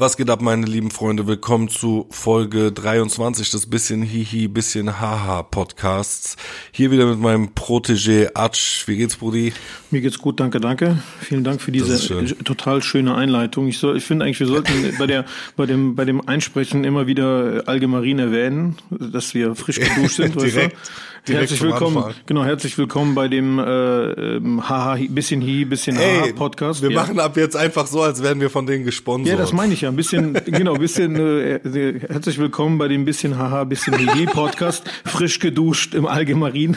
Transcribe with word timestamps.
Was 0.00 0.16
geht 0.16 0.28
ab, 0.28 0.42
meine 0.42 0.66
lieben 0.66 0.90
Freunde? 0.90 1.28
Willkommen 1.28 1.68
zu 1.68 2.06
Folge 2.10 2.72
23 2.72 3.48
des 3.52 3.70
bisschen 3.70 4.02
Hihi, 4.02 4.48
bisschen 4.48 5.00
Haha 5.00 5.44
Podcasts. 5.44 6.36
Hier 6.72 6.90
wieder 6.90 7.06
mit 7.06 7.20
meinem 7.20 7.50
Protégé 7.54 8.30
Atsch. 8.34 8.88
Wie 8.88 8.96
geht's, 8.96 9.14
Brudi? 9.14 9.52
Mir 9.92 10.00
geht's 10.00 10.18
gut, 10.18 10.40
danke, 10.40 10.58
danke. 10.58 10.98
Vielen 11.20 11.44
Dank 11.44 11.62
für 11.62 11.70
diese 11.70 11.96
schön. 12.00 12.26
total 12.44 12.82
schöne 12.82 13.14
Einleitung. 13.14 13.68
Ich, 13.68 13.78
soll, 13.78 13.96
ich 13.96 14.04
finde 14.04 14.24
eigentlich, 14.24 14.40
wir 14.40 14.48
sollten 14.48 14.72
bei 14.98 15.06
der, 15.06 15.26
bei 15.56 15.66
dem, 15.66 15.94
bei 15.94 16.04
dem 16.04 16.26
Einsprechen 16.26 16.82
immer 16.82 17.06
wieder 17.06 17.62
Allgemein 17.66 18.18
erwähnen, 18.18 18.76
dass 18.90 19.32
wir 19.32 19.54
frisch 19.54 19.78
geduscht 19.78 20.16
sind. 20.16 20.34
weißt 20.34 20.56
du? 20.56 20.70
Herzlich 21.26 21.62
willkommen, 21.62 21.96
Anfang. 21.96 22.14
genau, 22.26 22.44
herzlich 22.44 22.76
willkommen 22.76 23.14
bei 23.14 23.28
dem 23.28 23.58
äh, 23.58 23.62
ähm, 23.62 24.68
Haha, 24.68 24.98
bisschen 25.08 25.40
Hi, 25.40 25.64
bisschen 25.64 25.96
Haha 25.96 26.26
Ey, 26.26 26.32
Podcast. 26.34 26.82
wir 26.82 26.90
ja. 26.90 27.00
machen 27.00 27.18
ab 27.18 27.38
jetzt 27.38 27.56
einfach 27.56 27.86
so, 27.86 28.02
als 28.02 28.22
wären 28.22 28.40
wir 28.40 28.50
von 28.50 28.66
denen 28.66 28.84
gesponsert. 28.84 29.32
Ja, 29.32 29.38
das 29.38 29.54
meine 29.54 29.72
ich 29.72 29.80
ja. 29.80 29.88
Ein 29.88 29.96
bisschen, 29.96 30.34
genau, 30.44 30.74
bisschen, 30.74 31.16
äh, 31.16 31.54
äh, 31.54 32.00
herzlich 32.08 32.36
willkommen 32.36 32.76
bei 32.76 32.88
dem 32.88 33.06
bisschen 33.06 33.38
Haha, 33.38 33.64
bisschen 33.64 33.96
Hihi 33.96 34.26
Podcast. 34.26 34.84
Frisch 35.06 35.38
geduscht 35.38 35.94
im 35.94 36.06
Allgemein. 36.06 36.76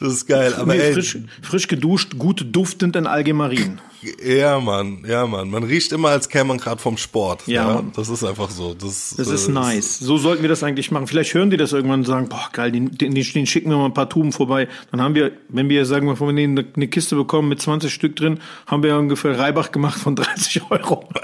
Das 0.00 0.14
ist 0.14 0.26
geil. 0.26 0.54
Aber 0.54 0.72
Nee, 0.74 0.80
ey, 0.80 0.94
frisch, 0.94 1.18
frisch 1.42 1.68
geduscht, 1.68 2.16
gut 2.16 2.46
duftend 2.50 2.96
in 2.96 3.06
Allgemein. 3.06 3.78
Ja, 4.22 4.58
Mann, 4.60 5.04
ja, 5.06 5.26
Mann. 5.26 5.50
Man 5.50 5.62
riecht 5.62 5.92
immer, 5.92 6.08
als 6.08 6.28
käme 6.28 6.44
man 6.44 6.58
gerade 6.58 6.80
vom 6.80 6.96
Sport. 6.96 7.46
Ja, 7.46 7.64
Mann. 7.64 7.92
Das 7.94 8.08
ist 8.08 8.24
einfach 8.24 8.50
so. 8.50 8.74
Das, 8.74 9.14
Das 9.16 9.28
ist 9.28 9.48
äh, 9.48 9.52
nice. 9.52 9.98
So 9.98 10.16
sollten 10.16 10.42
wir 10.42 10.48
das 10.48 10.62
eigentlich 10.62 10.90
machen. 10.90 11.06
Vielleicht 11.06 11.34
hören 11.34 11.50
die 11.50 11.56
das 11.56 11.72
irgendwann 11.72 12.00
und 12.00 12.06
sagen, 12.06 12.28
boah, 12.28 12.48
geil, 12.52 12.72
den, 12.72 12.96
den, 12.96 13.14
den 13.14 13.46
schicken 13.46 13.70
wir 13.70 13.76
mal 13.76 13.86
ein 13.86 13.94
paar 13.94 14.08
Tuben 14.08 14.32
vorbei. 14.32 14.68
Dann 14.90 15.00
haben 15.00 15.14
wir, 15.14 15.32
wenn 15.48 15.68
wir, 15.68 15.84
sagen 15.86 16.06
wir, 16.06 16.16
von 16.16 16.34
denen 16.34 16.66
eine, 16.74 16.88
Kiste 16.88 17.16
bekommen 17.16 17.48
mit 17.48 17.60
20 17.60 17.92
Stück 17.92 18.16
drin, 18.16 18.40
haben 18.66 18.82
wir 18.82 18.96
ungefähr 18.96 19.38
Reibach 19.38 19.70
gemacht 19.72 19.98
von 19.98 20.16
30 20.16 20.62
Euro. 20.70 21.08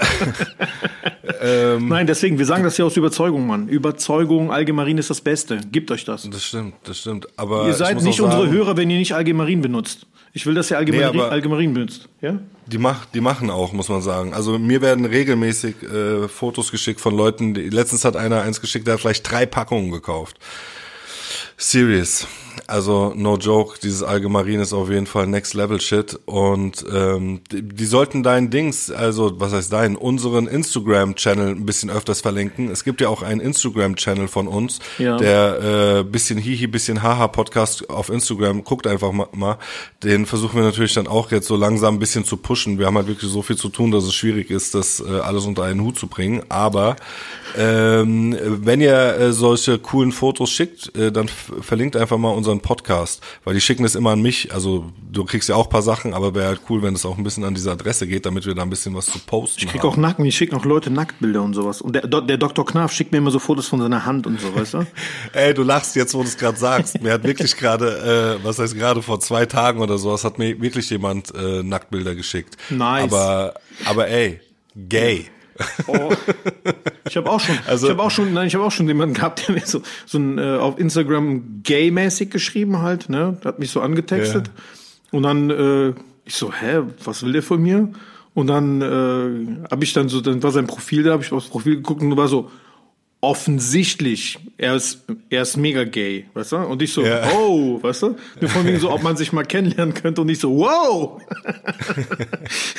Ähm. 1.41 1.89
Nein, 1.89 2.07
deswegen, 2.07 2.39
wir 2.39 2.45
sagen 2.45 2.63
das 2.63 2.77
ja 2.77 2.85
aus 2.85 2.97
Überzeugung, 2.97 3.45
Mann. 3.45 3.67
Überzeugung, 3.67 4.51
Allgemein 4.51 4.97
ist 4.97 5.09
das 5.09 5.21
Beste. 5.21 5.59
Gebt 5.71 5.91
euch 5.91 6.05
das. 6.05 6.27
Das 6.29 6.43
stimmt, 6.43 6.75
das 6.85 6.99
stimmt. 6.99 7.27
Aber 7.37 7.67
Ihr 7.67 7.73
seid 7.73 8.01
nicht 8.01 8.21
auch 8.21 8.25
unsere 8.25 8.43
sagen, 8.43 8.53
Hörer, 8.53 8.77
wenn 8.77 8.89
ihr 8.89 8.97
nicht 8.97 9.13
Allgemein 9.13 9.61
benutzt. 9.61 10.07
Ich 10.37 10.45
will, 10.45 10.53
dass 10.53 10.69
ihr 10.69 10.77
Allgemein, 10.77 11.15
Nee, 11.15 11.21
Allgemein 11.21 11.73
benutzt. 11.73 12.09
Ja? 12.21 12.37
Die, 12.67 12.77
mach, 12.77 13.05
die 13.05 13.21
machen 13.21 13.49
auch, 13.49 13.73
muss 13.73 13.89
man 13.89 14.03
sagen. 14.03 14.35
Also 14.35 14.59
mir 14.59 14.83
werden 14.83 15.03
regelmäßig 15.05 15.81
äh, 15.81 16.27
Fotos 16.27 16.69
geschickt 16.69 17.01
von 17.01 17.17
Leuten. 17.17 17.55
Die, 17.55 17.69
letztens 17.69 18.05
hat 18.05 18.15
einer 18.15 18.43
eins 18.43 18.61
geschickt, 18.61 18.85
der 18.85 18.93
hat 18.93 19.01
vielleicht 19.01 19.31
drei 19.31 19.47
Packungen 19.47 19.89
gekauft. 19.89 20.37
Serious. 21.57 22.27
Also 22.67 23.13
no 23.15 23.37
joke, 23.37 23.79
dieses 23.81 24.03
Allgemein 24.03 24.59
ist 24.59 24.73
auf 24.73 24.89
jeden 24.89 25.07
Fall 25.07 25.25
Next 25.25 25.53
Level 25.53 25.79
Shit 25.79 26.19
und 26.25 26.85
ähm, 26.93 27.39
die, 27.49 27.61
die 27.63 27.85
sollten 27.85 28.23
deinen 28.23 28.49
Dings, 28.49 28.91
also 28.91 29.39
was 29.39 29.53
heißt 29.53 29.71
deinen, 29.71 29.95
unseren 29.95 30.47
Instagram 30.47 31.15
Channel 31.15 31.47
ein 31.55 31.65
bisschen 31.65 31.89
öfters 31.89 32.19
verlinken. 32.19 32.69
Es 32.69 32.83
gibt 32.83 32.99
ja 32.99 33.07
auch 33.07 33.21
einen 33.23 33.39
Instagram 33.39 33.95
Channel 33.95 34.27
von 34.27 34.49
uns, 34.49 34.79
Ja. 34.97 35.15
der 35.15 35.99
äh, 35.99 36.03
bisschen 36.03 36.37
Hihi, 36.37 36.67
bisschen 36.67 37.01
Haha 37.03 37.29
Podcast 37.29 37.89
auf 37.89 38.09
Instagram. 38.09 38.65
Guckt 38.65 38.85
einfach 38.85 39.13
mal, 39.13 39.27
mal. 39.31 39.57
Den 40.03 40.25
versuchen 40.25 40.57
wir 40.57 40.63
natürlich 40.63 40.93
dann 40.93 41.07
auch 41.07 41.31
jetzt 41.31 41.47
so 41.47 41.55
langsam 41.55 41.95
ein 41.95 41.99
bisschen 41.99 42.25
zu 42.25 42.35
pushen. 42.35 42.79
Wir 42.79 42.87
haben 42.87 42.97
halt 42.97 43.07
wirklich 43.07 43.31
so 43.31 43.41
viel 43.41 43.55
zu 43.55 43.69
tun, 43.69 43.91
dass 43.91 44.03
es 44.03 44.13
schwierig 44.13 44.51
ist, 44.51 44.75
das 44.75 44.99
äh, 44.99 45.19
alles 45.19 45.45
unter 45.45 45.63
einen 45.63 45.81
Hut 45.81 45.97
zu 45.97 46.07
bringen. 46.07 46.43
Aber 46.49 46.97
ähm, 47.57 48.35
wenn 48.41 48.81
ihr 48.81 48.93
äh, 49.17 49.31
solche 49.31 49.79
coolen 49.79 50.11
Fotos 50.11 50.49
schickt, 50.51 50.95
äh, 50.97 51.11
dann 51.11 51.27
verlinkt 51.29 51.95
einfach 51.95 52.17
mal 52.17 52.31
unseren 52.31 52.56
Podcast, 52.61 53.21
weil 53.43 53.53
die 53.53 53.61
schicken 53.61 53.83
das 53.83 53.95
immer 53.95 54.11
an 54.11 54.21
mich. 54.21 54.53
Also 54.53 54.91
du 55.11 55.25
kriegst 55.25 55.49
ja 55.49 55.55
auch 55.55 55.65
ein 55.65 55.69
paar 55.69 55.81
Sachen, 55.81 56.13
aber 56.13 56.35
wäre 56.35 56.47
halt 56.47 56.61
cool, 56.69 56.81
wenn 56.81 56.93
es 56.93 57.05
auch 57.05 57.17
ein 57.17 57.23
bisschen 57.23 57.43
an 57.43 57.53
diese 57.53 57.71
Adresse 57.71 58.07
geht, 58.07 58.25
damit 58.25 58.45
wir 58.45 58.55
da 58.55 58.61
ein 58.63 58.69
bisschen 58.69 58.95
was 58.95 59.07
zu 59.07 59.19
posten 59.19 59.61
Ich 59.63 59.67
krieg 59.67 59.81
haben. 59.81 59.89
auch 59.89 59.97
Nacken, 59.97 60.25
ich 60.25 60.35
schicke 60.35 60.55
auch 60.55 60.65
Leute 60.65 60.89
Nacktbilder 60.89 61.41
und 61.41 61.53
sowas. 61.53 61.81
Und 61.81 61.93
der, 61.95 62.07
der 62.07 62.37
Dr. 62.37 62.65
Knaf 62.65 62.91
schickt 62.91 63.11
mir 63.11 63.19
immer 63.19 63.31
so 63.31 63.39
Fotos 63.39 63.67
von 63.67 63.79
seiner 63.81 64.05
Hand 64.05 64.27
und 64.27 64.39
so, 64.39 64.53
weißt 64.55 64.73
du? 64.75 64.87
Ey, 65.33 65.53
du 65.53 65.63
lachst 65.63 65.95
jetzt, 65.95 66.13
wo 66.13 66.21
du 66.21 66.27
es 66.27 66.37
gerade 66.37 66.57
sagst. 66.57 67.01
Mir 67.01 67.13
hat 67.13 67.23
wirklich 67.23 67.55
gerade, 67.57 68.37
äh, 68.41 68.45
was 68.45 68.59
heißt 68.59 68.75
gerade 68.75 69.01
vor 69.01 69.19
zwei 69.19 69.45
Tagen 69.45 69.81
oder 69.81 69.97
sowas, 69.97 70.23
hat 70.23 70.37
mir 70.39 70.59
wirklich 70.61 70.89
jemand 70.89 71.33
äh, 71.35 71.63
Nacktbilder 71.63 72.15
geschickt. 72.15 72.57
Nice. 72.69 73.03
Aber, 73.03 73.53
aber 73.85 74.07
ey, 74.07 74.39
gay. 74.75 75.27
Oh. 75.87 76.11
Ich 77.09 77.15
habe 77.17 77.29
auch 77.29 77.39
schon, 77.39 77.57
Also- 77.67 77.87
ich 77.87 77.91
habe 77.93 78.03
auch 78.03 78.11
schon, 78.11 78.33
nein, 78.33 78.47
ich 78.47 78.55
habe 78.55 78.63
auch 78.65 78.71
schon 78.71 78.87
jemanden 78.87 79.15
gehabt, 79.15 79.47
der 79.47 79.55
mir 79.55 79.65
so, 79.65 79.81
so 80.05 80.17
ein, 80.17 80.37
äh, 80.37 80.57
auf 80.57 80.77
Instagram 80.79 81.61
gay-mäßig 81.63 82.29
geschrieben 82.29 82.79
halt, 82.81 83.09
ne, 83.09 83.37
hat 83.45 83.59
mich 83.59 83.71
so 83.71 83.81
angetextet. 83.81 84.49
Und 85.11 85.23
dann, 85.23 85.49
äh, 85.49 85.89
ich 86.25 86.35
so, 86.35 86.51
hä, 86.53 86.81
was 87.03 87.23
will 87.23 87.31
der 87.31 87.43
von 87.43 87.61
mir? 87.61 87.89
Und 88.33 88.47
dann 88.47 88.81
äh, 88.81 89.67
habe 89.71 89.83
ich 89.83 89.93
dann 89.93 90.09
so, 90.09 90.21
dann 90.21 90.43
war 90.43 90.51
sein 90.51 90.67
Profil 90.67 91.03
da, 91.03 91.13
habe 91.13 91.23
ich 91.23 91.31
aufs 91.31 91.47
Profil 91.47 91.77
geguckt 91.77 92.01
und 92.01 92.15
war 92.17 92.27
so, 92.27 92.51
offensichtlich, 93.19 94.37
er 94.57 94.75
ist, 94.75 95.03
er 95.31 95.41
ist 95.41 95.57
mega 95.57 95.83
gay, 95.83 96.25
weißt 96.35 96.51
du? 96.51 96.57
Und 96.57 96.81
ich 96.83 96.93
so, 96.93 97.03
Ja. 97.03 97.27
oh, 97.35 97.81
weißt 97.81 98.03
du? 98.03 98.15
Nur 98.39 98.49
von 98.49 98.65
wegen 98.65 98.79
so, 98.79 98.91
ob 98.91 99.01
man 99.01 99.17
sich 99.17 99.33
mal 99.33 99.43
kennenlernen 99.43 99.95
könnte 99.95 100.21
und 100.21 100.29
ich 100.29 100.37
so, 100.39 100.55
wow! 100.55 101.19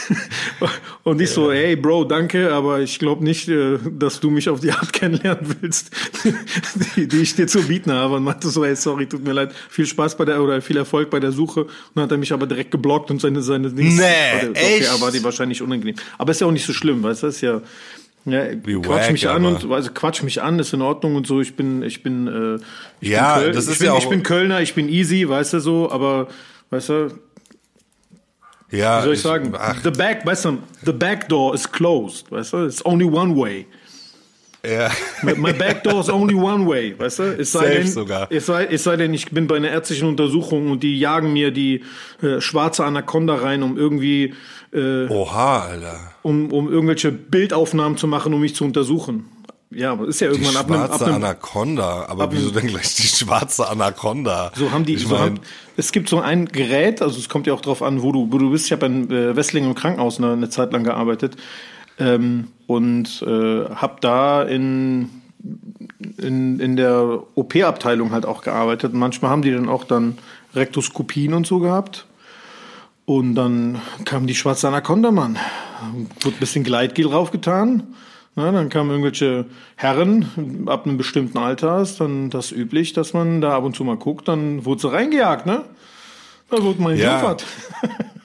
und 1.05 1.21
ich 1.21 1.31
so, 1.31 1.53
hey 1.53 1.77
Bro, 1.77 2.05
danke, 2.05 2.53
aber 2.53 2.81
ich 2.81 2.99
glaube 2.99 3.25
nicht, 3.25 3.49
äh, 3.49 3.79
dass 3.99 4.21
du 4.21 4.31
mich 4.31 4.49
auf 4.49 4.61
die 4.61 4.73
Art 4.73 4.93
kennenlernen 4.93 5.57
willst, 5.61 5.91
die, 6.97 7.09
die 7.09 7.19
ich 7.19 7.35
dir 7.35 7.47
zu 7.47 7.63
bieten 7.63 7.93
habe. 7.93 8.17
Und 8.17 8.25
meinte 8.25 8.49
so, 8.49 8.65
hey, 8.65 8.77
sorry, 8.77 9.07
tut 9.07 9.25
mir 9.25 9.33
leid, 9.33 9.53
viel 9.69 9.87
Spaß 9.87 10.17
bei 10.17 10.25
der, 10.25 10.43
oder 10.43 10.61
viel 10.63 10.77
Erfolg 10.77 11.11
bei 11.11 11.21
der 11.21 11.33
Suche. 11.33 11.65
Und 11.65 11.71
dann 11.95 12.05
hat 12.05 12.13
er 12.13 12.19
mich 12.19 12.33
aber 12.33 12.47
direkt 12.47 12.71
geblockt 12.71 13.11
und 13.11 13.21
seine, 13.21 13.43
seine 13.43 13.71
Dings. 13.71 13.97
Nee, 13.97 14.49
Okay, 14.51 14.79
echt? 14.79 14.91
aber 14.91 15.11
die 15.11 15.23
wahrscheinlich 15.25 15.61
unangenehm. 15.63 15.97
Aber 16.17 16.31
ist 16.31 16.41
ja 16.41 16.47
auch 16.47 16.53
nicht 16.53 16.67
so 16.67 16.73
schlimm, 16.73 17.03
weißt 17.03 17.25
du, 17.25 17.27
ist 17.27 17.41
ja, 17.41 17.61
ja, 18.25 18.45
Wie 18.65 18.75
quatsch 18.81 18.89
wack, 19.07 19.13
mich 19.13 19.29
an 19.29 19.45
und 19.47 19.71
also 19.73 19.91
quatsch 19.93 20.23
mich 20.23 20.43
an, 20.43 20.59
ist 20.59 20.73
in 20.75 20.83
Ordnung 20.83 21.17
und 21.17 21.27
so. 21.27 21.41
Ich 21.41 21.57
bin, 21.57 21.83
ich 21.83 22.03
bin, 22.03 22.27
äh, 22.29 22.63
ich 23.01 23.09
Ja, 23.09 23.37
bin 23.39 23.45
Köl- 23.49 23.53
das 23.55 23.67
ist 23.67 23.73
ich 23.75 23.79
bin, 23.79 23.87
ja 23.87 23.93
auch- 23.95 23.99
ich 23.99 24.09
bin 24.09 24.23
Kölner, 24.23 24.61
ich 24.61 24.75
bin 24.75 24.89
easy, 24.89 25.29
weißt 25.29 25.55
du 25.55 25.61
so, 25.61 25.91
aber 25.91 26.29
weißt 26.71 26.89
du, 26.91 27.09
Ja, 28.71 28.99
wie 29.01 29.05
soll 29.05 29.15
ich 29.15 29.23
sagen? 29.23 29.53
Ach, 29.59 29.77
The 29.83 29.91
back, 29.91 30.27
weißt 30.27 30.45
du, 30.47 30.59
the 30.85 30.93
back 30.93 31.29
door 31.29 31.55
is 31.55 31.71
closed, 31.71 32.31
weißt 32.31 32.53
du, 32.53 32.67
it's 32.67 32.85
only 32.85 33.07
one 33.07 33.35
way. 33.35 33.67
ja. 34.67 34.91
My, 35.23 35.35
my 35.35 35.53
back 35.55 35.83
door 35.85 36.01
is 36.01 36.11
only 36.11 36.35
one 36.35 36.67
way, 36.69 36.95
weißt 36.99 37.19
du? 37.21 37.23
Es 37.41 37.53
sei, 37.53 37.61
Safe 37.61 37.75
denn, 37.79 37.87
sogar. 37.87 38.27
Es, 38.31 38.45
sei, 38.47 38.67
es 38.67 38.85
sei 38.85 38.97
denn, 38.97 39.15
ich 39.15 39.31
bin 39.31 39.47
bei 39.47 39.57
einer 39.57 39.71
ärztlichen 39.71 40.07
Untersuchung 40.09 40.71
und 40.71 40.83
die 40.83 40.99
jagen 40.99 41.33
mir 41.33 41.51
die 41.51 41.83
äh, 42.23 42.41
schwarze 42.43 42.85
Anaconda 42.85 43.37
rein, 43.37 43.63
um 43.63 43.79
irgendwie, 43.79 44.35
äh, 44.73 45.07
Oha, 45.09 45.61
Alter. 45.61 45.99
um, 46.23 46.53
um 46.53 46.71
irgendwelche 46.71 47.13
Bildaufnahmen 47.13 47.97
zu 47.99 48.07
machen, 48.07 48.35
um 48.35 48.41
mich 48.41 48.55
zu 48.55 48.65
untersuchen. 48.65 49.27
Ja, 49.71 49.93
aber 49.93 50.09
ist 50.09 50.21
ja 50.21 50.29
Die 50.29 50.35
irgendwann 50.35 50.57
ab 50.57 50.71
einem, 50.71 50.81
ab 50.81 50.89
schwarze 50.97 51.15
Anaconda. 51.15 52.07
Aber 52.09 52.25
ab 52.25 52.31
wieso 52.33 52.51
denn 52.51 52.69
gleich 52.69 52.95
die 52.95 53.03
schwarze 53.03 53.69
Anaconda? 53.69 54.51
So 54.55 54.73
haben 54.73 54.87
die, 54.87 54.95
Ich 54.95 55.03
so 55.03 55.11
mein, 55.11 55.21
haben, 55.21 55.41
es 55.77 55.93
gibt 55.93 56.09
so 56.09 56.21
ein 56.21 56.47
Gerät, 56.47 57.03
also 57.03 57.19
es 57.19 57.29
kommt 57.29 57.47
ja 57.47 57.53
auch 57.53 57.61
drauf 57.61 57.83
an, 57.83 58.03
wo 58.03 58.11
du, 58.13 58.33
wo 58.33 58.39
du 58.39 58.51
bist. 58.51 58.67
Ich 58.67 58.73
habe 58.73 58.87
in 58.87 59.11
äh, 59.11 59.37
Wesslingen 59.37 59.69
im 59.69 59.75
Krankenhaus 59.77 60.19
eine, 60.19 60.33
eine 60.33 60.49
Zeit 60.49 60.73
lang 60.73 60.85
gearbeitet 60.85 61.37
ähm, 61.99 62.49
und 62.67 63.23
äh, 63.27 63.67
habe 63.75 63.97
da 64.01 64.43
in, 64.43 65.11
in, 66.17 66.61
in 66.61 66.77
der 66.77 67.23
OP-Abteilung 67.35 68.13
halt 68.13 68.25
auch 68.25 68.41
gearbeitet. 68.43 68.95
Und 68.95 68.99
manchmal 69.01 69.31
haben 69.31 69.43
die 69.43 69.53
dann 69.53 69.69
auch 69.69 69.85
dann 69.85 70.17
Rektoskopien 70.55 71.35
und 71.35 71.47
so 71.47 71.59
gehabt. 71.59 72.07
Und 73.09 73.37
dann 73.37 73.81
kam 74.05 74.27
die 74.27 74.35
schwarze 74.35 74.69
Anaconda, 74.69 75.11
Mann. 75.11 75.39
Wurde 76.21 76.37
ein 76.37 76.41
bisschen 76.41 76.63
Gleitgel 76.63 77.07
draufgetan. 77.07 77.95
Na, 78.37 78.53
dann 78.53 78.69
kamen 78.69 78.91
irgendwelche 78.91 79.47
Herren 79.77 80.67
ab 80.67 80.85
einem 80.85 80.99
bestimmten 80.99 81.39
Alter, 81.39 81.81
ist 81.81 82.03
dann 82.03 82.29
das 82.29 82.53
üblich, 82.53 82.93
dass 82.93 83.15
man 83.15 83.41
da 83.41 83.57
ab 83.57 83.65
und 83.65 83.75
zu 83.75 83.83
mal 83.83 83.97
guckt, 83.97 84.29
dann 84.29 84.67
wurde 84.67 84.83
sie 84.83 84.93
reingejagt, 84.93 85.47
ne? 85.47 85.65
Da 86.51 86.63
wurde 86.63 86.83
man 86.83 86.97
Ja. 86.99 87.13
geliefert. 87.13 87.47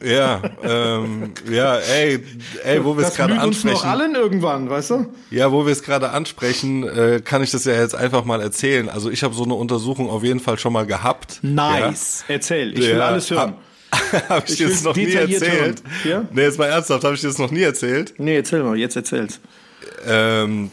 Ja, 0.06 0.42
ähm, 0.62 1.32
ja, 1.50 1.78
ey, 1.78 2.22
ey, 2.66 2.84
wo 2.84 2.98
wir 2.98 3.04
es 3.04 3.12
Das 3.12 3.16
gerade 3.16 3.36
blüht 3.36 3.46
uns 3.46 3.64
noch 3.64 3.72
ansprechen. 3.72 3.90
allen 4.02 4.16
irgendwann, 4.16 4.70
weißt 4.70 4.90
du? 4.90 5.06
Ja, 5.32 5.50
wo 5.54 5.66
wir 5.66 5.72
es 5.72 5.82
gerade 5.82 6.10
ansprechen, 6.10 6.84
äh, 6.84 7.22
kann 7.24 7.42
ich 7.42 7.52
das 7.52 7.64
ja 7.64 7.72
jetzt 7.72 7.96
einfach 7.96 8.26
mal 8.26 8.42
erzählen. 8.42 8.90
Also 8.90 9.10
ich 9.10 9.24
habe 9.24 9.34
so 9.34 9.46
eine 9.46 9.54
Untersuchung 9.54 10.10
auf 10.10 10.22
jeden 10.26 10.42
Fall 10.42 10.60
schon 10.60 10.74
mal 10.74 10.86
gehabt. 10.86 11.40
Nice. 11.42 12.26
Erzähl, 12.28 12.74
ich 12.74 12.80
will 12.82 12.98
Ja. 12.98 13.06
alles 13.08 13.32
hören. 13.32 13.52
Ja. 13.52 13.58
Habe 14.30 14.44
ich, 14.46 14.52
Ich 14.54 14.58
dir 14.58 14.70
das 14.70 14.84
noch 14.84 14.96
nie 14.96 15.14
erzählt? 15.14 15.42
hören. 15.52 15.76
Ja? 16.04 16.26
Nee, 16.32 16.42
jetzt 16.44 16.58
mal 16.60 16.66
ernsthaft, 16.66 17.04
habe 17.04 17.16
ich 17.16 17.22
dir 17.22 17.28
das 17.28 17.38
noch 17.38 17.52
nie 17.52 17.62
erzählt? 17.62 18.14
Nee, 18.18 18.38
erzähl 18.38 18.64
mal, 18.64 18.78
jetzt 18.78 18.96
erzähl's. 18.96 19.40
Ähm, 20.06 20.72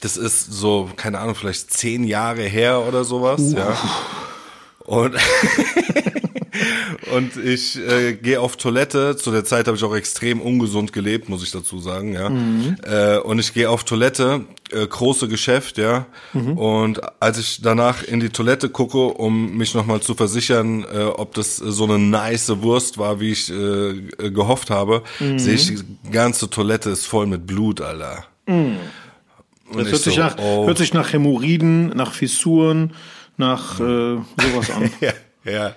das 0.00 0.16
ist 0.16 0.52
so, 0.52 0.90
keine 0.96 1.18
Ahnung, 1.18 1.34
vielleicht 1.34 1.72
zehn 1.72 2.04
Jahre 2.04 2.42
her 2.42 2.80
oder 2.86 3.04
sowas, 3.04 3.52
ja. 3.52 3.76
Und, 4.84 5.16
und 7.14 7.36
ich 7.36 7.78
äh, 7.78 8.14
gehe 8.14 8.40
auf 8.40 8.56
Toilette. 8.56 9.16
Zu 9.16 9.30
der 9.30 9.44
Zeit 9.44 9.66
habe 9.66 9.76
ich 9.76 9.84
auch 9.84 9.94
extrem 9.94 10.40
ungesund 10.40 10.92
gelebt, 10.92 11.28
muss 11.28 11.42
ich 11.42 11.50
dazu 11.50 11.78
sagen, 11.78 12.14
ja. 12.14 12.30
Mhm. 12.30 12.76
Äh, 12.82 13.18
und 13.18 13.38
ich 13.38 13.52
gehe 13.54 13.68
auf 13.68 13.84
Toilette, 13.84 14.44
äh, 14.70 14.86
große 14.86 15.28
Geschäft, 15.28 15.78
ja. 15.78 16.06
Mhm. 16.32 16.58
Und 16.58 17.00
als 17.20 17.38
ich 17.38 17.60
danach 17.62 18.02
in 18.02 18.20
die 18.20 18.30
Toilette 18.30 18.68
gucke, 18.68 18.98
um 18.98 19.56
mich 19.56 19.74
nochmal 19.74 20.00
zu 20.00 20.14
versichern, 20.14 20.84
äh, 20.84 21.04
ob 21.04 21.34
das 21.34 21.56
so 21.56 21.84
eine 21.84 21.98
nice 21.98 22.62
Wurst 22.62 22.98
war, 22.98 23.20
wie 23.20 23.32
ich 23.32 23.50
äh, 23.50 24.30
gehofft 24.30 24.70
habe, 24.70 25.02
mhm. 25.20 25.38
sehe 25.38 25.54
ich, 25.54 25.66
die 25.66 25.84
ganze 26.10 26.50
Toilette 26.50 26.90
ist 26.90 27.06
voll 27.06 27.26
mit 27.26 27.46
Blut, 27.46 27.80
Alter. 27.80 28.24
Mhm. 28.46 28.76
Das 29.74 29.88
hört, 29.88 30.02
sich 30.02 30.14
so, 30.14 30.20
nach, 30.20 30.38
oh. 30.38 30.66
hört 30.66 30.78
sich 30.78 30.94
nach 30.94 31.12
Hämorrhoiden, 31.12 31.88
nach 31.88 32.12
Fissuren, 32.12 32.94
nach 33.36 33.78
äh, 33.80 33.82
sowas 33.82 34.70
an. 34.74 34.90
ja. 35.00 35.12
Ja, 35.50 35.74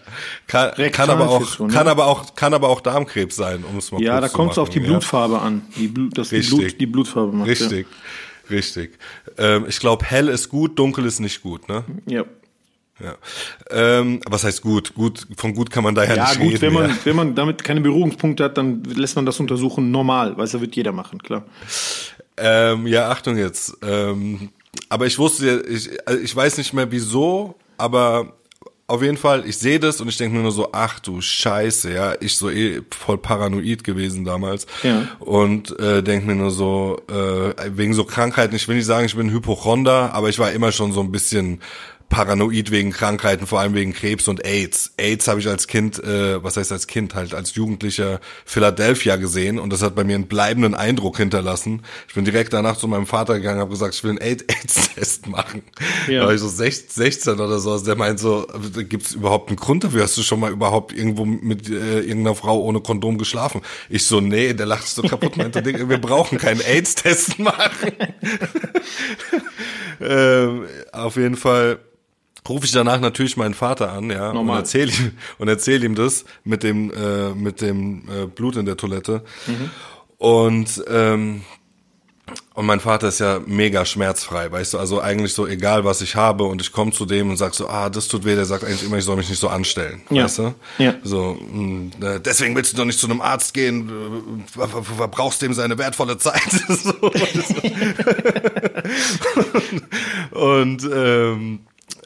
kann, 0.48 0.72
kann 0.92 1.10
aber 1.10 1.30
auch, 1.30 1.60
ne? 1.60 1.68
kann 1.68 1.88
aber 1.88 2.08
auch, 2.08 2.36
kann 2.36 2.54
aber 2.54 2.70
auch 2.70 2.82
Darmkrebs 2.82 3.36
sein, 3.36 3.64
um 3.64 3.78
es 3.78 3.92
mal 3.92 4.02
Ja, 4.02 4.20
da 4.20 4.28
kommt 4.28 4.52
es 4.52 4.58
auf 4.58 4.70
die 4.70 4.80
ja. 4.80 4.86
Blutfarbe 4.86 5.40
an, 5.40 5.64
die 5.78 5.88
Blut, 5.88 6.18
dass 6.18 6.32
richtig. 6.32 6.50
die, 6.50 6.56
Blut, 6.56 6.82
die 6.82 6.86
Blutfarbe 6.86 7.36
macht. 7.36 7.50
Richtig, 7.50 7.88
ja. 7.88 8.56
richtig. 8.56 8.98
Ähm, 9.38 9.66
ich 9.68 9.80
glaube, 9.80 10.06
hell 10.06 10.28
ist 10.28 10.50
gut, 10.50 10.78
dunkel 10.78 11.06
ist 11.06 11.20
nicht 11.20 11.42
gut, 11.42 11.70
ne? 11.70 11.84
Ja. 12.06 12.26
Ja. 13.00 13.16
Ähm, 13.72 14.22
was 14.28 14.44
heißt 14.44 14.62
gut? 14.62 14.94
Gut, 14.94 15.26
von 15.36 15.54
gut 15.56 15.72
kann 15.72 15.84
man 15.84 15.96
da 15.96 16.04
ja, 16.04 16.16
ja 16.16 16.24
nicht 16.24 16.40
gut, 16.40 16.48
reden. 16.54 16.62
Wenn 16.62 16.74
man, 16.74 16.90
ja. 16.90 16.98
wenn 17.04 17.16
man 17.16 17.36
damit 17.36 17.64
keine 17.64 17.82
Berührungspunkte 17.82 18.44
hat, 18.44 18.58
dann 18.58 18.84
lässt 18.84 19.16
man 19.16 19.26
das 19.26 19.40
untersuchen 19.40 19.92
normal, 19.92 20.38
weil 20.38 20.46
das 20.46 20.60
wird 20.60 20.76
jeder 20.76 20.92
machen, 20.92 21.20
klar. 21.20 21.44
Ähm, 22.38 22.88
ja, 22.88 23.10
Achtung 23.10 23.38
jetzt. 23.38 23.78
Ähm, 23.82 24.50
aber 24.90 25.06
ich 25.06 25.18
wusste, 25.18 25.64
ich, 25.68 25.90
ich 26.22 26.36
weiß 26.36 26.58
nicht 26.58 26.74
mehr 26.74 26.92
wieso, 26.92 27.56
aber 27.78 28.34
auf 28.92 29.02
jeden 29.02 29.18
Fall, 29.18 29.48
ich 29.48 29.58
sehe 29.58 29.80
das 29.80 30.02
und 30.02 30.10
ich 30.10 30.18
denke 30.18 30.36
mir 30.36 30.44
nur 30.44 30.52
so, 30.52 30.70
ach 30.74 31.00
du 31.00 31.22
Scheiße, 31.22 31.94
ja, 31.94 32.16
ich 32.20 32.36
so 32.36 32.50
eh 32.50 32.82
voll 32.92 33.18
paranoid 33.18 33.86
gewesen 33.86 34.26
damals 34.26 34.68
ja. 34.84 35.08
und 35.20 35.80
äh, 35.80 36.04
denke 36.04 36.28
mir 36.28 36.36
nur 36.36 36.52
so, 36.52 37.02
äh, 37.10 37.54
wegen 37.76 37.94
so 37.94 38.04
Krankheiten, 38.04 38.56
ich 38.56 38.68
will 38.68 38.76
nicht 38.76 38.86
sagen, 38.86 39.06
ich 39.06 39.16
bin 39.16 39.32
Hypochonder, 39.32 40.14
aber 40.14 40.28
ich 40.28 40.40
war 40.40 40.52
immer 40.52 40.74
schon 40.74 40.92
so 40.92 41.00
ein 41.00 41.12
bisschen 41.12 41.62
paranoid 42.12 42.72
wegen 42.72 42.92
Krankheiten, 42.92 43.48
vor 43.48 43.62
allem 43.62 43.74
wegen 43.74 43.94
Krebs 43.94 44.28
und 44.28 44.46
AIDS. 44.46 44.92
AIDS 44.98 45.28
habe 45.28 45.40
ich 45.40 45.48
als 45.48 45.68
Kind, 45.68 45.98
äh, 46.04 46.44
was 46.44 46.58
heißt 46.58 46.72
als 46.72 46.86
Kind, 46.86 47.16
halt 47.16 47.34
als 47.34 47.56
Jugendlicher 47.56 48.20
Philadelphia 48.46 49.16
gesehen 49.16 49.58
und 49.58 49.72
das 49.72 49.82
hat 49.82 49.96
bei 49.96 50.04
mir 50.04 50.16
einen 50.16 50.28
bleibenden 50.28 50.76
Eindruck 50.76 51.18
hinterlassen. 51.18 51.84
Ich 52.10 52.14
bin 52.14 52.26
direkt 52.26 52.52
danach 52.52 52.78
zu 52.78 52.90
meinem 52.90 53.08
Vater 53.08 53.36
gegangen, 53.36 53.62
habe 53.62 53.72
gesagt, 53.72 53.96
ich 53.96 54.04
will 54.04 54.12
einen 54.12 54.20
AIDS-Test 54.22 55.28
machen. 55.28 55.64
Ja. 56.08 56.20
Da 56.20 56.26
war 56.28 56.34
ich 56.34 56.42
so 56.42 56.50
16 56.50 57.40
oder 57.40 57.60
so. 57.60 57.72
Also 57.72 57.86
der 57.86 57.96
meint 57.96 58.20
so, 58.20 58.46
gibt 58.90 59.06
es 59.06 59.14
überhaupt 59.14 59.50
einen 59.50 59.58
Grund 59.58 59.86
dafür? 59.86 60.04
Hast 60.04 60.18
du 60.18 60.22
schon 60.22 60.42
mal 60.42 60.52
überhaupt 60.52 60.94
irgendwo 60.94 61.24
mit 61.24 61.70
äh, 61.70 62.02
irgendeiner 62.02 62.36
Frau 62.36 62.60
ohne 62.60 62.82
Kondom 62.82 63.18
geschlafen? 63.18 63.62
Ich 63.90 64.06
so, 64.06 64.20
nee, 64.20 64.54
der 64.54 64.66
lacht 64.66 64.86
so 64.88 65.02
kaputt, 65.02 65.38
meinte, 65.38 65.64
wir 65.66 65.98
brauchen 65.98 66.38
keinen 66.38 66.60
AIDS-Test 66.60 67.40
machen. 67.40 67.94
ähm, 70.02 70.68
auf 70.92 71.16
jeden 71.16 71.38
Fall 71.38 71.80
rufe 72.48 72.66
ich 72.66 72.72
danach 72.72 73.00
natürlich 73.00 73.38
meinen 73.38 73.54
Vater 73.54 73.92
an, 73.92 74.10
ja, 74.10 74.34
Normal. 74.34 74.58
und 74.58 74.62
erzähle 74.64 74.92
ihm 74.92 75.12
und 75.38 75.48
erzähle 75.48 75.86
ihm 75.86 75.96
das 75.96 76.26
mit 76.44 76.64
dem 76.64 76.92
äh, 76.92 77.34
mit 77.34 77.62
dem 77.62 78.04
äh, 78.10 78.26
Blut 78.26 78.56
in 78.56 78.66
der 78.66 78.78
Toilette. 78.78 79.24
Mhm. 79.48 79.70
Und 80.18 80.84
ähm, 80.88 81.42
und 82.54 82.66
mein 82.66 82.82
Vater 82.82 83.08
ist 83.08 83.20
ja 83.20 83.40
mega 83.46 83.86
schmerzfrei, 83.86 84.52
weißt 84.52 84.74
du, 84.74 84.78
also 84.78 85.00
eigentlich 85.00 85.34
so 85.34 85.48
egal, 85.48 85.86
was 85.86 86.02
ich 86.02 86.16
habe 86.16 86.44
und 86.44 86.62
ich 86.62 86.74
komme 86.74 86.92
zu 86.92 87.06
dem 87.06 87.30
und 87.30 87.38
sag 87.38 87.54
so, 87.54 87.70
ah, 87.70 87.90
das 87.90 88.10
tut 88.10 88.26
weh, 88.26 88.36
der 88.36 88.44
sagt 88.44 88.66
eigentlich 88.66 88.84
immer, 88.84 88.98
ich 88.98 89.06
soll 89.06 89.16
mich 89.16 89.30
nicht 89.30 89.40
so 89.40 89.48
anstellen, 89.48 90.02
ja. 90.10 90.26
weißt 90.26 90.40
du? 90.40 90.54
Ja. 90.78 90.96
So, 91.02 91.38
mh, 91.40 91.54
hm, 91.54 91.92
deswegen 92.26 92.54
willst 92.56 92.74
du 92.74 92.78
doch 92.78 92.86
nicht 92.86 93.00
zu 93.00 93.08
einem 93.08 93.22
Arzt 93.22 93.54
gehen, 93.54 94.44
verbrauchst 94.98 95.42
dem 95.42 95.54
seine 95.54 95.78
wertvolle 95.78 96.18
Zeit. 96.18 96.42
so, 96.68 96.94
und, 97.00 97.22
und 100.32 100.90
ähm, 100.94 101.60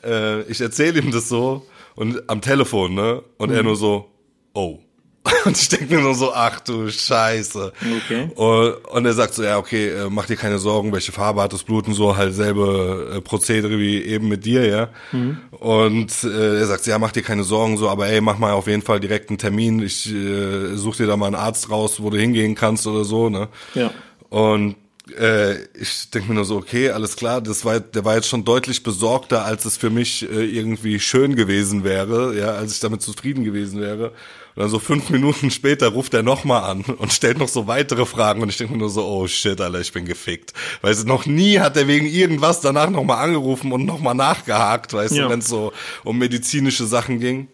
äh, 0.06 0.42
ich 0.44 0.62
erzähle 0.62 1.00
ihm 1.00 1.12
das 1.12 1.30
so 1.30 1.66
und 1.96 2.30
am 2.30 2.42
Telefon, 2.42 2.94
ne? 2.94 3.24
Und 3.38 3.50
mhm. 3.50 3.56
er 3.56 3.63
nur 3.63 3.75
so, 3.75 4.12
oh. 4.54 4.80
Und 5.46 5.57
ich 5.57 5.69
denke 5.69 5.96
mir 5.96 6.02
nur 6.02 6.13
so, 6.13 6.34
ach 6.34 6.60
du 6.60 6.88
Scheiße. 6.88 7.74
Okay. 7.98 8.30
Und, 8.36 8.86
und 8.86 9.06
er 9.06 9.13
sagt 9.13 9.34
so, 9.34 9.42
ja, 9.42 9.57
okay, 9.57 9.90
äh, 9.90 10.10
mach 10.10 10.28
dir 10.28 10.36
keine 10.36 10.60
Sorgen, 10.60 10.92
welche 10.92 11.12
Farbe 11.12 11.42
hat 11.42 11.52
das 11.52 11.63
Blut 11.63 11.88
und 11.88 11.96
so, 11.96 12.16
halt 12.16 12.36
selbe 12.36 13.12
äh, 13.12 13.22
Prozedere 13.22 13.80
wie 13.80 14.04
eben 14.04 14.28
mit 14.28 14.46
dir, 14.46 14.68
ja. 14.68 14.90
Mhm. 15.12 15.38
Und 15.50 16.24
äh, 16.24 16.60
er 16.60 16.68
sagt, 16.68 16.86
ja, 16.86 17.00
mach 17.00 17.12
dir 17.12 17.24
keine 17.24 17.44
Sorgen, 17.44 17.78
so, 17.78 17.90
aber 17.90 18.07
ey, 18.07 18.22
mach 18.22 18.38
mal 18.38 18.54
auf 18.54 18.68
jeden 18.68 18.84
Fall 18.84 19.00
direkt 19.00 19.30
einen 19.30 19.40
Termin. 19.40 19.81
Ich 19.81 20.12
äh, 20.13 20.75
such 20.75 20.98
dir 20.98 21.07
da 21.07 21.18
mal 21.18 21.28
einen 21.28 21.36
Arzt 21.36 21.72
raus, 21.72 22.02
wo 22.04 22.12
du 22.12 22.18
hingehen 22.18 22.54
kannst 22.54 22.86
oder 22.86 23.04
so, 23.04 23.30
ne? 23.30 23.48
Ja. 23.74 23.92
Und 24.30 24.75
äh, 25.12 25.63
ich 25.80 26.10
denke 26.10 26.30
mir 26.30 26.36
nur 26.36 26.46
so, 26.46 26.57
okay, 26.57 26.90
alles 26.90 27.16
klar, 27.16 27.42
das 27.42 27.66
war, 27.66 27.80
der 27.80 28.06
war 28.06 28.16
jetzt 28.16 28.28
schon 28.28 28.44
deutlich 28.44 28.84
besorgter, 28.84 29.46
als 29.46 29.66
es 29.66 29.78
für 29.78 29.90
mich 29.90 30.30
äh, 30.30 30.46
irgendwie 30.46 31.00
schön 31.00 31.36
gewesen 31.36 31.84
wäre, 31.84 32.36
ja, 32.38 32.52
als 32.52 32.74
ich 32.74 32.80
damit 32.80 33.02
zufrieden 33.02 33.44
gewesen 33.44 33.81
wäre. 33.81 34.13
Und 34.56 34.62
dann 34.62 34.69
so 34.69 34.80
fünf 34.80 35.10
Minuten 35.12 35.52
später 35.52 35.90
ruft 35.90 36.13
er 36.13 36.24
nochmal 36.24 36.63
an 36.63 36.81
und 36.84 37.13
stellt 37.13 37.38
noch 37.38 37.48
so 37.48 37.68
weitere 37.68 38.06
Fragen 38.06 38.42
und 38.42 38.50
ich 38.50 38.57
denke 38.57 38.74
mir 38.74 38.80
nur 38.80 38.90
so, 38.90 39.06
oh 39.06 39.28
shit, 39.28 39.60
Alter, 39.62 39.80
ich 39.80 39.92
bin 39.92 40.06
gefickt. 40.06 40.54
Weißt 40.81 41.04
du, 41.04 41.07
noch 41.07 41.25
nie 41.25 41.60
hat 41.60 41.78
er 41.78 41.88
wegen 41.88 42.07
irgendwas 42.07 42.62
danach 42.62 42.90
nochmal 42.90 43.24
angerufen 43.24 43.72
und 43.72 43.86
nochmal 43.86 44.16
nachgehakt, 44.16 44.94
weißt 44.94 45.16
ja. 45.16 45.25
du, 45.25 45.30
wenn 45.30 45.40
es 45.40 45.48
so 45.48 45.72
um 46.04 46.18
medizinische 46.18 46.86
Sachen 46.86 47.19
ging. 47.19 47.48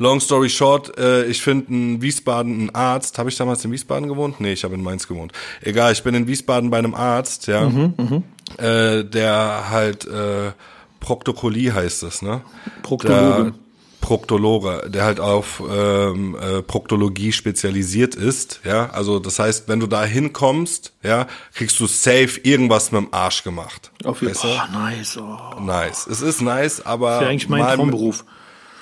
Long 0.00 0.18
story 0.18 0.48
short, 0.48 0.96
äh, 0.98 1.26
ich 1.26 1.42
finde 1.42 1.72
in 1.72 2.00
Wiesbaden 2.00 2.52
einen 2.52 2.74
Arzt. 2.74 3.18
Habe 3.18 3.28
ich 3.28 3.36
damals 3.36 3.62
in 3.66 3.70
Wiesbaden 3.70 4.08
gewohnt? 4.08 4.40
Nee, 4.40 4.54
ich 4.54 4.64
habe 4.64 4.74
in 4.74 4.82
Mainz 4.82 5.06
gewohnt. 5.06 5.32
Egal, 5.60 5.92
ich 5.92 6.02
bin 6.02 6.14
in 6.14 6.26
Wiesbaden 6.26 6.70
bei 6.70 6.78
einem 6.78 6.94
Arzt, 6.94 7.46
ja, 7.48 7.68
mhm, 7.68 7.92
mhm. 7.98 8.24
äh, 8.56 9.04
der 9.04 9.68
halt 9.68 10.06
äh, 10.06 10.52
Proktokoli 11.00 11.66
heißt 11.66 12.02
es, 12.04 12.22
ne? 12.22 12.40
Proktologe. 12.82 13.52
Proktologe, 14.00 14.88
der 14.88 15.04
halt 15.04 15.20
auf 15.20 15.62
ähm, 15.70 16.34
äh, 16.34 16.62
Proktologie 16.62 17.32
spezialisiert 17.32 18.14
ist, 18.14 18.60
ja, 18.64 18.88
also 18.88 19.18
das 19.18 19.38
heißt, 19.38 19.68
wenn 19.68 19.80
du 19.80 19.86
da 19.86 20.04
hinkommst, 20.04 20.94
ja, 21.02 21.26
kriegst 21.52 21.78
du 21.78 21.86
safe 21.86 22.40
irgendwas 22.42 22.90
mit 22.90 23.02
dem 23.02 23.12
Arsch 23.12 23.44
gemacht. 23.44 23.92
Auf 24.04 24.22
jeden 24.22 24.34
Fall. 24.34 24.62
Oh, 24.66 24.78
nice. 24.78 25.18
Oh. 25.18 25.60
Nice. 25.60 26.06
Es 26.06 26.22
ist 26.22 26.40
nice, 26.40 26.80
aber. 26.86 27.10
Das 27.10 27.16
ist 27.16 27.22
ja 27.22 27.28
eigentlich 27.28 27.48
mein 27.50 27.76
Traumberuf. 27.76 28.24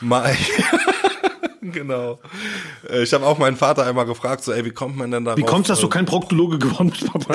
Mal, 0.01 0.37
genau. 1.73 2.19
Äh, 2.89 3.03
ich 3.03 3.13
habe 3.13 3.27
auch 3.27 3.39
meinen 3.39 3.57
Vater 3.57 3.87
einmal 3.87 4.07
gefragt, 4.07 4.45
so, 4.45 4.53
ey, 4.53 4.65
wie 4.65 4.71
kommt 4.71 4.97
man 4.97 5.11
denn 5.11 5.25
da 5.25 5.37
Wie 5.37 5.43
kommt 5.43 5.69
dass 5.69 5.81
du 5.81 5.89
kein 5.89 6.07
Proktologe 6.07 6.59
geworden 6.59 6.91
bist, 6.91 7.07
Papa? 7.07 7.35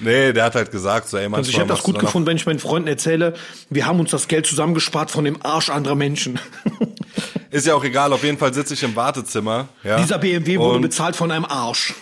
nee, 0.00 0.32
der 0.32 0.44
hat 0.44 0.54
halt 0.54 0.70
gesagt, 0.70 1.08
so, 1.08 1.16
ey, 1.16 1.24
manchmal 1.24 1.40
Also 1.40 1.50
ich 1.50 1.58
habe 1.58 1.68
das 1.68 1.82
gut 1.82 1.98
gefunden, 1.98 2.26
wenn 2.26 2.36
ich 2.36 2.46
meinen 2.46 2.58
Freunden 2.58 2.88
erzähle, 2.88 3.34
wir 3.70 3.86
haben 3.86 4.00
uns 4.00 4.10
das 4.10 4.28
Geld 4.28 4.46
zusammengespart 4.46 5.10
von 5.10 5.24
dem 5.24 5.42
Arsch 5.44 5.70
anderer 5.70 5.94
Menschen. 5.94 6.38
Ist 7.50 7.66
ja 7.68 7.74
auch 7.74 7.84
egal, 7.84 8.12
auf 8.12 8.24
jeden 8.24 8.36
Fall 8.36 8.52
sitze 8.52 8.74
ich 8.74 8.82
im 8.82 8.96
Wartezimmer. 8.96 9.68
Ja, 9.84 9.96
Dieser 9.96 10.18
BMW 10.18 10.58
wurde 10.58 10.80
bezahlt 10.80 11.14
von 11.14 11.30
einem 11.30 11.44
Arsch. 11.44 11.94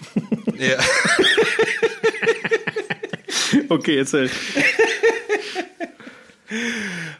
Ja. 0.58 0.78
okay, 3.68 3.98
erzähl. 3.98 4.30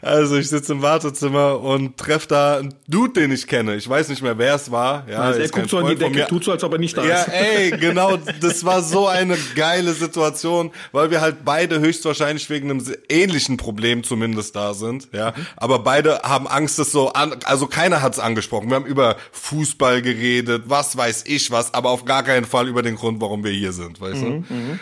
Also 0.01 0.37
ich 0.37 0.49
sitze 0.49 0.73
im 0.73 0.81
Wartezimmer 0.81 1.59
und 1.59 1.97
treffe 1.97 2.27
da 2.27 2.57
einen 2.57 2.73
Dude, 2.87 3.21
den 3.21 3.31
ich 3.31 3.47
kenne. 3.47 3.75
Ich 3.75 3.87
weiß 3.87 4.09
nicht 4.09 4.21
mehr, 4.21 4.37
wer 4.37 4.55
es 4.55 4.71
war. 4.71 5.07
Ja, 5.09 5.19
also 5.19 5.39
er 5.39 5.49
guckt 5.49 5.69
so 5.69 5.77
an 5.77 5.87
die 5.87 5.95
Decke, 5.95 6.27
tut 6.27 6.43
so, 6.43 6.51
als 6.51 6.63
ob 6.63 6.73
er 6.73 6.79
nicht 6.79 6.97
da 6.97 7.05
ja, 7.05 7.21
ist. 7.21 7.27
Ja, 7.27 7.33
ey, 7.33 7.71
genau. 7.79 8.17
Das 8.41 8.65
war 8.65 8.81
so 8.81 9.07
eine 9.07 9.37
geile 9.55 9.93
Situation, 9.93 10.71
weil 10.91 11.09
wir 11.09 11.21
halt 11.21 11.45
beide 11.45 11.79
höchstwahrscheinlich 11.79 12.49
wegen 12.49 12.69
einem 12.69 12.83
ähnlichen 13.09 13.57
Problem 13.57 14.03
zumindest 14.03 14.55
da 14.55 14.73
sind. 14.73 15.07
Ja, 15.13 15.33
aber 15.55 15.79
beide 15.79 16.19
haben 16.23 16.47
Angst, 16.47 16.79
das 16.79 16.91
so 16.91 17.13
an. 17.13 17.35
Also 17.45 17.67
keiner 17.67 18.01
hat's 18.01 18.19
angesprochen. 18.19 18.69
Wir 18.69 18.75
haben 18.75 18.85
über 18.85 19.15
Fußball 19.31 20.01
geredet, 20.01 20.63
was 20.67 20.97
weiß 20.97 21.23
ich 21.27 21.49
was, 21.51 21.73
aber 21.73 21.89
auf 21.89 22.05
gar 22.05 22.23
keinen 22.23 22.45
Fall 22.45 22.67
über 22.67 22.81
den 22.81 22.95
Grund, 22.95 23.21
warum 23.21 23.43
wir 23.43 23.51
hier 23.51 23.71
sind. 23.71 24.01
Weißt 24.01 24.21
mhm, 24.21 24.45
du? 24.47 24.53
Mhm. 24.53 24.79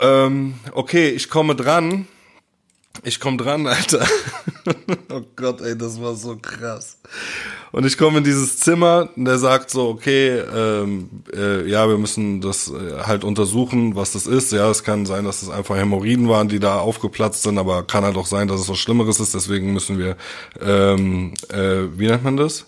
Ähm, 0.00 0.54
okay, 0.72 1.08
ich 1.10 1.28
komme 1.28 1.54
dran 1.54 2.06
ich 3.02 3.20
komm 3.20 3.38
dran, 3.38 3.66
Alter. 3.66 4.06
oh 5.12 5.22
Gott, 5.36 5.60
ey, 5.60 5.76
das 5.76 6.00
war 6.00 6.14
so 6.14 6.36
krass. 6.36 6.98
Und 7.72 7.84
ich 7.84 7.98
komme 7.98 8.18
in 8.18 8.24
dieses 8.24 8.58
Zimmer 8.60 9.10
und 9.14 9.24
der 9.24 9.38
sagt 9.38 9.70
so, 9.70 9.88
okay, 9.88 10.38
ähm, 10.38 11.10
äh, 11.34 11.68
ja, 11.68 11.88
wir 11.88 11.98
müssen 11.98 12.40
das 12.40 12.68
äh, 12.68 13.02
halt 13.02 13.24
untersuchen, 13.24 13.94
was 13.94 14.12
das 14.12 14.26
ist. 14.26 14.52
Ja, 14.52 14.70
es 14.70 14.84
kann 14.84 15.06
sein, 15.06 15.24
dass 15.24 15.42
es 15.42 15.50
einfach 15.50 15.76
Hämorrhoiden 15.76 16.28
waren, 16.28 16.48
die 16.48 16.60
da 16.60 16.78
aufgeplatzt 16.78 17.42
sind, 17.42 17.58
aber 17.58 17.82
kann 17.82 18.04
halt 18.04 18.16
auch 18.16 18.26
sein, 18.26 18.48
dass 18.48 18.60
es 18.60 18.68
was 18.68 18.78
Schlimmeres 18.78 19.20
ist. 19.20 19.34
Deswegen 19.34 19.72
müssen 19.72 19.98
wir, 19.98 20.16
ähm, 20.60 21.34
äh, 21.50 21.98
wie 21.98 22.06
nennt 22.06 22.24
man 22.24 22.36
das? 22.36 22.66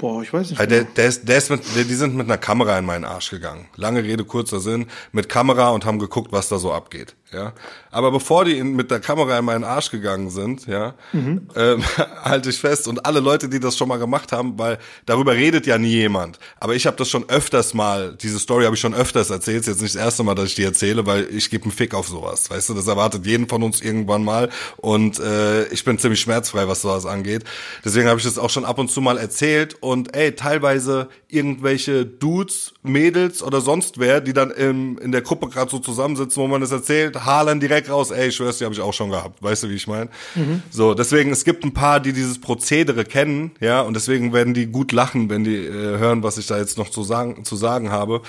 Boah, 0.00 0.22
ich 0.22 0.32
weiß 0.32 0.50
nicht. 0.50 0.70
Der, 0.70 0.84
der 0.84 1.06
ist, 1.06 1.28
der 1.28 1.36
ist 1.36 1.50
mit, 1.50 1.60
der, 1.76 1.84
die 1.84 1.94
sind 1.94 2.16
mit 2.16 2.26
einer 2.26 2.38
Kamera 2.38 2.78
in 2.78 2.86
meinen 2.86 3.04
Arsch 3.04 3.28
gegangen. 3.28 3.66
Lange 3.76 4.02
Rede, 4.02 4.24
kurzer 4.24 4.58
Sinn. 4.58 4.86
Mit 5.12 5.28
Kamera 5.28 5.70
und 5.70 5.84
haben 5.84 5.98
geguckt, 5.98 6.32
was 6.32 6.48
da 6.48 6.58
so 6.58 6.72
abgeht. 6.72 7.14
Ja. 7.32 7.52
Aber 7.90 8.10
bevor 8.10 8.44
die 8.44 8.58
in, 8.58 8.74
mit 8.74 8.90
der 8.90 9.00
Kamera 9.00 9.38
in 9.38 9.44
meinen 9.44 9.64
Arsch 9.64 9.90
gegangen 9.90 10.30
sind, 10.30 10.66
ja, 10.66 10.94
mhm. 11.12 11.48
ähm, 11.56 11.82
halte 12.22 12.50
ich 12.50 12.58
fest 12.58 12.88
und 12.88 13.06
alle 13.06 13.20
Leute, 13.20 13.48
die 13.48 13.60
das 13.60 13.76
schon 13.76 13.88
mal 13.88 13.98
gemacht 13.98 14.32
haben, 14.32 14.58
weil 14.58 14.78
darüber 15.06 15.34
redet 15.34 15.66
ja 15.66 15.78
nie 15.78 15.88
jemand. 15.88 16.38
Aber 16.58 16.74
ich 16.74 16.86
habe 16.86 16.96
das 16.96 17.08
schon 17.08 17.28
öfters 17.28 17.74
mal, 17.74 18.16
diese 18.20 18.38
Story 18.38 18.64
habe 18.64 18.74
ich 18.74 18.80
schon 18.80 18.94
öfters 18.94 19.30
erzählt, 19.30 19.66
jetzt 19.66 19.82
nicht 19.82 19.94
das 19.94 20.02
erste 20.02 20.22
Mal, 20.22 20.34
dass 20.34 20.46
ich 20.46 20.54
die 20.54 20.64
erzähle, 20.64 21.06
weil 21.06 21.28
ich 21.30 21.50
gebe 21.50 21.64
einen 21.64 21.72
Fick 21.72 21.94
auf 21.94 22.08
sowas, 22.08 22.50
weißt 22.50 22.68
du, 22.68 22.74
das 22.74 22.86
erwartet 22.86 23.26
jeden 23.26 23.48
von 23.48 23.62
uns 23.62 23.80
irgendwann 23.80 24.24
mal 24.24 24.50
und 24.76 25.18
äh, 25.18 25.66
ich 25.68 25.84
bin 25.84 25.98
ziemlich 25.98 26.20
schmerzfrei, 26.20 26.68
was 26.68 26.82
sowas 26.82 27.06
angeht. 27.06 27.44
Deswegen 27.84 28.08
habe 28.08 28.18
ich 28.18 28.24
das 28.24 28.38
auch 28.38 28.50
schon 28.50 28.64
ab 28.64 28.78
und 28.78 28.90
zu 28.90 29.00
mal 29.00 29.18
erzählt 29.18 29.76
und 29.80 30.14
ey, 30.16 30.34
teilweise 30.34 31.08
irgendwelche 31.32 32.04
Dudes, 32.04 32.74
Mädels 32.82 33.42
oder 33.42 33.60
sonst 33.60 33.98
wer, 33.98 34.20
die 34.20 34.32
dann 34.32 34.50
in, 34.50 34.98
in 34.98 35.12
der 35.12 35.22
Gruppe 35.22 35.48
gerade 35.48 35.70
so 35.70 35.78
zusammensitzen, 35.78 36.42
wo 36.42 36.46
man 36.46 36.60
das 36.60 36.72
erzählt, 36.72 37.24
Haaland 37.24 37.62
direkt 37.62 37.90
raus, 37.90 38.10
ey, 38.10 38.28
ich 38.28 38.36
schwör's, 38.36 38.58
die 38.58 38.64
habe 38.64 38.74
ich 38.74 38.80
auch 38.80 38.92
schon 38.92 39.10
gehabt. 39.10 39.42
Weißt 39.42 39.62
du, 39.62 39.70
wie 39.70 39.74
ich 39.74 39.86
meine? 39.86 40.10
Mhm. 40.34 40.62
So, 40.70 40.94
deswegen, 40.94 41.30
es 41.30 41.44
gibt 41.44 41.64
ein 41.64 41.74
paar, 41.74 42.00
die 42.00 42.12
dieses 42.12 42.40
Prozedere 42.40 43.04
kennen, 43.04 43.52
ja, 43.60 43.80
und 43.80 43.94
deswegen 43.94 44.32
werden 44.32 44.54
die 44.54 44.66
gut 44.66 44.92
lachen, 44.92 45.30
wenn 45.30 45.44
die 45.44 45.56
äh, 45.56 45.98
hören, 45.98 46.22
was 46.22 46.38
ich 46.38 46.46
da 46.46 46.58
jetzt 46.58 46.78
noch 46.78 46.90
zu 46.90 47.02
sagen, 47.02 47.44
zu 47.44 47.56
sagen 47.56 47.90
habe. 47.90 48.22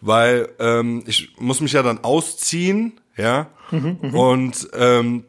Weil 0.00 0.48
ähm, 0.58 1.02
ich 1.06 1.34
muss 1.38 1.60
mich 1.60 1.72
ja 1.72 1.82
dann 1.82 2.04
ausziehen, 2.04 3.00
ja, 3.16 3.48
mhm, 3.70 3.98
mhm. 4.00 4.14
und 4.14 4.68
ähm, 4.74 5.24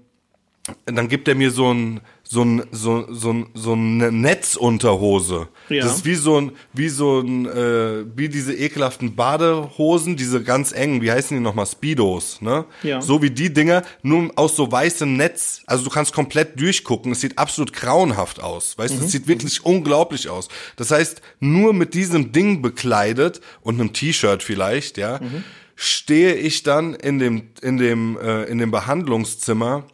dann 0.85 1.07
gibt 1.07 1.27
er 1.27 1.35
mir 1.35 1.51
so 1.51 1.73
ein 1.73 2.01
so 2.31 2.43
ein 2.43 2.63
so 2.71 3.07
so 3.11 3.47
so 3.55 3.73
eine 3.73 4.11
Netzunterhose. 4.11 5.47
Ja. 5.69 5.83
Das 5.83 5.97
ist 5.97 6.05
wie 6.05 6.13
so 6.13 6.39
ein 6.39 6.51
wie 6.73 6.89
so 6.89 7.21
ein 7.21 7.47
äh, 7.47 8.05
wie 8.15 8.29
diese 8.29 8.53
ekelhaften 8.53 9.15
Badehosen, 9.15 10.15
diese 10.15 10.43
ganz 10.43 10.71
engen, 10.71 11.01
wie 11.01 11.11
heißen 11.11 11.35
die 11.35 11.41
nochmal 11.41 11.65
Speedos, 11.65 12.39
ne? 12.41 12.65
Ja. 12.83 13.01
So 13.01 13.23
wie 13.23 13.31
die 13.31 13.51
Dinger, 13.51 13.83
nur 14.03 14.31
aus 14.35 14.55
so 14.55 14.71
weißem 14.71 15.17
Netz. 15.17 15.61
Also 15.65 15.85
du 15.85 15.89
kannst 15.89 16.13
komplett 16.13 16.59
durchgucken. 16.59 17.13
Es 17.13 17.21
sieht 17.21 17.39
absolut 17.39 17.73
grauenhaft 17.73 18.41
aus, 18.43 18.77
weißt 18.77 18.93
mhm. 18.93 18.99
du? 18.99 19.05
Es 19.05 19.11
sieht 19.11 19.27
wirklich 19.27 19.65
unglaublich 19.65 20.29
aus. 20.29 20.49
Das 20.75 20.91
heißt, 20.91 21.21
nur 21.39 21.73
mit 21.73 21.95
diesem 21.95 22.31
Ding 22.31 22.61
bekleidet 22.61 23.41
und 23.61 23.79
einem 23.79 23.91
T-Shirt 23.91 24.43
vielleicht, 24.43 24.99
ja, 24.99 25.19
mhm. 25.19 25.43
stehe 25.75 26.35
ich 26.35 26.61
dann 26.61 26.93
in 26.93 27.17
dem 27.17 27.49
in 27.63 27.77
dem 27.77 28.19
äh, 28.19 28.43
in 28.43 28.59
dem 28.59 28.69
Behandlungszimmer 28.69 29.85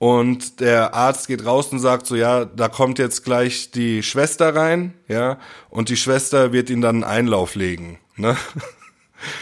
und 0.00 0.60
der 0.60 0.94
Arzt 0.94 1.28
geht 1.28 1.44
raus 1.44 1.68
und 1.72 1.78
sagt 1.78 2.06
so, 2.06 2.16
ja, 2.16 2.46
da 2.46 2.68
kommt 2.68 2.98
jetzt 2.98 3.22
gleich 3.22 3.70
die 3.70 4.02
Schwester 4.02 4.56
rein, 4.56 4.94
ja, 5.08 5.38
und 5.68 5.90
die 5.90 5.96
Schwester 5.98 6.54
wird 6.54 6.70
ihn 6.70 6.80
dann 6.80 7.04
einen 7.04 7.04
Einlauf 7.04 7.54
legen, 7.54 7.98
ne? 8.16 8.34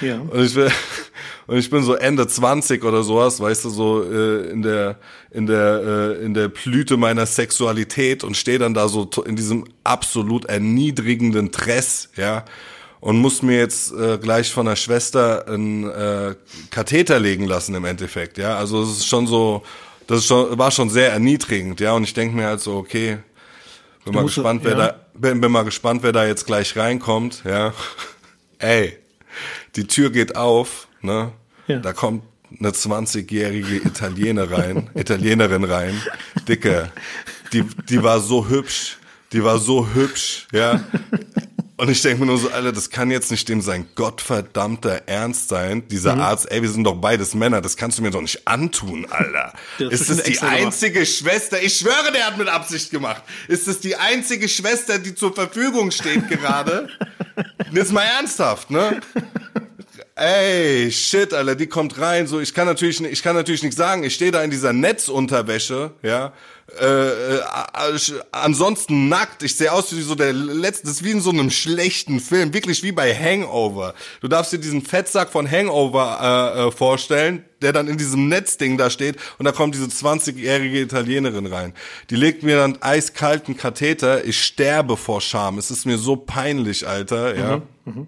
Ja. 0.00 0.18
Und 0.18 0.42
ich, 0.42 0.56
will, 0.56 0.72
und 1.46 1.56
ich 1.56 1.70
bin 1.70 1.84
so 1.84 1.94
Ende 1.94 2.26
20 2.26 2.82
oder 2.82 3.04
sowas, 3.04 3.38
weißt 3.38 3.66
du, 3.66 3.70
so 3.70 4.02
äh, 4.02 4.50
in 4.50 4.62
der 4.62 4.98
in 5.30 5.46
der 5.46 6.16
äh, 6.18 6.24
in 6.24 6.34
der 6.34 6.48
Blüte 6.48 6.96
meiner 6.96 7.26
Sexualität 7.26 8.24
und 8.24 8.36
stehe 8.36 8.58
dann 8.58 8.74
da 8.74 8.88
so 8.88 9.08
in 9.24 9.36
diesem 9.36 9.64
absolut 9.84 10.46
erniedrigenden 10.46 11.52
Dress, 11.52 12.08
ja, 12.16 12.44
und 12.98 13.18
muss 13.18 13.42
mir 13.42 13.58
jetzt 13.58 13.92
äh, 13.92 14.18
gleich 14.18 14.52
von 14.52 14.66
der 14.66 14.74
Schwester 14.74 15.46
einen 15.46 15.88
äh, 15.88 16.34
Katheter 16.72 17.20
legen 17.20 17.46
lassen 17.46 17.76
im 17.76 17.84
Endeffekt, 17.84 18.36
ja. 18.36 18.56
Also 18.56 18.82
es 18.82 18.90
ist 18.90 19.06
schon 19.06 19.28
so 19.28 19.62
das 20.08 20.20
ist 20.20 20.26
schon, 20.26 20.58
war 20.58 20.70
schon 20.70 20.90
sehr 20.90 21.12
erniedrigend, 21.12 21.80
ja. 21.80 21.92
Und 21.92 22.02
ich 22.02 22.14
denke 22.14 22.34
mir 22.34 22.46
halt 22.46 22.60
so, 22.60 22.76
okay, 22.76 23.18
bin 24.04 24.14
mal 24.14 24.24
gespannt, 24.24 24.62
wer 24.64 24.72
ja. 24.72 24.78
da, 24.88 25.00
bin, 25.14 25.40
bin 25.40 25.52
mal 25.52 25.64
gespannt, 25.64 26.02
wer 26.02 26.12
da 26.12 26.26
jetzt 26.26 26.46
gleich 26.46 26.76
reinkommt, 26.76 27.42
ja. 27.44 27.74
Ey, 28.58 28.98
die 29.76 29.86
Tür 29.86 30.10
geht 30.10 30.34
auf, 30.34 30.88
ne? 31.02 31.32
Ja. 31.66 31.78
Da 31.78 31.92
kommt 31.92 32.24
eine 32.58 32.70
20-jährige 32.70 33.76
Italiener 33.76 34.50
rein, 34.50 34.88
Italienerin 34.94 35.64
rein, 35.64 36.00
dicke. 36.48 36.90
Die, 37.52 37.64
die 37.88 38.02
war 38.02 38.20
so 38.20 38.48
hübsch, 38.48 38.96
die 39.32 39.44
war 39.44 39.58
so 39.58 39.88
hübsch, 39.92 40.48
ja. 40.52 40.80
Und 41.78 41.88
ich 41.88 42.02
denke 42.02 42.18
mir 42.18 42.26
nur 42.26 42.38
so, 42.38 42.50
Alter, 42.50 42.72
das 42.72 42.90
kann 42.90 43.08
jetzt 43.08 43.30
nicht 43.30 43.48
dem 43.48 43.60
sein 43.60 43.86
gottverdammter 43.94 45.02
Ernst 45.06 45.48
sein. 45.48 45.86
Dieser 45.86 46.16
mhm. 46.16 46.22
Arzt, 46.22 46.50
ey, 46.50 46.60
wir 46.60 46.68
sind 46.68 46.82
doch 46.82 46.96
beides 46.96 47.36
Männer, 47.36 47.60
das 47.60 47.76
kannst 47.76 47.98
du 47.98 48.02
mir 48.02 48.10
doch 48.10 48.20
nicht 48.20 48.48
antun, 48.48 49.06
Alter. 49.08 49.52
Das 49.78 50.00
ist 50.00 50.10
das 50.10 50.22
die 50.24 50.40
einzige 50.40 50.94
gemacht. 50.94 51.08
Schwester? 51.08 51.62
Ich 51.62 51.76
schwöre, 51.76 52.10
der 52.12 52.26
hat 52.26 52.36
mit 52.36 52.48
Absicht 52.48 52.90
gemacht. 52.90 53.22
Ist 53.46 53.68
das 53.68 53.78
die 53.78 53.94
einzige 53.94 54.48
Schwester, 54.48 54.98
die 54.98 55.14
zur 55.14 55.32
Verfügung 55.32 55.92
steht 55.92 56.28
gerade? 56.28 56.88
Jetzt 57.72 57.92
mal 57.92 58.02
ernsthaft, 58.02 58.70
ne? 58.70 59.00
Ey, 60.16 60.90
shit, 60.90 61.32
Alter, 61.32 61.54
die 61.54 61.68
kommt 61.68 62.00
rein, 62.00 62.26
so, 62.26 62.40
ich 62.40 62.54
kann 62.54 62.66
natürlich, 62.66 63.00
ich 63.00 63.22
kann 63.22 63.36
natürlich 63.36 63.62
nicht 63.62 63.76
sagen, 63.76 64.02
ich 64.02 64.14
stehe 64.14 64.32
da 64.32 64.42
in 64.42 64.50
dieser 64.50 64.72
Netzunterwäsche, 64.72 65.92
ja, 66.02 66.32
äh, 66.76 67.36
äh, 67.36 67.40
ansonsten 68.30 69.08
nackt. 69.08 69.42
Ich 69.42 69.56
sehe 69.56 69.72
aus 69.72 69.94
wie 69.96 70.02
so 70.02 70.14
der 70.14 70.32
letzte, 70.34 70.86
das 70.86 70.96
ist 70.96 71.04
wie 71.04 71.12
in 71.12 71.20
so 71.20 71.30
einem 71.30 71.50
schlechten 71.50 72.20
Film, 72.20 72.52
wirklich 72.52 72.82
wie 72.82 72.92
bei 72.92 73.14
Hangover. 73.14 73.94
Du 74.20 74.28
darfst 74.28 74.52
dir 74.52 74.58
diesen 74.58 74.82
Fettsack 74.82 75.30
von 75.30 75.50
Hangover 75.50 76.54
äh, 76.54 76.66
äh, 76.66 76.70
vorstellen, 76.70 77.44
der 77.62 77.72
dann 77.72 77.88
in 77.88 77.96
diesem 77.96 78.28
Netzding 78.28 78.76
da 78.76 78.90
steht 78.90 79.16
und 79.38 79.46
da 79.46 79.52
kommt 79.52 79.74
diese 79.74 79.86
20-jährige 79.86 80.80
Italienerin 80.80 81.46
rein. 81.46 81.72
Die 82.10 82.16
legt 82.16 82.42
mir 82.42 82.56
dann 82.56 82.82
eiskalten 82.82 83.56
Katheter, 83.56 84.24
ich 84.24 84.42
sterbe 84.42 84.98
vor 84.98 85.22
Scham. 85.22 85.56
Es 85.56 85.70
ist 85.70 85.86
mir 85.86 85.96
so 85.96 86.16
peinlich, 86.16 86.86
Alter, 86.86 87.34
ja. 87.34 87.56
Mhm, 87.86 87.92
mh. 88.00 88.06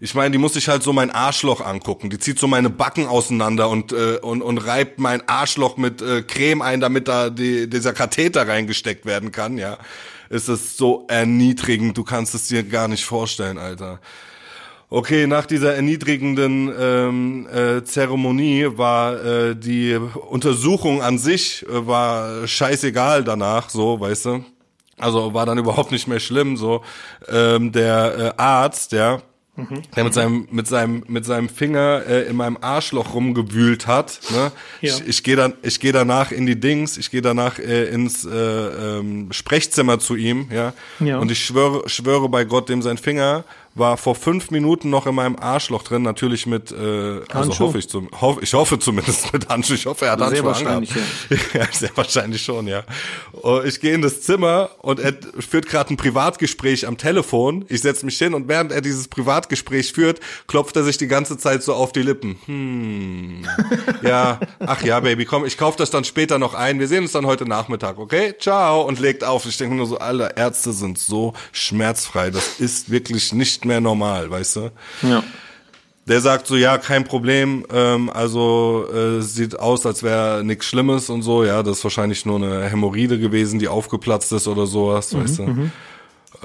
Ich 0.00 0.14
meine, 0.14 0.30
die 0.30 0.38
muss 0.38 0.54
sich 0.54 0.68
halt 0.68 0.82
so 0.82 0.92
mein 0.92 1.10
Arschloch 1.10 1.60
angucken. 1.60 2.08
Die 2.08 2.18
zieht 2.18 2.38
so 2.38 2.46
meine 2.46 2.70
Backen 2.70 3.06
auseinander 3.06 3.68
und 3.68 3.92
äh, 3.92 4.18
und, 4.22 4.42
und 4.42 4.58
reibt 4.58 5.00
mein 5.00 5.28
Arschloch 5.28 5.76
mit 5.76 6.00
äh, 6.00 6.22
Creme 6.22 6.62
ein, 6.62 6.80
damit 6.80 7.08
da 7.08 7.30
die, 7.30 7.68
dieser 7.68 7.92
Katheter 7.92 8.46
reingesteckt 8.46 9.06
werden 9.06 9.32
kann. 9.32 9.58
Ja, 9.58 9.78
es 10.30 10.48
ist 10.48 10.76
so 10.76 11.04
erniedrigend. 11.08 11.98
Du 11.98 12.04
kannst 12.04 12.34
es 12.34 12.46
dir 12.46 12.62
gar 12.62 12.86
nicht 12.86 13.04
vorstellen, 13.04 13.58
Alter. 13.58 14.00
Okay, 14.90 15.26
nach 15.26 15.44
dieser 15.44 15.74
erniedrigenden 15.74 16.72
ähm, 16.78 17.46
äh, 17.52 17.84
Zeremonie 17.84 18.68
war 18.70 19.22
äh, 19.22 19.54
die 19.54 19.94
Untersuchung 19.96 21.02
an 21.02 21.18
sich 21.18 21.66
äh, 21.68 21.86
war 21.86 22.46
scheißegal 22.46 23.22
danach, 23.22 23.68
so, 23.68 24.00
weißt 24.00 24.24
du. 24.26 24.44
Also 24.96 25.34
war 25.34 25.44
dann 25.44 25.58
überhaupt 25.58 25.92
nicht 25.92 26.08
mehr 26.08 26.20
schlimm, 26.20 26.56
so. 26.56 26.82
Ähm, 27.28 27.70
der 27.70 28.34
äh, 28.38 28.42
Arzt, 28.42 28.92
ja, 28.92 29.20
Mhm. 29.58 29.82
Der 29.96 30.04
mit 30.04 30.14
seinem, 30.14 30.48
mit 30.52 30.68
seinem, 30.68 31.02
mit 31.08 31.24
seinem 31.24 31.48
Finger 31.48 32.04
äh, 32.06 32.28
in 32.28 32.36
meinem 32.36 32.56
Arschloch 32.60 33.14
rumgewühlt 33.14 33.88
hat. 33.88 34.20
Ne? 34.30 34.52
Ja. 34.80 34.94
Ich, 34.94 35.08
ich 35.08 35.22
gehe 35.24 35.34
dann, 35.34 35.54
ich 35.62 35.80
gehe 35.80 35.90
danach 35.90 36.30
in 36.30 36.46
die 36.46 36.58
Dings, 36.58 36.96
ich 36.96 37.10
gehe 37.10 37.22
danach 37.22 37.58
äh, 37.58 37.86
ins 37.86 38.24
äh, 38.24 38.30
ähm, 38.30 39.32
Sprechzimmer 39.32 39.98
zu 39.98 40.14
ihm, 40.14 40.48
ja? 40.52 40.74
ja. 41.00 41.18
Und 41.18 41.32
ich 41.32 41.44
schwöre, 41.44 41.88
schwöre 41.88 42.28
bei 42.28 42.44
Gott, 42.44 42.68
dem 42.68 42.82
sein 42.82 42.98
Finger 42.98 43.44
war 43.74 43.96
vor 43.96 44.14
fünf 44.14 44.50
Minuten 44.50 44.90
noch 44.90 45.06
in 45.06 45.14
meinem 45.14 45.36
Arschloch 45.36 45.82
drin, 45.82 46.02
natürlich 46.02 46.46
mit, 46.46 46.72
äh, 46.72 47.20
also 47.32 47.58
hoffe 47.58 47.78
ich, 47.78 47.88
zum, 47.88 48.08
hoff, 48.20 48.38
ich 48.42 48.52
hoffe 48.54 48.78
zumindest 48.78 49.32
mit 49.32 49.48
Handschuh. 49.48 49.74
Ich 49.74 49.86
hoffe, 49.86 50.06
er 50.06 50.12
hat 50.12 50.20
Handschuhe 50.20 50.36
sehr 50.36 50.44
wahrscheinlich, 50.44 50.90
ja. 50.94 51.36
ja. 51.60 51.66
sehr 51.70 51.90
wahrscheinlich 51.94 52.42
schon, 52.42 52.66
ja. 52.66 52.84
Und 53.32 53.66
ich 53.66 53.80
gehe 53.80 53.94
in 53.94 54.02
das 54.02 54.22
Zimmer 54.22 54.70
und 54.78 55.00
er 55.00 55.14
führt 55.38 55.68
gerade 55.68 55.94
ein 55.94 55.96
Privatgespräch 55.96 56.86
am 56.86 56.98
Telefon. 56.98 57.64
Ich 57.68 57.82
setze 57.82 58.04
mich 58.04 58.18
hin 58.18 58.34
und 58.34 58.48
während 58.48 58.72
er 58.72 58.80
dieses 58.80 59.08
Privatgespräch 59.08 59.92
führt, 59.92 60.20
klopft 60.46 60.76
er 60.76 60.84
sich 60.84 60.98
die 60.98 61.08
ganze 61.08 61.38
Zeit 61.38 61.62
so 61.62 61.74
auf 61.74 61.92
die 61.92 62.02
Lippen. 62.02 62.38
Hm, 62.46 63.44
ja, 64.02 64.40
ach 64.58 64.82
ja, 64.82 65.00
Baby, 65.00 65.24
komm, 65.24 65.44
ich 65.44 65.56
kaufe 65.56 65.78
das 65.78 65.90
dann 65.90 66.04
später 66.04 66.38
noch 66.38 66.54
ein. 66.54 66.80
Wir 66.80 66.88
sehen 66.88 67.02
uns 67.02 67.12
dann 67.12 67.26
heute 67.26 67.46
Nachmittag, 67.46 67.98
okay? 67.98 68.34
Ciao 68.38 68.82
und 68.82 68.98
legt 68.98 69.24
auf. 69.24 69.46
Ich 69.46 69.56
denke 69.56 69.76
nur 69.76 69.86
so, 69.86 69.98
alle 69.98 70.36
Ärzte 70.36 70.72
sind 70.72 70.98
so 70.98 71.34
schmerzfrei. 71.52 72.30
Das 72.30 72.58
ist 72.58 72.90
wirklich 72.90 73.32
nicht 73.32 73.57
mehr 73.64 73.80
normal, 73.80 74.30
weißt 74.30 74.56
du? 74.56 74.70
Ja. 75.02 75.22
Der 76.06 76.20
sagt 76.22 76.46
so, 76.46 76.56
ja, 76.56 76.78
kein 76.78 77.04
Problem, 77.04 77.66
ähm, 77.70 78.08
also 78.08 78.86
äh, 78.90 79.20
sieht 79.20 79.58
aus, 79.58 79.84
als 79.84 80.02
wäre 80.02 80.42
nichts 80.42 80.64
Schlimmes 80.66 81.10
und 81.10 81.20
so, 81.20 81.44
ja, 81.44 81.62
das 81.62 81.78
ist 81.78 81.84
wahrscheinlich 81.84 82.24
nur 82.24 82.36
eine 82.36 82.64
Hämorrhoide 82.64 83.18
gewesen, 83.18 83.58
die 83.58 83.68
aufgeplatzt 83.68 84.32
ist 84.32 84.48
oder 84.48 84.66
sowas, 84.66 85.12
mhm, 85.12 85.22
weißt 85.22 85.38
du. 85.38 85.42
Mhm. 85.42 85.72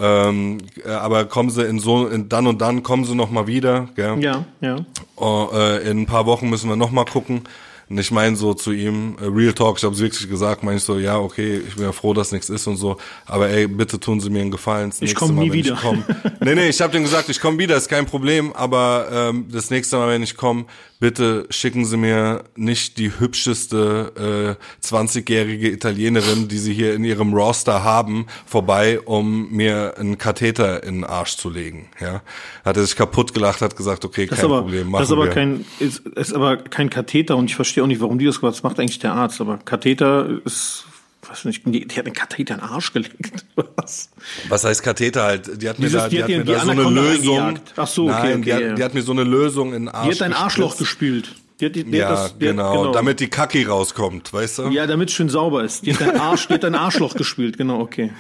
Ähm, 0.01 0.58
äh, 0.84 0.89
aber 0.89 1.25
kommen 1.25 1.50
sie 1.50 1.63
in 1.63 1.79
so, 1.79 2.08
in 2.08 2.27
dann 2.27 2.48
und 2.48 2.62
dann 2.62 2.84
kommen 2.84 3.05
sie 3.05 3.15
noch 3.15 3.29
mal 3.29 3.48
wieder, 3.48 3.89
gell? 3.96 4.22
Ja, 4.22 4.46
ja. 4.60 4.77
Uh, 5.17 5.48
äh, 5.53 5.89
in 5.89 6.01
ein 6.01 6.05
paar 6.08 6.25
Wochen 6.25 6.50
müssen 6.50 6.70
wir 6.70 6.75
noch 6.75 6.91
mal 6.91 7.05
gucken. 7.05 7.43
Und 7.90 7.98
ich 7.98 8.12
meine 8.12 8.36
so 8.36 8.54
zu 8.54 8.72
ihm, 8.72 9.18
äh, 9.22 9.25
Real 9.25 9.54
Talk, 9.54 9.78
ich 9.78 9.84
habe 9.84 9.94
es 9.94 10.02
wirklich 10.02 10.30
gesagt, 10.30 10.63
meine 10.63 10.78
ich 10.78 10.84
so, 10.84 10.98
ja, 10.98 11.18
okay, 11.18 11.62
ich 11.68 11.75
bin 11.75 11.84
ja 11.84 11.92
froh, 11.92 12.13
dass 12.13 12.32
nichts 12.32 12.50
ist 12.50 12.68
und 12.68 12.78
so, 12.78 12.98
aber 13.25 13.50
ey, 13.50 13.68
bitte 13.68 14.00
tun 14.00 14.20
Sie 14.20 14.30
mir 14.30 14.42
einen 14.42 14.52
Gefallen. 14.52 14.90
Das 14.90 15.02
ich 15.02 15.16
komme 15.16 15.34
nie 15.34 15.50
Mal, 15.50 15.54
wieder. 15.54 15.74
Ich 15.74 15.82
komm, 15.82 16.04
nee, 16.40 16.56
nee, 16.56 16.70
ich 16.70 16.82
habe 16.82 16.94
dem 16.94 17.04
gesagt, 17.04 17.30
ich 17.30 17.40
komme 17.40 17.58
wieder, 17.58 17.75
ist 17.75 17.90
kein 17.90 18.06
Problem, 18.06 18.54
aber 18.54 19.08
ähm, 19.12 19.48
das 19.52 19.70
nächste 19.70 19.98
Mal, 19.98 20.10
wenn 20.10 20.24
ich 20.24 20.38
komme, 20.38 20.66
bitte 21.03 21.48
schicken 21.50 21.83
Sie 21.83 21.98
mir 21.98 22.45
nicht 22.55 22.98
die 22.98 23.19
hübscheste 23.19 24.57
äh, 24.57 24.86
20-jährige 24.88 25.69
Italienerin, 25.69 26.48
die 26.48 26.57
Sie 26.57 26.74
hier 26.74 26.93
in 26.93 27.03
Ihrem 27.03 27.33
Roster 27.33 27.83
haben, 27.83 28.25
vorbei, 28.45 29.01
um 29.01 29.51
mir 29.51 29.95
einen 29.98 30.17
Katheter 30.17 30.81
in 30.83 31.00
den 31.00 31.03
Arsch 31.03 31.36
zu 31.36 31.50
legen. 31.50 31.89
Ja, 32.00 32.22
hat 32.63 32.77
er 32.77 32.83
sich 32.83 32.95
kaputt 32.95 33.33
gelacht, 33.33 33.60
hat 33.60 33.75
gesagt, 33.75 34.05
okay, 34.05 34.27
das 34.27 34.39
kein 34.39 34.45
aber, 34.45 34.62
Problem, 34.62 34.91
machen 34.91 35.01
Das 35.01 35.10
ist 35.10 35.12
aber 35.12 35.25
wir. 35.25 35.33
kein, 35.33 35.65
ist, 35.79 36.07
ist 36.07 36.33
aber 36.33 36.55
kein 36.55 36.89
Katheter 36.89 37.36
und 37.36 37.50
ich 37.50 37.55
verstehe 37.57 37.83
auch 37.83 37.88
nicht, 37.88 38.00
warum 38.00 38.17
die 38.17 38.24
das 38.24 38.39
gemacht. 38.39 38.55
Das 38.55 38.63
macht 38.63 38.79
eigentlich 38.79 39.00
der 39.00 39.12
Arzt, 39.12 39.41
aber 39.41 39.57
Katheter 39.57 40.29
ist 40.45 40.86
weiß 41.34 41.46
nicht, 41.46 41.66
die, 41.66 41.88
die 41.88 41.96
hat 41.98 42.06
einen 42.06 42.13
Katheter 42.16 42.56
in 42.56 42.60
den 42.62 42.70
Arsch 42.70 42.94
gelegt. 42.94 43.46
Was? 43.75 44.10
Was 44.50 44.63
heißt 44.63 44.84
Katheter 44.84 45.24
halt? 45.24 45.62
Die 45.62 45.68
hat 45.70 45.78
Dieses, 45.78 45.94
mir 45.94 46.00
da, 46.00 46.08
die, 46.10 46.16
die 46.16 46.22
hat 46.24 46.30
mir 46.30 46.44
die 46.44 46.52
da 46.52 46.60
so 46.66 46.72
eine 46.72 46.84
Lösung. 46.84 47.40
eingejagt. 47.40 47.74
Ach 47.78 47.88
so, 47.88 48.04
okay, 48.10 48.13
Nein, 48.13 48.40
okay, 48.40 48.44
die, 48.44 48.54
hat, 48.72 48.78
die 48.78 48.84
hat 48.84 48.94
mir 48.94 49.02
so 49.02 49.12
eine 49.12 49.24
Lösung 49.24 49.74
in 49.74 49.86
den 49.86 49.90
Arsch 49.90 50.10
Die 50.10 50.16
hat 50.16 50.22
ein 50.24 50.34
Arschloch 50.34 50.78
gespült. 50.78 51.36
Die 51.60 51.66
hat, 51.68 51.75
die, 51.75 51.84
die 51.84 51.98
Ja, 51.98 52.10
hat 52.10 52.13
das, 52.16 52.38
die 52.38 52.50
hat- 52.50 52.56
genau, 52.56 52.92
damit 52.92 53.20
die 53.20 53.28
Kacki 53.30 53.63
rauskommt, 53.63 54.34
weißt 54.34 54.60
du? 54.60 54.68
Ja, 54.70 54.88
damit 54.88 55.10
es 55.10 55.16
schön 55.16 55.30
sauber 55.30 55.63
ist. 55.63 55.86
Die 55.86 55.94
hat 55.94 56.02
dein 56.02 56.20
Arsch, 56.20 56.48
die 56.48 56.54
hat 56.56 56.63
dein 56.63 56.75
Arschloch 56.75 57.13
gespült, 57.16 57.58
genau, 57.58 57.80
okay. 57.80 58.12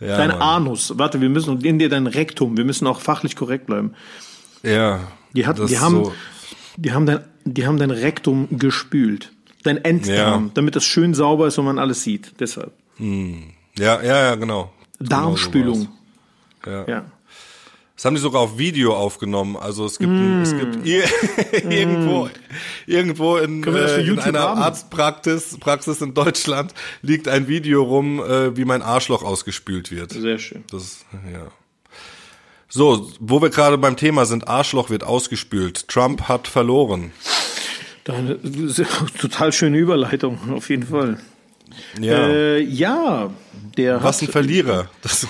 Ja, 0.00 0.16
Dein 0.16 0.30
Mann. 0.30 0.42
Anus. 0.42 0.92
Warte, 0.98 1.20
wir 1.20 1.28
müssen, 1.28 1.60
in 1.60 1.78
dir 1.78 1.88
dein 1.88 2.08
Rektum. 2.08 2.56
Wir 2.56 2.64
müssen 2.64 2.86
auch 2.88 3.00
fachlich 3.00 3.36
korrekt 3.36 3.66
bleiben. 3.66 3.94
Ja. 4.64 5.00
Die, 5.34 5.46
hat, 5.46 5.56
die, 5.68 5.78
haben, 5.78 6.04
so. 6.04 6.14
die, 6.76 6.92
haben 6.92 7.06
dein, 7.06 7.20
die 7.44 7.64
haben 7.66 7.78
dein 7.78 7.92
Rektum 7.92 8.48
gespült. 8.58 9.30
Dein 9.64 9.78
Enddarm, 9.84 10.44
Ja. 10.46 10.50
damit 10.54 10.76
das 10.76 10.84
schön 10.84 11.12
sauber 11.14 11.48
ist 11.48 11.58
und 11.58 11.64
man 11.64 11.78
alles 11.80 12.02
sieht. 12.04 12.32
Deshalb. 12.38 12.72
Ja, 12.98 14.00
ja, 14.02 14.02
ja, 14.02 14.34
genau. 14.36 14.72
Darmspülung. 15.00 15.88
Genau 15.88 15.90
so 16.64 16.70
war's. 16.70 16.88
ja. 16.88 16.94
Ja. 16.94 17.04
Das 17.96 18.04
haben 18.06 18.16
die 18.16 18.20
sogar 18.20 18.40
auf 18.42 18.58
Video 18.58 18.94
aufgenommen. 18.96 19.56
Also 19.56 19.86
es 19.86 19.98
gibt, 20.00 20.12
es 20.12 20.52
Mm. 20.52 20.58
gibt 20.58 20.84
ir 20.86 21.04
irgendwo, 21.70 22.28
irgendwo 22.86 23.36
in, 23.36 23.64
wir 23.64 23.72
das 23.72 23.92
für 23.92 24.00
äh, 24.00 24.06
in 24.10 24.18
einer 24.18 24.40
haben? 24.40 24.60
Arztpraxis 24.62 25.56
Praxis 25.60 26.00
in 26.00 26.12
Deutschland 26.12 26.74
liegt 27.02 27.28
ein 27.28 27.46
Video 27.46 27.84
rum, 27.84 28.18
äh, 28.20 28.56
wie 28.56 28.64
mein 28.64 28.82
Arschloch 28.82 29.22
ausgespült 29.22 29.92
wird. 29.92 30.10
Sehr 30.12 30.38
schön. 30.38 30.64
Das 30.72 31.04
ja. 31.32 31.46
So, 32.68 33.08
wo 33.20 33.40
wir 33.40 33.50
gerade 33.50 33.78
beim 33.78 33.96
Thema 33.96 34.26
sind, 34.26 34.48
Arschloch 34.48 34.90
wird 34.90 35.04
ausgespült. 35.04 35.86
Trump 35.86 36.22
hat 36.22 36.48
verloren. 36.48 37.12
Deine, 38.04 38.38
total 39.18 39.52
schöne 39.52 39.78
Überleitung, 39.78 40.38
auf 40.52 40.68
jeden 40.68 40.84
Fall. 40.84 41.18
Ja. 42.00 42.28
Äh, 42.28 42.60
ja, 42.62 43.30
der 43.76 44.02
Was 44.02 44.20
hat, 44.20 44.28
ein 44.28 44.32
Verlierer. 44.32 44.88
Das, 45.02 45.26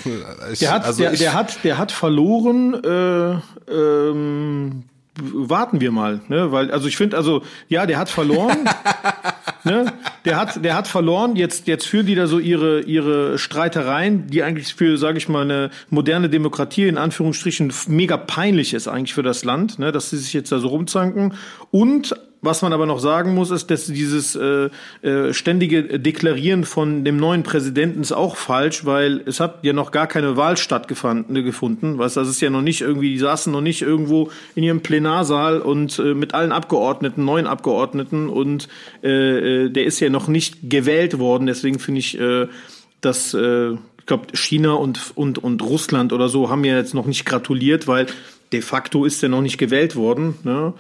ich, 0.52 0.59
der 0.59 0.73
hat, 0.73 0.85
also 0.85 1.02
der, 1.02 1.12
ich, 1.12 1.19
der 1.21 1.35
hat, 1.35 1.64
der 1.64 1.78
hat 1.78 1.93
verloren. 1.93 2.75
Äh, 2.85 3.73
ähm, 3.73 4.85
warten 5.16 5.81
wir 5.81 5.93
mal, 5.93 6.21
ne? 6.28 6.50
Weil, 6.50 6.73
also 6.73 6.88
ich 6.88 6.97
finde, 6.97 7.16
also 7.16 7.43
ja, 7.69 7.87
der 7.87 7.99
hat 7.99 8.11
verloren. 8.11 8.69
ne? 9.64 9.93
Der 10.25 10.37
hat, 10.37 10.64
der 10.64 10.75
hat 10.75 10.88
verloren. 10.88 11.37
Jetzt, 11.37 11.69
jetzt 11.69 11.87
führen 11.87 12.07
die 12.07 12.16
da 12.16 12.26
so 12.26 12.40
ihre 12.40 12.81
ihre 12.81 13.38
Streitereien, 13.38 14.26
die 14.26 14.43
eigentlich 14.43 14.75
für, 14.75 14.99
sage 14.99 15.19
ich 15.19 15.28
mal, 15.28 15.43
eine 15.43 15.71
moderne 15.88 16.28
Demokratie 16.28 16.88
in 16.88 16.99
Anführungsstrichen 16.99 17.73
mega 17.87 18.16
peinlich 18.16 18.75
ist 18.75 18.88
eigentlich 18.88 19.14
für 19.14 19.23
das 19.23 19.45
Land, 19.45 19.78
ne? 19.78 19.93
Dass 19.93 20.11
sie 20.11 20.19
sich 20.19 20.33
jetzt 20.33 20.50
da 20.50 20.59
so 20.59 20.69
rumzanken 20.69 21.35
und 21.71 22.16
was 22.45 22.63
man 22.63 22.73
aber 22.73 22.87
noch 22.87 22.99
sagen 22.99 23.35
muss, 23.35 23.51
ist, 23.51 23.71
dass 23.71 23.87
dieses 23.87 24.37
äh, 24.37 24.69
äh, 25.03 25.33
ständige 25.33 25.99
Deklarieren 25.99 26.65
von 26.65 27.05
dem 27.05 27.17
neuen 27.17 27.43
Präsidenten 27.43 28.01
ist 28.01 28.13
auch 28.13 28.37
falsch, 28.37 28.85
weil 28.85 29.23
es 29.27 29.41
hat 29.41 29.59
ja 29.63 29.73
noch 29.73 29.91
gar 29.91 30.07
keine 30.07 30.37
Wahl 30.37 30.57
stattgefunden. 30.57 31.45
Gefunden, 31.45 31.99
weißt, 31.99 32.17
das 32.17 32.29
ist 32.29 32.41
ja 32.41 32.51
noch 32.51 32.63
nicht 32.63 32.81
irgendwie, 32.81 33.11
die 33.11 33.19
saßen 33.19 33.53
noch 33.53 33.61
nicht 33.61 33.83
irgendwo 33.83 34.31
in 34.55 34.63
ihrem 34.63 34.81
Plenarsaal 34.81 35.61
und 35.61 35.99
äh, 35.99 36.15
mit 36.15 36.35
allen 36.35 36.53
Abgeordneten, 36.53 37.25
neuen 37.25 37.47
Abgeordneten 37.47 38.29
und 38.29 38.69
äh, 39.03 39.65
äh, 39.65 39.71
der 39.71 39.85
ist 39.85 40.01
ja 40.01 40.11
noch 40.11 40.29
nicht 40.29 40.71
gewählt 40.71 41.19
worden. 41.19 41.47
Deswegen 41.47 41.79
finde 41.79 42.01
ich, 42.01 42.19
äh, 42.19 42.47
dass 43.01 43.35
äh, 43.35 43.73
ich 43.73 44.07
glaube 44.07 44.27
China 44.35 44.73
und 44.73 45.13
und 45.15 45.39
und 45.39 45.63
Russland 45.63 46.13
oder 46.13 46.29
so 46.29 46.51
haben 46.51 46.65
ja 46.65 46.77
jetzt 46.77 46.95
noch 46.95 47.07
nicht 47.07 47.25
gratuliert, 47.25 47.87
weil 47.89 48.07
de 48.53 48.61
facto 48.61 49.05
ist 49.05 49.23
er 49.23 49.29
noch 49.29 49.43
nicht 49.43 49.59
gewählt 49.59 49.97
worden. 49.97 50.37
Ne? 50.45 50.75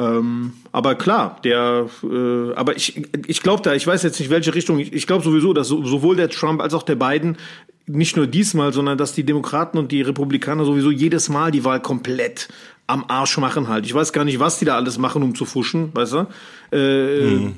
Ähm, 0.00 0.54
aber 0.72 0.94
klar, 0.94 1.38
der, 1.44 1.86
äh, 2.02 2.54
aber 2.54 2.74
ich, 2.74 3.02
ich 3.26 3.42
glaube 3.42 3.62
da, 3.62 3.74
ich 3.74 3.86
weiß 3.86 4.02
jetzt 4.02 4.18
nicht 4.18 4.30
welche 4.30 4.54
Richtung, 4.54 4.78
ich, 4.78 4.94
ich 4.94 5.06
glaube 5.06 5.22
sowieso, 5.22 5.52
dass 5.52 5.68
so, 5.68 5.84
sowohl 5.84 6.16
der 6.16 6.30
Trump 6.30 6.62
als 6.62 6.72
auch 6.72 6.84
der 6.84 6.94
Biden 6.94 7.36
nicht 7.86 8.16
nur 8.16 8.26
diesmal, 8.26 8.72
sondern 8.72 8.96
dass 8.96 9.12
die 9.14 9.24
Demokraten 9.24 9.76
und 9.76 9.92
die 9.92 10.00
Republikaner 10.00 10.64
sowieso 10.64 10.90
jedes 10.90 11.28
Mal 11.28 11.50
die 11.50 11.64
Wahl 11.64 11.80
komplett 11.80 12.48
am 12.86 13.04
Arsch 13.08 13.36
machen 13.38 13.68
halt. 13.68 13.84
Ich 13.84 13.94
weiß 13.94 14.12
gar 14.12 14.24
nicht, 14.24 14.40
was 14.40 14.58
die 14.58 14.64
da 14.64 14.76
alles 14.76 14.96
machen, 14.96 15.22
um 15.22 15.34
zu 15.34 15.44
fuschen, 15.44 15.90
weißt 15.94 16.12
du? 16.14 16.26
Äh, 16.76 17.52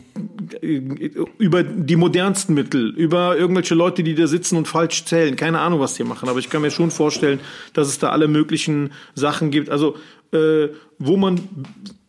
Über 1.39 1.63
die 1.63 1.97
modernsten 1.97 2.55
Mittel, 2.55 2.91
über 2.91 3.37
irgendwelche 3.37 3.75
Leute, 3.75 4.03
die 4.03 4.15
da 4.15 4.27
sitzen 4.27 4.57
und 4.57 4.69
falsch 4.69 5.05
zählen. 5.05 5.37
Keine 5.37 5.61
Ahnung, 5.61 5.81
was 5.81 5.95
die 5.95 6.05
machen. 6.05 6.29
Aber 6.29 6.39
ich 6.39 6.51
kann 6.51 6.61
mir 6.61 6.71
schon 6.71 6.91
vorstellen, 6.91 7.41
dass 7.73 7.89
es 7.89 7.99
da 7.99 8.11
alle 8.11 8.29
möglichen 8.29 8.91
Sachen 9.15 9.51
gibt. 9.51 9.71
Also, 9.71 9.97
äh, 10.33 10.69
wo 10.99 11.17
man 11.17 11.41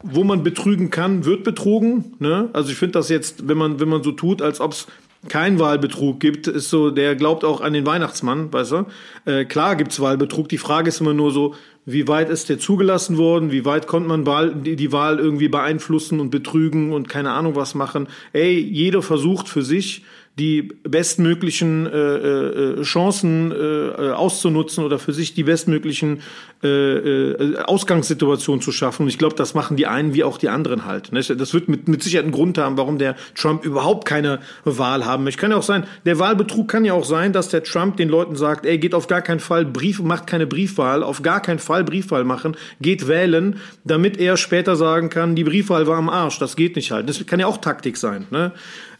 wo 0.03 0.23
man 0.23 0.43
betrügen 0.43 0.89
kann, 0.89 1.25
wird 1.25 1.43
betrogen. 1.43 2.13
Ne? 2.19 2.49
Also 2.53 2.71
ich 2.71 2.77
finde 2.77 2.99
das 2.99 3.09
jetzt, 3.09 3.47
wenn 3.47 3.57
man, 3.57 3.79
wenn 3.79 3.89
man 3.89 4.03
so 4.03 4.11
tut, 4.11 4.41
als 4.41 4.59
ob 4.59 4.73
es 4.73 4.87
kein 5.29 5.57
Wahlbetrug 5.57 6.19
gibt, 6.19 6.47
ist 6.47 6.69
so, 6.69 6.91
der 6.91 7.15
glaubt 7.15 7.45
auch 7.45 7.61
an 7.61 7.71
den 7.71 7.85
Weihnachtsmann, 7.85 8.51
weißt 8.51 8.71
du? 8.71 8.85
Äh, 9.25 9.45
klar 9.45 9.77
gibt's 9.77 10.01
Wahlbetrug. 10.01 10.49
Die 10.49 10.57
Frage 10.57 10.89
ist 10.89 10.99
immer 10.99 11.13
nur 11.13 11.31
so, 11.31 11.55
wie 11.85 12.07
weit 12.07 12.29
ist 12.29 12.49
der 12.49 12.59
zugelassen 12.59 13.17
worden? 13.17 13.51
Wie 13.51 13.65
weit 13.65 13.87
konnte 13.87 14.09
man 14.09 14.25
Wahl, 14.25 14.53
die, 14.53 14.75
die 14.75 14.91
Wahl 14.91 15.19
irgendwie 15.19 15.47
beeinflussen 15.47 16.19
und 16.19 16.29
betrügen 16.29 16.91
und 16.91 17.07
keine 17.07 17.31
Ahnung 17.31 17.55
was 17.55 17.73
machen? 17.75 18.07
Ey, 18.33 18.57
jeder 18.59 19.01
versucht 19.01 19.47
für 19.47 19.63
sich 19.63 20.03
die 20.39 20.63
bestmöglichen 20.63 21.85
äh, 21.85 21.97
äh, 21.97 22.81
Chancen 22.81 23.51
äh, 23.51 24.11
auszunutzen 24.11 24.83
oder 24.83 24.97
für 24.97 25.13
sich 25.13 25.35
die 25.35 25.43
bestmöglichen 25.43 26.21
äh, 26.63 26.67
äh, 26.67 27.57
Ausgangssituationen 27.59 28.59
zu 28.59 28.71
schaffen. 28.71 29.03
Und 29.03 29.09
ich 29.09 29.19
glaube, 29.19 29.35
das 29.35 29.53
machen 29.53 29.77
die 29.77 29.85
einen 29.85 30.15
wie 30.15 30.23
auch 30.23 30.39
die 30.39 30.49
anderen 30.49 30.85
halt. 30.85 31.11
Ne? 31.11 31.21
Das 31.21 31.53
wird 31.53 31.69
mit, 31.69 31.87
mit 31.87 32.01
Sicherheit 32.01 32.23
einen 32.23 32.33
Grund 32.33 32.57
haben, 32.57 32.77
warum 32.77 32.97
der 32.97 33.15
Trump 33.35 33.63
überhaupt 33.63 34.05
keine 34.05 34.39
Wahl 34.65 35.05
haben 35.05 35.23
möchte. 35.23 35.39
Kann 35.39 35.51
ja 35.51 35.57
auch 35.57 35.63
sein, 35.63 35.85
der 36.05 36.17
Wahlbetrug 36.17 36.67
kann 36.67 36.83
ja 36.83 36.93
auch 36.93 37.05
sein, 37.05 37.31
dass 37.31 37.49
der 37.49 37.63
Trump 37.63 37.97
den 37.97 38.09
Leuten 38.09 38.35
sagt, 38.35 38.65
ey, 38.65 38.79
geht 38.79 38.95
auf 38.95 39.05
gar 39.05 39.21
keinen 39.21 39.39
Fall 39.39 39.65
Brief, 39.65 40.01
macht 40.01 40.25
keine 40.25 40.47
Briefwahl, 40.47 41.03
auf 41.03 41.21
gar 41.21 41.41
keinen 41.41 41.59
Fall 41.59 41.83
Briefwahl 41.83 42.23
machen, 42.23 42.57
geht 42.81 43.07
wählen, 43.07 43.57
damit 43.83 44.17
er 44.17 44.37
später 44.37 44.75
sagen 44.75 45.09
kann, 45.09 45.35
die 45.35 45.43
Briefwahl 45.43 45.85
war 45.85 45.97
am 45.97 46.09
Arsch. 46.09 46.39
Das 46.39 46.55
geht 46.55 46.75
nicht 46.75 46.89
halt. 46.89 47.07
Das 47.07 47.23
kann 47.27 47.39
ja 47.39 47.45
auch 47.45 47.57
Taktik 47.57 47.97
sein. 47.97 48.25
Ne? 48.31 48.51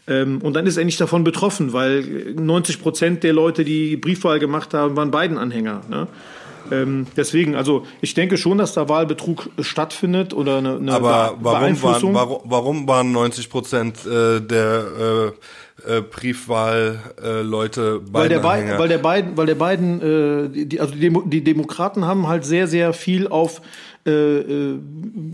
Ähm, 0.06 0.40
und 0.42 0.54
dann 0.54 0.66
ist 0.66 0.76
er 0.76 0.84
nicht 0.84 1.00
davon 1.00 1.24
betroffen, 1.24 1.72
weil 1.72 2.34
90 2.36 2.80
Prozent 2.82 3.22
der 3.24 3.32
Leute, 3.32 3.64
die 3.64 3.96
Briefwahl 3.96 4.38
gemacht 4.38 4.74
haben, 4.74 4.96
waren 4.96 5.10
Biden-Anhänger. 5.10 5.80
Ne? 5.88 6.06
Ähm, 6.70 7.06
deswegen, 7.16 7.54
also 7.54 7.84
ich 8.00 8.14
denke 8.14 8.36
schon, 8.36 8.58
dass 8.58 8.72
da 8.74 8.88
Wahlbetrug 8.88 9.48
stattfindet 9.60 10.32
oder 10.34 10.58
eine, 10.58 10.76
eine 10.76 10.92
Aber 10.92 11.34
Be- 11.38 11.44
warum 11.44 11.82
waren, 11.82 12.14
warum, 12.14 12.40
warum 12.44 12.88
waren 12.88 13.12
90 13.12 13.50
Prozent 13.50 14.06
äh, 14.06 14.40
der 14.40 14.84
äh, 15.32 15.32
äh, 15.86 16.00
Briefwahl-Leute 16.02 18.00
weil 18.12 18.28
der, 18.28 18.38
Bi 18.38 18.42
Biden-Anhänger? 18.42 18.78
weil 18.78 18.88
der 18.88 18.98
Biden, 18.98 19.36
weil 19.36 19.46
der 19.46 19.54
Biden, 19.54 20.00
äh, 20.54 20.64
die, 20.66 20.80
also 20.80 20.94
die, 20.94 21.00
Demo 21.00 21.22
die 21.22 21.44
Demokraten 21.44 22.04
haben 22.04 22.26
halt 22.28 22.44
sehr, 22.44 22.66
sehr 22.66 22.92
viel 22.92 23.28
auf 23.28 23.60
äh, 24.06 24.10
äh, 24.10 24.78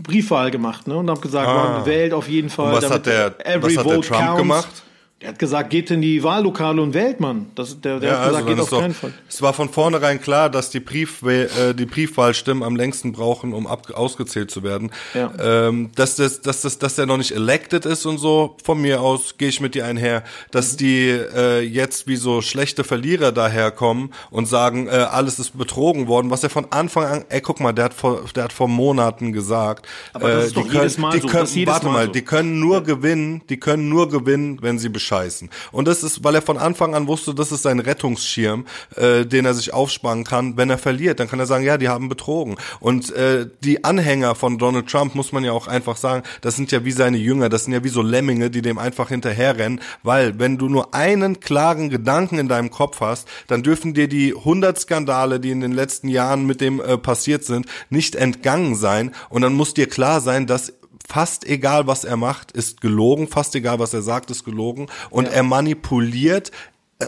Briefwahl 0.03 0.49
gemacht, 0.51 0.87
ne? 0.87 0.95
Und 0.95 1.09
haben 1.09 1.19
gesagt, 1.21 1.47
Ah. 1.47 1.73
man 1.79 1.85
wählt 1.85 2.13
auf 2.13 2.29
jeden 2.29 2.49
Fall. 2.49 2.73
Und 2.73 2.81
was 2.81 2.89
hat 2.89 3.05
der- 3.05 3.33
every 3.45 3.75
was 3.75 3.77
hat 3.77 3.85
der 3.85 3.95
vote 3.95 4.07
Trump 4.07 4.21
counts. 4.25 4.37
gemacht? 4.37 4.83
Der 5.21 5.29
hat 5.29 5.39
gesagt, 5.39 5.69
geht 5.69 5.91
in 5.91 6.01
die 6.01 6.23
Wahllokale 6.23 6.81
und 6.81 6.95
wählt 6.95 7.19
man. 7.19 7.51
Das, 7.53 7.79
der 7.79 7.99
der 7.99 8.09
Ja, 8.09 8.15
hat 8.15 8.33
also 8.33 8.37
gesagt, 8.43 8.49
dann 8.49 8.55
geht 8.55 8.63
auf 8.63 8.69
doch, 8.71 8.79
keinen 8.81 8.93
Fall. 8.95 9.13
es 9.29 9.41
war 9.43 9.53
von 9.53 9.69
vornherein 9.69 10.19
klar, 10.19 10.49
dass 10.49 10.71
die, 10.71 10.79
Brief, 10.79 11.21
äh, 11.21 11.73
die 11.73 11.85
Briefwahlstimmen 11.85 12.63
am 12.63 12.75
längsten 12.75 13.11
brauchen, 13.11 13.53
um 13.53 13.67
ab, 13.67 13.91
ausgezählt 13.93 14.49
zu 14.49 14.63
werden. 14.63 14.89
Ja. 15.13 15.31
Ähm, 15.39 15.91
dass, 15.95 16.15
das, 16.15 16.41
dass, 16.41 16.61
das, 16.61 16.79
dass 16.79 16.95
der 16.95 17.05
noch 17.05 17.17
nicht 17.17 17.31
elected 17.33 17.85
ist 17.85 18.05
und 18.07 18.17
so, 18.17 18.55
von 18.63 18.81
mir 18.81 19.01
aus 19.01 19.37
gehe 19.37 19.49
ich 19.49 19.61
mit 19.61 19.75
dir 19.75 19.85
einher, 19.85 20.23
dass 20.49 20.75
die 20.75 21.09
äh, 21.09 21.59
jetzt 21.61 22.07
wie 22.07 22.15
so 22.15 22.41
schlechte 22.41 22.83
Verlierer 22.83 23.31
daherkommen 23.31 24.13
und 24.31 24.47
sagen, 24.47 24.87
äh, 24.87 24.91
alles 24.91 25.37
ist 25.37 25.55
betrogen 25.55 26.07
worden, 26.07 26.31
was 26.31 26.41
er 26.43 26.49
von 26.49 26.65
Anfang 26.71 27.05
an, 27.05 27.25
ey, 27.29 27.41
guck 27.41 27.59
mal, 27.59 27.73
der 27.73 27.85
hat 27.85 27.93
vor, 27.93 28.23
der 28.35 28.45
hat 28.45 28.53
vor 28.53 28.67
Monaten 28.67 29.33
gesagt, 29.33 29.87
Aber 30.13 30.29
das 30.31 30.43
äh, 30.43 30.47
ist 30.47 30.57
doch 30.57 30.63
die 30.67 30.69
jedes 30.75 30.95
können, 30.95 31.01
Mal 31.03 31.11
die 31.11 31.21
so, 31.21 31.27
können, 31.27 31.67
warte 31.67 31.85
Mal 31.87 32.05
so. 32.07 32.11
die 32.11 32.21
können 32.23 32.59
nur 32.59 32.81
gewinnen, 32.81 33.43
die 33.49 33.57
können 33.57 33.87
nur 33.87 34.09
gewinnen, 34.09 34.57
wenn 34.61 34.79
sie 34.79 34.89
bescheißen. 35.11 35.49
Und 35.71 35.87
das 35.87 36.03
ist, 36.03 36.23
weil 36.23 36.35
er 36.35 36.41
von 36.41 36.57
Anfang 36.57 36.95
an 36.95 37.07
wusste, 37.07 37.33
das 37.33 37.51
ist 37.51 37.63
sein 37.63 37.79
Rettungsschirm, 37.79 38.65
äh, 38.95 39.25
den 39.25 39.45
er 39.45 39.53
sich 39.53 39.73
aufsparen 39.73 40.23
kann. 40.23 40.57
Wenn 40.57 40.69
er 40.69 40.77
verliert, 40.77 41.19
dann 41.19 41.27
kann 41.27 41.39
er 41.39 41.45
sagen, 41.45 41.63
ja, 41.63 41.77
die 41.77 41.89
haben 41.89 42.09
betrogen. 42.09 42.55
Und 42.79 43.11
äh, 43.11 43.47
die 43.63 43.83
Anhänger 43.83 44.35
von 44.35 44.57
Donald 44.57 44.87
Trump, 44.87 45.15
muss 45.15 45.31
man 45.31 45.43
ja 45.43 45.51
auch 45.51 45.67
einfach 45.67 45.97
sagen, 45.97 46.23
das 46.41 46.55
sind 46.55 46.71
ja 46.71 46.85
wie 46.85 46.91
seine 46.91 47.17
Jünger, 47.17 47.49
das 47.49 47.65
sind 47.65 47.73
ja 47.73 47.83
wie 47.83 47.89
so 47.89 48.01
Lemminge, 48.01 48.49
die 48.49 48.61
dem 48.61 48.77
einfach 48.77 49.09
hinterherrennen, 49.09 49.81
weil 50.03 50.39
wenn 50.39 50.57
du 50.57 50.69
nur 50.69 50.93
einen 50.93 51.39
klaren 51.39 51.89
Gedanken 51.89 52.39
in 52.39 52.47
deinem 52.47 52.71
Kopf 52.71 53.01
hast, 53.01 53.27
dann 53.47 53.63
dürfen 53.63 53.93
dir 53.93 54.07
die 54.07 54.35
100 54.35 54.79
Skandale, 54.79 55.39
die 55.39 55.51
in 55.51 55.61
den 55.61 55.73
letzten 55.73 56.07
Jahren 56.07 56.45
mit 56.45 56.61
dem 56.61 56.79
äh, 56.79 56.97
passiert 56.97 57.43
sind, 57.43 57.65
nicht 57.89 58.15
entgangen 58.15 58.75
sein. 58.75 59.11
Und 59.29 59.41
dann 59.41 59.53
muss 59.53 59.73
dir 59.73 59.87
klar 59.87 60.21
sein, 60.21 60.47
dass 60.47 60.73
fast 61.11 61.45
egal, 61.45 61.87
was 61.87 62.05
er 62.05 62.15
macht, 62.15 62.53
ist 62.53 62.79
gelogen, 62.79 63.27
fast 63.27 63.53
egal, 63.55 63.79
was 63.79 63.93
er 63.93 64.01
sagt, 64.01 64.31
ist 64.31 64.45
gelogen 64.45 64.87
und 65.09 65.27
er 65.27 65.43
manipuliert 65.43 66.51
äh, 66.99 67.07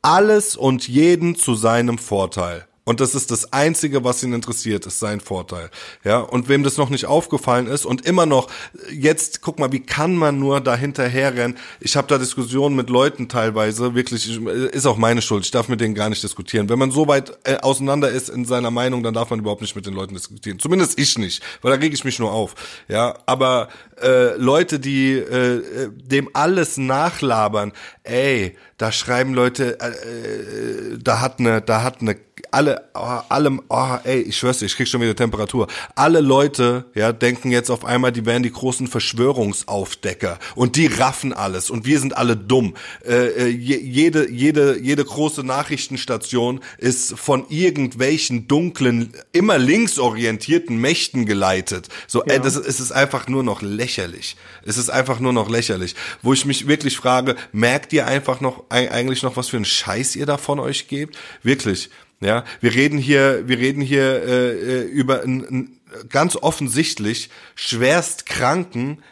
alles 0.00 0.54
und 0.54 0.86
jeden 0.86 1.34
zu 1.34 1.56
seinem 1.56 1.98
Vorteil. 1.98 2.68
Und 2.84 3.00
das 3.00 3.14
ist 3.14 3.30
das 3.30 3.52
Einzige, 3.52 4.02
was 4.02 4.22
ihn 4.24 4.32
interessiert, 4.32 4.86
ist 4.86 4.98
sein 4.98 5.20
Vorteil. 5.20 5.70
Ja, 6.04 6.18
und 6.18 6.48
wem 6.48 6.64
das 6.64 6.78
noch 6.78 6.90
nicht 6.90 7.06
aufgefallen 7.06 7.68
ist 7.68 7.86
und 7.86 8.04
immer 8.04 8.26
noch, 8.26 8.48
jetzt, 8.90 9.40
guck 9.40 9.60
mal, 9.60 9.70
wie 9.70 9.80
kann 9.80 10.16
man 10.16 10.40
nur 10.40 10.60
da 10.60 10.74
hinterherrennen? 10.74 11.56
Ich 11.78 11.96
habe 11.96 12.08
da 12.08 12.18
Diskussionen 12.18 12.74
mit 12.74 12.90
Leuten 12.90 13.28
teilweise, 13.28 13.94
wirklich, 13.94 14.40
ist 14.72 14.86
auch 14.86 14.96
meine 14.96 15.22
Schuld, 15.22 15.44
ich 15.44 15.52
darf 15.52 15.68
mit 15.68 15.80
denen 15.80 15.94
gar 15.94 16.08
nicht 16.08 16.24
diskutieren. 16.24 16.68
Wenn 16.68 16.78
man 16.78 16.90
so 16.90 17.06
weit 17.06 17.38
äh, 17.44 17.56
auseinander 17.58 18.10
ist 18.10 18.28
in 18.28 18.44
seiner 18.44 18.72
Meinung, 18.72 19.04
dann 19.04 19.14
darf 19.14 19.30
man 19.30 19.38
überhaupt 19.38 19.62
nicht 19.62 19.76
mit 19.76 19.86
den 19.86 19.94
Leuten 19.94 20.14
diskutieren. 20.14 20.58
Zumindest 20.58 20.98
ich 20.98 21.16
nicht, 21.18 21.40
weil 21.62 21.70
da 21.72 21.78
reg 21.78 21.92
ich 21.92 22.04
mich 22.04 22.18
nur 22.18 22.32
auf. 22.32 22.56
Ja, 22.88 23.16
aber 23.26 23.68
äh, 24.02 24.36
Leute, 24.36 24.80
die 24.80 25.12
äh, 25.12 25.88
dem 26.04 26.30
alles 26.32 26.78
nachlabern, 26.78 27.72
ey, 28.02 28.56
da 28.76 28.90
schreiben 28.90 29.34
Leute, 29.34 29.78
äh, 29.80 29.90
äh, 29.90 30.98
da 31.00 31.20
hat 31.20 31.38
eine, 31.38 31.62
da 31.62 31.84
hat 31.84 32.00
eine 32.00 32.16
alle, 32.50 32.88
oh, 32.94 33.20
allem, 33.28 33.62
oh, 33.68 33.96
ey, 34.04 34.20
ich 34.22 34.36
schwör's 34.36 34.58
dir, 34.58 34.66
ich 34.66 34.76
krieg 34.76 34.88
schon 34.88 35.00
wieder 35.00 35.16
Temperatur. 35.16 35.68
Alle 35.94 36.20
Leute, 36.20 36.84
ja, 36.94 37.12
denken 37.12 37.50
jetzt 37.50 37.70
auf 37.70 37.84
einmal, 37.84 38.12
die 38.12 38.26
wären 38.26 38.42
die 38.42 38.52
großen 38.52 38.88
Verschwörungsaufdecker 38.88 40.38
und 40.54 40.76
die 40.76 40.86
raffen 40.86 41.32
alles 41.32 41.70
und 41.70 41.86
wir 41.86 42.00
sind 42.00 42.16
alle 42.16 42.36
dumm. 42.36 42.74
Äh, 43.06 43.26
äh 43.26 43.46
jede, 43.48 44.30
jede, 44.30 44.78
jede 44.78 45.04
große 45.04 45.44
Nachrichtenstation 45.44 46.60
ist 46.78 47.18
von 47.18 47.46
irgendwelchen 47.48 48.48
dunklen, 48.48 49.12
immer 49.32 49.58
linksorientierten 49.58 50.76
Mächten 50.76 51.26
geleitet. 51.26 51.88
So, 52.06 52.20
ja. 52.20 52.34
ey, 52.34 52.40
das, 52.40 52.56
es 52.56 52.80
ist 52.80 52.92
einfach 52.92 53.28
nur 53.28 53.42
noch 53.42 53.62
lächerlich. 53.62 54.36
Es 54.64 54.76
ist 54.76 54.90
einfach 54.90 55.20
nur 55.20 55.32
noch 55.32 55.48
lächerlich. 55.48 55.94
Wo 56.22 56.32
ich 56.32 56.44
mich 56.44 56.66
wirklich 56.68 56.96
frage, 56.96 57.36
merkt 57.52 57.92
ihr 57.92 58.06
einfach 58.06 58.40
noch, 58.40 58.64
eigentlich 58.68 59.22
noch, 59.22 59.36
was 59.36 59.48
für 59.48 59.56
einen 59.56 59.64
Scheiß 59.64 60.16
ihr 60.16 60.26
da 60.26 60.36
von 60.36 60.58
euch 60.58 60.88
gebt? 60.88 61.16
Wirklich. 61.42 61.90
Ja, 62.22 62.44
wir 62.60 62.74
reden 62.74 62.98
hier, 62.98 63.48
wir 63.48 63.58
reden 63.58 63.82
hier 63.82 64.22
äh, 64.22 64.52
äh 64.52 64.82
über 64.84 65.22
einen 65.22 65.80
ganz 66.08 66.36
offensichtlich 66.36 67.30
schwerst 67.54 68.26
kranken, 68.26 69.02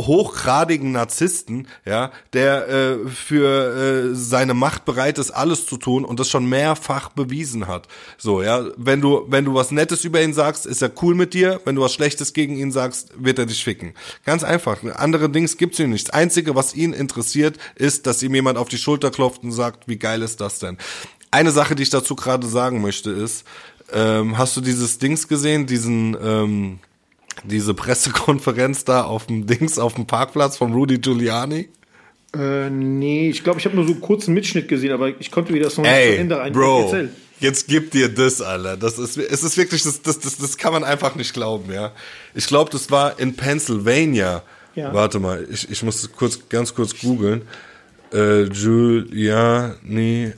hochgradigen 0.00 0.92
Narzissten, 0.92 1.66
ja, 1.84 2.12
der 2.32 2.68
äh, 2.68 3.08
für 3.08 4.10
äh, 4.10 4.14
seine 4.14 4.54
Macht 4.54 4.84
bereit 4.84 5.18
ist, 5.18 5.32
alles 5.32 5.66
zu 5.66 5.76
tun 5.76 6.04
und 6.04 6.20
das 6.20 6.28
schon 6.28 6.48
mehrfach 6.48 7.08
bewiesen 7.08 7.66
hat. 7.66 7.88
So, 8.16 8.40
ja, 8.40 8.64
wenn 8.76 9.00
du 9.00 9.26
wenn 9.28 9.44
du 9.44 9.54
was 9.54 9.72
Nettes 9.72 10.04
über 10.04 10.22
ihn 10.22 10.34
sagst, 10.34 10.66
ist 10.66 10.82
er 10.82 10.92
cool 11.02 11.16
mit 11.16 11.34
dir. 11.34 11.60
Wenn 11.64 11.74
du 11.74 11.82
was 11.82 11.94
Schlechtes 11.94 12.32
gegen 12.32 12.56
ihn 12.56 12.70
sagst, 12.70 13.10
wird 13.16 13.40
er 13.40 13.46
dich 13.46 13.64
ficken. 13.64 13.94
Ganz 14.24 14.44
einfach. 14.44 14.82
Andere 14.94 15.30
Dings 15.30 15.56
gibt's 15.56 15.80
ihm 15.80 15.90
nicht. 15.90 16.08
Das 16.08 16.14
Einzige, 16.14 16.54
was 16.54 16.76
ihn 16.76 16.92
interessiert, 16.92 17.58
ist, 17.74 18.06
dass 18.06 18.22
ihm 18.22 18.34
jemand 18.34 18.56
auf 18.56 18.68
die 18.68 18.78
Schulter 18.78 19.10
klopft 19.10 19.42
und 19.42 19.50
sagt, 19.50 19.88
wie 19.88 19.98
geil 19.98 20.22
ist 20.22 20.40
das 20.40 20.60
denn? 20.60 20.78
Eine 21.30 21.50
Sache, 21.50 21.74
die 21.74 21.82
ich 21.82 21.90
dazu 21.90 22.16
gerade 22.16 22.46
sagen 22.46 22.80
möchte, 22.80 23.10
ist, 23.10 23.44
ähm, 23.92 24.38
hast 24.38 24.56
du 24.56 24.60
dieses 24.60 24.98
Dings 24.98 25.28
gesehen, 25.28 25.66
diesen, 25.66 26.16
ähm, 26.22 26.78
diese 27.44 27.74
Pressekonferenz 27.74 28.84
da 28.84 29.04
auf 29.04 29.26
dem 29.26 29.46
Dings, 29.46 29.78
auf 29.78 29.94
dem 29.94 30.06
Parkplatz 30.06 30.56
von 30.56 30.72
Rudy 30.72 30.98
Giuliani? 30.98 31.68
Äh, 32.36 32.68
nee, 32.70 33.30
ich 33.30 33.42
glaube, 33.42 33.58
ich 33.58 33.64
habe 33.64 33.74
nur 33.74 33.86
so 33.86 33.92
einen 33.92 34.00
kurzen 34.02 34.34
Mitschnitt 34.34 34.68
gesehen, 34.68 34.92
aber 34.92 35.08
ich 35.18 35.30
konnte 35.30 35.54
wieder 35.54 35.64
das 35.64 35.78
noch 35.78 35.84
Ey, 35.84 36.06
nicht 36.06 36.14
zu 36.14 36.20
Ende 36.20 36.40
ein. 36.40 36.52
Bro, 36.52 36.82
erzählen. 36.82 37.16
jetzt 37.40 37.68
gib 37.68 37.90
dir 37.90 38.08
das, 38.08 38.42
Alter. 38.42 38.76
Das 38.76 38.98
ist, 38.98 39.16
es 39.16 39.42
ist 39.42 39.56
wirklich, 39.56 39.82
das, 39.82 40.02
das, 40.02 40.18
das, 40.18 40.36
das 40.36 40.58
kann 40.58 40.72
man 40.72 40.84
einfach 40.84 41.14
nicht 41.14 41.32
glauben, 41.32 41.72
ja. 41.72 41.92
Ich 42.34 42.46
glaube, 42.46 42.70
das 42.70 42.90
war 42.90 43.18
in 43.18 43.34
Pennsylvania. 43.34 44.42
Ja. 44.74 44.92
Warte 44.92 45.18
mal, 45.18 45.46
ich, 45.50 45.70
ich 45.70 45.82
muss 45.82 46.10
kurz, 46.12 46.48
ganz 46.50 46.74
kurz 46.74 46.98
googeln. 46.98 47.42
Äh, 48.12 48.44
Giuliani 48.50 50.32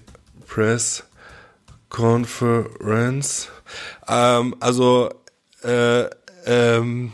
Press 0.51 1.05
Conference. 1.89 3.49
Ähm, 4.09 4.57
also, 4.59 5.11
äh, 5.63 6.05
ähm, 6.45 7.13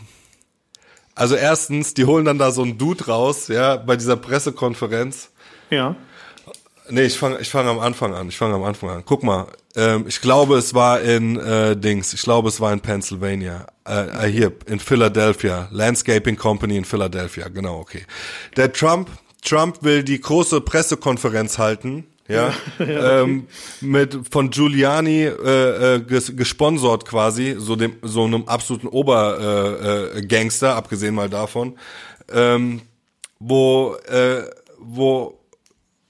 also 1.14 1.36
erstens, 1.36 1.94
die 1.94 2.06
holen 2.06 2.24
dann 2.24 2.38
da 2.38 2.50
so 2.50 2.62
einen 2.62 2.78
Dude 2.78 3.06
raus, 3.06 3.48
ja, 3.48 3.76
bei 3.76 3.96
dieser 3.96 4.16
Pressekonferenz. 4.16 5.30
Ja. 5.70 5.96
Nee, 6.88 7.02
ich 7.02 7.18
fange 7.18 7.38
ich 7.40 7.50
fang 7.50 7.66
am 7.66 7.80
Anfang 7.80 8.14
an. 8.14 8.28
Ich 8.28 8.36
fange 8.38 8.54
am 8.54 8.62
Anfang 8.62 8.90
an. 8.90 9.02
Guck 9.04 9.22
mal, 9.22 9.48
ähm, 9.74 10.04
ich 10.06 10.20
glaube, 10.20 10.56
es 10.56 10.72
war 10.72 11.00
in 11.00 11.38
äh, 11.38 11.76
Dings. 11.76 12.14
Ich 12.14 12.22
glaube, 12.22 12.48
es 12.48 12.60
war 12.60 12.72
in 12.72 12.80
Pennsylvania. 12.80 13.66
Äh, 13.86 14.28
äh, 14.28 14.30
hier 14.30 14.52
in 14.66 14.78
Philadelphia. 14.78 15.68
Landscaping 15.72 16.36
Company 16.36 16.76
in 16.76 16.84
Philadelphia. 16.84 17.48
Genau, 17.48 17.80
okay. 17.80 18.06
Der 18.56 18.72
Trump, 18.72 19.10
Trump 19.42 19.82
will 19.82 20.04
die 20.04 20.20
große 20.20 20.60
Pressekonferenz 20.60 21.58
halten 21.58 22.06
ja, 22.28 22.52
ja 22.78 23.20
ähm, 23.22 23.46
mit 23.80 24.18
von 24.30 24.50
Giuliani 24.50 25.24
äh, 25.24 25.94
äh, 25.94 26.00
ges 26.00 26.36
gesponsert 26.36 27.04
quasi, 27.04 27.56
so 27.58 27.76
dem 27.76 27.96
so 28.02 28.24
einem 28.24 28.44
absoluten 28.48 28.88
Obergangster, 28.88 30.14
äh, 30.14 30.18
äh, 30.18 30.26
Gangster, 30.26 30.76
abgesehen 30.76 31.14
mal 31.14 31.28
davon, 31.28 31.78
ähm, 32.32 32.82
wo 33.38 33.94
äh, 34.08 34.42
wo 34.78 35.38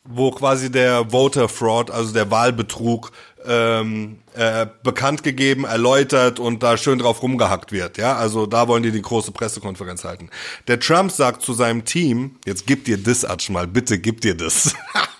wo 0.09 0.31
quasi 0.31 0.71
der 0.71 1.11
Voter 1.11 1.49
Fraud, 1.49 1.91
also 1.91 2.13
der 2.13 2.31
Wahlbetrug 2.31 3.11
ähm, 3.45 4.19
äh, 4.35 4.67
bekannt 4.83 5.23
gegeben, 5.23 5.65
erläutert 5.65 6.39
und 6.39 6.63
da 6.63 6.77
schön 6.77 6.99
drauf 6.99 7.23
rumgehackt 7.23 7.73
wird. 7.73 7.99
Ja, 7.99 8.17
also 8.17 8.47
da 8.47 8.69
wollen 8.69 8.83
die 8.83 8.93
die 8.93 9.03
große 9.03 9.33
Pressekonferenz 9.33 10.05
halten. 10.05 10.31
Der 10.69 10.81
Trump 10.81 11.11
sagt 11.11 11.43
zu 11.43 11.53
seinem 11.53 11.85
Team, 11.85 12.37
jetzt 12.45 12.67
gib 12.67 12.85
dir 12.85 12.99
das 12.99 13.25
Atsch 13.25 13.51
mal, 13.51 13.67
bitte 13.67 13.99
gib 13.99 14.21
dir 14.21 14.37
das. 14.37 14.75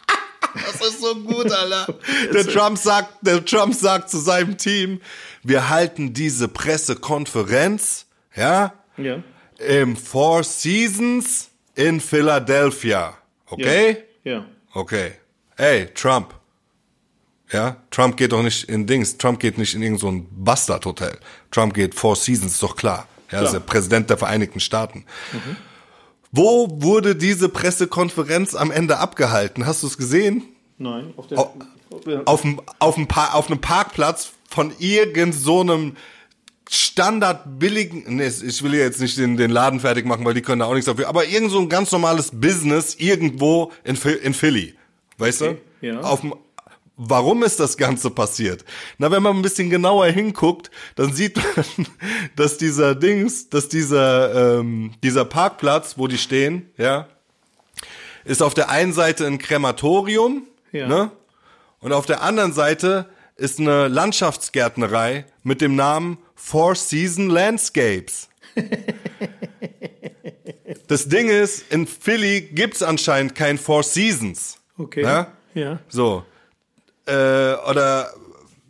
Das 0.57 0.89
ist 0.89 1.01
so 1.01 1.15
gut, 1.15 1.51
Alter. 1.51 1.95
Der 2.33 2.47
Trump 2.47 2.79
sagt, 2.79 3.15
der 3.21 3.45
Trump 3.45 3.75
sagt 3.75 4.11
zu 4.11 4.19
seinem 4.19 4.57
Team, 4.57 5.01
wir 5.43 5.69
halten 5.69 6.13
diese 6.13 6.49
Pressekonferenz, 6.49 8.07
ja, 8.35 8.73
ja. 8.97 9.23
im 9.59 9.97
Four 9.97 10.45
Seasons 10.45 11.51
in 11.75 12.01
Philadelphia. 12.01 13.17
Okay? 13.47 14.05
Ja. 14.25 14.33
ja. 14.33 14.47
Okay. 14.73 15.13
Ey, 15.57 15.87
Trump. 15.95 16.35
Ja, 17.53 17.77
Trump 17.91 18.17
geht 18.17 18.33
doch 18.33 18.43
nicht 18.43 18.69
in 18.69 18.87
Dings. 18.87 19.17
Trump 19.19 19.39
geht 19.39 19.57
nicht 19.57 19.75
in 19.75 19.83
irgendein 19.83 20.23
so 20.23 20.27
Bastard-Hotel. 20.31 21.19
Trump 21.51 21.75
geht 21.75 21.95
Four 21.95 22.17
Seasons, 22.17 22.53
ist 22.53 22.63
doch 22.63 22.77
klar. 22.77 23.07
Ja, 23.27 23.39
klar. 23.39 23.45
ist 23.45 23.53
der 23.53 23.61
Präsident 23.61 24.11
der 24.11 24.19
Vereinigten 24.19 24.61
Staaten. 24.61 25.05
Mhm. 25.33 25.57
Wo 26.37 26.69
wurde 26.83 27.17
diese 27.17 27.49
Pressekonferenz 27.49 28.55
am 28.55 28.71
Ende 28.71 28.99
abgehalten? 28.99 29.65
Hast 29.65 29.83
du 29.83 29.87
es 29.87 29.97
gesehen? 29.97 30.43
Nein, 30.77 31.15
auf, 31.17 31.27
der, 31.29 31.39
auf, 31.39 31.51
auf, 31.91 32.43
dem, 32.43 32.61
auf, 32.79 32.97
dem 32.97 33.09
auf 33.11 33.47
einem 33.51 33.61
Parkplatz 33.61 34.33
von 34.51 34.73
irgend 34.79 35.35
so 35.35 35.63
einem 35.63 35.97
Standard 36.69 37.59
billigen, 37.59 38.17
nee, 38.17 38.27
ich 38.27 38.63
will 38.63 38.75
jetzt 38.75 39.01
nicht 39.01 39.17
den, 39.17 39.37
den 39.37 39.51
Laden 39.51 39.81
fertig 39.81 40.05
machen, 40.05 40.25
weil 40.25 40.35
die 40.35 40.43
können 40.43 40.61
da 40.61 40.67
auch 40.67 40.75
nichts 40.75 40.87
dafür, 40.87 41.09
aber 41.09 41.27
irgend 41.27 41.53
so 41.53 41.61
ein 41.61 41.69
ganz 41.69 41.91
normales 41.93 42.31
Business 42.33 42.97
irgendwo 42.97 43.73
in, 43.85 43.97
in 44.23 44.35
Philly, 44.35 44.75
weißt 45.19 45.43
okay, 45.43 45.57
du? 45.81 45.87
Ja. 45.87 46.01
Auf 46.01 46.21
dem, 46.21 46.35
Warum 46.99 47.43
ist 47.43 47.61
das 47.61 47.77
Ganze 47.77 48.09
passiert? 48.09 48.65
Na, 48.97 49.11
wenn 49.11 49.23
man 49.23 49.37
ein 49.37 49.43
bisschen 49.43 49.69
genauer 49.69 50.07
hinguckt, 50.07 50.71
dann 50.95 51.13
sieht 51.13 51.37
man, 51.37 51.87
dass 52.37 52.57
dieser 52.57 52.95
Dings, 52.95 53.51
dass 53.51 53.69
dieser, 53.69 54.59
ähm, 54.59 54.93
dieser 55.03 55.27
Parkplatz, 55.27 55.99
wo 55.99 56.07
die 56.07 56.17
stehen, 56.17 56.71
ja, 56.79 57.07
ist 58.25 58.43
auf 58.43 58.55
der 58.55 58.71
einen 58.71 58.95
Seite 58.95 59.27
ein 59.27 59.37
Krematorium, 59.37 60.47
ja. 60.73 60.89
ne? 60.89 61.11
Und 61.81 61.93
auf 61.93 62.07
der 62.07 62.23
anderen 62.23 62.55
Seite 62.55 63.11
ist 63.37 63.61
eine 63.61 63.89
Landschaftsgärtnerei 63.89 65.27
mit 65.43 65.61
dem 65.61 65.77
Namen 65.77 66.17
Four 66.35 66.75
Season 66.75 67.29
Landscapes. 67.29 68.31
das 70.89 71.09
Ding 71.09 71.29
ist, 71.29 71.71
in 71.71 71.87
Philly 71.87 72.41
gibt's 72.41 72.83
anscheinend 72.83 73.35
kein 73.35 73.59
Four 73.59 73.83
Seasons. 73.83 74.59
Okay. 74.79 75.03
Ne? 75.03 75.27
Ja. 75.55 75.79
So 75.89 76.25
äh, 77.07 77.55
oder 77.69 78.11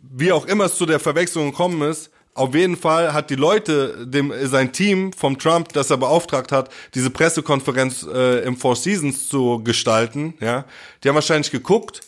wie 0.01 0.31
auch 0.31 0.45
immer 0.45 0.65
es 0.65 0.75
zu 0.75 0.85
der 0.85 0.99
Verwechslung 0.99 1.51
gekommen 1.51 1.81
ist, 1.81 2.09
auf 2.37 2.53
jeden 2.53 2.77
Fall 2.77 3.13
hat 3.13 3.31
die 3.31 3.35
Leute, 3.35 4.05
dem, 4.05 4.31
sein 4.43 4.71
Team 4.71 5.11
vom 5.11 5.39
Trump, 5.39 5.73
das 5.73 5.89
er 5.89 5.97
beauftragt 5.97 6.51
hat, 6.51 6.69
diese 6.93 7.09
Pressekonferenz 7.09 8.05
äh, 8.13 8.43
im 8.43 8.55
Four 8.57 8.75
Seasons 8.75 9.27
zu 9.27 9.63
gestalten, 9.63 10.35
ja, 10.39 10.65
die 11.03 11.09
haben 11.09 11.15
wahrscheinlich 11.15 11.49
geguckt, 11.49 12.01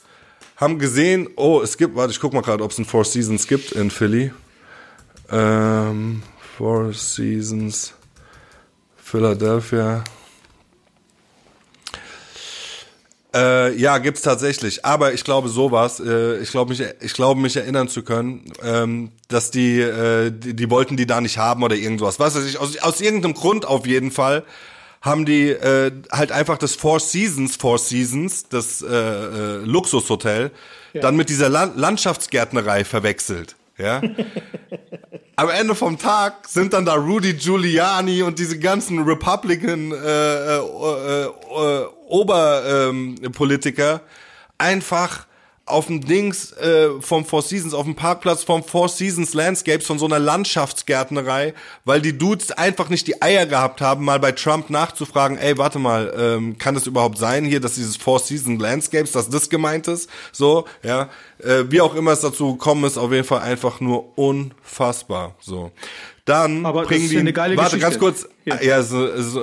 haben 0.55 0.77
gesehen, 0.77 1.29
oh, 1.35 1.61
es 1.63 1.77
gibt, 1.77 1.95
warte, 1.95 2.11
ich 2.11 2.19
guck 2.19 2.33
mal 2.33 2.41
gerade, 2.41 2.63
ob 2.63 2.69
es 2.69 2.77
ein 2.77 2.85
Four 2.85 3.05
Seasons 3.05 3.47
gibt 3.47 3.71
in 3.71 3.89
Philly. 3.89 4.31
Ähm, 5.31 6.21
Four 6.57 6.93
Seasons, 6.93 7.93
Philadelphia. 8.97 10.03
Äh, 13.33 13.75
ja, 13.75 13.99
gibt's 13.99 14.21
tatsächlich. 14.21 14.85
Aber 14.85 15.13
ich 15.13 15.23
glaube 15.23 15.49
sowas. 15.49 15.99
Äh, 15.99 16.37
ich 16.39 16.51
glaube 16.51 16.71
mich, 16.71 16.83
ich 17.01 17.13
glaube 17.13 17.39
mich 17.39 17.55
erinnern 17.55 17.87
zu 17.87 18.03
können, 18.03 18.51
ähm, 18.63 19.11
dass 19.27 19.51
die, 19.51 19.79
äh, 19.79 20.31
die, 20.31 20.55
die 20.55 20.69
wollten 20.69 20.97
die 20.97 21.05
da 21.05 21.21
nicht 21.21 21.37
haben 21.37 21.63
oder 21.63 21.75
irgendwas. 21.75 22.19
Was 22.19 22.35
weiß 22.35 22.45
ich. 22.45 22.59
Aus, 22.59 22.77
aus 22.79 23.01
irgendeinem 23.01 23.35
Grund 23.35 23.65
auf 23.65 23.85
jeden 23.85 24.11
Fall 24.11 24.43
haben 25.01 25.25
die 25.25 25.49
äh, 25.49 25.91
halt 26.11 26.31
einfach 26.31 26.57
das 26.57 26.75
Four 26.75 26.99
Seasons, 26.99 27.55
Four 27.55 27.77
Seasons, 27.77 28.49
das 28.49 28.81
äh, 28.81 28.87
äh, 28.87 29.57
Luxushotel, 29.63 30.51
ja. 30.93 31.01
dann 31.01 31.15
mit 31.15 31.29
dieser 31.29 31.49
La 31.49 31.71
Landschaftsgärtnerei 31.75 32.83
verwechselt. 32.83 33.55
Ja. 33.79 34.01
Am 35.37 35.49
Ende 35.49 35.73
vom 35.73 35.97
Tag 35.97 36.47
sind 36.49 36.73
dann 36.73 36.85
da 36.85 36.95
Rudy 36.95 37.33
Giuliani 37.33 38.21
und 38.23 38.37
diese 38.37 38.59
ganzen 38.59 38.99
Republican 39.03 39.91
äh, 39.91 39.95
äh, 39.95 40.57
äh, 40.57 41.25
äh 41.25 41.85
Oberpolitiker 42.09 43.93
ähm, 43.93 43.99
einfach 44.57 45.27
auf 45.69 45.87
dem 45.87 46.01
Dings 46.01 46.51
äh, 46.53 46.89
vom 46.99 47.25
Four 47.25 47.41
Seasons, 47.41 47.73
auf 47.73 47.85
dem 47.85 47.95
Parkplatz 47.95 48.43
vom 48.43 48.63
Four 48.63 48.89
Seasons 48.89 49.33
Landscapes 49.33 49.85
von 49.85 49.99
so 49.99 50.05
einer 50.05 50.19
Landschaftsgärtnerei, 50.19 51.53
weil 51.85 52.01
die 52.01 52.17
Dudes 52.17 52.51
einfach 52.51 52.89
nicht 52.89 53.07
die 53.07 53.21
Eier 53.21 53.45
gehabt 53.45 53.81
haben, 53.81 54.05
mal 54.05 54.19
bei 54.19 54.31
Trump 54.31 54.69
nachzufragen, 54.69 55.37
ey, 55.37 55.57
warte 55.57 55.79
mal, 55.79 56.13
ähm, 56.17 56.57
kann 56.57 56.75
das 56.75 56.87
überhaupt 56.87 57.17
sein 57.17 57.45
hier, 57.45 57.59
dass 57.59 57.75
dieses 57.75 57.97
Four 57.97 58.19
Seasons 58.19 58.61
Landscapes, 58.61 59.11
dass 59.11 59.29
das 59.29 59.49
gemeint 59.49 59.87
ist? 59.87 60.09
So, 60.31 60.65
ja. 60.83 61.09
Äh, 61.41 61.65
wie 61.69 61.79
auch 61.79 61.95
immer 61.95 62.11
es 62.11 62.19
dazu 62.19 62.53
gekommen 62.53 62.83
ist, 62.83 62.97
auf 62.97 63.11
jeden 63.11 63.23
Fall 63.23 63.39
einfach 63.39 63.79
nur 63.79 64.17
unfassbar. 64.17 65.35
So. 65.39 65.71
Dann 66.29 66.65
Aber 66.65 66.83
bringen 66.83 67.01
das 67.03 67.09
die. 67.11 67.17
eine 67.17 67.33
geile 67.33 67.57
warte, 67.57 67.77
Geschichte. 67.77 67.99
ganz 67.99 67.99
kurz. 67.99 68.29
Ja. 68.45 68.61
Ja, 68.61 68.83
so, 68.83 69.07
so, 69.21 69.41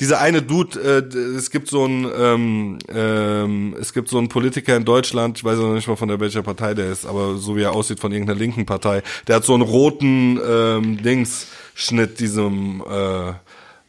dieser 0.00 0.20
eine 0.20 0.42
Dude, 0.42 0.78
äh, 0.80 1.16
es 1.36 1.50
gibt 1.50 1.68
so 1.68 1.84
einen, 1.84 2.06
ähm, 2.18 2.78
ähm, 2.92 3.76
es 3.80 3.92
gibt 3.92 4.08
so 4.08 4.18
einen 4.18 4.28
Politiker 4.28 4.76
in 4.76 4.84
Deutschland, 4.84 5.38
ich 5.38 5.44
weiß 5.44 5.58
noch 5.58 5.72
nicht 5.74 5.88
mal 5.88 5.96
von 5.96 6.08
der 6.08 6.20
welcher 6.20 6.42
Partei 6.42 6.74
der 6.74 6.90
ist, 6.90 7.06
aber 7.06 7.36
so 7.36 7.56
wie 7.56 7.62
er 7.62 7.72
aussieht 7.72 8.00
von 8.00 8.12
irgendeiner 8.12 8.38
linken 8.38 8.66
Partei, 8.66 9.02
der 9.26 9.36
hat 9.36 9.44
so 9.44 9.54
einen 9.54 9.62
roten 9.62 10.38
ähm, 10.46 11.02
Dingsschnitt, 11.02 12.20
diesem 12.20 12.82
äh, 12.90 13.32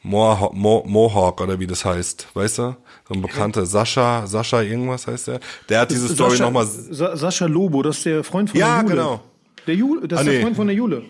Mohawk, 0.03 0.53
Mo 0.53 0.83
Mohawk 0.87 1.41
oder 1.41 1.59
wie 1.59 1.67
das 1.67 1.83
heißt, 1.83 2.27
weißt 2.33 2.57
du? 2.59 2.75
So 3.09 3.13
ein 3.13 3.21
bekannter 3.21 3.65
Sascha, 3.65 4.25
Sascha 4.27 4.61
irgendwas 4.61 5.07
heißt 5.07 5.27
der. 5.27 5.39
Der 5.69 5.81
hat 5.81 5.91
diese 5.91 6.07
Story 6.13 6.39
nochmal. 6.39 6.65
Sa 6.65 7.15
Sascha 7.15 7.45
Lobo, 7.45 7.81
das 7.83 7.97
ist 7.97 8.05
der 8.05 8.23
Freund 8.23 8.49
von 8.49 8.59
Ja, 8.59 8.75
der 8.81 8.83
Jule. 8.83 8.95
genau. 8.95 9.21
Der 9.65 9.75
Jule, 9.75 10.07
das 10.07 10.21
ist 10.21 10.27
Ah, 10.27 10.29
nee. 10.29 10.35
der 10.37 10.41
Freund 10.43 10.55
von 10.55 10.67
der 10.67 10.75
Jule. 10.75 11.03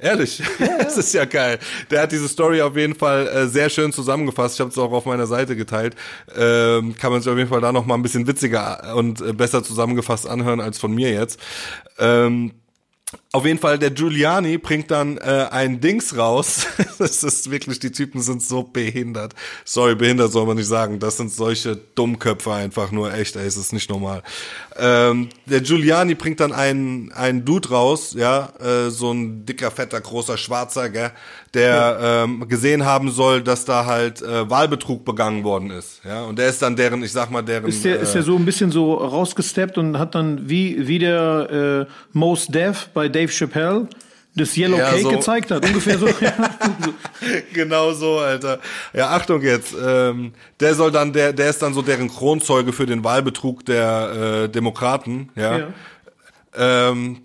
Ehrlich, 0.00 0.42
das 0.78 0.96
ist 0.96 1.12
ja 1.12 1.24
geil. 1.24 1.58
Der 1.90 2.02
hat 2.02 2.12
diese 2.12 2.28
Story 2.28 2.62
auf 2.62 2.76
jeden 2.76 2.94
Fall 2.94 3.26
äh, 3.26 3.46
sehr 3.48 3.68
schön 3.68 3.92
zusammengefasst. 3.92 4.54
Ich 4.54 4.60
habe 4.60 4.70
es 4.70 4.78
auch 4.78 4.92
auf 4.92 5.06
meiner 5.06 5.26
Seite 5.26 5.56
geteilt. 5.56 5.96
Ähm, 6.36 6.94
kann 6.96 7.10
man 7.10 7.20
sich 7.20 7.30
auf 7.30 7.36
jeden 7.36 7.50
Fall 7.50 7.60
da 7.60 7.72
noch 7.72 7.84
mal 7.84 7.94
ein 7.94 8.02
bisschen 8.02 8.26
witziger 8.26 8.94
und 8.94 9.20
äh, 9.20 9.32
besser 9.32 9.64
zusammengefasst 9.64 10.28
anhören 10.28 10.60
als 10.60 10.78
von 10.78 10.94
mir 10.94 11.10
jetzt. 11.10 11.40
Ähm, 11.98 12.52
auf 13.30 13.44
jeden 13.44 13.58
Fall, 13.58 13.78
der 13.78 13.90
Giuliani 13.90 14.56
bringt 14.56 14.90
dann 14.90 15.18
äh, 15.18 15.48
ein 15.50 15.80
Dings 15.80 16.16
raus. 16.16 16.66
Das 16.98 17.22
ist 17.22 17.48
wirklich, 17.48 17.78
die 17.78 17.92
Typen 17.92 18.20
sind 18.22 18.42
so 18.42 18.64
behindert. 18.64 19.32
Sorry, 19.64 19.94
behindert 19.94 20.32
soll 20.32 20.46
man 20.46 20.56
nicht 20.56 20.66
sagen. 20.66 20.98
Das 20.98 21.16
sind 21.16 21.30
solche 21.30 21.76
Dummköpfe 21.76 22.52
einfach 22.52 22.90
nur. 22.90 23.14
Echt, 23.14 23.36
ey, 23.36 23.46
es 23.46 23.56
ist 23.56 23.72
nicht 23.72 23.88
normal. 23.88 24.24
Ähm, 24.76 25.28
der 25.46 25.60
Giuliani 25.60 26.16
bringt 26.16 26.40
dann 26.40 26.52
einen, 26.52 27.12
einen 27.12 27.44
Dude 27.44 27.68
raus, 27.68 28.14
ja, 28.16 28.52
äh, 28.60 28.90
so 28.90 29.12
ein 29.12 29.46
dicker, 29.46 29.70
fetter, 29.70 30.00
großer 30.00 30.36
Schwarzer, 30.36 30.88
gell, 30.88 31.12
der 31.54 31.98
ähm, 32.00 32.48
gesehen 32.48 32.84
haben 32.84 33.10
soll, 33.10 33.42
dass 33.42 33.64
da 33.64 33.86
halt 33.86 34.22
äh, 34.22 34.48
Wahlbetrug 34.48 35.04
begangen 35.04 35.44
worden 35.44 35.70
ist. 35.70 36.00
Ja, 36.04 36.24
und 36.24 36.38
der 36.38 36.48
ist 36.48 36.62
dann 36.62 36.76
deren, 36.76 37.02
ich 37.02 37.12
sag 37.12 37.30
mal, 37.30 37.42
deren. 37.42 37.68
Ist 37.68 37.84
der, 37.84 37.98
äh, 37.98 38.02
ist 38.02 38.14
der 38.14 38.22
so 38.22 38.36
ein 38.36 38.44
bisschen 38.44 38.70
so 38.70 38.94
rausgesteppt 38.94 39.78
und 39.78 39.98
hat 39.98 40.14
dann 40.14 40.48
wie, 40.48 40.86
wie 40.86 40.98
der 40.98 41.86
äh, 41.88 41.92
Most 42.12 42.54
Def 42.54 42.88
bei 42.94 43.08
Dave 43.08 43.17
Chappelle 43.26 43.88
das 44.38 44.56
Yellow 44.56 44.78
Ja, 44.78 44.90
Cake 44.90 45.02
so. 45.02 45.10
gezeigt 45.10 45.50
hat. 45.50 45.64
Ungefähr 45.64 45.98
so. 45.98 46.06
genau 47.52 47.92
so, 47.92 48.18
Alter. 48.18 48.60
Ja, 48.92 49.10
Achtung 49.10 49.42
jetzt. 49.42 49.74
Ähm, 49.84 50.32
der 50.60 50.74
soll 50.74 50.90
dann, 50.90 51.12
der, 51.12 51.32
der 51.32 51.50
ist 51.50 51.60
dann 51.60 51.74
so 51.74 51.82
deren 51.82 52.08
Kronzeuge 52.08 52.72
für 52.72 52.86
den 52.86 53.04
Wahlbetrug 53.04 53.64
der 53.64 54.44
äh, 54.44 54.48
Demokraten, 54.48 55.30
ja. 55.34 55.58
Ja. 55.58 55.68
Ähm, 56.56 57.22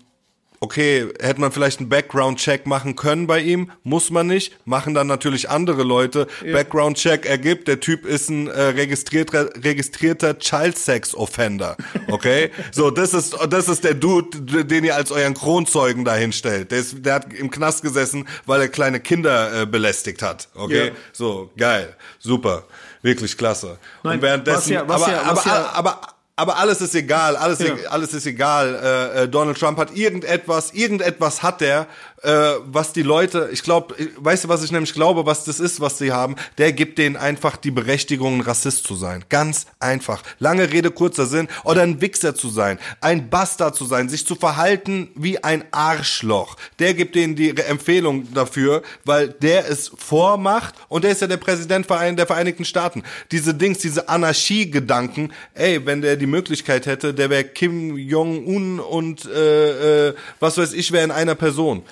okay, 0.64 1.06
hätte 1.20 1.40
man 1.40 1.52
vielleicht 1.52 1.78
einen 1.80 1.88
Background-Check 1.90 2.66
machen 2.66 2.96
können 2.96 3.26
bei 3.26 3.40
ihm, 3.40 3.70
muss 3.82 4.08
man 4.10 4.26
nicht, 4.26 4.56
machen 4.66 4.94
dann 4.94 5.06
natürlich 5.06 5.50
andere 5.50 5.82
Leute. 5.82 6.26
Background-Check 6.42 7.26
ergibt, 7.26 7.68
der 7.68 7.80
Typ 7.80 8.06
ist 8.06 8.30
ein 8.30 8.48
äh, 8.48 8.60
registrierter, 8.62 9.50
registrierter 9.62 10.38
Child-Sex-Offender, 10.38 11.76
okay? 12.08 12.50
so, 12.72 12.90
das 12.90 13.12
ist, 13.14 13.36
das 13.50 13.68
ist 13.68 13.84
der 13.84 13.94
Dude, 13.94 14.64
den 14.64 14.84
ihr 14.84 14.96
als 14.96 15.12
euren 15.12 15.34
Kronzeugen 15.34 16.04
dahin 16.04 16.32
stellt. 16.32 16.70
Der, 16.70 16.78
ist, 16.78 17.04
der 17.04 17.14
hat 17.14 17.32
im 17.34 17.50
Knast 17.50 17.82
gesessen, 17.82 18.26
weil 18.46 18.60
er 18.62 18.68
kleine 18.68 19.00
Kinder 19.00 19.62
äh, 19.62 19.66
belästigt 19.66 20.22
hat, 20.22 20.48
okay? 20.54 20.86
Ja. 20.88 20.92
So, 21.12 21.50
geil, 21.56 21.94
super, 22.18 22.64
wirklich 23.02 23.36
klasse. 23.36 23.78
Nein, 24.02 24.14
Und 24.16 24.22
währenddessen, 24.22 24.58
was 24.60 24.68
ja- 24.70 24.88
was 24.88 25.02
aber, 25.02 25.12
ja- 25.12 25.20
aber, 25.22 25.36
was 25.36 25.44
ja- 25.44 25.52
aber, 25.72 25.74
aber 25.74 26.13
alles 26.36 26.80
ist 26.80 26.94
egal, 26.94 27.36
alles, 27.36 27.60
Ja. 27.60 27.74
alles 27.90 28.12
ist 28.12 28.26
egal. 28.26 28.74
Äh, 28.74 29.22
äh, 29.22 29.28
Donald 29.28 29.58
Trump 29.58 29.78
hat 29.78 29.96
irgendetwas, 29.96 30.72
irgendetwas 30.72 31.42
hat 31.42 31.60
der, 31.60 31.86
äh, 32.24 32.54
was 32.66 32.92
die 32.92 33.02
Leute, 33.02 33.50
ich 33.52 33.62
glaube, 33.62 33.94
weißt 34.16 34.44
du, 34.44 34.48
was 34.48 34.64
ich 34.64 34.72
nämlich 34.72 34.94
glaube, 34.94 35.26
was 35.26 35.44
das 35.44 35.60
ist, 35.60 35.80
was 35.80 35.98
sie 35.98 36.12
haben? 36.12 36.36
Der 36.58 36.72
gibt 36.72 36.98
denen 36.98 37.16
einfach 37.16 37.56
die 37.56 37.70
Berechtigung, 37.70 38.40
Rassist 38.40 38.86
zu 38.86 38.94
sein. 38.94 39.24
Ganz 39.28 39.66
einfach. 39.78 40.22
Lange 40.38 40.72
Rede, 40.72 40.90
kurzer 40.90 41.26
Sinn. 41.26 41.48
Oder 41.64 41.82
ein 41.82 42.00
Wichser 42.00 42.34
zu 42.34 42.48
sein, 42.48 42.78
ein 43.00 43.28
Bastard 43.28 43.76
zu 43.76 43.84
sein, 43.84 44.08
sich 44.08 44.26
zu 44.26 44.34
verhalten 44.34 45.10
wie 45.14 45.42
ein 45.42 45.64
Arschloch. 45.70 46.56
Der 46.78 46.94
gibt 46.94 47.14
denen 47.14 47.36
die 47.36 47.56
Empfehlung 47.56 48.32
dafür, 48.32 48.82
weil 49.04 49.28
der 49.28 49.68
es 49.68 49.92
vormacht 49.96 50.74
und 50.88 51.04
der 51.04 51.12
ist 51.12 51.20
ja 51.20 51.26
der 51.26 51.36
Präsident 51.36 51.88
der 51.90 52.26
Vereinigten 52.26 52.64
Staaten. 52.64 53.02
Diese 53.32 53.54
Dings, 53.54 53.78
diese 53.78 54.08
Anarchie-Gedanken, 54.08 55.32
ey, 55.54 55.84
wenn 55.84 56.02
der 56.02 56.16
die 56.16 56.26
Möglichkeit 56.26 56.86
hätte, 56.86 57.12
der 57.12 57.30
wäre 57.30 57.44
Kim 57.44 57.96
Jong-un 57.96 58.80
und 58.80 59.26
äh, 59.26 60.08
äh, 60.08 60.14
was 60.40 60.56
weiß 60.56 60.72
ich, 60.72 60.92
wäre 60.92 61.04
in 61.04 61.10
einer 61.10 61.34
Person. 61.34 61.82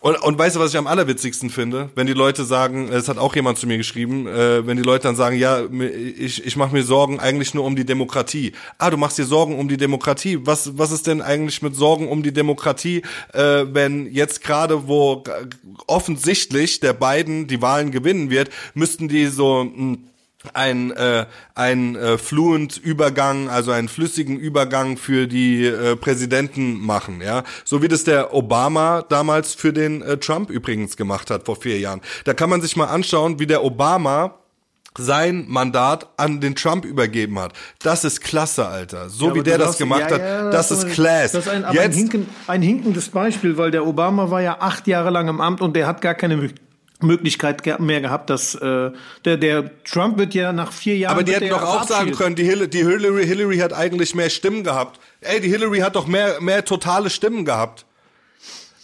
Und, 0.00 0.22
und 0.22 0.38
weißt 0.38 0.56
du, 0.56 0.60
was 0.60 0.70
ich 0.70 0.78
am 0.78 0.86
allerwitzigsten 0.86 1.50
finde? 1.50 1.90
Wenn 1.94 2.06
die 2.06 2.14
Leute 2.14 2.44
sagen, 2.44 2.88
es 2.88 3.08
hat 3.08 3.18
auch 3.18 3.34
jemand 3.34 3.58
zu 3.58 3.66
mir 3.66 3.76
geschrieben, 3.76 4.26
äh, 4.26 4.66
wenn 4.66 4.78
die 4.78 4.82
Leute 4.82 5.02
dann 5.02 5.16
sagen, 5.16 5.36
ja, 5.36 5.62
ich, 5.70 6.44
ich 6.44 6.56
mache 6.56 6.72
mir 6.72 6.82
Sorgen 6.82 7.20
eigentlich 7.20 7.52
nur 7.52 7.64
um 7.64 7.76
die 7.76 7.84
Demokratie. 7.84 8.52
Ah, 8.78 8.88
du 8.88 8.96
machst 8.96 9.18
dir 9.18 9.26
Sorgen 9.26 9.58
um 9.58 9.68
die 9.68 9.76
Demokratie. 9.76 10.38
Was, 10.42 10.78
was 10.78 10.90
ist 10.90 11.06
denn 11.06 11.20
eigentlich 11.20 11.60
mit 11.60 11.76
Sorgen 11.76 12.08
um 12.08 12.22
die 12.22 12.32
Demokratie, 12.32 13.02
äh, 13.34 13.66
wenn 13.72 14.10
jetzt 14.10 14.42
gerade, 14.42 14.88
wo 14.88 15.22
offensichtlich 15.86 16.80
der 16.80 16.94
Biden 16.94 17.46
die 17.46 17.60
Wahlen 17.60 17.90
gewinnen 17.90 18.30
wird, 18.30 18.50
müssten 18.74 19.08
die 19.08 19.26
so... 19.26 19.64
Mh, 19.64 19.98
ein 20.54 20.90
äh, 20.92 21.26
ein 21.54 21.96
äh, 21.96 22.16
fluent 22.16 22.78
Übergang, 22.78 23.48
also 23.48 23.72
einen 23.72 23.88
flüssigen 23.88 24.38
Übergang 24.38 24.96
für 24.96 25.26
die 25.26 25.66
äh, 25.66 25.96
Präsidenten 25.96 26.80
machen, 26.80 27.20
ja, 27.20 27.44
so 27.64 27.82
wie 27.82 27.88
das 27.88 28.04
der 28.04 28.32
Obama 28.34 29.02
damals 29.02 29.54
für 29.54 29.72
den 29.72 30.00
äh, 30.02 30.16
Trump 30.16 30.50
übrigens 30.50 30.96
gemacht 30.96 31.30
hat 31.30 31.44
vor 31.44 31.56
vier 31.56 31.78
Jahren. 31.78 32.00
Da 32.24 32.32
kann 32.34 32.48
man 32.48 32.62
sich 32.62 32.76
mal 32.76 32.86
anschauen, 32.86 33.38
wie 33.38 33.46
der 33.46 33.62
Obama 33.62 34.36
sein 34.98 35.44
Mandat 35.46 36.08
an 36.16 36.40
den 36.40 36.56
Trump 36.56 36.84
übergeben 36.84 37.38
hat. 37.38 37.52
Das 37.80 38.02
ist 38.04 38.22
klasse, 38.22 38.66
Alter. 38.66 39.08
So 39.08 39.28
Ja, 39.28 39.34
wie 39.36 39.42
der 39.42 39.58
das 39.58 39.78
gemacht 39.78 40.00
ja, 40.00 40.10
hat, 40.10 40.20
ja, 40.20 40.50
das 40.50 40.70
ist 40.72 40.84
aber 40.84 40.90
class. 40.92 41.32
Das 41.32 41.46
ist 41.46 41.52
ein, 41.52 41.64
aber 41.64 41.78
ein, 41.78 41.86
Jetzt 41.86 41.96
hinken, 41.96 42.26
ein 42.48 42.60
hinkendes 42.62 43.08
Beispiel, 43.08 43.56
weil 43.56 43.70
der 43.70 43.86
Obama 43.86 44.30
war 44.30 44.40
ja 44.42 44.56
acht 44.60 44.88
Jahre 44.88 45.10
lang 45.10 45.28
im 45.28 45.40
Amt 45.40 45.60
und 45.60 45.76
der 45.76 45.86
hat 45.86 46.00
gar 46.00 46.14
keine 46.14 46.36
Mö- 46.36 46.54
Möglichkeit 47.02 47.80
mehr 47.80 48.00
gehabt, 48.00 48.30
dass 48.30 48.54
äh, 48.54 48.90
der, 49.24 49.36
der 49.36 49.70
Trump 49.84 50.18
wird 50.18 50.34
ja 50.34 50.52
nach 50.52 50.72
vier 50.72 50.96
Jahren. 50.96 51.12
Aber 51.12 51.22
die 51.22 51.32
hätten 51.32 51.48
doch 51.48 51.62
auch 51.62 51.84
sagen 51.84 52.12
können, 52.12 52.36
die, 52.36 52.44
Hillary, 52.44 52.68
die 52.68 52.84
Hillary, 52.84 53.26
Hillary 53.26 53.58
hat 53.58 53.72
eigentlich 53.72 54.14
mehr 54.14 54.30
Stimmen 54.30 54.64
gehabt. 54.64 55.00
Ey, 55.20 55.40
die 55.40 55.48
Hillary 55.48 55.78
hat 55.80 55.96
doch 55.96 56.06
mehr, 56.06 56.40
mehr 56.40 56.64
totale 56.64 57.10
Stimmen 57.10 57.44
gehabt. 57.44 57.84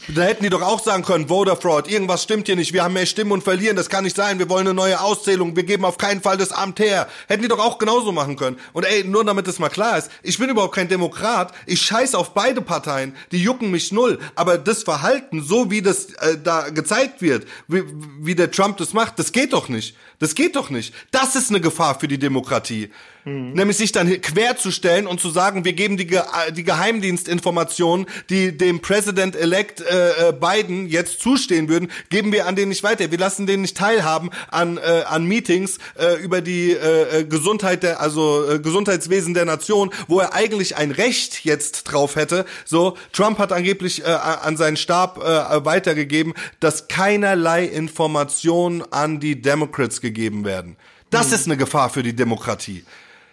Da 0.09 0.23
hätten 0.23 0.45
die 0.45 0.51
doch 0.51 0.63
auch 0.63 0.81
sagen 0.81 1.03
können, 1.03 1.27
Voter 1.27 1.57
Fraud, 1.57 1.91
irgendwas 1.91 2.23
stimmt 2.23 2.47
hier 2.47 2.55
nicht, 2.55 2.73
wir 2.73 2.85
haben 2.85 2.95
mehr 2.95 3.07
Stimmen 3.07 3.33
und 3.33 3.43
verlieren, 3.43 3.75
das 3.75 3.89
kann 3.89 4.05
nicht 4.05 4.15
sein, 4.15 4.39
wir 4.39 4.49
wollen 4.49 4.69
eine 4.69 4.75
neue 4.75 5.01
Auszählung, 5.01 5.57
wir 5.57 5.65
geben 5.65 5.85
auf 5.85 5.99
keinen 5.99 6.23
Fall 6.23 6.37
das 6.37 6.53
Amt 6.53 6.79
her. 6.79 7.09
Hätten 7.27 7.43
die 7.43 7.49
doch 7.49 7.59
auch 7.59 7.79
genauso 7.79 8.13
machen 8.13 8.37
können. 8.37 8.57
Und 8.73 8.85
ey, 8.85 9.03
nur 9.03 9.25
damit 9.25 9.49
es 9.49 9.59
mal 9.59 9.69
klar 9.69 9.99
ist, 9.99 10.09
ich 10.23 10.39
bin 10.39 10.49
überhaupt 10.49 10.77
kein 10.77 10.87
Demokrat, 10.87 11.53
ich 11.67 11.83
scheiß 11.83 12.15
auf 12.15 12.35
beide 12.35 12.63
Parteien, 12.63 13.17
die 13.33 13.43
jucken 13.43 13.73
mich 13.73 13.91
null, 13.91 14.21
aber 14.37 14.59
das 14.59 14.85
Verhalten, 14.85 15.43
so 15.43 15.73
wie 15.73 15.83
das 15.83 16.13
äh, 16.15 16.39
da 16.43 16.69
gezeigt 16.71 17.21
wird, 17.21 17.45
wie, 17.67 17.83
wie 18.21 18.37
der 18.37 18.53
Trump 18.53 18.77
das 18.77 18.93
macht, 18.93 19.19
das 19.19 19.33
geht 19.33 19.53
doch 19.53 19.69
nicht. 19.69 19.97
Das 20.21 20.37
geht 20.37 20.55
doch 20.55 20.71
nicht. 20.71 20.95
Das 21.11 21.35
ist 21.35 21.51
eine 21.51 21.61
Gefahr 21.61 21.99
für 21.99 22.07
die 22.07 22.19
Demokratie. 22.19 22.91
Mhm. 23.27 23.55
Nämlich 23.55 23.77
sich 23.77 23.91
dann 23.91 24.09
querzustellen 24.23 25.09
und 25.09 25.21
zu 25.21 25.31
sagen, 25.31 25.65
wir 25.65 25.73
geben 25.73 25.97
die, 25.97 26.07
Ge 26.07 26.23
die 26.53 26.63
Geheimdienstinformationen, 26.63 28.07
die 28.31 28.57
dem 28.57 28.81
President-elect 28.81 29.81
äh, 29.81 30.29
äh, 30.29 30.33
Biden 30.33 30.87
jetzt 30.87 31.21
zustehen 31.21 31.69
würden, 31.69 31.91
geben 32.09 32.31
wir 32.31 32.47
an 32.47 32.55
den 32.55 32.69
nicht 32.69 32.85
weiter. 32.85 33.11
Wir 33.11 33.19
lassen 33.19 33.49
den 33.49 33.63
nicht 33.63 33.77
teilhaben 33.77 34.31
an, 34.49 34.79
äh, 34.79 35.03
an 35.07 35.25
Meetings 35.25 35.79
äh, 35.99 36.23
über 36.23 36.41
die 36.41 36.71
äh, 36.71 37.21
äh 37.21 37.25
Gesundheit 37.25 37.83
der, 37.83 38.01
also 38.01 38.49
äh, 38.49 38.61
Gesundheitswesen 38.61 39.35
der 39.35 39.45
Nation, 39.45 39.91
wo 40.07 40.21
er 40.21 40.33
eigentlich 40.33 40.77
ein 40.77 40.93
Recht 40.93 41.45
jetzt 41.45 41.83
drauf 41.83 42.15
hätte. 42.15 42.45
So, 42.65 42.97
Trump 43.11 43.41
hat 43.41 43.53
angeblich 43.53 44.05
äh, 44.05 44.07
an 44.07 44.57
seinen 44.57 44.77
Stab 44.77 45.19
äh, 45.19 45.65
weitergegeben, 45.65 46.33
dass 46.61 46.87
keinerlei 46.87 47.65
Informationen 47.65 48.85
an 48.93 49.19
die 49.19 49.43
Democrats 49.43 50.01
gegeben 50.01 50.45
werden. 50.45 50.77
Das 51.11 51.29
mhm. 51.29 51.35
ist 51.35 51.47
eine 51.47 51.57
Gefahr 51.57 51.91
für 51.91 52.05
die 52.05 52.15
Demokratie. 52.15 52.85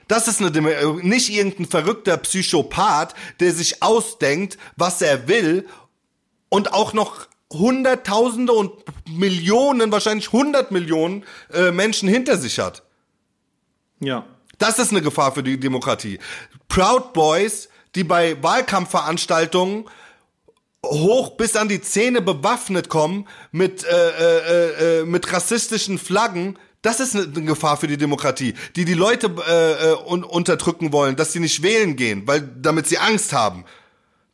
Das 0.08 0.28
ist 0.28 0.42
eine, 0.42 0.50
äh, 0.72 0.86
nicht 1.02 1.30
irgendein 1.30 1.66
verrückter 1.66 2.18
Psychopath, 2.18 3.14
der 3.40 3.54
sich 3.54 3.82
ausdenkt, 3.82 4.58
was 4.76 5.02
er 5.02 5.28
will 5.28 5.68
und 6.50 6.74
auch 6.74 6.94
noch 6.94 7.28
Hunderttausende 7.52 8.52
und 8.52 8.72
Millionen, 9.08 9.92
wahrscheinlich 9.92 10.32
hundert 10.32 10.72
Millionen 10.72 11.24
äh, 11.54 11.72
Menschen 11.72 12.10
hinter 12.10 12.38
sich 12.38 12.60
hat. 12.60 12.84
Ja. 14.00 14.26
Das 14.58 14.80
ist 14.80 14.92
eine 14.92 15.02
Gefahr 15.02 15.34
für 15.34 15.44
die 15.44 15.60
Demokratie. 15.60 16.20
Proud 16.68 17.14
Boys, 17.14 17.70
die 17.96 18.04
bei 18.04 18.42
Wahlkampfveranstaltungen 18.42 19.86
hoch 20.86 21.32
bis 21.38 21.56
an 21.56 21.70
die 21.70 21.82
Zähne 21.82 22.22
bewaffnet 22.22 22.90
kommen 22.90 23.28
mit, 23.52 23.84
äh, 23.84 23.90
äh, 23.90 25.02
äh, 25.02 25.06
mit 25.06 25.32
rassistischen 25.32 25.98
Flaggen, 25.98 26.58
das 26.84 27.00
ist 27.00 27.16
eine 27.16 27.28
Gefahr 27.46 27.78
für 27.78 27.88
die 27.88 27.98
Demokratie, 27.98 28.54
die 28.76 28.86
die 28.86 28.94
Leute 28.94 29.34
äh, 29.48 29.92
äh, 29.92 29.96
un 30.06 30.24
unterdrücken 30.24 30.92
wollen, 30.92 31.16
dass 31.16 31.34
sie 31.34 31.40
nicht 31.40 31.64
wählen 31.64 31.96
gehen, 31.96 32.28
weil 32.28 32.42
damit 32.42 32.88
sie 32.88 33.00
Angst 33.00 33.34
haben. 33.34 33.66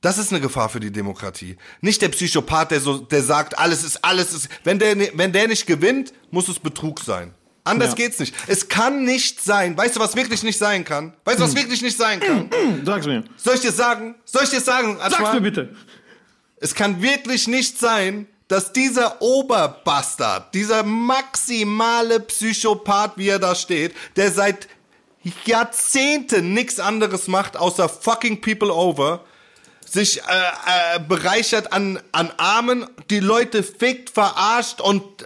Das 0.01 0.17
ist 0.17 0.31
eine 0.31 0.41
Gefahr 0.41 0.69
für 0.69 0.79
die 0.79 0.91
Demokratie. 0.91 1.57
Nicht 1.81 2.01
der 2.01 2.09
Psychopath, 2.09 2.71
der 2.71 2.79
so, 2.79 2.97
der 2.97 3.21
sagt, 3.21 3.59
alles 3.59 3.83
ist, 3.83 4.03
alles 4.03 4.33
ist. 4.33 4.49
Wenn 4.63 4.79
der, 4.79 4.97
wenn 5.13 5.31
der 5.31 5.47
nicht 5.47 5.67
gewinnt, 5.67 6.13
muss 6.31 6.47
es 6.47 6.57
Betrug 6.57 7.01
sein. 7.01 7.33
Anders 7.65 7.89
ja. 7.89 7.95
geht's 7.95 8.17
nicht. 8.17 8.33
Es 8.47 8.67
kann 8.67 9.03
nicht 9.03 9.43
sein. 9.43 9.77
Weißt 9.77 9.97
du, 9.97 9.99
was 9.99 10.15
wirklich 10.15 10.41
nicht 10.41 10.57
sein 10.57 10.85
kann? 10.85 11.13
Weißt 11.25 11.39
du, 11.39 11.43
was 11.43 11.51
hm. 11.51 11.57
wirklich 11.57 11.81
nicht 11.83 11.97
sein 11.97 12.19
kann? 12.19 12.49
Sag's 12.85 13.05
mir. 13.05 13.25
Soll 13.35 13.55
ich 13.55 13.61
dir 13.61 13.71
sagen? 13.71 14.15
Soll 14.25 14.43
ich 14.43 14.49
dir 14.49 14.61
sagen? 14.61 14.97
Sag's 14.99 15.33
mir 15.33 15.41
bitte. 15.41 15.75
Es 16.57 16.73
kann 16.73 17.01
wirklich 17.01 17.47
nicht 17.47 17.77
sein, 17.77 18.25
dass 18.49 18.73
dieser 18.73 19.21
Oberbastard, 19.21 20.53
dieser 20.53 20.83
maximale 20.83 22.19
Psychopath, 22.19 23.13
wie 23.15 23.29
er 23.29 23.39
da 23.39 23.55
steht, 23.55 23.95
der 24.17 24.31
seit 24.31 24.67
Jahrzehnten 25.45 26.53
nichts 26.53 26.79
anderes 26.79 27.27
macht, 27.27 27.55
außer 27.55 27.87
fucking 27.87 28.41
people 28.41 28.73
over, 28.73 29.23
sich 29.85 30.19
äh, 30.19 30.95
äh, 30.95 30.99
bereichert 30.99 31.71
an, 31.73 31.99
an 32.11 32.31
Armen, 32.37 32.87
die 33.09 33.19
Leute 33.19 33.63
fickt, 33.63 34.09
verarscht 34.09 34.81
und 34.81 35.23
äh, 35.23 35.25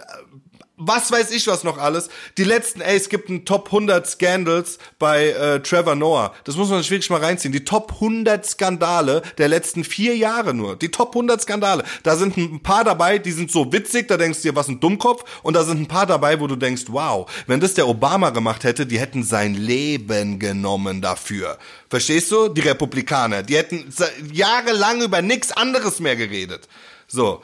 was 0.76 1.12
weiß 1.12 1.30
ich 1.30 1.46
was 1.46 1.62
noch 1.62 1.78
alles. 1.78 2.08
Die 2.36 2.42
letzten, 2.42 2.80
ey, 2.80 2.96
es 2.96 3.08
gibt 3.08 3.28
einen 3.28 3.44
Top 3.44 3.66
100 3.66 4.06
Scandals 4.06 4.78
bei 4.98 5.28
äh, 5.28 5.60
Trevor 5.60 5.94
Noah. 5.94 6.34
Das 6.44 6.56
muss 6.56 6.68
man 6.68 6.82
sich 6.82 6.90
wirklich 6.90 7.10
mal 7.10 7.20
reinziehen. 7.20 7.52
Die 7.52 7.64
Top 7.64 7.92
100 7.94 8.44
Skandale 8.44 9.22
der 9.38 9.48
letzten 9.48 9.84
vier 9.84 10.16
Jahre 10.16 10.52
nur. 10.52 10.76
Die 10.76 10.90
Top 10.90 11.10
100 11.10 11.42
Skandale. 11.42 11.84
Da 12.02 12.16
sind 12.16 12.36
ein 12.36 12.60
paar 12.60 12.82
dabei, 12.82 13.18
die 13.18 13.30
sind 13.30 13.52
so 13.52 13.72
witzig, 13.72 14.08
da 14.08 14.16
denkst 14.16 14.42
du 14.42 14.48
dir, 14.48 14.56
was 14.56 14.68
ein 14.68 14.80
Dummkopf. 14.80 15.24
Und 15.42 15.54
da 15.54 15.62
sind 15.62 15.80
ein 15.80 15.88
paar 15.88 16.06
dabei, 16.06 16.40
wo 16.40 16.48
du 16.48 16.56
denkst, 16.56 16.84
wow, 16.88 17.30
wenn 17.46 17.60
das 17.60 17.74
der 17.74 17.86
Obama 17.86 18.30
gemacht 18.30 18.64
hätte, 18.64 18.84
die 18.84 18.98
hätten 18.98 19.22
sein 19.22 19.54
Leben 19.54 20.40
genommen 20.40 21.00
dafür. 21.00 21.58
Verstehst 21.88 22.32
du? 22.32 22.48
Die 22.48 22.62
Republikaner, 22.62 23.44
die 23.44 23.56
hätten 23.56 23.92
jahrelang 24.32 25.02
über 25.02 25.22
nichts 25.22 25.52
anderes 25.52 26.00
mehr 26.00 26.16
geredet. 26.16 26.68
So. 27.06 27.42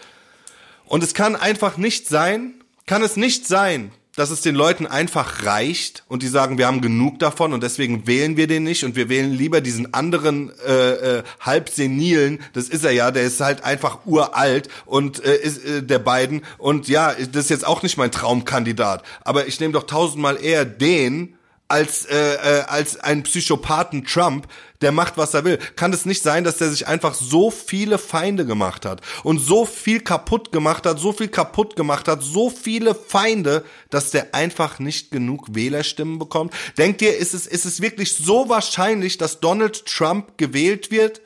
Und 0.87 1.05
es 1.05 1.15
kann 1.15 1.37
einfach 1.37 1.77
nicht 1.77 2.09
sein, 2.09 2.60
kann 2.91 3.03
es 3.05 3.17
nicht 3.17 3.47
sein, 3.47 3.93
dass 4.17 4.31
es 4.31 4.41
den 4.41 4.57
Leuten 4.57 4.85
einfach 4.85 5.45
reicht 5.45 6.03
und 6.09 6.25
die 6.25 6.27
sagen, 6.27 6.59
wir 6.59 6.67
haben 6.67 6.81
genug 6.81 7.21
davon 7.21 7.53
und 7.53 7.63
deswegen 7.63 8.09
wählen 8.09 8.37
wir 8.37 8.49
den 8.49 8.65
nicht 8.65 8.83
und 8.83 8.97
wir 8.97 9.09
wählen 9.09 9.33
lieber 9.33 9.61
diesen 9.61 9.95
anderen 9.95 10.51
äh, 10.67 11.19
äh, 11.19 11.23
halb 11.39 11.69
senilen, 11.69 12.41
das 12.53 12.69
ist 12.69 12.85
er 12.85 12.91
ja, 12.91 13.13
der 13.13 13.23
ist 13.23 13.41
halt 13.41 13.63
einfach 13.63 14.07
uralt 14.07 14.69
und 14.87 15.25
äh, 15.25 15.37
ist 15.37 15.65
äh, 15.65 15.85
der 15.85 16.01
beiden 16.01 16.43
und 16.59 16.89
ja, 16.89 17.15
das 17.15 17.45
ist 17.45 17.51
jetzt 17.51 17.65
auch 17.65 17.85
nicht 17.85 17.97
mein 17.97 18.11
Traumkandidat, 18.11 19.05
aber 19.23 19.47
ich 19.47 19.61
nehme 19.61 19.73
doch 19.73 19.85
tausendmal 19.85 20.43
eher 20.43 20.65
den 20.65 21.37
als 21.71 22.05
äh, 22.07 22.35
äh, 22.35 22.63
als 22.63 22.99
ein 22.99 23.23
Psychopathen 23.23 24.05
Trump, 24.05 24.47
der 24.81 24.93
macht, 24.93 25.17
was 25.17 25.35
er 25.35 25.45
will. 25.45 25.59
Kann 25.77 25.93
es 25.93 26.05
nicht 26.05 26.23
sein, 26.23 26.45
dass 26.45 26.59
der 26.59 26.71
sich 26.71 26.87
einfach 26.87 27.15
so 27.15 27.51
viele 27.51 27.99
Feinde 27.99 28.45
gemacht 28.45 28.85
hat 28.85 29.03
und 29.23 29.39
so 29.39 29.65
viel 29.65 30.01
kaputt 30.01 30.53
gemacht 30.53 30.87
hat, 30.87 30.99
so 30.99 31.13
viel 31.13 31.29
kaputt 31.29 31.77
gemacht 31.77 32.09
hat, 32.09 32.23
so 32.23 32.51
viele 32.51 32.95
Feinde, 32.95 33.65
dass 33.91 34.11
der 34.11 34.35
einfach 34.35 34.79
nicht 34.79 35.11
genug 35.11 35.55
Wählerstimmen 35.55 36.19
bekommt? 36.19 36.55
Denkt 36.79 37.03
ihr, 37.03 37.17
ist 37.17 37.35
es, 37.35 37.47
ist 37.47 37.65
es 37.65 37.81
wirklich 37.81 38.15
so 38.15 38.49
wahrscheinlich, 38.49 39.19
dass 39.19 39.41
Donald 39.41 39.87
Trump 39.87 40.39
gewählt 40.39 40.91
wird? 40.91 41.21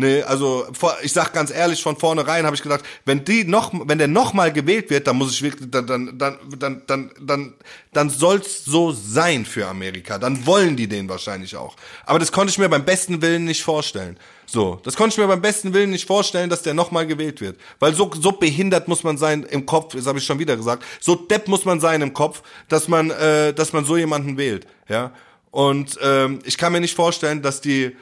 Nee, 0.00 0.22
also 0.22 0.66
ich 1.02 1.12
sag 1.12 1.34
ganz 1.34 1.50
ehrlich, 1.50 1.82
von 1.82 1.94
vornherein 1.94 2.46
habe 2.46 2.56
ich 2.56 2.62
gedacht, 2.62 2.82
wenn 3.04 3.22
die 3.22 3.44
noch, 3.44 3.70
wenn 3.84 3.98
der 3.98 4.08
noch 4.08 4.32
mal 4.32 4.50
gewählt 4.50 4.88
wird, 4.88 5.06
dann 5.06 5.16
muss 5.16 5.30
ich 5.30 5.42
wirklich, 5.42 5.70
dann, 5.70 5.86
dann, 5.86 6.18
dann, 6.18 6.38
dann, 6.58 6.82
dann, 6.86 7.10
dann, 7.20 7.54
dann 7.92 8.08
soll's 8.08 8.64
so 8.64 8.92
sein 8.92 9.44
für 9.44 9.66
Amerika. 9.66 10.18
Dann 10.18 10.46
wollen 10.46 10.74
die 10.74 10.86
den 10.86 11.06
wahrscheinlich 11.06 11.54
auch. 11.54 11.76
Aber 12.06 12.18
das 12.18 12.32
konnte 12.32 12.50
ich 12.50 12.56
mir 12.56 12.70
beim 12.70 12.86
besten 12.86 13.20
Willen 13.20 13.44
nicht 13.44 13.62
vorstellen. 13.62 14.16
So, 14.46 14.80
das 14.84 14.96
konnte 14.96 15.12
ich 15.12 15.18
mir 15.18 15.28
beim 15.28 15.42
besten 15.42 15.74
Willen 15.74 15.90
nicht 15.90 16.06
vorstellen, 16.06 16.48
dass 16.48 16.62
der 16.62 16.72
noch 16.72 16.90
mal 16.90 17.06
gewählt 17.06 17.42
wird, 17.42 17.60
weil 17.78 17.94
so 17.94 18.10
so 18.18 18.32
behindert 18.32 18.88
muss 18.88 19.04
man 19.04 19.18
sein 19.18 19.42
im 19.42 19.66
Kopf. 19.66 19.94
Das 19.94 20.06
habe 20.06 20.18
ich 20.18 20.24
schon 20.24 20.38
wieder 20.38 20.56
gesagt. 20.56 20.82
So 20.98 21.14
depp 21.14 21.46
muss 21.46 21.66
man 21.66 21.78
sein 21.78 22.00
im 22.00 22.14
Kopf, 22.14 22.42
dass 22.70 22.88
man, 22.88 23.10
äh, 23.10 23.52
dass 23.52 23.74
man 23.74 23.84
so 23.84 23.98
jemanden 23.98 24.38
wählt. 24.38 24.66
Ja. 24.88 25.12
Und 25.50 25.98
ähm, 26.02 26.38
ich 26.44 26.56
kann 26.56 26.72
mir 26.72 26.80
nicht 26.80 26.96
vorstellen, 26.96 27.42
dass 27.42 27.60
die 27.60 27.94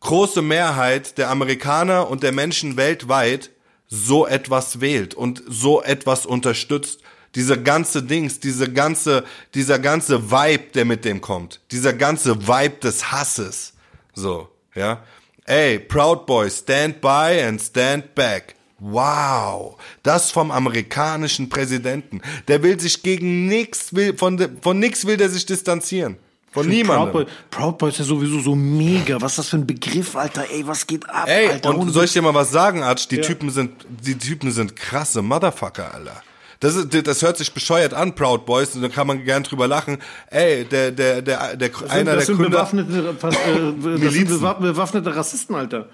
große 0.00 0.42
Mehrheit 0.42 1.18
der 1.18 1.30
Amerikaner 1.30 2.08
und 2.10 2.22
der 2.22 2.32
Menschen 2.32 2.76
weltweit 2.76 3.50
so 3.86 4.26
etwas 4.26 4.80
wählt 4.80 5.14
und 5.14 5.42
so 5.46 5.82
etwas 5.82 6.26
unterstützt. 6.26 7.00
Diese 7.34 7.62
ganze 7.62 8.02
Dings, 8.02 8.40
diese 8.40 8.72
ganze, 8.72 9.24
dieser 9.54 9.78
ganze 9.78 10.30
Vibe, 10.30 10.72
der 10.74 10.84
mit 10.84 11.04
dem 11.04 11.20
kommt. 11.20 11.60
Dieser 11.70 11.92
ganze 11.92 12.48
Vibe 12.48 12.76
des 12.82 13.12
Hasses. 13.12 13.74
So, 14.14 14.48
ja. 14.74 15.04
Ey, 15.44 15.78
Proud 15.78 16.26
Boy, 16.26 16.50
stand 16.50 17.00
by 17.00 17.42
and 17.46 17.60
stand 17.60 18.14
back. 18.14 18.54
Wow, 18.80 19.76
das 20.02 20.30
vom 20.30 20.50
amerikanischen 20.50 21.48
Präsidenten. 21.50 22.22
Der 22.48 22.62
will 22.62 22.80
sich 22.80 23.02
gegen 23.02 23.46
nichts, 23.46 23.94
will, 23.94 24.16
von, 24.16 24.58
von 24.62 24.78
nichts 24.78 25.04
will 25.04 25.18
der 25.18 25.28
sich 25.28 25.44
distanzieren. 25.44 26.16
Von 26.52 26.66
niemandem. 26.66 27.12
Proud 27.12 27.12
Boy, 27.12 27.26
Proud 27.50 27.78
Boy 27.78 27.90
ist 27.90 27.98
ja 27.98 28.04
sowieso 28.04 28.40
so 28.40 28.56
mega. 28.56 29.20
Was 29.20 29.32
ist 29.32 29.38
das 29.38 29.48
für 29.50 29.56
ein 29.56 29.66
Begriff, 29.66 30.16
Alter? 30.16 30.44
Ey, 30.50 30.66
was 30.66 30.86
geht 30.86 31.08
ab, 31.08 31.28
Ey, 31.28 31.48
Alter? 31.48 31.76
und 31.76 31.90
soll 31.90 32.04
ich 32.04 32.12
dir 32.12 32.22
mal 32.22 32.34
was 32.34 32.50
sagen, 32.50 32.82
Arch? 32.82 33.06
Die 33.06 33.16
ja. 33.16 33.22
Typen 33.22 33.50
sind, 33.50 33.86
die 33.88 34.18
Typen 34.18 34.50
sind 34.50 34.74
krasse 34.74 35.22
Motherfucker, 35.22 35.94
Alter. 35.94 36.22
Das, 36.58 36.74
ist, 36.74 37.06
das 37.06 37.22
hört 37.22 37.38
sich 37.38 37.54
bescheuert 37.54 37.94
an, 37.94 38.14
Proud 38.14 38.44
Boys, 38.46 38.74
und 38.74 38.82
da 38.82 38.88
kann 38.88 39.06
man 39.06 39.24
gern 39.24 39.44
drüber 39.44 39.68
lachen. 39.68 39.98
Ey, 40.26 40.64
der, 40.64 40.90
der, 40.90 41.22
der, 41.22 41.56
der, 41.56 41.68
das 41.68 41.90
einer 41.90 42.16
das 42.16 42.26
der 42.26 42.36
sind 42.36 42.50
Bewaffnete, 42.50 43.14
fast, 43.14 43.38
äh, 43.38 43.98
das 44.04 44.12
sind 44.12 44.28
bewaffnete 44.28 45.16
Rassisten, 45.16 45.54
Alter. 45.54 45.88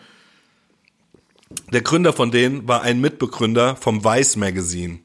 Der 1.72 1.82
Gründer 1.82 2.12
von 2.12 2.30
denen 2.30 2.66
war 2.66 2.82
ein 2.82 3.00
Mitbegründer 3.00 3.76
vom 3.76 4.04
Vice 4.04 4.36
Magazine. 4.36 5.00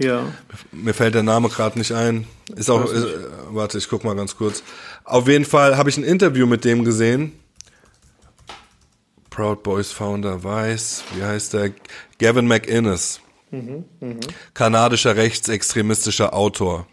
Ja. 0.00 0.32
Mir 0.72 0.94
fällt 0.94 1.14
der 1.14 1.22
Name 1.22 1.48
gerade 1.50 1.78
nicht 1.78 1.92
ein. 1.92 2.26
Ist 2.56 2.70
auch, 2.70 2.90
ist, 2.90 3.06
warte, 3.50 3.76
ich 3.76 3.88
guck 3.88 4.02
mal 4.02 4.16
ganz 4.16 4.34
kurz. 4.34 4.62
Auf 5.04 5.28
jeden 5.28 5.44
Fall 5.44 5.76
habe 5.76 5.90
ich 5.90 5.98
ein 5.98 6.04
Interview 6.04 6.46
mit 6.46 6.64
dem 6.64 6.84
gesehen. 6.84 7.32
Proud 9.28 9.62
Boys 9.62 9.92
Founder 9.92 10.42
Weiß, 10.42 11.04
wie 11.14 11.22
heißt 11.22 11.52
der? 11.52 11.72
Gavin 12.18 12.48
McInnes. 12.48 13.20
Mhm, 13.50 13.84
mh. 14.00 14.16
Kanadischer 14.54 15.16
rechtsextremistischer 15.16 16.34
Autor. 16.34 16.86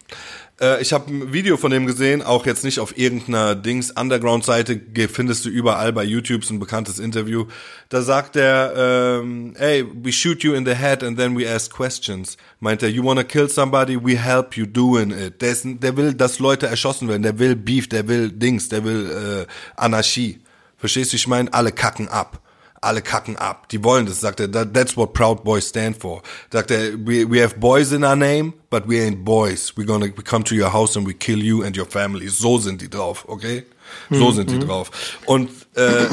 Äh, 0.59 0.81
ich 0.81 0.93
habe 0.93 1.11
ein 1.11 1.33
Video 1.33 1.57
von 1.57 1.71
dem 1.71 1.85
gesehen, 1.85 2.21
auch 2.21 2.45
jetzt 2.45 2.63
nicht 2.63 2.79
auf 2.79 2.97
irgendeiner 2.97 3.55
Dings 3.55 3.91
Underground-Seite, 3.91 4.81
findest 5.11 5.45
du 5.45 5.49
überall 5.49 5.93
bei 5.93 6.03
YouTube 6.03 6.43
so 6.43 6.53
ein 6.53 6.59
bekanntes 6.59 6.99
Interview. 6.99 7.45
Da 7.89 8.01
sagt 8.01 8.35
er, 8.35 9.19
ähm, 9.21 9.53
hey, 9.57 9.85
we 10.03 10.11
shoot 10.11 10.43
you 10.43 10.53
in 10.53 10.65
the 10.65 10.73
head 10.73 11.03
and 11.03 11.17
then 11.17 11.37
we 11.37 11.47
ask 11.49 11.71
questions. 11.71 12.37
Meint 12.59 12.81
er, 12.81 12.89
you 12.89 13.03
wanna 13.03 13.23
kill 13.23 13.49
somebody, 13.49 13.97
we 14.01 14.17
help 14.17 14.57
you 14.57 14.65
doing 14.65 15.11
it. 15.11 15.41
Der, 15.41 15.51
ist, 15.51 15.65
der 15.65 15.95
will, 15.95 16.13
dass 16.13 16.39
Leute 16.39 16.67
erschossen 16.67 17.07
werden, 17.07 17.23
der 17.23 17.37
will 17.37 17.55
Beef, 17.55 17.87
der 17.87 18.07
will 18.07 18.31
Dings, 18.31 18.69
der 18.69 18.83
will 18.83 19.45
äh, 19.45 19.51
Anarchie. 19.75 20.39
Verstehst 20.77 21.11
du, 21.11 21.15
ich 21.15 21.27
meine, 21.27 21.53
alle 21.53 21.71
kacken 21.71 22.07
ab 22.07 22.41
alle 22.81 23.01
kacken 23.01 23.35
ab. 23.37 23.69
Die 23.69 23.83
wollen 23.83 24.05
das, 24.05 24.21
sagt 24.21 24.39
er. 24.39 24.51
That's 24.51 24.95
what 24.95 25.13
Proud 25.13 25.43
Boys 25.43 25.69
stand 25.69 25.97
for. 25.97 26.21
Sagt 26.51 26.71
er, 26.71 26.93
we, 27.05 27.29
we 27.29 27.41
have 27.41 27.55
boys 27.59 27.91
in 27.91 28.03
our 28.03 28.15
name, 28.15 28.53
but 28.69 28.87
we 28.87 29.01
ain't 29.01 29.23
boys. 29.23 29.73
We're 29.75 29.85
gonna 29.85 30.05
we 30.05 30.23
come 30.23 30.43
to 30.45 30.55
your 30.55 30.71
house 30.71 30.97
and 30.97 31.07
we 31.07 31.13
kill 31.13 31.43
you 31.43 31.63
and 31.63 31.75
your 31.77 31.87
family. 31.87 32.27
So 32.27 32.57
sind 32.59 32.81
die 32.81 32.89
drauf, 32.89 33.25
okay? 33.27 33.63
So 34.09 34.31
sind 34.31 34.51
die 34.51 34.59
drauf. 34.59 34.91
Und 35.25 35.49
äh, 35.75 36.05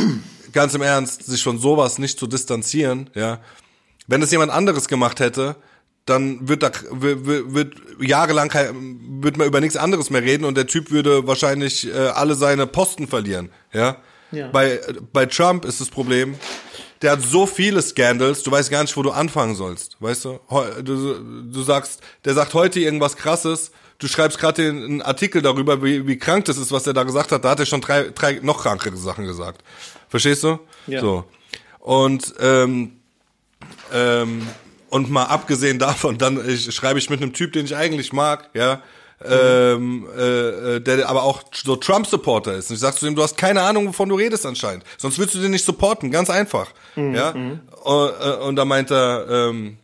ganz 0.53 0.75
im 0.75 0.83
Ernst, 0.83 1.25
sich 1.27 1.43
von 1.43 1.59
sowas 1.59 1.99
nicht 1.99 2.19
zu 2.19 2.27
distanzieren, 2.27 3.11
ja. 3.15 3.41
Wenn 4.07 4.21
es 4.21 4.31
jemand 4.31 4.53
anderes 4.53 4.89
gemacht 4.89 5.19
hätte, 5.21 5.57
dann 6.07 6.47
wird 6.49 6.63
da 6.63 6.71
wird, 6.91 7.55
wird 7.55 7.75
jahrelang 7.99 8.53
wird 9.21 9.39
man 9.39 9.47
über 9.47 9.61
nichts 9.61 9.77
anderes 9.77 10.11
mehr 10.11 10.23
reden 10.23 10.45
und 10.45 10.57
der 10.57 10.67
Typ 10.67 10.91
würde 10.91 11.27
wahrscheinlich 11.27 11.89
äh, 11.89 11.93
alle 11.93 12.35
seine 12.35 12.67
Posten 12.67 13.09
verlieren, 13.09 13.51
ja? 13.73 13.97
Ja. 14.35 14.49
Bei 14.49 14.81
bei 15.13 15.27
Trump 15.27 15.65
ist 15.65 15.81
das 15.81 15.89
Problem, 15.89 16.37
der 17.03 17.13
hat 17.13 17.23
so 17.23 17.47
viele 17.47 17.83
Scandals, 17.83 18.43
du 18.43 18.51
weißt 18.51 18.71
gar 18.71 18.83
nicht, 18.83 18.97
wo 18.97 19.03
du 19.03 19.11
anfangen 19.11 19.55
sollst, 19.55 19.97
weißt 20.01 20.25
du? 20.25 20.41
Du, 20.83 21.19
du 21.53 21.63
sagst, 21.63 22.01
der 22.25 22.35
sagt 22.35 22.55
heute 22.55 22.81
irgendwas 22.81 23.17
krasses, 23.17 23.73
du 23.99 24.09
schreibst 24.09 24.39
gerade 24.39 24.69
einen 24.69 25.03
Artikel 25.03 25.43
darüber, 25.43 25.83
wie, 25.83 26.07
wie 26.07 26.19
krank 26.19 26.47
das 26.47 26.57
ist, 26.57 26.73
was 26.73 26.87
er 26.87 26.95
da 26.95 27.03
gesagt 27.03 27.33
hat, 27.33 27.45
da 27.45 27.51
hat 27.51 27.61
er 27.61 27.67
schon 27.67 27.81
drei, 27.81 28.05
drei 28.05 28.41
noch 28.43 28.63
krankere 28.63 28.97
Sachen 28.97 29.27
gesagt. 29.27 29.63
Verstehst 30.09 30.45
du? 30.45 30.61
Ja. 30.87 31.01
So. 31.01 31.25
Und 31.81 32.35
ähm, 32.41 32.93
ähm, 33.93 34.47
und 34.89 35.11
mal 35.11 35.25
abgesehen 35.25 35.79
davon, 35.79 36.19
dann 36.19 36.49
ich, 36.49 36.73
schreibe 36.75 36.99
ich 36.99 37.11
mit 37.11 37.21
einem 37.21 37.33
Typ, 37.33 37.53
den 37.53 37.65
ich 37.65 37.77
eigentlich 37.77 38.13
mag, 38.13 38.51
ja, 38.55 38.81
ähm, 39.25 40.07
äh, 40.17 40.77
äh, 40.77 40.81
der 40.81 41.09
aber 41.09 41.23
auch 41.23 41.43
so 41.53 41.77
Trump-Supporter 41.77 42.55
ist. 42.55 42.71
Und 42.71 42.75
ich 42.75 42.81
sag 42.81 42.95
zu 42.95 43.07
ihm, 43.07 43.15
du 43.15 43.23
hast 43.23 43.37
keine 43.37 43.63
Ahnung, 43.63 43.89
wovon 43.89 44.09
du 44.09 44.17
redest 44.17 44.45
anscheinend. 44.47 44.85
Sonst 44.99 45.19
würdest 45.19 45.37
du 45.37 45.41
den 45.41 45.51
nicht 45.51 45.65
supporten, 45.65 46.11
ganz 46.11 46.31
einfach. 46.31 46.71
Mhm. 46.97 47.15
Ja. 47.15 47.33
Mhm. 47.33 47.61
Und, 47.83 48.13
äh, 48.21 48.37
und 48.47 48.57
da 48.57 48.65
meint 48.65 48.91
er, 48.91 49.27
ähm, 49.29 49.79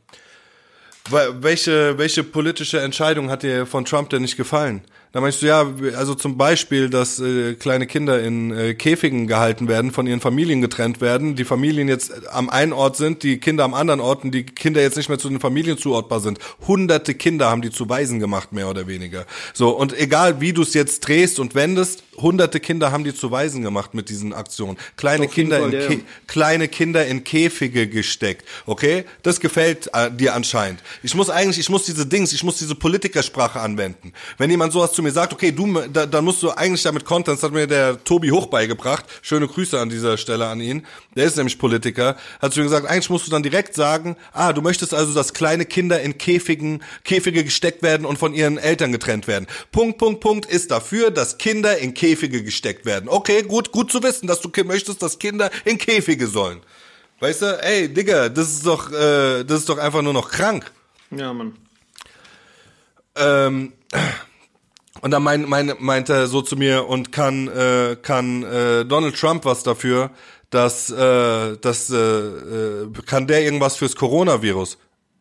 welche, 1.10 1.98
welche 1.98 2.22
politische 2.22 2.80
Entscheidung 2.80 3.30
hat 3.30 3.42
dir 3.42 3.66
von 3.66 3.84
Trump 3.84 4.10
denn 4.10 4.22
nicht 4.22 4.36
gefallen? 4.36 4.82
Da 5.12 5.20
meinst 5.20 5.42
du, 5.42 5.46
ja, 5.46 5.68
also 5.96 6.14
zum 6.14 6.36
Beispiel, 6.36 6.88
dass 6.88 7.18
äh, 7.18 7.54
kleine 7.54 7.88
Kinder 7.88 8.22
in 8.22 8.52
äh, 8.52 8.74
Käfigen 8.74 9.26
gehalten 9.26 9.66
werden, 9.66 9.90
von 9.90 10.06
ihren 10.06 10.20
Familien 10.20 10.60
getrennt 10.60 11.00
werden, 11.00 11.34
die 11.34 11.44
Familien 11.44 11.88
jetzt 11.88 12.28
am 12.28 12.48
einen 12.48 12.72
Ort 12.72 12.96
sind, 12.96 13.24
die 13.24 13.38
Kinder 13.38 13.64
am 13.64 13.74
anderen 13.74 13.98
Ort 13.98 14.22
und 14.22 14.30
die 14.30 14.44
Kinder 14.44 14.80
jetzt 14.80 14.96
nicht 14.96 15.08
mehr 15.08 15.18
zu 15.18 15.28
den 15.28 15.40
Familien 15.40 15.78
zuortbar 15.78 16.20
sind. 16.20 16.38
Hunderte 16.68 17.14
Kinder 17.14 17.50
haben 17.50 17.60
die 17.60 17.70
zu 17.70 17.88
Waisen 17.88 18.20
gemacht, 18.20 18.52
mehr 18.52 18.70
oder 18.70 18.86
weniger. 18.86 19.26
So, 19.52 19.70
und 19.70 19.98
egal 19.98 20.40
wie 20.40 20.52
du 20.52 20.62
es 20.62 20.74
jetzt 20.74 21.00
drehst 21.00 21.40
und 21.40 21.56
wendest, 21.56 22.04
hunderte 22.22 22.60
Kinder 22.60 22.92
haben 22.92 23.04
die 23.04 23.14
zu 23.14 23.30
Waisen 23.30 23.62
gemacht 23.62 23.94
mit 23.94 24.08
diesen 24.08 24.32
Aktionen. 24.32 24.76
Kleine 24.96 25.28
Kinder 25.28 25.60
Fall, 25.60 25.74
in 25.74 25.90
ja. 25.90 26.04
kleine 26.26 26.68
Kinder 26.68 27.06
in 27.06 27.24
Käfige 27.24 27.88
gesteckt. 27.88 28.46
Okay? 28.66 29.04
Das 29.22 29.40
gefällt 29.40 29.90
äh, 29.94 30.10
dir 30.10 30.34
anscheinend. 30.34 30.82
Ich 31.02 31.14
muss 31.14 31.30
eigentlich, 31.30 31.58
ich 31.58 31.68
muss 31.68 31.84
diese 31.84 32.06
Dings, 32.06 32.32
ich 32.32 32.42
muss 32.42 32.58
diese 32.58 32.74
Politikersprache 32.74 33.60
anwenden. 33.60 34.12
Wenn 34.38 34.50
jemand 34.50 34.72
sowas 34.72 34.92
zu 34.92 35.02
mir 35.02 35.12
sagt, 35.12 35.32
okay, 35.32 35.52
du, 35.52 35.80
da, 35.92 36.06
dann 36.06 36.24
musst 36.24 36.42
du 36.42 36.50
eigentlich 36.50 36.82
damit 36.82 37.04
Content, 37.04 37.38
das 37.38 37.42
hat 37.42 37.52
mir 37.52 37.66
der 37.66 38.02
Tobi 38.04 38.30
Hoch 38.30 38.46
beigebracht. 38.46 39.04
Schöne 39.22 39.46
Grüße 39.48 39.78
an 39.78 39.88
dieser 39.88 40.16
Stelle 40.16 40.46
an 40.46 40.60
ihn. 40.60 40.86
Der 41.16 41.26
ist 41.26 41.36
nämlich 41.36 41.58
Politiker. 41.58 42.16
Hat 42.40 42.52
zu 42.52 42.60
mir 42.60 42.64
gesagt, 42.64 42.86
eigentlich 42.86 43.10
musst 43.10 43.26
du 43.26 43.30
dann 43.30 43.42
direkt 43.42 43.74
sagen, 43.74 44.16
ah, 44.32 44.52
du 44.52 44.62
möchtest 44.62 44.94
also, 44.94 45.14
dass 45.14 45.34
kleine 45.34 45.64
Kinder 45.64 46.00
in 46.00 46.18
Käfigen, 46.18 46.82
Käfige 47.04 47.44
gesteckt 47.44 47.82
werden 47.82 48.06
und 48.06 48.18
von 48.18 48.34
ihren 48.34 48.58
Eltern 48.58 48.92
getrennt 48.92 49.26
werden. 49.26 49.46
Punkt, 49.72 49.98
Punkt, 49.98 50.20
Punkt 50.20 50.46
ist 50.46 50.70
dafür, 50.70 51.10
dass 51.10 51.38
Kinder 51.38 51.78
in 51.78 51.94
Käfige 52.10 52.42
gesteckt 52.42 52.84
werden. 52.84 53.08
Okay, 53.08 53.42
gut, 53.42 53.70
gut 53.70 53.92
zu 53.92 54.02
wissen, 54.02 54.26
dass 54.26 54.40
du 54.40 54.50
möchtest, 54.64 55.02
dass 55.02 55.18
Kinder 55.18 55.50
in 55.64 55.78
Käfige 55.78 56.26
sollen. 56.26 56.60
Weißt 57.20 57.42
du, 57.42 57.62
ey, 57.62 57.88
Digga, 57.88 58.28
das 58.28 58.48
ist 58.48 58.66
doch, 58.66 58.90
äh, 58.90 59.44
das 59.44 59.60
ist 59.60 59.68
doch 59.68 59.78
einfach 59.78 60.02
nur 60.02 60.12
noch 60.12 60.30
krank. 60.30 60.72
Ja, 61.10 61.32
Mann. 61.32 61.56
Ähm, 63.16 63.72
und 65.02 65.10
dann 65.10 65.22
mein, 65.22 65.48
mein, 65.48 65.72
meint 65.78 66.08
er 66.08 66.26
so 66.26 66.42
zu 66.42 66.56
mir 66.56 66.88
und 66.88 67.12
kann, 67.12 67.48
äh, 67.48 67.96
kann 68.00 68.42
äh, 68.42 68.84
Donald 68.84 69.16
Trump 69.16 69.44
was 69.44 69.62
dafür, 69.62 70.10
dass, 70.50 70.90
äh, 70.90 71.56
dass 71.58 71.90
äh, 71.90 71.96
äh, 71.96 72.92
kann 73.06 73.26
der 73.26 73.42
irgendwas 73.42 73.76
fürs 73.76 73.94
Coronavirus? 73.94 74.78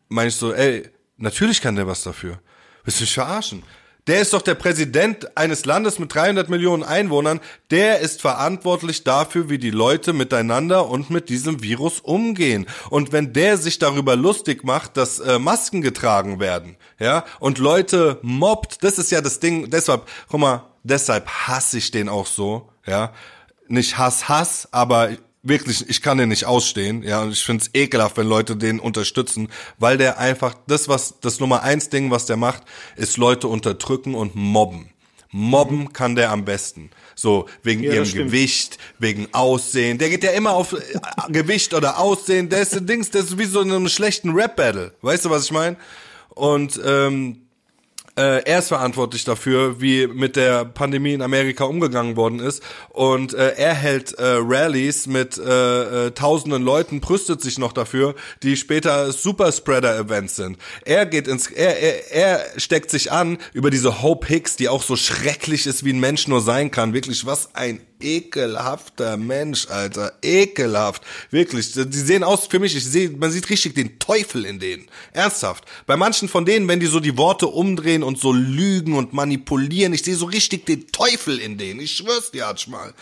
Meine 0.08 0.28
ich 0.28 0.36
so, 0.36 0.52
ey, 0.52 0.88
natürlich 1.18 1.60
kann 1.60 1.76
der 1.76 1.86
was 1.86 2.02
dafür. 2.02 2.40
Willst 2.84 2.98
du 2.98 3.04
mich 3.04 3.14
verarschen? 3.14 3.62
Der 4.10 4.20
ist 4.20 4.32
doch 4.32 4.42
der 4.42 4.56
Präsident 4.56 5.36
eines 5.36 5.66
Landes 5.66 6.00
mit 6.00 6.12
300 6.12 6.48
Millionen 6.48 6.82
Einwohnern. 6.82 7.38
Der 7.70 8.00
ist 8.00 8.20
verantwortlich 8.20 9.04
dafür, 9.04 9.48
wie 9.48 9.58
die 9.58 9.70
Leute 9.70 10.12
miteinander 10.12 10.88
und 10.88 11.10
mit 11.10 11.28
diesem 11.28 11.62
Virus 11.62 12.00
umgehen. 12.00 12.66
Und 12.88 13.12
wenn 13.12 13.32
der 13.32 13.56
sich 13.56 13.78
darüber 13.78 14.16
lustig 14.16 14.64
macht, 14.64 14.96
dass 14.96 15.20
äh, 15.20 15.38
Masken 15.38 15.80
getragen 15.80 16.40
werden, 16.40 16.76
ja, 16.98 17.24
und 17.38 17.58
Leute 17.58 18.18
mobbt, 18.22 18.82
das 18.82 18.98
ist 18.98 19.12
ja 19.12 19.20
das 19.20 19.38
Ding. 19.38 19.70
Deshalb, 19.70 20.08
guck 20.28 20.40
mal, 20.40 20.64
deshalb 20.82 21.28
hasse 21.28 21.78
ich 21.78 21.92
den 21.92 22.08
auch 22.08 22.26
so, 22.26 22.68
ja. 22.88 23.12
Nicht 23.68 23.96
Hass, 23.96 24.28
Hass, 24.28 24.66
aber 24.72 25.10
wirklich, 25.42 25.88
ich 25.88 26.02
kann 26.02 26.18
den 26.18 26.28
nicht 26.28 26.44
ausstehen, 26.44 27.02
ja, 27.02 27.22
und 27.22 27.32
ich 27.32 27.44
find's 27.44 27.70
ekelhaft, 27.72 28.16
wenn 28.16 28.26
Leute 28.26 28.56
den 28.56 28.80
unterstützen, 28.80 29.48
weil 29.78 29.98
der 29.98 30.18
einfach, 30.18 30.54
das 30.66 30.88
was, 30.88 31.14
das 31.20 31.40
Nummer 31.40 31.62
eins 31.62 31.88
Ding, 31.88 32.10
was 32.10 32.26
der 32.26 32.36
macht, 32.36 32.62
ist 32.96 33.16
Leute 33.16 33.48
unterdrücken 33.48 34.14
und 34.14 34.34
mobben. 34.34 34.90
Mobben 35.32 35.78
mhm. 35.78 35.92
kann 35.92 36.16
der 36.16 36.30
am 36.30 36.44
besten. 36.44 36.90
So, 37.14 37.46
wegen 37.62 37.84
ja, 37.84 37.94
ihrem 37.94 38.12
Gewicht, 38.12 38.78
wegen 38.98 39.28
Aussehen. 39.32 39.98
Der 39.98 40.10
geht 40.10 40.24
ja 40.24 40.32
immer 40.32 40.52
auf 40.52 40.72
äh, 40.72 40.78
Gewicht 41.28 41.72
oder 41.72 41.98
Aussehen. 41.98 42.48
Der 42.48 42.62
ist 42.62 42.76
ein 42.76 42.86
Dings, 42.86 43.10
der 43.10 43.22
ist 43.22 43.38
wie 43.38 43.44
so 43.44 43.60
in 43.60 43.70
einem 43.70 43.88
schlechten 43.88 44.30
Rap-Battle. 44.30 44.92
Weißt 45.02 45.26
du, 45.26 45.30
was 45.30 45.44
ich 45.44 45.52
meine? 45.52 45.76
Und 46.30 46.80
ähm, 46.84 47.42
äh, 48.20 48.42
er 48.44 48.58
ist 48.58 48.68
verantwortlich 48.68 49.24
dafür, 49.24 49.80
wie 49.80 50.06
mit 50.06 50.36
der 50.36 50.64
Pandemie 50.64 51.14
in 51.14 51.22
Amerika 51.22 51.64
umgegangen 51.64 52.16
worden 52.16 52.40
ist. 52.40 52.62
Und 52.90 53.32
äh, 53.32 53.54
er 53.56 53.74
hält 53.74 54.12
äh, 54.12 54.36
Rallies 54.38 55.06
mit 55.06 55.38
äh, 55.38 56.06
äh, 56.06 56.10
tausenden 56.10 56.62
Leuten, 56.62 57.00
brüstet 57.00 57.40
sich 57.40 57.58
noch 57.58 57.72
dafür, 57.72 58.14
die 58.42 58.56
später 58.56 59.12
Superspreader-Events 59.12 60.36
sind. 60.36 60.58
Er 60.84 61.06
geht 61.06 61.28
ins, 61.28 61.50
er, 61.50 61.78
er, 61.78 62.12
er 62.12 62.60
steckt 62.60 62.90
sich 62.90 63.10
an 63.10 63.38
über 63.54 63.70
diese 63.70 64.02
Hope 64.02 64.26
Hicks, 64.26 64.56
die 64.56 64.68
auch 64.68 64.82
so 64.82 64.96
schrecklich 64.96 65.66
ist, 65.66 65.84
wie 65.84 65.92
ein 65.92 66.00
Mensch 66.00 66.28
nur 66.28 66.42
sein 66.42 66.70
kann. 66.70 66.92
Wirklich, 66.92 67.24
was 67.24 67.54
ein 67.54 67.80
ekelhafter 68.00 69.16
Mensch, 69.16 69.68
Alter. 69.68 70.12
Ekelhaft. 70.22 71.02
Wirklich. 71.30 71.72
Die 71.72 71.98
sehen 71.98 72.24
aus 72.24 72.46
für 72.46 72.58
mich, 72.58 72.76
ich 72.76 72.84
sehe, 72.84 73.10
man 73.10 73.30
sieht 73.30 73.48
richtig 73.50 73.74
den 73.74 73.98
Teufel 73.98 74.44
in 74.44 74.58
denen. 74.58 74.86
Ernsthaft. 75.12 75.64
Bei 75.86 75.96
manchen 75.96 76.28
von 76.28 76.44
denen, 76.44 76.68
wenn 76.68 76.80
die 76.80 76.86
so 76.86 77.00
die 77.00 77.16
Worte 77.16 77.46
umdrehen 77.46 78.02
und 78.02 78.18
so 78.18 78.32
lügen 78.32 78.94
und 78.94 79.12
manipulieren, 79.12 79.92
ich 79.92 80.02
sehe 80.02 80.16
so 80.16 80.26
richtig 80.26 80.66
den 80.66 80.86
Teufel 80.88 81.38
in 81.38 81.58
denen. 81.58 81.80
Ich 81.80 81.96
schwör's 81.96 82.30
dir, 82.30 82.46
Arsch 82.46 82.68
mal. 82.68 82.94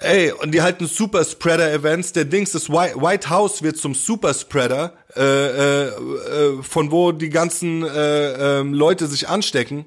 Ey, 0.00 0.30
und 0.30 0.52
die 0.52 0.62
halten 0.62 0.86
Superspreader-Events. 0.86 2.12
Der 2.12 2.24
Dings, 2.24 2.52
das 2.52 2.70
White 2.70 3.30
House 3.30 3.62
wird 3.62 3.78
zum 3.78 3.96
Superspreader, 3.96 4.92
äh, 5.16 5.22
äh, 5.22 5.86
äh, 5.88 6.62
von 6.62 6.92
wo 6.92 7.10
die 7.10 7.30
ganzen 7.30 7.82
äh, 7.82 8.60
äh, 8.60 8.62
Leute 8.62 9.08
sich 9.08 9.28
anstecken. 9.28 9.86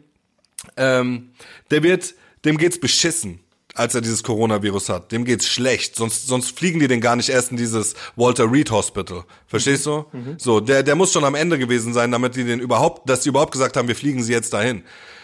Ähm, 0.76 1.32
der 1.72 1.82
wird, 1.84 2.14
dem 2.44 2.58
geht's 2.58 2.80
beschissen 2.80 3.40
als 3.76 3.96
er 3.96 4.02
dieses 4.02 4.24
Coronavirus 4.24 4.90
hat. 4.90 5.12
Dem 5.12 5.26
geht's 5.26 5.48
schlecht. 5.48 5.96
Sonst, 5.96 6.28
sonst 6.28 6.58
fliegen 6.58 6.80
die 6.80 6.88
den 6.88 7.02
gar 7.02 7.16
nicht 7.16 7.30
erst 7.30 7.52
in 7.52 7.58
dieses 7.58 7.96
Walter 8.16 8.52
Reed 8.52 8.72
Hospital. 8.72 9.24
Verstehst 9.48 9.86
du? 9.86 10.06
Mhm. 10.12 10.36
So, 10.38 10.60
der, 10.60 10.84
der 10.84 10.96
muss 10.96 11.14
schon 11.14 11.24
am 11.24 11.36
Ende 11.36 11.58
gewesen 11.58 11.94
sein, 11.94 12.12
damit 12.12 12.36
die 12.36 12.44
den 12.44 12.60
überhaupt, 12.60 13.10
dass 13.10 13.22
die 13.22 13.30
überhaupt 13.30 13.52
gesagt 13.52 13.78
haben, 13.78 13.88
wir 13.88 13.96
fliegen 13.96 14.24
sie 14.24 14.34
jetzt 14.34 14.54
dahin. 14.54 14.84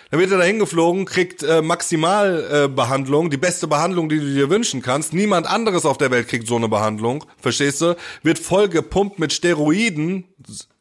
Dann 0.10 0.22
wird 0.22 0.32
er 0.32 0.38
dahin 0.38 0.60
geflogen, 0.60 1.06
kriegt 1.06 1.44
äh, 1.44 1.62
Maximalbehandlung, 1.62 3.28
äh, 3.28 3.30
die 3.30 3.38
beste 3.38 3.68
Behandlung, 3.68 4.08
die 4.08 4.20
du 4.20 4.34
dir 4.34 4.50
wünschen 4.50 4.82
kannst. 4.82 5.14
Niemand 5.14 5.48
anderes 5.48 5.86
auf 5.86 5.98
der 5.98 6.12
Welt 6.12 6.30
kriegt 6.30 6.48
so 6.48 6.56
eine 6.56 6.70
Behandlung, 6.70 7.26
verstehst 7.42 7.82
du? 7.82 7.98
Wird 8.24 8.40
voll 8.40 8.70
gepumpt 8.70 9.20
mit 9.20 9.34
Steroiden, 9.34 10.24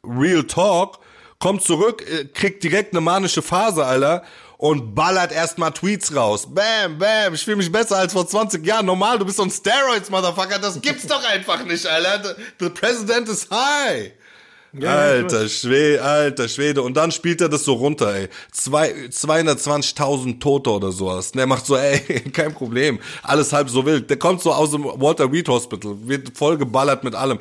Real 0.03 0.43
Talk, 0.43 0.99
kommt 1.39 1.61
zurück, 1.61 2.05
äh, 2.09 2.25
kriegt 2.25 2.63
direkt 2.63 2.93
eine 2.93 3.01
manische 3.01 3.41
Phase, 3.41 3.85
Alter, 3.85 4.23
und 4.57 4.95
ballert 4.95 5.31
erstmal 5.31 5.71
Tweets 5.71 6.15
raus. 6.15 6.47
Bam, 6.53 6.97
bam, 6.97 7.33
ich 7.33 7.43
fühle 7.43 7.57
mich 7.57 7.71
besser 7.71 7.97
als 7.97 8.13
vor 8.13 8.27
20 8.27 8.65
Jahren. 8.65 8.85
Normal, 8.85 9.19
du 9.19 9.25
bist 9.25 9.37
so 9.37 9.43
ein 9.43 9.51
Steroids, 9.51 10.09
Motherfucker. 10.09 10.59
Das 10.59 10.81
gibt's 10.81 11.07
doch 11.07 11.23
einfach 11.23 11.63
nicht, 11.63 11.85
Alter. 11.85 12.35
The 12.59 12.69
President 12.69 13.29
is 13.29 13.47
high. 13.49 14.11
Ja, 14.73 14.95
alter 14.95 15.47
Schwede, 15.47 16.03
alter 16.03 16.47
Schwede. 16.49 16.81
Und 16.81 16.95
dann 16.95 17.11
spielt 17.11 17.41
er 17.41 17.49
das 17.49 17.63
so 17.63 17.73
runter, 17.73 18.13
ey. 18.13 18.27
220.000 18.53 20.39
Tote 20.39 20.69
oder 20.69 20.91
sowas. 20.91 21.31
Und 21.31 21.39
er 21.39 21.47
macht 21.47 21.65
so, 21.65 21.77
ey, 21.77 21.99
kein 22.33 22.53
Problem. 22.53 22.99
Alles 23.23 23.53
halb 23.53 23.69
so 23.69 23.85
wild. 23.85 24.09
Der 24.09 24.17
kommt 24.17 24.41
so 24.41 24.51
aus 24.51 24.71
dem 24.71 24.83
Walter 24.83 25.31
Reed 25.31 25.47
Hospital, 25.47 25.95
wird 26.01 26.37
voll 26.37 26.57
geballert 26.57 27.03
mit 27.03 27.15
allem 27.15 27.39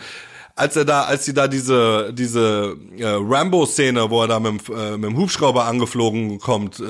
als 0.56 0.74
er 0.74 0.86
da, 0.86 1.02
als 1.02 1.26
sie 1.26 1.34
da 1.34 1.46
diese 1.46 2.12
diese 2.12 2.76
äh, 2.96 3.04
Rambo-Szene, 3.04 4.10
wo 4.10 4.22
er 4.22 4.28
da 4.28 4.40
mit, 4.40 4.68
äh, 4.70 4.96
mit 4.96 5.10
dem 5.10 5.16
Hubschrauber 5.16 5.66
angeflogen 5.66 6.38
kommt, 6.38 6.80
äh, 6.80 6.84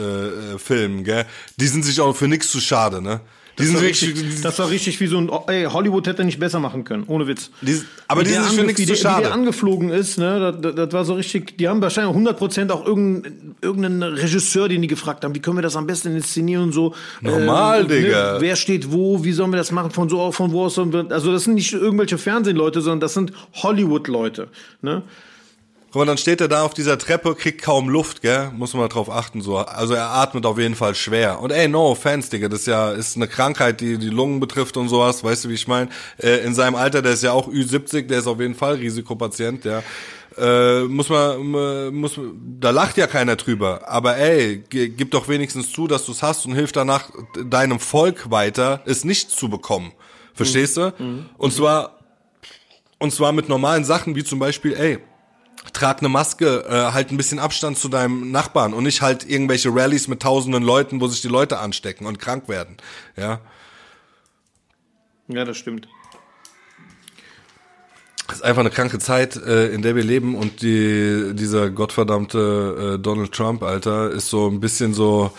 äh, 0.54 0.58
filmen, 0.58 1.02
gell, 1.02 1.26
die 1.56 1.66
sind 1.66 1.84
sich 1.84 2.00
auch 2.00 2.14
für 2.14 2.28
nix 2.28 2.50
zu 2.50 2.60
schade, 2.60 3.02
ne? 3.02 3.20
Die 3.58 3.64
das, 3.64 3.74
war 3.74 3.82
richtig, 3.82 4.42
das 4.42 4.58
war 4.58 4.70
richtig 4.70 5.00
wie 5.00 5.06
so 5.06 5.16
ein, 5.16 5.30
ey, 5.46 5.64
Hollywood 5.64 6.06
hätte 6.06 6.24
nicht 6.24 6.38
besser 6.38 6.60
machen 6.60 6.84
können, 6.84 7.04
ohne 7.06 7.26
Witz. 7.26 7.50
Dies, 7.62 7.86
aber 8.06 8.20
wie 8.20 8.24
dieses 8.26 8.48
ist 8.48 8.54
für 8.54 8.64
nichts 8.64 8.86
zu 8.86 8.96
schade. 8.96 9.18
Wie 9.18 9.22
der 9.22 9.32
angeflogen 9.32 9.88
ist, 9.88 10.18
ne, 10.18 10.58
das, 10.60 10.74
das, 10.74 10.92
war 10.92 11.04
so 11.06 11.14
richtig, 11.14 11.56
die 11.56 11.66
haben 11.66 11.80
wahrscheinlich 11.80 12.14
100% 12.14 12.70
auch 12.70 12.86
irgendeinen, 12.86 13.56
irgendeinen 13.62 14.02
Regisseur, 14.02 14.68
den 14.68 14.82
die 14.82 14.88
gefragt 14.88 15.24
haben, 15.24 15.34
wie 15.34 15.40
können 15.40 15.56
wir 15.56 15.62
das 15.62 15.74
am 15.74 15.86
besten 15.86 16.14
inszenieren 16.14 16.64
und 16.64 16.72
so. 16.72 16.94
Normal, 17.22 17.84
äh, 17.90 18.02
Digga. 18.02 18.34
Ne, 18.34 18.40
wer 18.40 18.56
steht 18.56 18.92
wo, 18.92 19.24
wie 19.24 19.32
sollen 19.32 19.52
wir 19.52 19.58
das 19.58 19.72
machen, 19.72 19.90
von 19.90 20.10
so, 20.10 20.30
von 20.32 20.52
wo 20.52 20.64
aus, 20.64 20.78
also 20.78 21.32
das 21.32 21.44
sind 21.44 21.54
nicht 21.54 21.72
irgendwelche 21.72 22.18
Fernsehleute, 22.18 22.82
sondern 22.82 23.00
das 23.00 23.14
sind 23.14 23.32
Hollywood-Leute, 23.54 24.48
ne. 24.82 25.02
Guck 25.96 26.02
mal, 26.02 26.10
dann 26.10 26.18
steht 26.18 26.42
er 26.42 26.48
da 26.48 26.62
auf 26.62 26.74
dieser 26.74 26.98
Treppe, 26.98 27.34
kriegt 27.34 27.62
kaum 27.62 27.88
Luft, 27.88 28.20
gell? 28.20 28.50
Muss 28.54 28.74
man 28.74 28.86
drauf 28.90 29.08
achten, 29.08 29.40
so. 29.40 29.56
Also 29.56 29.94
er 29.94 30.10
atmet 30.10 30.44
auf 30.44 30.58
jeden 30.58 30.74
Fall 30.74 30.94
schwer. 30.94 31.40
Und 31.40 31.52
ey, 31.52 31.68
no 31.68 31.90
offense, 31.92 32.28
Digga, 32.28 32.50
das 32.50 32.60
ist 32.60 32.66
ja, 32.66 32.90
ist 32.92 33.16
eine 33.16 33.26
Krankheit, 33.26 33.80
die 33.80 33.96
die 33.96 34.10
Lungen 34.10 34.38
betrifft 34.38 34.76
und 34.76 34.90
sowas, 34.90 35.24
weißt 35.24 35.46
du, 35.46 35.48
wie 35.48 35.54
ich 35.54 35.66
meine? 35.66 35.88
Äh, 36.18 36.44
in 36.44 36.54
seinem 36.54 36.74
Alter, 36.74 37.00
der 37.00 37.14
ist 37.14 37.22
ja 37.22 37.32
auch 37.32 37.48
Ü70, 37.48 38.08
der 38.08 38.18
ist 38.18 38.26
auf 38.26 38.38
jeden 38.40 38.54
Fall 38.54 38.74
Risikopatient, 38.74 39.64
ja. 39.64 39.82
Äh, 40.36 40.82
muss 40.82 41.08
man, 41.08 41.94
muss, 41.94 42.20
da 42.60 42.72
lacht 42.72 42.98
ja 42.98 43.06
keiner 43.06 43.36
drüber. 43.36 43.88
Aber 43.88 44.18
ey, 44.18 44.64
gib 44.68 45.12
doch 45.12 45.28
wenigstens 45.28 45.72
zu, 45.72 45.86
dass 45.86 46.04
du 46.04 46.12
es 46.12 46.22
hast 46.22 46.44
und 46.44 46.54
hilf 46.54 46.72
danach 46.72 47.08
deinem 47.42 47.80
Volk 47.80 48.30
weiter, 48.30 48.82
es 48.84 49.04
nicht 49.04 49.30
zu 49.30 49.48
bekommen. 49.48 49.92
Verstehst 50.34 50.76
du? 50.76 50.92
Mhm. 50.98 51.24
Und 51.38 51.54
zwar, 51.54 52.00
und 52.98 53.14
zwar 53.14 53.32
mit 53.32 53.48
normalen 53.48 53.86
Sachen 53.86 54.14
wie 54.14 54.24
zum 54.24 54.38
Beispiel, 54.38 54.74
ey, 54.74 54.98
trag 55.72 55.98
eine 56.00 56.08
Maske, 56.08 56.64
äh, 56.68 56.92
halt 56.92 57.10
ein 57.10 57.16
bisschen 57.16 57.38
Abstand 57.38 57.78
zu 57.78 57.88
deinem 57.88 58.30
Nachbarn 58.30 58.74
und 58.74 58.84
nicht 58.84 59.02
halt 59.02 59.28
irgendwelche 59.28 59.74
Rallyes 59.74 60.08
mit 60.08 60.20
tausenden 60.20 60.62
Leuten, 60.62 61.00
wo 61.00 61.08
sich 61.08 61.22
die 61.22 61.28
Leute 61.28 61.58
anstecken 61.58 62.06
und 62.06 62.18
krank 62.18 62.48
werden. 62.48 62.76
Ja. 63.16 63.40
Ja, 65.28 65.44
das 65.44 65.56
stimmt. 65.56 65.88
Das 68.26 68.38
ist 68.38 68.42
einfach 68.42 68.60
eine 68.60 68.70
kranke 68.70 68.98
Zeit, 68.98 69.36
äh, 69.36 69.68
in 69.68 69.82
der 69.82 69.94
wir 69.94 70.02
leben 70.02 70.34
und 70.34 70.62
die, 70.62 71.30
dieser 71.34 71.70
gottverdammte 71.70 72.94
äh, 72.96 72.98
Donald 72.98 73.32
Trump, 73.32 73.62
Alter, 73.62 74.10
ist 74.10 74.28
so 74.28 74.48
ein 74.48 74.58
bisschen 74.58 74.94
so 74.94 75.30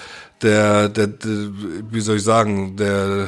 der, 0.42 0.88
der, 0.88 1.08
der 1.08 1.50
wie 1.92 2.00
soll 2.00 2.18
ich 2.18 2.24
sagen, 2.24 2.78
der, 2.78 3.28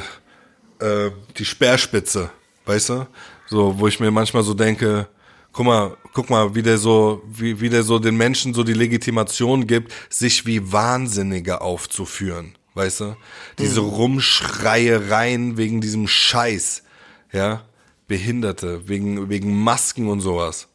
äh, 0.78 1.10
die 1.36 1.44
Speerspitze, 1.44 2.30
weißt 2.64 2.88
du? 2.90 3.06
So, 3.48 3.78
wo 3.78 3.86
ich 3.86 4.00
mir 4.00 4.10
manchmal 4.10 4.44
so 4.44 4.54
denke, 4.54 5.08
guck 5.52 5.66
mal, 5.66 5.96
guck 6.12 6.30
mal, 6.30 6.54
wie 6.54 6.62
der 6.62 6.78
so, 6.78 7.22
wie, 7.26 7.60
wie 7.60 7.68
der 7.68 7.82
so 7.82 7.98
den 7.98 8.16
Menschen 8.16 8.54
so 8.54 8.64
die 8.64 8.74
Legitimation 8.74 9.66
gibt, 9.66 9.92
sich 10.08 10.46
wie 10.46 10.72
Wahnsinnige 10.72 11.60
aufzuführen. 11.60 12.54
Weißt 12.74 13.00
du? 13.00 13.16
Diese 13.58 13.82
mhm. 13.82 13.88
Rumschreiereien 13.88 15.56
wegen 15.56 15.80
diesem 15.80 16.06
Scheiß. 16.06 16.82
Ja? 17.32 17.64
Behinderte, 18.06 18.88
wegen, 18.88 19.28
wegen 19.28 19.62
Masken 19.62 20.08
und 20.08 20.20
sowas. 20.20 20.68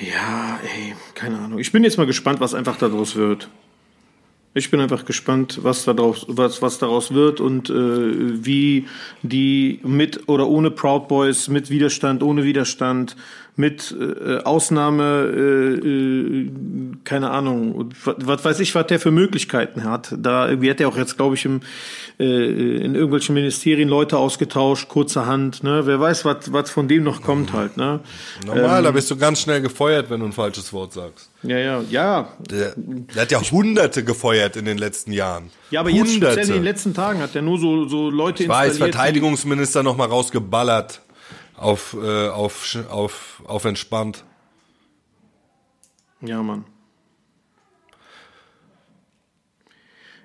Ja, 0.00 0.60
ey, 0.62 0.94
keine 1.14 1.38
Ahnung. 1.38 1.58
Ich 1.58 1.72
bin 1.72 1.82
jetzt 1.82 1.98
mal 1.98 2.06
gespannt, 2.06 2.40
was 2.40 2.54
einfach 2.54 2.76
daraus 2.76 3.16
wird. 3.16 3.48
Ich 4.54 4.70
bin 4.70 4.80
einfach 4.80 5.04
gespannt, 5.04 5.60
was 5.62 5.84
daraus, 5.84 6.24
was, 6.28 6.62
was 6.62 6.78
daraus 6.78 7.12
wird 7.12 7.40
und 7.40 7.70
äh, 7.70 8.44
wie 8.44 8.86
die 9.22 9.80
mit 9.82 10.28
oder 10.28 10.48
ohne 10.48 10.70
Proud 10.70 11.06
Boys, 11.06 11.48
mit 11.48 11.70
Widerstand, 11.70 12.22
ohne 12.22 12.44
Widerstand, 12.44 13.14
mit 13.58 13.92
äh, 13.98 14.38
Ausnahme, 14.44 15.32
äh, 15.34 15.88
äh, 15.88 16.50
keine 17.02 17.30
Ahnung, 17.30 17.90
was, 18.04 18.44
weiß 18.44 18.60
ich, 18.60 18.72
was 18.76 18.86
der 18.86 19.00
für 19.00 19.10
Möglichkeiten 19.10 19.82
hat. 19.82 20.14
Da 20.16 20.48
irgendwie 20.48 20.70
hat 20.70 20.80
er 20.80 20.88
auch 20.88 20.96
jetzt, 20.96 21.16
glaube 21.16 21.34
ich, 21.34 21.44
im, 21.44 21.60
äh, 22.20 22.24
in 22.24 22.94
irgendwelchen 22.94 23.34
Ministerien 23.34 23.88
Leute 23.88 24.16
ausgetauscht, 24.16 24.88
kurzerhand. 24.88 25.64
Ne? 25.64 25.82
Wer 25.86 25.98
weiß, 25.98 26.24
was, 26.24 26.70
von 26.70 26.86
dem 26.86 27.02
noch 27.02 27.20
kommt 27.20 27.52
halt. 27.52 27.76
Ne? 27.76 27.98
Normal, 28.46 28.78
ähm, 28.78 28.84
da 28.84 28.90
bist 28.92 29.10
du 29.10 29.16
ganz 29.16 29.40
schnell 29.40 29.60
gefeuert, 29.60 30.08
wenn 30.08 30.20
du 30.20 30.26
ein 30.26 30.32
falsches 30.32 30.72
Wort 30.72 30.92
sagst. 30.92 31.28
Ja, 31.42 31.58
ja, 31.58 31.82
ja. 31.90 32.28
Der, 32.48 32.74
der 32.76 33.22
hat 33.22 33.32
ja 33.32 33.40
Hunderte 33.40 34.04
gefeuert 34.04 34.54
in 34.54 34.66
den 34.66 34.78
letzten 34.78 35.10
Jahren. 35.10 35.50
Ja, 35.72 35.80
aber 35.80 35.90
Hunderte. 35.90 36.10
jetzt 36.10 36.16
speziell 36.22 36.46
in 36.46 36.52
den 36.52 36.62
letzten 36.62 36.94
Tagen 36.94 37.20
hat 37.20 37.34
er 37.34 37.42
nur 37.42 37.58
so, 37.58 37.88
so 37.88 38.08
Leute 38.08 38.44
ich 38.44 38.48
weiß, 38.48 38.78
Verteidigungsminister 38.78 39.82
noch 39.82 39.96
mal 39.96 40.06
rausgeballert 40.06 41.02
auf, 41.58 41.96
äh, 42.00 42.28
auf, 42.28 42.76
auf, 42.88 43.42
auf 43.46 43.64
entspannt. 43.64 44.24
Ja, 46.20 46.42
Mann. 46.42 46.64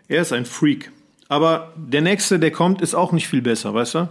Er 0.07 0.21
ist 0.21 0.33
ein 0.33 0.45
Freak. 0.45 0.91
Aber 1.29 1.73
der 1.75 2.01
nächste, 2.01 2.39
der 2.39 2.51
kommt, 2.51 2.81
ist 2.81 2.93
auch 2.93 3.11
nicht 3.11 3.27
viel 3.27 3.41
besser, 3.41 3.73
weißt 3.73 3.95
du? 3.95 4.09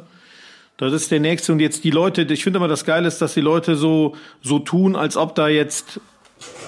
Das 0.76 0.92
ist 0.92 1.10
der 1.10 1.20
nächste 1.20 1.52
und 1.52 1.60
jetzt 1.60 1.84
die 1.84 1.90
Leute, 1.90 2.22
ich 2.22 2.42
finde 2.42 2.56
immer 2.56 2.66
das 2.66 2.84
Geile 2.84 3.06
ist, 3.06 3.18
dass 3.18 3.34
die 3.34 3.40
Leute 3.40 3.76
so, 3.76 4.16
so 4.40 4.58
tun, 4.58 4.96
als 4.96 5.16
ob 5.16 5.34
da 5.34 5.46
jetzt 5.46 6.00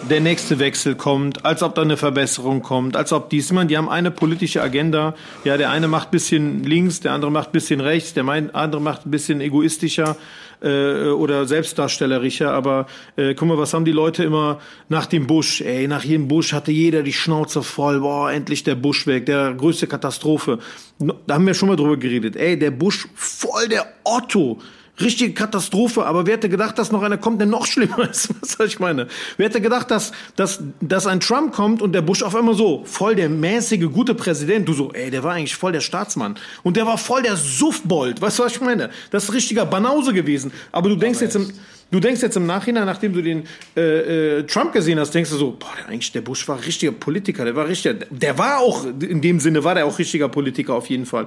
der 0.09 0.20
nächste 0.20 0.59
Wechsel 0.59 0.94
kommt, 0.94 1.44
als 1.44 1.62
ob 1.62 1.74
da 1.74 1.82
eine 1.82 1.96
Verbesserung 1.96 2.62
kommt, 2.62 2.96
als 2.96 3.12
ob 3.12 3.30
dies, 3.30 3.50
man, 3.52 3.68
die 3.68 3.76
haben 3.76 3.88
eine 3.88 4.11
politische 4.11 4.62
Agenda. 4.62 5.14
Ja, 5.44 5.57
der 5.57 5.70
eine 5.70 5.88
macht 5.88 6.11
bisschen 6.11 6.62
links, 6.62 7.00
der 7.00 7.12
andere 7.12 7.30
macht 7.30 7.52
bisschen 7.52 7.80
rechts, 7.80 8.14
der 8.14 8.24
andere 8.28 8.80
macht 8.80 9.07
ein 9.07 9.11
bisschen 9.11 9.40
egoistischer 9.40 10.16
äh, 10.64 11.08
oder 11.10 11.46
selbstdarstellerischer. 11.46 12.52
Aber 12.52 12.86
äh, 13.16 13.34
guck 13.34 13.48
mal, 13.48 13.58
was 13.58 13.74
haben 13.74 13.84
die 13.84 13.92
Leute 13.92 14.24
immer 14.24 14.60
nach 14.88 15.06
dem 15.06 15.26
Busch? 15.26 15.60
Ey, 15.60 15.86
nach 15.86 16.04
jedem 16.04 16.28
Busch 16.28 16.52
hatte 16.52 16.72
jeder 16.72 17.02
die 17.02 17.12
Schnauze 17.12 17.62
voll. 17.62 18.00
Boah, 18.00 18.32
endlich 18.32 18.64
der 18.64 18.74
Busch 18.74 19.06
weg, 19.06 19.26
der 19.26 19.54
größte 19.54 19.86
Katastrophe. 19.86 20.58
Da 20.98 21.34
haben 21.34 21.46
wir 21.46 21.54
schon 21.54 21.68
mal 21.68 21.76
drüber 21.76 21.96
geredet. 21.96 22.36
Ey, 22.36 22.58
der 22.58 22.70
Busch 22.70 23.06
voll 23.14 23.68
der 23.68 23.86
Otto 24.04 24.58
richtige 25.01 25.34
Katastrophe. 25.34 26.05
Aber 26.07 26.26
wer 26.26 26.34
hätte 26.34 26.49
gedacht, 26.49 26.78
dass 26.78 26.92
noch 26.92 27.03
einer 27.03 27.18
kommt, 27.18 27.40
der 27.40 27.47
noch 27.47 27.66
schlimmer 27.66 28.09
ist? 28.11 28.30
Was 28.40 28.66
ich 28.66 28.78
meine? 28.78 29.09
Wer 29.36 29.47
hätte 29.47 29.61
gedacht, 29.61 29.90
dass, 29.90 30.12
dass, 30.36 30.61
dass 30.80 31.07
ein 31.07 31.20
Trump 31.20 31.53
kommt 31.53 31.82
und 31.82 31.92
der 31.92 32.03
Bush 32.03 32.22
auf 32.22 32.34
einmal 32.34 32.55
so 32.55 32.82
voll 32.84 33.14
der 33.14 33.28
mäßige, 33.28 33.90
gute 33.92 34.14
Präsident. 34.14 34.68
Du 34.68 34.72
so, 34.72 34.92
ey, 34.92 35.11
der 35.11 35.22
war 35.22 35.34
eigentlich 35.34 35.57
voll 35.57 35.72
der 35.72 35.80
Staatsmann. 35.80 36.36
Und 36.62 36.76
der 36.76 36.86
war 36.86 36.99
voll 36.99 37.22
der 37.22 37.36
Suffbold. 37.36 38.20
Weißt 38.20 38.38
du, 38.38 38.45
was 38.45 38.53
ich 38.53 38.61
meine? 38.61 38.90
Das 39.11 39.24
ist 39.24 39.32
richtiger 39.32 39.66
Banause 39.66 40.12
gewesen. 40.12 40.53
Aber 40.72 40.88
du 40.88 40.97
denkst 40.97 41.18
Aber 41.18 41.24
jetzt 41.26 41.36
im, 41.36 41.53
Du 41.91 42.01
denkst 42.01 42.22
jetzt 42.22 42.37
im 42.37 42.47
Nachhinein, 42.47 42.87
nachdem 42.87 43.12
du 43.12 43.22
den 43.22 43.45
äh, 43.76 44.39
äh, 44.39 44.43
Trump 44.45 44.72
gesehen 44.72 44.99
hast, 44.99 45.14
denkst 45.14 45.30
du 45.30 45.37
so, 45.37 45.53
boah, 45.53 45.68
eigentlich 45.89 46.12
der 46.12 46.22
Bush 46.22 46.49
war 46.49 46.59
richtiger 46.64 46.93
Politiker, 46.93 47.45
der 47.45 47.55
war 47.55 47.68
richtiger, 47.68 47.95
der 48.11 48.37
war 48.39 48.59
auch, 48.59 48.85
in 48.85 49.20
dem 49.20 49.39
Sinne 49.39 49.62
war 49.62 49.74
der 49.74 49.87
auch 49.87 49.99
richtiger 49.99 50.28
Politiker 50.28 50.74
auf 50.74 50.89
jeden 50.89 51.07
Fall. 51.07 51.26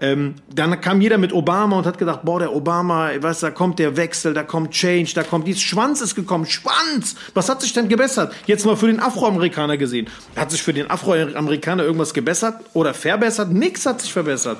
Ähm, 0.00 0.34
dann 0.52 0.80
kam 0.80 1.00
jeder 1.00 1.18
mit 1.18 1.32
Obama 1.32 1.78
und 1.78 1.86
hat 1.86 1.98
gedacht, 1.98 2.20
boah, 2.24 2.40
der 2.40 2.54
Obama, 2.54 3.10
weißt 3.20 3.42
da 3.42 3.50
kommt 3.50 3.78
der 3.78 3.96
Wechsel, 3.96 4.34
da 4.34 4.42
kommt 4.42 4.72
Change, 4.72 5.12
da 5.14 5.22
kommt 5.22 5.46
dies, 5.46 5.60
Schwanz 5.60 6.00
ist 6.00 6.14
gekommen, 6.14 6.46
Schwanz! 6.46 7.14
Was 7.34 7.48
hat 7.48 7.62
sich 7.62 7.72
denn 7.72 7.88
gebessert? 7.88 8.34
Jetzt 8.46 8.66
mal 8.66 8.76
für 8.76 8.86
den 8.86 9.00
Afroamerikaner 9.00 9.76
gesehen. 9.76 10.08
Hat 10.36 10.50
sich 10.50 10.62
für 10.62 10.72
den 10.72 10.90
Afroamerikaner 10.90 11.84
irgendwas 11.84 12.14
gebessert 12.14 12.56
oder 12.72 12.94
verbessert? 12.94 13.52
Nix 13.52 13.86
hat 13.86 14.00
sich 14.00 14.12
verbessert. 14.12 14.58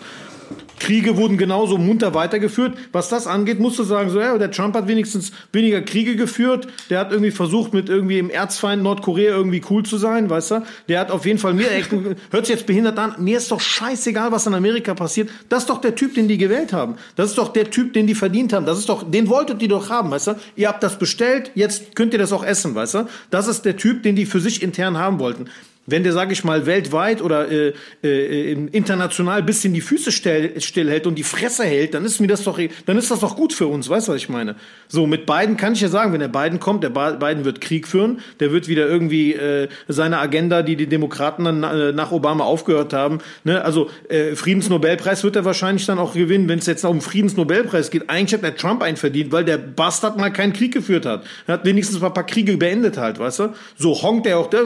Kriege 0.78 1.16
wurden 1.16 1.36
genauso 1.38 1.78
munter 1.78 2.14
weitergeführt. 2.14 2.76
Was 2.92 3.08
das 3.08 3.26
angeht, 3.26 3.60
musst 3.60 3.78
du 3.78 3.84
sagen, 3.84 4.10
so, 4.10 4.20
ja, 4.20 4.38
der 4.38 4.50
Trump 4.50 4.74
hat 4.74 4.88
wenigstens 4.88 5.32
weniger 5.52 5.82
Kriege 5.82 6.16
geführt. 6.16 6.68
Der 6.90 7.00
hat 7.00 7.10
irgendwie 7.10 7.30
versucht, 7.30 7.74
mit 7.74 7.88
irgendwie 7.88 8.18
im 8.18 8.30
Erzfeind 8.30 8.82
Nordkorea 8.82 9.34
irgendwie 9.34 9.62
cool 9.70 9.82
zu 9.82 9.98
sein, 9.98 10.30
weißt 10.30 10.50
du? 10.52 10.62
Der 10.88 11.00
hat 11.00 11.10
auf 11.10 11.26
jeden 11.26 11.38
Fall 11.38 11.54
mir, 11.54 11.66
hört 12.30 12.46
sich 12.46 12.54
jetzt 12.54 12.66
behindert 12.66 12.98
an, 12.98 13.14
mir 13.18 13.38
ist 13.38 13.50
doch 13.50 13.60
scheißegal, 13.60 14.32
was 14.32 14.46
in 14.46 14.54
Amerika 14.54 14.94
passiert. 14.94 15.30
Das 15.48 15.64
ist 15.64 15.70
doch 15.70 15.80
der 15.80 15.94
Typ, 15.94 16.14
den 16.14 16.28
die 16.28 16.38
gewählt 16.38 16.72
haben. 16.72 16.94
Das 17.16 17.30
ist 17.30 17.38
doch 17.38 17.52
der 17.52 17.70
Typ, 17.70 17.92
den 17.92 18.06
die 18.06 18.14
verdient 18.14 18.52
haben. 18.52 18.66
Das 18.66 18.78
ist 18.78 18.88
doch, 18.88 19.08
den 19.08 19.28
wolltet 19.28 19.62
ihr 19.62 19.68
doch 19.68 19.90
haben, 19.90 20.10
weißt 20.10 20.28
du? 20.28 20.34
Ihr 20.56 20.68
habt 20.68 20.82
das 20.82 20.98
bestellt, 20.98 21.50
jetzt 21.54 21.96
könnt 21.96 22.12
ihr 22.12 22.18
das 22.18 22.32
auch 22.32 22.44
essen, 22.44 22.74
weißt 22.74 22.94
du? 22.94 23.08
Das 23.30 23.48
ist 23.48 23.62
der 23.62 23.76
Typ, 23.76 24.02
den 24.02 24.16
die 24.16 24.26
für 24.26 24.40
sich 24.40 24.62
intern 24.62 24.98
haben 24.98 25.18
wollten 25.18 25.46
wenn 25.88 26.04
der, 26.04 26.12
sage 26.12 26.32
ich 26.32 26.44
mal, 26.44 26.66
weltweit 26.66 27.22
oder 27.22 27.50
äh, 27.50 27.72
äh, 28.02 28.52
international 28.52 29.42
bisschen 29.42 29.72
die 29.72 29.80
Füße 29.80 30.12
still, 30.12 30.60
stillhält 30.60 31.06
und 31.06 31.16
die 31.16 31.22
Fresse 31.22 31.64
hält, 31.64 31.94
dann 31.94 32.04
ist 32.04 32.20
mir 32.20 32.26
das 32.26 32.44
doch, 32.44 32.60
dann 32.86 32.98
ist 32.98 33.10
das 33.10 33.20
doch 33.20 33.36
gut 33.36 33.52
für 33.52 33.66
uns, 33.66 33.88
weißt 33.88 34.08
du, 34.08 34.12
was 34.12 34.18
ich 34.18 34.28
meine? 34.28 34.56
So, 34.88 35.06
mit 35.06 35.26
Biden 35.26 35.56
kann 35.56 35.72
ich 35.72 35.80
ja 35.80 35.88
sagen, 35.88 36.12
wenn 36.12 36.20
der 36.20 36.28
Biden 36.28 36.60
kommt, 36.60 36.84
der 36.84 36.90
Biden 36.90 37.44
wird 37.44 37.60
Krieg 37.60 37.88
führen, 37.88 38.20
der 38.40 38.52
wird 38.52 38.68
wieder 38.68 38.86
irgendwie 38.86 39.34
äh, 39.34 39.68
seine 39.88 40.18
Agenda, 40.18 40.62
die 40.62 40.76
die 40.76 40.86
Demokraten 40.86 41.44
dann 41.44 41.62
äh, 41.62 41.92
nach 41.92 42.12
Obama 42.12 42.44
aufgehört 42.44 42.92
haben, 42.92 43.18
ne? 43.44 43.64
also 43.64 43.90
äh, 44.08 44.34
Friedensnobelpreis 44.34 45.24
wird 45.24 45.36
er 45.36 45.44
wahrscheinlich 45.44 45.86
dann 45.86 45.98
auch 45.98 46.14
gewinnen, 46.14 46.48
wenn 46.48 46.58
es 46.58 46.66
jetzt 46.66 46.84
um 46.84 47.00
Friedensnobelpreis 47.00 47.90
geht. 47.90 48.08
Eigentlich 48.10 48.34
hat 48.34 48.42
der 48.42 48.56
Trump 48.56 48.82
einen 48.82 48.96
verdient, 48.96 49.32
weil 49.32 49.44
der 49.44 49.58
Bastard 49.58 50.18
mal 50.18 50.30
keinen 50.30 50.52
Krieg 50.52 50.72
geführt 50.72 51.06
hat. 51.06 51.24
Er 51.46 51.54
hat 51.54 51.64
wenigstens 51.64 52.00
mal 52.00 52.08
ein 52.08 52.14
paar 52.14 52.26
Kriege 52.26 52.56
beendet 52.56 52.98
halt, 52.98 53.18
weißt 53.18 53.38
du? 53.40 53.54
So 53.76 54.02
honkt 54.02 54.26
er 54.26 54.38
auch, 54.38 54.50
der, 54.50 54.64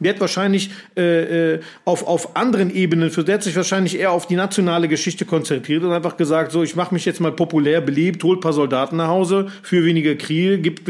der 0.00 0.14
hat 0.14 0.20
wahrscheinlich 0.20 0.45
wahrscheinlich 0.46 0.70
äh, 0.96 1.54
äh, 1.54 1.60
auf, 1.84 2.06
auf 2.06 2.36
anderen 2.36 2.74
Ebenen, 2.74 3.10
der 3.10 3.34
hat 3.34 3.42
sich 3.42 3.56
wahrscheinlich 3.56 3.98
eher 3.98 4.12
auf 4.12 4.26
die 4.26 4.36
nationale 4.36 4.88
Geschichte 4.88 5.24
konzentriert 5.24 5.82
und 5.82 5.92
einfach 5.92 6.16
gesagt, 6.16 6.52
so, 6.52 6.62
ich 6.62 6.76
mache 6.76 6.94
mich 6.94 7.04
jetzt 7.04 7.20
mal 7.20 7.32
populär, 7.32 7.80
beliebt, 7.80 8.22
hol 8.22 8.36
ein 8.36 8.40
paar 8.40 8.52
Soldaten 8.52 8.96
nach 8.96 9.08
Hause, 9.08 9.48
für 9.62 9.84
weniger 9.84 10.14
Kriege, 10.14 10.58
gibt 10.58 10.88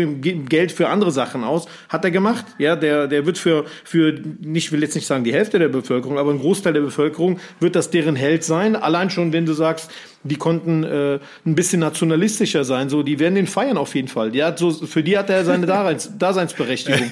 Geld 0.48 0.72
für 0.72 0.88
andere 0.88 1.10
Sachen 1.10 1.44
aus. 1.44 1.66
Hat 1.88 2.04
er 2.04 2.10
gemacht. 2.10 2.44
Ja, 2.58 2.76
der, 2.76 3.06
der 3.06 3.24
wird 3.24 3.38
für, 3.38 3.64
für, 3.84 4.14
nicht 4.40 4.72
will 4.72 4.82
jetzt 4.82 4.94
nicht 4.94 5.06
sagen 5.06 5.24
die 5.24 5.32
Hälfte 5.32 5.58
der 5.58 5.68
Bevölkerung, 5.68 6.18
aber 6.18 6.32
ein 6.32 6.40
Großteil 6.40 6.72
der 6.72 6.80
Bevölkerung 6.80 7.38
wird 7.60 7.76
das 7.76 7.90
deren 7.90 8.16
Held 8.16 8.44
sein. 8.44 8.76
Allein 8.76 9.10
schon, 9.10 9.32
wenn 9.32 9.46
du 9.46 9.54
sagst, 9.54 9.90
die 10.26 10.36
konnten 10.36 10.84
äh, 10.84 11.18
ein 11.44 11.54
bisschen 11.54 11.80
nationalistischer 11.80 12.64
sein. 12.64 12.88
So, 12.88 13.02
die 13.02 13.18
werden 13.18 13.34
den 13.34 13.46
feiern 13.46 13.76
auf 13.76 13.94
jeden 13.94 14.08
Fall. 14.08 14.30
Die 14.30 14.42
hat 14.42 14.58
so, 14.58 14.70
für 14.70 15.02
die 15.02 15.16
hat 15.16 15.30
er 15.30 15.44
seine 15.44 15.66
Daseins, 15.66 16.10
Daseinsberechtigung. 16.18 17.10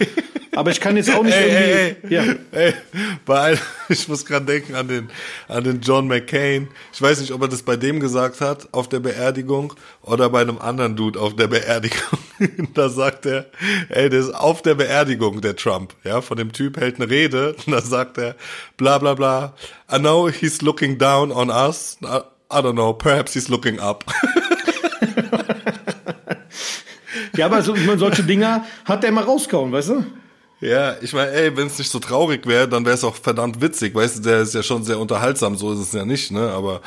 Aber 0.57 0.71
ich 0.71 0.81
kann 0.81 0.97
jetzt 0.97 1.12
auch 1.12 1.23
nicht 1.23 1.37
ey, 1.37 1.97
irgendwie. 1.97 2.15
Ey, 2.15 2.37
ey, 2.53 2.71
ja. 2.71 3.03
bei, 3.25 3.59
ich 3.89 4.09
muss 4.09 4.25
gerade 4.25 4.47
denken 4.47 4.75
an 4.75 4.89
den, 4.89 5.09
an 5.49 5.65
den 5.65 5.81
John 5.81 6.07
McCain. 6.07 6.69
Ich 6.93 7.03
weiß 7.03 7.21
nicht, 7.21 7.33
ob 7.33 7.43
er 7.43 7.49
das 7.49 7.62
bei 7.62 7.77
dem 7.77 8.01
gesagt 8.01 8.41
hat 8.41 8.69
auf 8.73 8.89
der 8.89 9.01
Beerdigung 9.01 9.75
oder 10.03 10.29
bei 10.31 10.41
einem 10.41 10.59
anderen 10.59 10.97
Dude 10.97 11.21
auf 11.21 11.35
der 11.35 11.49
Beerdigung. 11.49 12.19
da 12.75 12.89
sagt 12.89 13.27
er, 13.27 13.47
ey, 13.89 14.09
der 14.09 14.21
ist 14.21 14.35
auf 14.35 14.62
der 14.62 14.75
Beerdigung, 14.75 15.41
der 15.41 15.57
Trump, 15.57 15.95
ja, 16.05 16.21
von 16.21 16.37
dem 16.37 16.53
Typ 16.53 16.77
hält 16.77 16.97
eine 16.97 17.11
Rede 17.11 17.55
und 17.67 17.73
da 17.73 17.81
sagt 17.81 18.19
er, 18.19 18.37
bla 18.77 18.99
bla 18.99 19.15
bla. 19.15 19.55
I 19.93 19.99
know 19.99 20.29
he's 20.29 20.62
looking 20.62 20.99
down 20.99 21.33
on 21.33 21.51
us. 21.51 21.99
I 22.51 22.57
don't 22.61 22.74
know, 22.74 22.92
perhaps 22.92 23.34
he's 23.34 23.49
looking 23.49 23.80
up. 23.80 24.05
ja, 27.36 27.47
aber 27.47 27.62
so, 27.62 27.74
meine, 27.74 27.99
solche 27.99 28.22
Dinger 28.22 28.64
hat 28.84 29.03
der 29.03 29.11
immer 29.11 29.24
rausgehauen, 29.24 29.72
weißt 29.72 29.88
du? 29.90 30.05
Ja, 30.61 30.97
ich 31.03 31.12
meine, 31.12 31.30
ey, 31.32 31.57
wenn 31.57 31.66
es 31.66 31.78
nicht 31.78 31.90
so 31.90 31.99
traurig 31.99 32.47
wäre, 32.47 32.68
dann 32.68 32.84
wäre 32.84 32.95
es 32.95 33.05
auch 33.05 33.16
verdammt 33.16 33.61
witzig, 33.61 33.95
weißt 33.95 34.18
du, 34.18 34.22
der 34.22 34.40
ist 34.42 34.55
ja 34.55 34.62
schon 34.62 34.84
sehr 34.84 34.99
unterhaltsam, 34.99 35.57
so 35.57 35.72
ist 35.72 35.80
es 35.80 35.92
ja 35.92 36.05
nicht, 36.05 36.30
ne? 36.30 36.51
Aber 36.51 36.80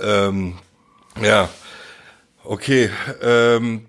ähm, 0.00 0.54
ja, 1.22 1.48
okay. 2.44 2.90
Ähm, 3.22 3.86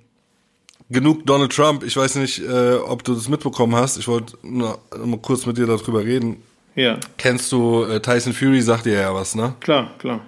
genug 0.90 1.26
Donald 1.26 1.54
Trump. 1.54 1.84
Ich 1.84 1.96
weiß 1.96 2.16
nicht, 2.16 2.40
äh, 2.40 2.76
ob 2.76 3.04
du 3.04 3.14
das 3.16 3.28
mitbekommen 3.28 3.76
hast. 3.76 3.98
Ich 3.98 4.08
wollte 4.08 4.38
nur 4.44 4.80
mal 5.04 5.20
kurz 5.20 5.46
mit 5.46 5.58
dir 5.58 5.68
darüber 5.68 6.04
reden. 6.04 6.44
Ja. 6.76 7.00
Kennst 7.18 7.52
du 7.52 7.86
äh, 7.86 8.00
Tyson 8.00 8.34
Fury? 8.34 8.62
Sagt 8.62 8.86
dir 8.86 8.94
ja 8.94 9.14
was, 9.14 9.36
ne? 9.36 9.56
Klar, 9.60 9.96
klar. 9.98 10.22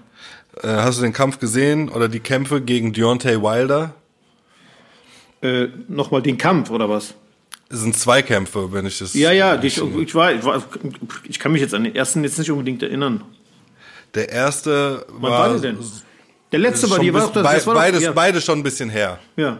Äh, 0.61 0.67
hast 0.67 0.99
du 0.99 1.03
den 1.03 1.13
Kampf 1.13 1.39
gesehen 1.39 1.89
oder 1.89 2.07
die 2.07 2.19
Kämpfe 2.19 2.61
gegen 2.61 2.93
Deontay 2.93 3.41
Wilder? 3.41 3.93
Äh, 5.41 5.67
Nochmal 5.87 6.21
den 6.21 6.37
Kampf 6.37 6.69
oder 6.69 6.89
was? 6.89 7.13
Es 7.69 7.81
sind 7.81 7.95
zwei 7.95 8.21
Kämpfe, 8.23 8.71
wenn 8.71 8.85
ich 8.85 8.97
das. 8.97 9.13
Ja, 9.13 9.31
ja, 9.31 9.61
ich, 9.61 9.77
ich, 9.77 10.15
war, 10.15 10.33
ich, 10.33 10.43
war, 10.43 10.63
ich 11.23 11.37
kann 11.37 11.51
mich 11.51 11.61
jetzt 11.61 11.75
an 11.75 11.83
den 11.83 11.95
ersten 11.95 12.23
jetzt 12.23 12.39
nicht 12.39 12.49
unbedingt 12.49 12.81
erinnern. 12.81 13.23
Der 14.15 14.29
erste 14.29 15.05
Wann 15.09 15.31
war. 15.31 15.39
war 15.39 15.49
der 15.49 15.73
denn? 15.73 15.77
Der 16.51 16.59
letzte 16.59 16.89
war 16.89 16.97
die 16.97 17.13
war 17.13 17.21
doch 17.21 17.31
das, 17.31 17.43
das 17.43 17.67
war 17.67 17.75
beides, 17.75 18.01
ja. 18.01 18.11
beide 18.11 18.41
schon 18.41 18.59
ein 18.59 18.63
bisschen 18.63 18.89
her. 18.89 19.19
Ja. 19.35 19.59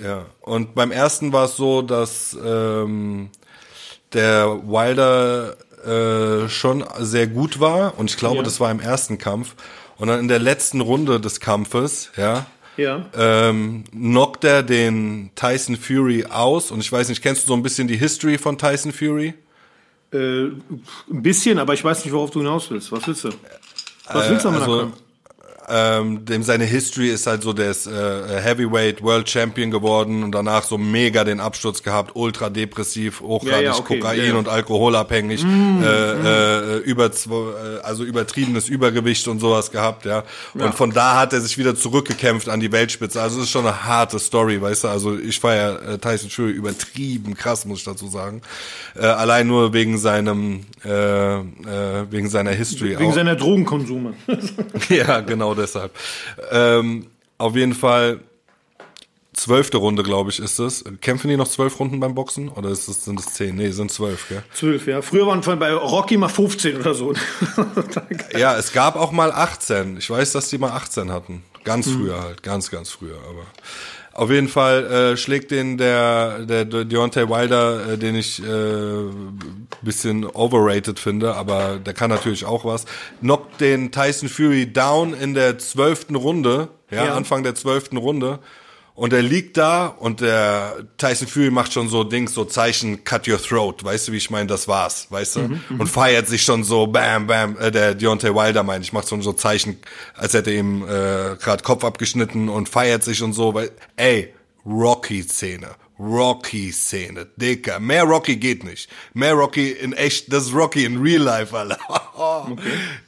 Ja. 0.00 0.26
Und 0.40 0.76
beim 0.76 0.92
ersten 0.92 1.32
war 1.32 1.46
es 1.46 1.56
so, 1.56 1.82
dass 1.82 2.36
ähm, 2.44 3.30
der 4.12 4.46
Wilder 4.64 5.56
äh, 5.84 6.48
schon 6.48 6.84
sehr 7.00 7.26
gut 7.26 7.58
war 7.58 7.98
und 7.98 8.10
ich 8.10 8.16
glaube, 8.16 8.36
ja. 8.36 8.42
das 8.42 8.60
war 8.60 8.70
im 8.70 8.80
ersten 8.80 9.18
Kampf. 9.18 9.54
Und 9.96 10.08
dann 10.08 10.20
in 10.20 10.28
der 10.28 10.38
letzten 10.38 10.80
Runde 10.80 11.20
des 11.20 11.40
Kampfes, 11.40 12.10
ja, 12.16 12.46
ja. 12.76 13.06
ähm, 13.16 13.84
knockt 13.92 14.44
er 14.44 14.62
den 14.62 15.30
Tyson 15.34 15.76
Fury 15.76 16.24
aus. 16.24 16.70
Und 16.70 16.80
ich 16.80 16.90
weiß 16.90 17.08
nicht, 17.08 17.22
kennst 17.22 17.44
du 17.44 17.48
so 17.48 17.54
ein 17.54 17.62
bisschen 17.62 17.88
die 17.88 17.96
History 17.96 18.38
von 18.38 18.58
Tyson 18.58 18.92
Fury? 18.92 19.34
Äh, 20.12 20.16
ein 20.46 20.62
bisschen, 21.08 21.58
aber 21.58 21.74
ich 21.74 21.84
weiß 21.84 22.04
nicht, 22.04 22.12
worauf 22.12 22.30
du 22.30 22.40
hinaus 22.40 22.70
willst. 22.70 22.90
Was 22.92 23.06
willst 23.06 23.24
du? 23.24 23.30
Was 24.12 24.28
willst 24.28 24.44
du 24.44 24.48
am 24.48 24.56
also, 24.56 24.92
ähm, 25.68 26.24
dem 26.24 26.42
seine 26.42 26.64
History 26.64 27.08
ist 27.08 27.26
halt 27.26 27.42
so, 27.42 27.52
der 27.52 27.70
ist 27.70 27.86
äh, 27.86 27.90
Heavyweight 28.40 29.02
World 29.02 29.28
Champion 29.28 29.70
geworden 29.70 30.22
und 30.22 30.32
danach 30.32 30.64
so 30.64 30.78
mega 30.78 31.24
den 31.24 31.40
Absturz 31.40 31.82
gehabt, 31.82 32.12
ultra 32.14 32.50
depressiv, 32.50 33.20
hochgradig 33.20 33.62
ja, 33.62 33.72
ja, 33.72 33.78
okay. 33.78 33.98
Kokain 33.98 34.24
ja, 34.24 34.34
und 34.34 34.48
alkoholabhängig, 34.48 35.44
mm, 35.44 35.48
äh, 35.48 36.14
mm. 36.14 36.26
Äh, 36.26 36.76
über 36.78 37.06
äh, 37.06 37.80
also 37.82 38.04
übertriebenes 38.04 38.68
Übergewicht 38.68 39.26
und 39.28 39.40
sowas 39.40 39.70
gehabt, 39.70 40.04
ja. 40.04 40.24
Und 40.54 40.74
von 40.74 40.90
da 40.90 41.18
hat 41.18 41.32
er 41.32 41.40
sich 41.40 41.56
wieder 41.58 41.74
zurückgekämpft 41.74 42.48
an 42.48 42.60
die 42.60 42.70
Weltspitze. 42.70 43.20
Also 43.20 43.38
es 43.38 43.44
ist 43.44 43.50
schon 43.50 43.66
eine 43.66 43.84
harte 43.84 44.18
Story, 44.18 44.60
weißt 44.60 44.84
du. 44.84 44.88
Also 44.88 45.18
ich 45.18 45.40
feier 45.40 45.80
äh, 45.82 45.98
Tyson 45.98 46.30
Fury 46.30 46.52
übertrieben 46.52 47.34
krass, 47.34 47.64
muss 47.64 47.80
ich 47.80 47.84
dazu 47.84 48.08
sagen. 48.08 48.42
Äh, 48.96 49.06
allein 49.06 49.46
nur 49.46 49.72
wegen 49.72 49.98
seinem 49.98 50.60
äh, 50.84 51.38
äh, 51.38 51.42
wegen 52.10 52.28
seiner 52.28 52.50
History. 52.50 52.98
Wegen 52.98 53.10
auch. 53.10 53.14
seiner 53.14 53.36
Drogenkonsume. 53.36 54.14
ja, 54.88 55.20
genau 55.20 55.53
deshalb. 55.54 55.92
Ähm, 56.50 57.06
auf 57.38 57.56
jeden 57.56 57.74
Fall 57.74 58.20
zwölfte 59.34 59.78
Runde, 59.78 60.02
glaube 60.02 60.30
ich, 60.30 60.38
ist 60.38 60.58
es. 60.58 60.84
Kämpfen 61.00 61.28
die 61.28 61.36
noch 61.36 61.48
zwölf 61.48 61.78
Runden 61.78 62.00
beim 62.00 62.14
Boxen? 62.14 62.48
Oder 62.48 62.70
ist 62.70 62.88
es, 62.88 63.04
sind 63.04 63.20
es 63.20 63.26
zehn? 63.34 63.56
Nee, 63.56 63.70
sind 63.70 63.90
zwölf, 63.90 64.28
gell? 64.28 64.42
Zwölf, 64.54 64.86
ja. 64.86 65.02
Früher 65.02 65.26
waren 65.26 65.40
bei 65.58 65.72
Rocky 65.72 66.16
mal 66.16 66.28
15 66.28 66.76
oder 66.76 66.94
so. 66.94 67.12
ja, 68.38 68.56
es 68.56 68.72
gab 68.72 68.96
auch 68.96 69.12
mal 69.12 69.32
18. 69.32 69.98
Ich 69.98 70.08
weiß, 70.08 70.32
dass 70.32 70.48
die 70.48 70.58
mal 70.58 70.70
18 70.70 71.12
hatten. 71.12 71.42
Ganz 71.64 71.86
hm. 71.86 71.94
früher 71.94 72.20
halt, 72.20 72.42
ganz, 72.42 72.70
ganz 72.70 72.90
früher. 72.90 73.16
Aber 73.28 73.46
auf 74.14 74.30
jeden 74.30 74.48
Fall 74.48 74.84
äh, 74.84 75.16
schlägt 75.16 75.50
den 75.50 75.76
der, 75.76 76.40
der 76.40 76.64
Deontay 76.64 77.28
Wilder, 77.28 77.92
äh, 77.92 77.98
den 77.98 78.14
ich 78.14 78.42
äh, 78.42 79.10
bisschen 79.82 80.24
overrated 80.24 80.98
finde, 80.98 81.34
aber 81.34 81.78
der 81.78 81.94
kann 81.94 82.10
natürlich 82.10 82.44
auch 82.44 82.64
was, 82.64 82.84
knockt 83.20 83.60
den 83.60 83.92
Tyson 83.92 84.28
Fury 84.28 84.72
down 84.72 85.14
in 85.14 85.34
der 85.34 85.58
zwölften 85.58 86.14
Runde, 86.14 86.68
ja, 86.90 87.06
ja. 87.06 87.14
Anfang 87.14 87.42
der 87.42 87.54
zwölften 87.54 87.96
Runde. 87.96 88.38
Und 88.96 89.12
er 89.12 89.22
liegt 89.22 89.56
da 89.56 89.86
und 89.86 90.20
der 90.20 90.86
Tyson 90.98 91.26
Fury 91.26 91.50
macht 91.50 91.72
schon 91.72 91.88
so 91.88 92.04
Dings, 92.04 92.32
so 92.32 92.44
Zeichen, 92.44 93.02
cut 93.02 93.26
your 93.26 93.42
throat, 93.42 93.82
weißt 93.82 94.06
du, 94.06 94.12
wie 94.12 94.18
ich 94.18 94.30
meine, 94.30 94.46
das 94.46 94.68
war's, 94.68 95.08
weißt 95.10 95.36
du? 95.36 95.40
Mhm, 95.40 95.60
mhm. 95.68 95.80
und 95.80 95.88
feiert 95.88 96.28
sich 96.28 96.42
schon 96.42 96.62
so, 96.62 96.86
bam, 96.86 97.26
bam, 97.26 97.58
äh, 97.58 97.72
der 97.72 97.96
Deontay 97.96 98.32
Wilder 98.32 98.62
meine 98.62 98.84
ich, 98.84 98.92
macht 98.92 99.08
schon 99.08 99.20
so 99.20 99.32
Zeichen, 99.32 99.78
als 100.16 100.34
hätte 100.34 100.52
ihm 100.52 100.84
äh, 100.84 101.34
gerade 101.36 101.64
Kopf 101.64 101.82
abgeschnitten 101.82 102.48
und 102.48 102.68
feiert 102.68 103.02
sich 103.02 103.20
und 103.20 103.32
so, 103.32 103.52
weil, 103.52 103.72
ey, 103.96 104.32
Rocky-Szene. 104.64 105.70
Rocky-Szene. 105.98 107.28
Dicker. 107.36 107.78
Mehr 107.78 108.04
Rocky 108.04 108.36
geht 108.36 108.64
nicht. 108.64 108.88
Mehr 109.12 109.34
Rocky 109.34 109.70
in 109.70 109.92
echt, 109.92 110.32
das 110.32 110.46
ist 110.46 110.54
Rocky 110.54 110.84
in 110.84 111.00
real 111.00 111.22
life, 111.22 111.56
Alter. 111.56 111.78
okay. 112.16 112.56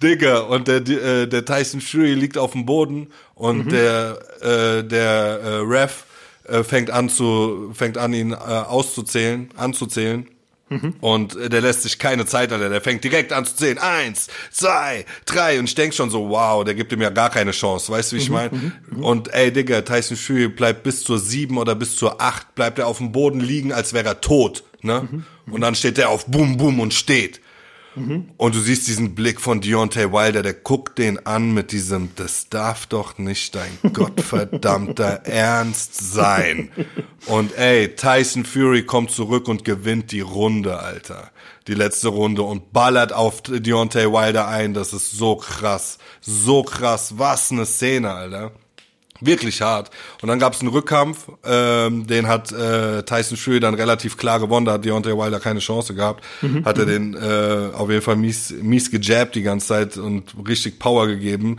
Dicker. 0.03 0.49
Und 0.49 0.69
der, 0.69 0.87
äh, 0.89 1.27
der 1.27 1.45
Tyson 1.45 1.81
Fury 1.81 2.15
liegt 2.15 2.39
auf 2.39 2.53
dem 2.53 2.65
Boden 2.65 3.09
und 3.37 3.67
mhm. 3.67 3.69
der, 3.69 4.19
äh, 4.41 4.83
der 4.83 5.41
äh, 5.45 5.49
Ref 5.59 6.05
äh, 6.49 6.65
fängt 6.65 6.91
an 6.91 7.09
zu, 7.09 7.71
fängt 7.75 7.99
an 7.99 8.13
ihn 8.13 8.33
äh, 8.33 8.35
auszuzählen, 8.35 9.51
anzuzählen. 9.57 10.27
Mhm. 10.69 10.95
Und 11.01 11.37
äh, 11.37 11.49
der 11.51 11.61
lässt 11.61 11.83
sich 11.83 11.99
keine 11.99 12.25
Zeit, 12.25 12.51
Alter. 12.51 12.71
Der 12.71 12.81
fängt 12.81 13.05
direkt 13.05 13.35
an 13.35 13.45
zu 13.45 13.55
zählen. 13.55 13.79
Eins, 13.79 14.29
zwei, 14.51 15.05
drei. 15.27 15.59
Und 15.59 15.67
ich 15.67 15.75
denk 15.75 15.93
schon 15.93 16.09
so, 16.09 16.31
wow, 16.31 16.65
der 16.65 16.75
gibt 16.75 16.93
ihm 16.93 17.03
ja 17.03 17.11
gar 17.11 17.29
keine 17.29 17.53
Chance. 17.53 17.93
Weißt 17.93 18.11
du, 18.11 18.17
wie 18.17 18.21
ich 18.21 18.31
mhm. 18.31 18.35
meine? 18.35 18.51
Mhm. 18.57 18.73
mhm. 18.91 19.05
Und 19.05 19.35
ey, 19.35 19.53
Digga, 19.53 19.83
Tyson 19.83 20.17
Fury 20.17 20.49
bleibt 20.49 20.83
bis 20.83 21.05
zur 21.05 21.19
sieben 21.19 21.59
oder 21.59 21.75
bis 21.75 21.95
zur 21.95 22.21
acht, 22.21 22.55
bleibt 22.55 22.79
er 22.79 22.87
auf 22.87 22.99
dem 22.99 23.13
Boden 23.13 23.41
liegen, 23.41 23.73
als 23.73 23.93
wäre 23.93 24.07
er 24.07 24.21
tot. 24.23 24.65
Ne? 24.81 25.07
Mhm. 25.11 25.53
Und 25.53 25.61
dann 25.61 25.75
steht 25.75 25.99
er 25.99 26.09
auf 26.09 26.25
Bum 26.27 26.57
Bum 26.57 26.81
und 26.81 26.95
steht. 26.95 27.41
Und 28.37 28.55
du 28.55 28.61
siehst 28.61 28.87
diesen 28.89 29.15
Blick 29.15 29.41
von 29.41 29.61
Deontay 29.61 30.13
Wilder, 30.13 30.43
der 30.43 30.53
guckt 30.53 30.99
den 30.99 31.25
an 31.27 31.55
mit 31.55 31.73
diesem, 31.73 32.11
das 32.17 32.49
darf 32.51 32.87
doch 32.87 33.17
nicht 33.17 33.55
dein 33.55 33.71
gottverdammter 33.93 35.25
Ernst 35.25 36.13
sein. 36.13 36.71
Und 37.27 37.57
ey, 37.57 37.95
Tyson 37.95 38.45
Fury 38.45 38.85
kommt 38.85 39.11
zurück 39.11 39.49
und 39.49 39.65
gewinnt 39.65 40.13
die 40.13 40.21
Runde, 40.21 40.79
Alter. 40.79 41.31
Die 41.69 41.75
letzte 41.75 42.09
Runde 42.09 42.43
und 42.43 42.73
ballert 42.73 43.13
auf 43.13 43.43
Deontay 43.43 44.13
Wilder 44.13 44.47
ein. 44.47 44.75
Das 44.75 44.93
ist 44.93 45.13
so 45.13 45.37
krass. 45.37 45.99
So 46.21 46.63
krass. 46.63 47.15
Was 47.17 47.51
eine 47.51 47.67
Szene, 47.67 48.13
Alter. 48.13 48.53
Wirklich 49.21 49.63
hart. 49.63 49.91
Und 50.23 50.29
dann 50.29 50.39
gab 50.39 50.55
es 50.55 50.61
einen 50.61 50.71
Rückkampf, 50.71 51.29
ähm, 51.45 52.07
den 52.07 52.27
hat 52.27 52.53
äh, 52.53 53.03
Tyson 53.03 53.37
Fury 53.37 53.61
dann 53.61 53.75
relativ 53.75 54.17
klar 54.17 54.41
gewonnen, 54.41 54.67
da 54.67 54.73
hat 54.73 54.85
Deontay 54.85 55.17
Wilder 55.17 55.41
keine 55.41 55.61
Chance 55.61 55.95
gehabt. 55.95 56.25
Mhm. 56.43 56.65
Hat 56.65 56.79
er 56.79 56.87
den 56.87 57.15
äh, 57.15 57.75
auf 57.75 57.91
jeden 57.91 58.03
Fall 58.03 58.17
mies, 58.17 58.55
mies 58.61 58.91
gejabbt 58.91 59.35
die 59.35 59.43
ganze 59.43 59.69
Zeit 59.69 59.97
und 59.97 60.35
richtig 60.47 60.79
Power 60.79 61.07
gegeben 61.07 61.59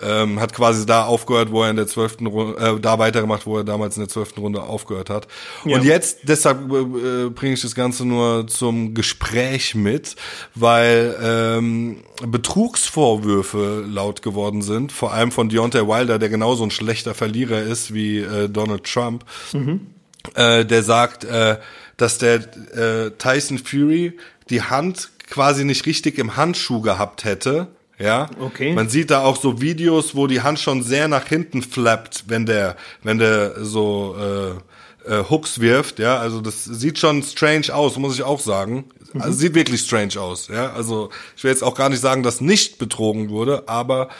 ähm, 0.00 0.40
hat 0.40 0.54
quasi 0.54 0.86
da 0.86 1.04
aufgehört, 1.04 1.50
wo 1.50 1.62
er 1.62 1.70
in 1.70 1.76
der 1.76 1.86
zwölften 1.86 2.26
Runde, 2.26 2.58
äh, 2.58 2.80
da 2.80 2.98
weitergemacht, 2.98 3.46
wo 3.46 3.58
er 3.58 3.64
damals 3.64 3.96
in 3.96 4.02
der 4.02 4.08
zwölften 4.08 4.40
Runde 4.40 4.62
aufgehört 4.62 5.10
hat. 5.10 5.26
Ja. 5.64 5.76
Und 5.76 5.84
jetzt, 5.84 6.20
deshalb 6.24 6.70
äh, 6.70 7.28
bringe 7.30 7.54
ich 7.54 7.62
das 7.62 7.74
Ganze 7.74 8.04
nur 8.04 8.46
zum 8.46 8.94
Gespräch 8.94 9.74
mit, 9.74 10.16
weil 10.54 11.16
ähm, 11.22 12.02
Betrugsvorwürfe 12.26 13.84
laut 13.88 14.22
geworden 14.22 14.62
sind, 14.62 14.92
vor 14.92 15.12
allem 15.12 15.32
von 15.32 15.48
Deontay 15.48 15.86
Wilder, 15.86 16.18
der 16.18 16.28
genauso 16.28 16.64
ein 16.64 16.70
schlechter 16.70 17.14
Verlierer 17.14 17.62
ist 17.62 17.92
wie 17.92 18.18
äh, 18.18 18.48
Donald 18.48 18.84
Trump. 18.84 19.24
Mhm. 19.52 19.88
Äh, 20.34 20.64
der 20.64 20.82
sagt, 20.82 21.24
äh, 21.24 21.58
dass 21.96 22.18
der 22.18 22.36
äh, 22.36 23.10
Tyson 23.18 23.58
Fury 23.58 24.18
die 24.50 24.62
Hand 24.62 25.10
quasi 25.28 25.64
nicht 25.64 25.86
richtig 25.86 26.18
im 26.18 26.36
Handschuh 26.36 26.80
gehabt 26.80 27.24
hätte. 27.24 27.68
Ja, 27.98 28.30
Okay. 28.38 28.72
Man 28.74 28.88
sieht 28.88 29.10
da 29.10 29.22
auch 29.24 29.36
so 29.36 29.60
Videos, 29.60 30.14
wo 30.14 30.26
die 30.26 30.42
Hand 30.42 30.60
schon 30.60 30.82
sehr 30.82 31.08
nach 31.08 31.26
hinten 31.26 31.62
flappt, 31.62 32.24
wenn 32.28 32.46
der, 32.46 32.76
wenn 33.02 33.18
der 33.18 33.64
so 33.64 34.16
äh, 34.18 35.12
äh, 35.12 35.24
Hooks 35.28 35.60
wirft. 35.60 35.98
Ja, 35.98 36.18
also 36.18 36.40
das 36.40 36.64
sieht 36.64 36.98
schon 36.98 37.22
strange 37.22 37.74
aus, 37.74 37.96
muss 37.96 38.14
ich 38.14 38.22
auch 38.22 38.40
sagen. 38.40 38.84
Also 39.18 39.38
sieht 39.38 39.54
wirklich 39.54 39.80
strange 39.80 40.20
aus. 40.20 40.48
Ja, 40.48 40.72
also 40.72 41.10
ich 41.36 41.42
will 41.42 41.50
jetzt 41.50 41.64
auch 41.64 41.74
gar 41.74 41.88
nicht 41.88 42.00
sagen, 42.00 42.22
dass 42.22 42.40
nicht 42.40 42.78
betrogen 42.78 43.30
wurde, 43.30 43.68
aber 43.68 44.10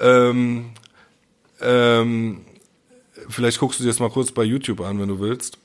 ähm, 0.00 0.70
ähm, 1.60 2.40
vielleicht 3.28 3.60
guckst 3.60 3.78
du 3.78 3.84
dir 3.84 3.90
das 3.90 3.98
mal 3.98 4.10
kurz 4.10 4.32
bei 4.32 4.42
YouTube 4.42 4.80
an, 4.80 4.98
wenn 4.98 5.08
du 5.08 5.20
willst. 5.20 5.58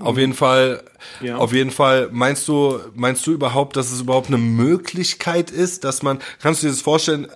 Auf 0.00 0.16
jeden 0.18 0.34
Fall, 0.34 0.82
Ja. 1.20 1.36
auf 1.36 1.52
jeden 1.52 1.70
Fall, 1.70 2.08
meinst 2.12 2.48
du, 2.48 2.78
meinst 2.94 3.26
du 3.26 3.32
überhaupt, 3.32 3.76
dass 3.76 3.92
es 3.92 4.00
überhaupt 4.00 4.28
eine 4.28 4.38
Möglichkeit 4.38 5.50
ist, 5.50 5.84
dass 5.84 6.02
man, 6.02 6.18
kannst 6.40 6.62
du 6.62 6.66
dir 6.66 6.72
das 6.72 6.80
vorstellen, 6.82 7.28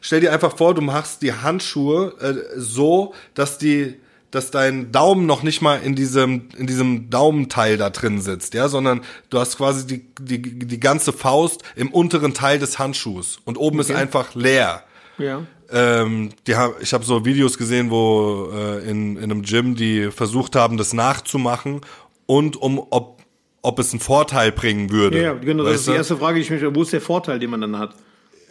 stell 0.00 0.20
dir 0.20 0.32
einfach 0.32 0.56
vor, 0.56 0.74
du 0.74 0.82
machst 0.82 1.22
die 1.22 1.32
Handschuhe 1.32 2.14
äh, 2.20 2.58
so, 2.58 3.14
dass 3.34 3.58
die, 3.58 3.94
dass 4.30 4.50
dein 4.52 4.92
Daumen 4.92 5.26
noch 5.26 5.42
nicht 5.42 5.60
mal 5.60 5.80
in 5.82 5.96
diesem, 5.96 6.48
in 6.56 6.66
diesem 6.66 7.10
Daumenteil 7.10 7.76
da 7.76 7.90
drin 7.90 8.20
sitzt, 8.20 8.54
ja, 8.54 8.68
sondern 8.68 9.00
du 9.28 9.38
hast 9.40 9.56
quasi 9.56 9.86
die, 9.86 10.04
die, 10.20 10.40
die 10.40 10.80
ganze 10.80 11.12
Faust 11.12 11.62
im 11.74 11.90
unteren 11.92 12.34
Teil 12.34 12.58
des 12.60 12.78
Handschuhs 12.78 13.38
und 13.44 13.58
oben 13.58 13.80
ist 13.80 13.90
einfach 13.90 14.34
leer. 14.34 14.84
Ja. 15.18 15.42
Ähm, 15.72 16.30
die 16.46 16.56
haben, 16.56 16.74
ich 16.80 16.92
habe 16.92 17.04
so 17.04 17.24
Videos 17.24 17.58
gesehen, 17.58 17.90
wo 17.90 18.50
äh, 18.52 18.88
in, 18.88 19.16
in 19.16 19.24
einem 19.24 19.42
Gym 19.42 19.76
die 19.76 20.10
versucht 20.10 20.56
haben, 20.56 20.76
das 20.76 20.92
nachzumachen 20.92 21.80
und 22.26 22.56
um 22.56 22.78
ob 22.90 23.20
ob 23.62 23.78
es 23.78 23.92
einen 23.92 24.00
Vorteil 24.00 24.52
bringen 24.52 24.90
würde. 24.90 25.22
Ja, 25.22 25.34
genau, 25.34 25.64
das 25.64 25.80
ist 25.80 25.88
die 25.88 25.92
erste 25.92 26.16
Frage, 26.16 26.36
die 26.36 26.40
ich 26.42 26.50
mich, 26.50 26.62
wo 26.62 26.82
ist 26.82 26.94
der 26.94 27.00
Vorteil, 27.02 27.38
den 27.38 27.50
man 27.50 27.60
dann 27.60 27.78
hat? 27.78 27.94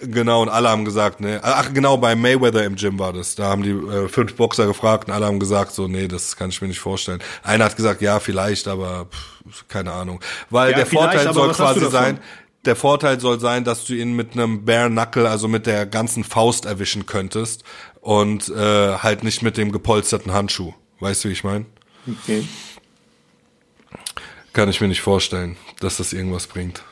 Genau, 0.01 0.41
und 0.41 0.49
alle 0.49 0.69
haben 0.69 0.85
gesagt, 0.85 1.19
ne. 1.19 1.39
Ach, 1.43 1.73
genau, 1.73 1.97
bei 1.97 2.15
Mayweather 2.15 2.63
im 2.63 2.75
Gym 2.75 2.97
war 2.99 3.11
das. 3.11 3.35
Da 3.35 3.45
haben 3.45 3.63
die 3.63 3.71
äh, 3.71 4.07
fünf 4.07 4.33
Boxer 4.35 4.65
gefragt 4.65 5.07
und 5.07 5.13
alle 5.13 5.25
haben 5.25 5.39
gesagt, 5.39 5.73
so, 5.73 5.87
nee, 5.87 6.07
das 6.07 6.37
kann 6.37 6.49
ich 6.49 6.61
mir 6.61 6.69
nicht 6.69 6.79
vorstellen. 6.79 7.19
Einer 7.43 7.65
hat 7.65 7.75
gesagt, 7.75 8.01
ja, 8.01 8.19
vielleicht, 8.19 8.67
aber 8.67 9.07
pff, 9.11 9.67
keine 9.67 9.91
Ahnung. 9.91 10.21
Weil 10.49 10.71
Ja, 10.71 10.77
der 10.77 10.85
Vorteil 10.85 11.33
soll 11.33 11.51
quasi 11.51 11.89
sein, 11.89 12.19
der 12.65 12.75
Vorteil 12.75 13.19
soll 13.19 13.39
sein, 13.39 13.63
dass 13.63 13.85
du 13.85 13.93
ihn 13.93 14.13
mit 14.15 14.33
einem 14.33 14.65
Bare 14.65 14.89
Knuckle, 14.89 15.29
also 15.29 15.47
mit 15.47 15.65
der 15.65 15.85
ganzen 15.85 16.23
Faust 16.23 16.65
erwischen 16.65 17.05
könntest 17.05 17.63
und 18.01 18.49
äh, 18.49 18.97
halt 18.97 19.23
nicht 19.23 19.41
mit 19.41 19.57
dem 19.57 19.71
gepolsterten 19.71 20.33
Handschuh. 20.33 20.73
Weißt 20.99 21.23
du, 21.23 21.29
wie 21.29 21.33
ich 21.33 21.43
meine? 21.43 21.65
Okay. 22.07 22.43
Kann 24.53 24.69
ich 24.69 24.81
mir 24.81 24.87
nicht 24.87 25.01
vorstellen, 25.01 25.55
dass 25.79 25.97
das 25.97 26.11
irgendwas 26.11 26.47
bringt. 26.47 26.83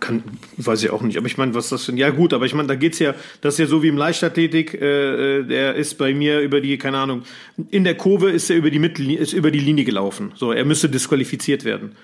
Kann, 0.00 0.22
weiß 0.56 0.82
ich 0.82 0.90
auch 0.90 1.02
nicht. 1.02 1.16
Aber 1.16 1.26
ich 1.26 1.38
meine, 1.38 1.54
was 1.54 1.70
das 1.70 1.86
denn? 1.86 1.96
Ja 1.96 2.10
gut, 2.10 2.34
aber 2.34 2.44
ich 2.46 2.54
meine, 2.54 2.68
da 2.68 2.74
geht's 2.74 2.98
ja, 2.98 3.14
das 3.40 3.54
ist 3.54 3.60
ja 3.60 3.66
so 3.66 3.82
wie 3.82 3.88
im 3.88 3.96
Leichtathletik, 3.96 4.74
äh, 4.74 5.38
äh, 5.38 5.44
der 5.44 5.74
ist 5.76 5.98
bei 5.98 6.12
mir 6.12 6.40
über 6.40 6.60
die, 6.60 6.76
keine 6.78 6.98
Ahnung, 6.98 7.22
in 7.70 7.84
der 7.84 7.96
Kurve 7.96 8.30
ist 8.30 8.50
er 8.50 8.56
über 8.56 8.70
die 8.70 8.78
Mittellinie, 8.78 9.18
ist 9.18 9.32
über 9.32 9.50
die 9.50 9.60
Linie 9.60 9.84
gelaufen. 9.84 10.32
So, 10.34 10.52
er 10.52 10.64
müsste 10.64 10.88
disqualifiziert 10.88 11.64
werden. 11.64 11.96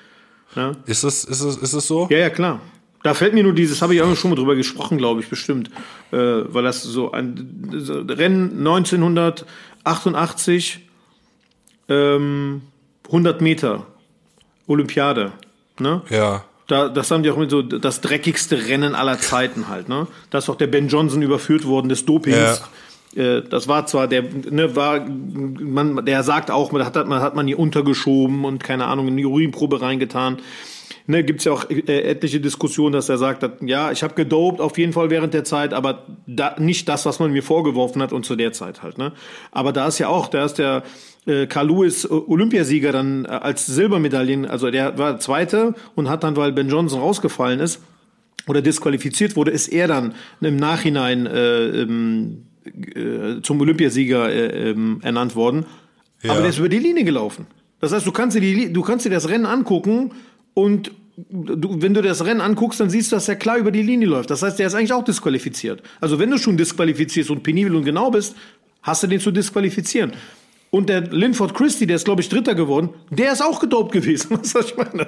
Ja, 0.57 0.73
Ist 0.87 1.05
es, 1.05 1.25
ist 1.25 1.41
es, 1.41 1.57
ist 1.57 1.73
es 1.73 1.87
so? 1.87 2.09
ja, 2.11 2.19
ja 2.19 2.31
klar. 2.31 2.61
Da 3.03 3.13
fällt 3.13 3.35
mir 3.35 3.43
nur 3.43 3.53
dieses, 3.53 3.83
habe 3.83 3.95
ich 3.95 4.01
auch 4.01 4.17
schon 4.17 4.31
mal 4.31 4.37
drüber 4.37 4.57
gesprochen, 4.57 4.97
glaube 4.97 5.21
ich, 5.21 5.29
bestimmt. 5.29 5.69
Äh, 6.11 6.17
weil 6.17 6.63
das 6.63 6.83
so 6.83 7.13
ein 7.13 7.71
so 7.77 8.01
Rennen 8.01 8.67
1988, 8.67 10.81
ähm, 11.91 12.63
100 13.07 13.43
Meter, 13.43 13.87
Olympiade. 14.67 15.33
Ne? 15.79 16.01
Ja. 16.09 16.45
Da, 16.67 16.89
das 16.89 17.11
haben 17.11 17.23
die 17.23 17.31
auch 17.31 17.37
mit 17.37 17.51
so 17.51 17.61
das 17.61 18.01
dreckigste 18.01 18.69
Rennen 18.69 18.95
aller 18.95 19.19
Zeiten 19.19 19.69
halt, 19.69 19.91
ne? 19.91 20.07
Da 20.31 20.39
ist 20.39 20.49
auch 20.49 20.57
der 20.57 20.69
Ben 20.69 20.89
Johnson 20.89 21.21
überführt 21.21 21.67
worden 21.67 21.91
des 21.91 22.07
Dopings. 22.07 22.39
Äh, 22.39 22.57
das 23.15 23.69
war 23.69 23.87
zwar 23.87 24.09
der, 24.09 24.23
ne, 24.23 24.75
war, 24.75 25.07
man, 25.07 26.05
der 26.05 26.23
sagt 26.23 26.51
auch, 26.51 26.73
man 26.73 26.85
hat, 26.85 26.95
man 27.07 27.21
hat 27.21 27.35
man 27.35 27.47
die 27.47 27.55
untergeschoben 27.55 28.45
und 28.45 28.63
keine 28.65 28.87
Ahnung 28.87 29.09
in 29.09 29.17
die 29.17 29.27
Urinprobe 29.27 29.81
reingetan. 29.81 30.39
Ne, 31.07 31.23
gibt's 31.23 31.45
ja 31.45 31.53
auch 31.53 31.69
äh, 31.69 31.83
etliche 31.83 32.41
Diskussionen, 32.41 32.95
dass 32.95 33.11
er 33.11 33.19
sagt, 33.19 33.43
hat, 33.43 33.61
ja, 33.61 33.93
ich 33.93 34.03
habe 34.03 34.15
gedopt 34.15 34.61
auf 34.61 34.79
jeden 34.79 34.95
Fall 34.95 35.11
während 35.11 35.35
der 35.35 35.45
Zeit, 35.45 35.75
aber 35.75 36.07
da, 36.27 36.57
nicht 36.59 36.89
das, 36.89 37.05
was 37.05 37.19
man 37.19 37.31
mir 37.31 37.43
vorgeworfen 37.43 38.01
hat 38.01 38.13
und 38.13 38.25
zu 38.25 38.37
der 38.37 38.53
Zeit 38.53 38.83
halt. 38.83 38.97
Ne? 38.97 39.13
Aber 39.53 39.73
da 39.73 39.87
ist 39.87 39.99
ja 39.99 40.09
auch, 40.09 40.29
da 40.29 40.47
ist 40.47 40.55
der 40.55 40.83
äh, 41.27 41.47
Carl 41.47 41.69
Lewis 41.69 42.07
äh, 42.07 42.09
Olympiasieger 42.09 42.91
dann 42.91 43.27
äh, 43.27 43.29
als 43.29 43.67
Silbermedaillen, 43.67 44.47
also 44.47 44.71
der 44.71 44.97
war 44.97 45.21
Zweite 45.21 45.75
und 45.95 46.09
hat 46.09 46.25
dann, 46.25 46.37
weil 46.37 46.53
Ben 46.53 46.71
Johnson 46.71 47.01
rausgefallen 47.01 47.61
ist 47.61 47.83
oder 48.47 48.63
disqualifiziert 48.63 49.37
wurde, 49.37 49.51
ist 49.51 49.69
er 49.69 49.89
dann 49.89 50.15
im 50.41 50.57
Nachhinein 50.57 51.27
äh, 51.27 51.83
ähm, 51.83 52.47
äh, 52.65 53.41
zum 53.43 53.61
Olympiasieger 53.61 54.31
äh, 54.31 54.71
ähm, 54.71 55.01
ernannt 55.03 55.37
worden. 55.37 55.67
Aber 56.27 56.41
der 56.41 56.51
ist 56.51 56.59
über 56.59 56.69
die 56.69 56.79
Linie 56.79 57.05
gelaufen. 57.05 57.47
Das 57.81 57.93
heißt, 57.93 58.07
du 58.07 58.13
kannst 58.13 58.37
dir, 58.37 58.41
die, 58.41 58.73
du 58.73 58.83
kannst 58.83 59.05
dir 59.05 59.11
das 59.11 59.29
Rennen 59.29 59.47
angucken 59.47 60.13
und 60.55 60.91
du, 61.17 61.83
wenn 61.83 61.95
du 61.95 62.03
das 62.03 62.25
Rennen 62.25 62.41
anguckst, 62.41 62.81
dann 62.81 62.91
siehst 62.91 63.13
du, 63.13 63.17
dass 63.17 63.29
er 63.29 63.37
klar 63.37 63.59
über 63.59 63.71
die 63.71 63.83
Linie 63.83 64.09
läuft. 64.09 64.31
Das 64.31 64.43
heißt, 64.43 64.59
der 64.59 64.69
ist 64.69 64.75
eigentlich 64.75 64.93
auch 64.93 65.05
disqualifiziert. 65.05 65.83
Also 66.01 66.19
wenn 66.19 66.31
du 66.31 66.39
schon 66.39 66.57
disqualifizierst 66.57 67.31
und 67.31 67.43
penibel 67.43 67.77
und 67.77 67.85
genau 67.85 68.11
bist, 68.11 68.37
hast 68.83 69.03
du 69.03 69.07
den 69.07 69.21
zu 69.21 69.31
disqualifizieren. 69.31 70.13
Und 70.71 70.89
der 70.89 71.03
Linford 71.03 71.55
Christie, 71.55 71.87
der 71.87 71.97
ist, 71.97 72.05
glaube 72.05 72.21
ich, 72.21 72.29
Dritter 72.29 72.57
geworden, 72.57 72.89
der 73.11 73.33
ist 73.33 73.43
auch 73.43 73.61
gedopt 73.61 73.93
gewesen. 73.93 74.31
Was 74.43 74.55
ich 74.55 74.77
meine? 74.77 75.07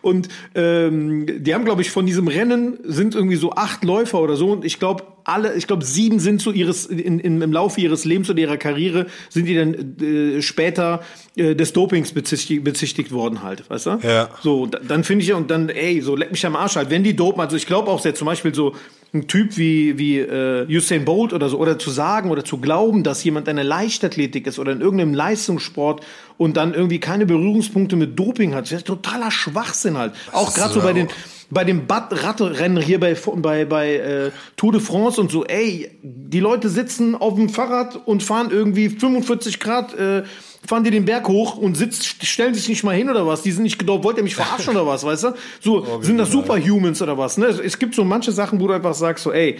Und 0.00 0.28
ähm, 0.54 1.26
die 1.44 1.54
haben, 1.54 1.66
glaube 1.66 1.82
ich, 1.82 1.90
von 1.90 2.06
diesem 2.06 2.28
Rennen 2.28 2.78
sind 2.82 3.14
irgendwie 3.14 3.36
so 3.36 3.52
acht 3.52 3.84
Läufer 3.84 4.20
oder 4.20 4.36
so. 4.36 4.52
Und 4.52 4.64
ich 4.64 4.78
glaube, 4.78 5.04
alle, 5.26 5.54
ich 5.54 5.66
glaube, 5.66 5.84
sieben 5.84 6.20
sind 6.20 6.40
so 6.40 6.52
ihres, 6.52 6.86
in, 6.86 7.18
in, 7.18 7.42
im 7.42 7.52
Laufe 7.52 7.80
ihres 7.80 8.04
Lebens 8.04 8.30
oder 8.30 8.38
ihrer 8.38 8.56
Karriere 8.56 9.06
sind 9.28 9.46
die 9.46 9.54
dann 9.56 9.96
äh, 10.00 10.40
später 10.40 11.02
äh, 11.36 11.54
des 11.54 11.72
Dopings 11.72 12.12
bezichtigt, 12.12 12.62
bezichtigt 12.64 13.10
worden 13.12 13.42
halt, 13.42 13.68
weißt 13.68 13.86
du? 13.86 13.98
Ja. 14.02 14.30
So, 14.42 14.66
da- 14.66 14.78
dann 14.78 15.04
finde 15.04 15.22
ich 15.22 15.28
ja, 15.28 15.36
und 15.36 15.50
dann, 15.50 15.68
ey, 15.68 16.00
so 16.00 16.14
leck 16.16 16.30
mich 16.30 16.46
am 16.46 16.54
Arsch 16.56 16.76
halt, 16.76 16.90
wenn 16.90 17.02
die 17.04 17.16
dopen, 17.16 17.40
also 17.40 17.56
ich 17.56 17.66
glaube 17.66 17.90
auch 17.90 18.00
sehr 18.00 18.14
zum 18.14 18.26
Beispiel 18.26 18.54
so 18.54 18.74
ein 19.12 19.26
Typ 19.28 19.56
wie, 19.56 19.98
wie 19.98 20.18
äh, 20.18 20.66
Usain 20.68 21.04
Bolt 21.04 21.32
oder 21.32 21.48
so, 21.48 21.58
oder 21.58 21.78
zu 21.78 21.90
sagen 21.90 22.30
oder 22.30 22.44
zu 22.44 22.58
glauben, 22.58 23.02
dass 23.02 23.22
jemand 23.24 23.48
eine 23.48 23.62
Leichtathletik 23.62 24.46
ist 24.46 24.58
oder 24.58 24.72
in 24.72 24.80
irgendeinem 24.80 25.14
Leistungssport 25.14 26.04
und 26.38 26.56
dann 26.56 26.74
irgendwie 26.74 27.00
keine 27.00 27.26
Berührungspunkte 27.26 27.96
mit 27.96 28.18
Doping 28.18 28.54
hat, 28.54 28.66
das 28.66 28.72
ist 28.72 28.86
totaler 28.86 29.30
Schwachsinn 29.30 29.96
halt. 29.96 30.12
Auch 30.32 30.54
gerade 30.54 30.74
so 30.74 30.80
bei 30.82 30.92
den 30.92 31.08
bei 31.50 31.64
dem 31.64 31.82
Radrennen 31.88 32.82
hier 32.82 33.00
bei 33.00 33.16
bei 33.36 33.64
bei 33.64 33.96
äh, 33.96 34.30
Tour 34.56 34.72
de 34.72 34.80
France 34.80 35.20
und 35.20 35.30
so, 35.30 35.44
ey, 35.44 35.90
die 36.02 36.40
Leute 36.40 36.68
sitzen 36.68 37.14
auf 37.14 37.34
dem 37.34 37.48
Fahrrad 37.48 38.06
und 38.06 38.22
fahren 38.22 38.48
irgendwie 38.50 38.88
45 38.88 39.60
Grad 39.60 39.94
äh, 39.94 40.24
fahren 40.66 40.84
die 40.84 40.90
den 40.90 41.04
Berg 41.04 41.28
hoch 41.28 41.56
und 41.56 41.76
sitzt, 41.76 42.24
stellen 42.26 42.54
sich 42.54 42.68
nicht 42.68 42.84
mal 42.84 42.94
hin 42.94 43.08
oder 43.08 43.26
was? 43.26 43.42
Die 43.42 43.52
sind 43.52 43.62
nicht 43.62 43.78
gedopt. 43.78 44.04
Wollt 44.04 44.16
ihr 44.16 44.22
mich 44.22 44.34
verarschen 44.34 44.70
oder 44.70 44.86
was, 44.86 45.04
weißt 45.04 45.24
du? 45.24 45.34
So, 45.60 46.02
sind 46.02 46.18
das 46.18 46.30
Superhumans 46.30 47.00
oder 47.02 47.16
was? 47.16 47.38
Ne? 47.38 47.46
Es 47.46 47.78
gibt 47.78 47.94
so 47.94 48.04
manche 48.04 48.32
Sachen, 48.32 48.60
wo 48.60 48.66
du 48.66 48.74
einfach 48.74 48.94
sagst, 48.94 49.24
so, 49.24 49.32
ey, 49.32 49.58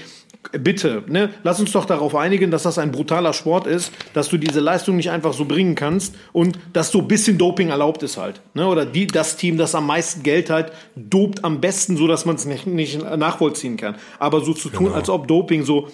bitte, 0.53 1.03
ne, 1.07 1.31
lass 1.43 1.61
uns 1.61 1.73
doch 1.73 1.85
darauf 1.85 2.15
einigen, 2.15 2.51
dass 2.51 2.63
das 2.63 2.79
ein 2.79 2.93
brutaler 2.93 3.33
Sport 3.33 3.67
ist, 3.67 3.93
dass 4.15 4.29
du 4.29 4.37
diese 4.39 4.61
Leistung 4.61 4.97
nicht 4.97 5.11
einfach 5.11 5.33
so 5.33 5.45
bringen 5.45 5.75
kannst 5.75 6.15
und 6.33 6.59
dass 6.73 6.91
so 6.91 7.01
ein 7.01 7.09
bisschen 7.09 7.39
Doping 7.39 7.69
erlaubt 7.69 8.03
ist 8.03 8.17
halt. 8.17 8.41
Ne? 8.55 8.67
Oder 8.67 8.87
die, 8.87 9.07
das 9.07 9.37
Team, 9.37 9.59
das 9.59 9.75
am 9.75 9.87
meisten 9.87 10.23
Geld 10.23 10.51
hat, 10.51 10.73
dopt 10.97 11.45
am 11.45 11.61
besten, 11.61 11.97
so 11.97 12.07
dass 12.07 12.25
man 12.25 12.37
es 12.37 12.45
nicht, 12.45 12.67
nicht 12.67 13.03
nachvollziehen 13.17 13.77
kann. 13.77 13.97
Aber 14.19 14.45
so 14.45 14.55
zu 14.55 14.69
tun, 14.69 14.93
als 14.93 15.09
ob 15.09 15.29
Doping 15.29 15.65
so 15.65 15.89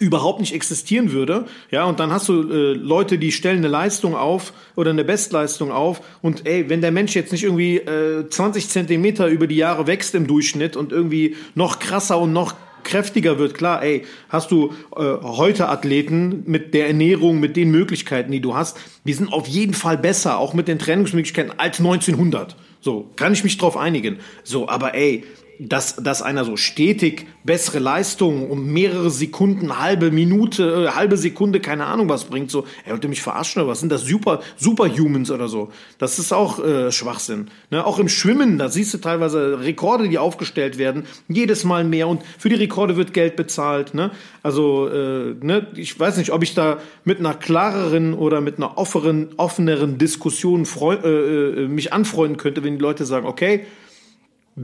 überhaupt 0.00 0.40
nicht 0.40 0.54
existieren 0.54 1.12
würde. 1.12 1.44
Ja, 1.70 1.84
und 1.84 2.00
dann 2.00 2.10
hast 2.10 2.28
du 2.28 2.50
äh, 2.50 2.72
Leute, 2.72 3.18
die 3.18 3.30
stellen 3.32 3.58
eine 3.58 3.68
Leistung 3.68 4.16
auf 4.16 4.54
oder 4.74 4.90
eine 4.90 5.04
Bestleistung 5.04 5.70
auf 5.70 6.00
und 6.22 6.46
ey, 6.46 6.70
wenn 6.70 6.80
der 6.80 6.90
Mensch 6.90 7.14
jetzt 7.14 7.32
nicht 7.32 7.44
irgendwie 7.44 7.76
äh, 7.76 8.26
20 8.26 8.70
Zentimeter 8.70 9.28
über 9.28 9.46
die 9.46 9.56
Jahre 9.56 9.86
wächst 9.86 10.14
im 10.14 10.26
Durchschnitt 10.26 10.74
und 10.74 10.90
irgendwie 10.90 11.36
noch 11.54 11.78
krasser 11.80 12.18
und 12.18 12.32
noch 12.32 12.54
kräftiger 12.90 13.38
wird, 13.38 13.54
klar, 13.54 13.82
ey, 13.82 14.04
hast 14.28 14.50
du 14.50 14.74
äh, 14.96 15.00
heute 15.22 15.68
Athleten 15.68 16.42
mit 16.46 16.74
der 16.74 16.88
Ernährung, 16.88 17.40
mit 17.40 17.56
den 17.56 17.70
Möglichkeiten, 17.70 18.32
die 18.32 18.40
du 18.40 18.54
hast, 18.54 18.78
die 19.04 19.12
sind 19.12 19.32
auf 19.32 19.46
jeden 19.46 19.74
Fall 19.74 19.96
besser, 19.96 20.38
auch 20.38 20.52
mit 20.52 20.68
den 20.68 20.78
Trainingsmöglichkeiten 20.78 21.54
als 21.58 21.78
1900. 21.78 22.56
So, 22.80 23.10
kann 23.16 23.32
ich 23.32 23.44
mich 23.44 23.56
drauf 23.56 23.76
einigen. 23.76 24.18
So, 24.42 24.68
aber 24.68 24.94
ey, 24.94 25.24
dass, 25.68 25.96
dass 25.96 26.22
einer 26.22 26.44
so 26.44 26.56
stetig 26.56 27.26
bessere 27.44 27.80
Leistungen 27.80 28.48
um 28.48 28.72
mehrere 28.72 29.10
Sekunden, 29.10 29.78
halbe 29.78 30.10
Minute, 30.10 30.86
äh, 30.88 30.96
halbe 30.96 31.16
Sekunde, 31.16 31.60
keine 31.60 31.84
Ahnung 31.86 32.08
was 32.08 32.24
bringt, 32.24 32.50
so, 32.50 32.64
er 32.84 32.92
wollte 32.92 33.08
mich 33.08 33.20
verarschen 33.20 33.60
oder 33.60 33.70
was 33.70 33.80
sind 33.80 33.92
das 33.92 34.02
super, 34.02 34.40
Superhumans 34.56 35.30
oder 35.30 35.48
so. 35.48 35.70
Das 35.98 36.18
ist 36.18 36.32
auch 36.32 36.64
äh, 36.64 36.90
Schwachsinn. 36.90 37.50
Ne? 37.70 37.84
Auch 37.84 37.98
im 37.98 38.08
Schwimmen, 38.08 38.56
da 38.56 38.68
siehst 38.68 38.94
du 38.94 38.98
teilweise 38.98 39.60
Rekorde, 39.60 40.08
die 40.08 40.18
aufgestellt 40.18 40.78
werden, 40.78 41.04
jedes 41.28 41.64
Mal 41.64 41.84
mehr 41.84 42.08
und 42.08 42.22
für 42.38 42.48
die 42.48 42.54
Rekorde 42.54 42.96
wird 42.96 43.12
Geld 43.12 43.36
bezahlt. 43.36 43.92
Ne? 43.92 44.12
Also, 44.42 44.88
äh, 44.88 45.34
ne? 45.40 45.66
ich 45.74 45.98
weiß 45.98 46.16
nicht, 46.16 46.32
ob 46.32 46.42
ich 46.42 46.54
da 46.54 46.78
mit 47.04 47.18
einer 47.18 47.34
klareren 47.34 48.14
oder 48.14 48.40
mit 48.40 48.56
einer 48.56 48.78
offeren, 48.78 49.28
offeneren 49.36 49.98
Diskussion 49.98 50.64
freu 50.64 50.94
äh, 50.94 51.64
äh, 51.64 51.68
mich 51.68 51.92
anfreunden 51.92 52.38
könnte, 52.38 52.64
wenn 52.64 52.76
die 52.76 52.82
Leute 52.82 53.04
sagen, 53.04 53.26
okay, 53.26 53.66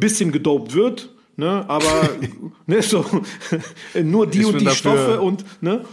bisschen 0.00 0.32
gedopt 0.32 0.74
wird, 0.74 1.10
ne, 1.36 1.64
aber 1.68 2.08
ne, 2.66 2.82
so, 2.82 3.04
nur 4.02 4.26
die 4.26 4.40
Ich 4.40 4.46
und 4.46 4.60
die 4.60 4.64
dafür- 4.64 4.76
Stoffe 4.76 5.20
und 5.20 5.44
ne, 5.62 5.84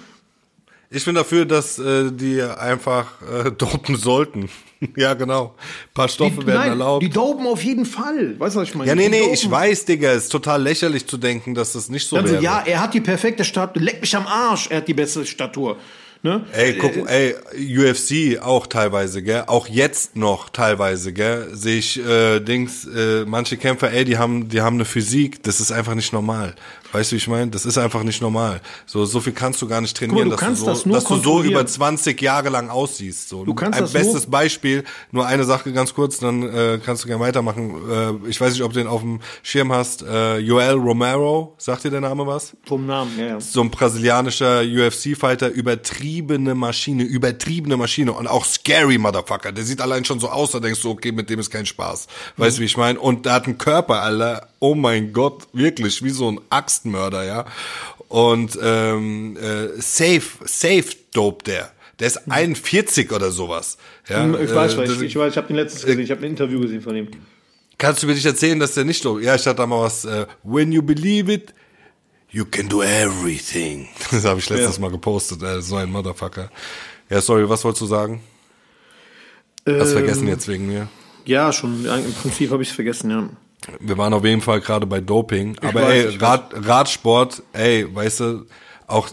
Ich 0.89 1.06
bin 1.06 1.16
dafür, 1.16 1.45
dass 1.45 1.80
äh, 1.80 2.12
die 2.12 2.41
einfach 2.41 3.08
äh, 3.22 3.51
dopen 3.51 3.95
sollten. 3.95 4.49
ja, 4.97 5.14
genau. 5.16 5.56
Ein 5.58 5.93
paar 5.93 6.08
Stoffe 6.10 6.41
die, 6.41 6.45
werden 6.47 6.60
nein, 6.60 6.70
erlaubt. 6.70 7.04
die 7.04 7.10
dopen 7.10 7.47
auf 7.47 7.64
jeden 7.64 7.86
Fall. 7.86 8.39
Weißt 8.39 8.56
du, 8.56 8.60
was 8.62 8.70
ich 8.70 8.76
meine? 8.76 8.89
ja, 8.89 8.95
nee, 8.95 9.06
Die 9.06 9.10
nee, 9.10 9.20
dopen. 9.22 9.34
ich 9.34 9.49
weiß, 9.49 9.86
Digga, 9.86 10.12
ist 10.12 10.30
total 10.30 10.62
lächerlich 10.62 11.08
zu 11.08 11.18
denken, 11.18 11.56
dass 11.56 11.74
das 11.74 11.89
nicht 11.89 12.08
so 12.08 12.16
Dann 12.18 12.28
so, 12.28 12.34
wäre. 12.34 12.43
ja, 12.43 12.64
er 12.66 12.82
hat 12.82 12.93
die 12.93 13.01
perfekte 13.01 13.43
Statur. 13.43 13.82
Leck 13.82 14.01
mich 14.01 14.16
am 14.16 14.28
Arsch, 14.28 14.68
er 14.70 14.78
hat 14.78 14.88
die 14.88 14.93
beste 14.93 15.26
Statur. 15.26 15.78
Ne? 16.26 16.45
Ey, 16.53 16.78
guck, 16.78 17.09
ey, 17.09 17.36
UFC 17.53 18.41
auch 18.41 18.65
teilweise, 18.67 19.21
gell? 19.21 19.43
Auch 19.47 19.67
jetzt 19.67 20.15
noch 20.15 20.49
teilweise, 20.49 21.11
gell? 21.11 21.49
Sehe 21.51 21.80
ich 21.80 21.99
äh, 21.99 22.39
Dings, 22.39 22.86
äh, 22.86 23.26
manche 23.26 23.57
Kämpfer, 23.57 23.91
ey, 23.91 24.05
die 24.05 24.17
haben, 24.17 24.47
die 24.47 24.61
haben 24.61 24.78
eine 24.78 24.86
Physik, 24.86 25.43
das 25.43 25.59
ist 25.59 25.74
einfach 25.74 25.95
nicht 25.95 26.13
normal. 26.13 26.55
Weißt 26.93 27.11
du, 27.11 27.15
wie 27.15 27.17
ich 27.17 27.27
meine? 27.27 27.51
Das 27.51 27.65
ist 27.65 27.77
einfach 27.77 28.03
nicht 28.03 28.21
normal. 28.21 28.61
So, 28.85 29.03
so 29.05 29.19
viel 29.19 29.33
kannst 29.33 29.61
du 29.61 29.67
gar 29.67 29.81
nicht 29.81 29.97
trainieren, 29.97 30.29
du 30.29 30.35
dass, 30.35 30.47
du 30.47 30.55
so, 30.55 30.65
das 30.67 30.85
nur 30.85 30.95
dass 30.95 31.05
du 31.05 31.15
so 31.17 31.43
über 31.43 31.65
20 31.65 32.21
Jahre 32.21 32.49
lang 32.49 32.69
aussiehst. 32.69 33.29
So. 33.29 33.43
Du 33.43 33.53
kannst 33.53 33.77
Ein 33.79 33.83
das 33.85 33.93
nur- 33.93 34.03
bestes 34.03 34.25
Beispiel, 34.27 34.83
nur 35.11 35.25
eine 35.25 35.43
Sache 35.43 35.73
ganz 35.73 35.93
kurz, 35.93 36.19
dann 36.19 36.43
äh, 36.43 36.79
kannst 36.85 37.03
du 37.03 37.07
gerne 37.07 37.21
weitermachen. 37.23 38.21
Äh, 38.25 38.29
ich 38.29 38.39
weiß 38.39 38.53
nicht, 38.53 38.61
ob 38.63 38.73
du 38.73 38.79
den 38.79 38.87
auf 38.87 39.01
dem 39.01 39.19
Schirm 39.41 39.73
hast. 39.73 40.03
Äh, 40.03 40.37
Joel 40.37 40.75
Romero, 40.75 41.55
sagt 41.57 41.83
dir 41.83 41.89
der 41.91 42.01
Name 42.01 42.25
was? 42.27 42.55
Vom 42.65 42.85
Namen, 42.85 43.11
ja, 43.17 43.25
ja. 43.25 43.39
so 43.41 43.61
ein 43.61 43.71
brasilianischer 43.71 44.61
UFC-Fighter, 44.61 45.49
übertriebene 45.49 46.55
Maschine, 46.55 47.03
übertriebene 47.03 47.75
Maschine 47.75 48.13
und 48.13 48.27
auch 48.27 48.45
scary 48.45 48.97
Motherfucker. 48.97 49.51
Der 49.51 49.63
sieht 49.63 49.81
allein 49.81 50.05
schon 50.05 50.19
so 50.19 50.29
aus, 50.29 50.51
da 50.51 50.59
denkst 50.59 50.81
du, 50.81 50.91
okay, 50.91 51.11
mit 51.11 51.29
dem 51.29 51.39
ist 51.39 51.49
kein 51.49 51.65
Spaß. 51.65 52.07
Weißt 52.37 52.57
du, 52.57 52.61
wie 52.61 52.65
ich 52.65 52.77
meine? 52.77 52.99
Und 52.99 53.25
der 53.25 53.33
hat 53.33 53.45
einen 53.45 53.57
Körper, 53.57 54.01
Alter, 54.01 54.47
oh 54.64 54.76
mein 54.76 55.11
Gott, 55.11 55.47
wirklich, 55.51 56.01
wie 56.03 56.09
so 56.09 56.32
ein 56.32 56.39
Axtmörder, 56.49 57.26
ja. 57.26 57.45
Und 58.07 58.57
ähm, 58.61 59.36
äh, 59.38 59.68
safe, 59.82 60.22
safe 60.45 60.86
dope 61.14 61.43
der. 61.43 61.72
Der 61.99 62.07
ist 62.07 62.32
41 62.32 63.11
oder 63.11 63.30
sowas. 63.32 63.78
Ja, 64.07 64.24
Hm, 64.24 64.38
Ich 64.41 64.53
weiß, 64.55 64.76
äh, 64.76 64.84
ich, 64.86 65.01
ich 65.01 65.16
weiß, 65.18 65.32
ich 65.34 65.38
habe 65.38 65.47
den 65.47 65.57
letztens 65.57 65.84
gesehen, 65.86 65.99
ich 65.99 66.11
habe 66.11 66.22
ein 66.22 66.30
Interview 66.32 66.59
gesehen 66.61 66.82
von 66.82 66.95
ihm. 66.95 67.07
Kannst 67.78 68.01
du 68.03 68.07
mir 68.07 68.14
nicht 68.14 68.26
erzählen, 68.26 68.57
dass 68.59 68.74
der 68.74 68.86
nicht 68.86 69.03
dope? 69.03 69.22
Ja, 69.22 69.36
ich 69.36 69.45
hatte 69.45 69.57
da 69.57 69.68
mal 69.68 69.82
was. 69.82 70.05
Äh, 70.05 70.26
When 70.43 70.72
you 70.72 70.82
believe 70.82 71.32
it, 71.32 71.53
you 72.32 72.45
can 72.45 72.70
do 72.70 72.82
everything. 72.82 73.89
Das 74.11 74.24
habe 74.24 74.39
ich 74.39 74.49
letztes 74.49 74.76
Ja. 74.78 74.82
Mal 74.82 74.91
gepostet. 74.91 75.43
Äh, 75.43 75.61
so 75.61 75.76
ein 75.76 75.91
Motherfucker. 75.91 76.49
Ja, 77.09 77.20
sorry, 77.20 77.49
was 77.49 77.64
wolltest 77.66 77.82
du 77.82 77.88
sagen? 77.88 78.22
Hast 79.68 79.88
Ähm, 79.89 79.97
vergessen 79.97 80.28
jetzt 80.28 80.47
wegen 80.47 80.68
mir. 80.68 80.88
Ja, 81.26 81.51
schon, 81.51 81.86
im 81.86 82.14
Prinzip 82.22 82.51
habe 82.51 82.64
ich 82.64 82.70
es 82.70 82.76
vergessen, 82.76 83.09
ja. 83.11 83.30
Wir 83.80 83.97
waren 83.97 84.14
auf 84.14 84.26
jeden 84.26 84.41
Fall 84.41 84.61
gerade 84.61 84.86
bei 84.86 84.99
Doping. 84.99 85.57
Aber 85.61 85.82
weiß, 85.84 86.03
ey, 86.05 86.09
ich 86.09 86.22
Rad, 86.22 86.51
Radsport, 86.53 87.43
ey, 87.53 87.88
weißt 87.93 88.20
du, 88.22 88.45
auch 88.88 89.09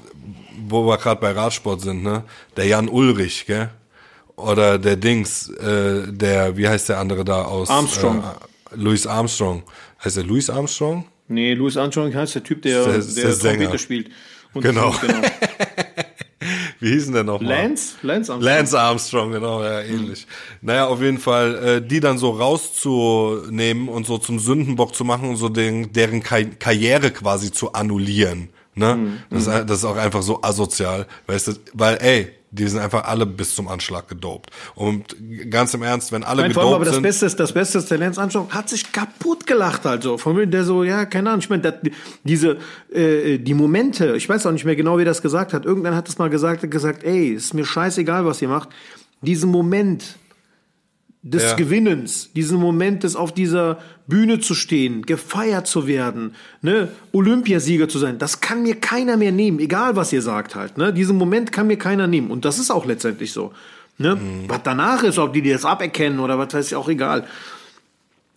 wo 0.68 0.86
wir 0.86 0.98
gerade 0.98 1.20
bei 1.20 1.32
Radsport 1.32 1.80
sind, 1.80 2.02
ne? 2.02 2.24
Der 2.56 2.66
Jan 2.66 2.88
Ulrich, 2.88 3.46
gell? 3.46 3.70
Oder 4.36 4.78
der 4.78 4.96
Dings, 4.96 5.48
äh, 5.50 6.02
der, 6.10 6.56
wie 6.56 6.68
heißt 6.68 6.88
der 6.88 6.98
andere 6.98 7.24
da 7.24 7.42
aus? 7.42 7.68
Armstrong. 7.70 8.18
Äh, 8.20 8.76
Louis 8.76 9.06
Armstrong. 9.06 9.62
Heißt 10.04 10.16
der 10.16 10.24
Louis 10.24 10.48
Armstrong? 10.48 11.06
Nee, 11.28 11.54
Louis 11.54 11.76
Armstrong 11.76 12.14
heißt 12.14 12.34
der 12.36 12.42
Typ, 12.44 12.62
der, 12.62 12.84
Der- 12.84 12.98
der, 12.98 13.02
der. 13.24 13.38
Trompete 13.38 13.78
spielt. 13.78 14.10
Und 14.54 14.62
Genau. 14.62 14.90
genau. 15.00 15.20
Wie 16.80 16.92
hieß 16.92 17.04
denn 17.06 17.14
der 17.14 17.24
nochmal? 17.24 17.50
Lance? 17.50 17.94
Lance 18.02 18.32
Armstrong. 18.32 18.54
Lance 18.54 18.80
Armstrong, 18.80 19.32
genau, 19.32 19.62
ja, 19.62 19.80
ähnlich. 19.82 20.26
Naja, 20.62 20.86
auf 20.86 21.00
jeden 21.02 21.18
Fall, 21.18 21.54
äh, 21.56 21.86
die 21.86 22.00
dann 22.00 22.16
so 22.16 22.30
rauszunehmen 22.30 23.88
und 23.88 24.06
so 24.06 24.18
zum 24.18 24.38
Sündenbock 24.38 24.94
zu 24.94 25.04
machen 25.04 25.28
und 25.28 25.36
so 25.36 25.50
den, 25.50 25.92
deren 25.92 26.22
Ka 26.22 26.42
Karriere 26.58 27.10
quasi 27.10 27.52
zu 27.52 27.74
annullieren. 27.74 28.48
Ne? 28.74 28.96
Mhm. 28.96 29.18
Das, 29.28 29.46
ist, 29.46 29.68
das 29.68 29.78
ist 29.78 29.84
auch 29.84 29.96
einfach 29.96 30.22
so 30.22 30.42
asozial, 30.42 31.06
weißt 31.26 31.48
du, 31.48 31.52
weil, 31.74 31.98
ey, 32.00 32.32
die 32.50 32.66
sind 32.66 32.80
einfach 32.80 33.04
alle 33.04 33.26
bis 33.26 33.54
zum 33.54 33.68
Anschlag 33.68 34.08
gedopt. 34.08 34.50
Und 34.74 35.14
ganz 35.50 35.72
im 35.74 35.82
Ernst, 35.82 36.12
wenn 36.12 36.24
alle 36.24 36.42
Nein, 36.42 36.52
vor 36.52 36.62
allem, 36.64 36.74
aber 36.74 36.78
gedopt 36.84 36.88
das 36.88 36.94
sind, 36.94 37.02
Beste 37.02 37.26
ist, 37.26 37.40
das 37.40 37.52
Beste 37.52 37.78
ist, 37.78 37.90
der 37.90 37.98
Lance 37.98 38.20
Armstrong 38.20 38.50
hat 38.50 38.68
sich 38.68 38.90
kaputt 38.92 39.46
gelacht, 39.46 39.86
also. 39.86 40.18
Von 40.18 40.36
mir, 40.36 40.46
der 40.46 40.64
so, 40.64 40.82
ja, 40.84 41.04
keine 41.04 41.30
Ahnung, 41.30 41.40
ich 41.40 41.50
meine, 41.50 41.62
das- 41.62 41.74
diese, 42.24 42.58
äh, 42.92 43.38
die 43.38 43.54
Momente, 43.54 44.16
ich 44.16 44.28
weiß 44.28 44.46
auch 44.46 44.52
nicht 44.52 44.64
mehr 44.64 44.76
genau, 44.76 44.98
wie 44.98 45.04
das 45.04 45.22
gesagt 45.22 45.52
hat. 45.52 45.64
Irgendwann 45.64 45.94
hat 45.94 46.08
es 46.08 46.18
mal 46.18 46.30
gesagt, 46.30 46.68
gesagt, 46.70 47.04
ey, 47.04 47.28
ist 47.30 47.54
mir 47.54 47.64
scheißegal, 47.64 48.24
was 48.24 48.42
ihr 48.42 48.48
macht. 48.48 48.68
Diesen 49.22 49.50
Moment 49.50 50.16
des 51.22 51.42
Ja. 51.42 51.54
Gewinnens, 51.54 52.30
diesen 52.34 52.58
Moment 52.58 53.02
des 53.02 53.14
auf 53.14 53.32
dieser 53.32 53.78
Bühne 54.06 54.40
zu 54.40 54.54
stehen, 54.54 55.02
gefeiert 55.02 55.66
zu 55.66 55.86
werden, 55.86 56.34
ne, 56.62 56.88
Olympiasieger 57.12 57.88
zu 57.88 57.98
sein, 57.98 58.18
das 58.18 58.40
kann 58.40 58.62
mir 58.62 58.76
keiner 58.76 59.18
mehr 59.18 59.32
nehmen, 59.32 59.58
egal 59.60 59.96
was 59.96 60.12
ihr 60.12 60.22
sagt 60.22 60.54
halt, 60.54 60.78
ne, 60.78 60.92
diesen 60.92 61.18
Moment 61.18 61.52
kann 61.52 61.66
mir 61.66 61.76
keiner 61.76 62.06
nehmen 62.06 62.30
und 62.30 62.44
das 62.46 62.58
ist 62.58 62.70
auch 62.70 62.86
letztendlich 62.86 63.32
so, 63.32 63.52
ne, 63.98 64.18
was 64.48 64.60
danach 64.64 65.02
ist, 65.02 65.18
ob 65.18 65.34
die 65.34 65.42
das 65.42 65.66
aberkennen 65.66 66.20
oder 66.20 66.38
was 66.38 66.54
weiß 66.54 66.68
ich, 66.68 66.74
auch 66.74 66.88
egal. 66.88 67.26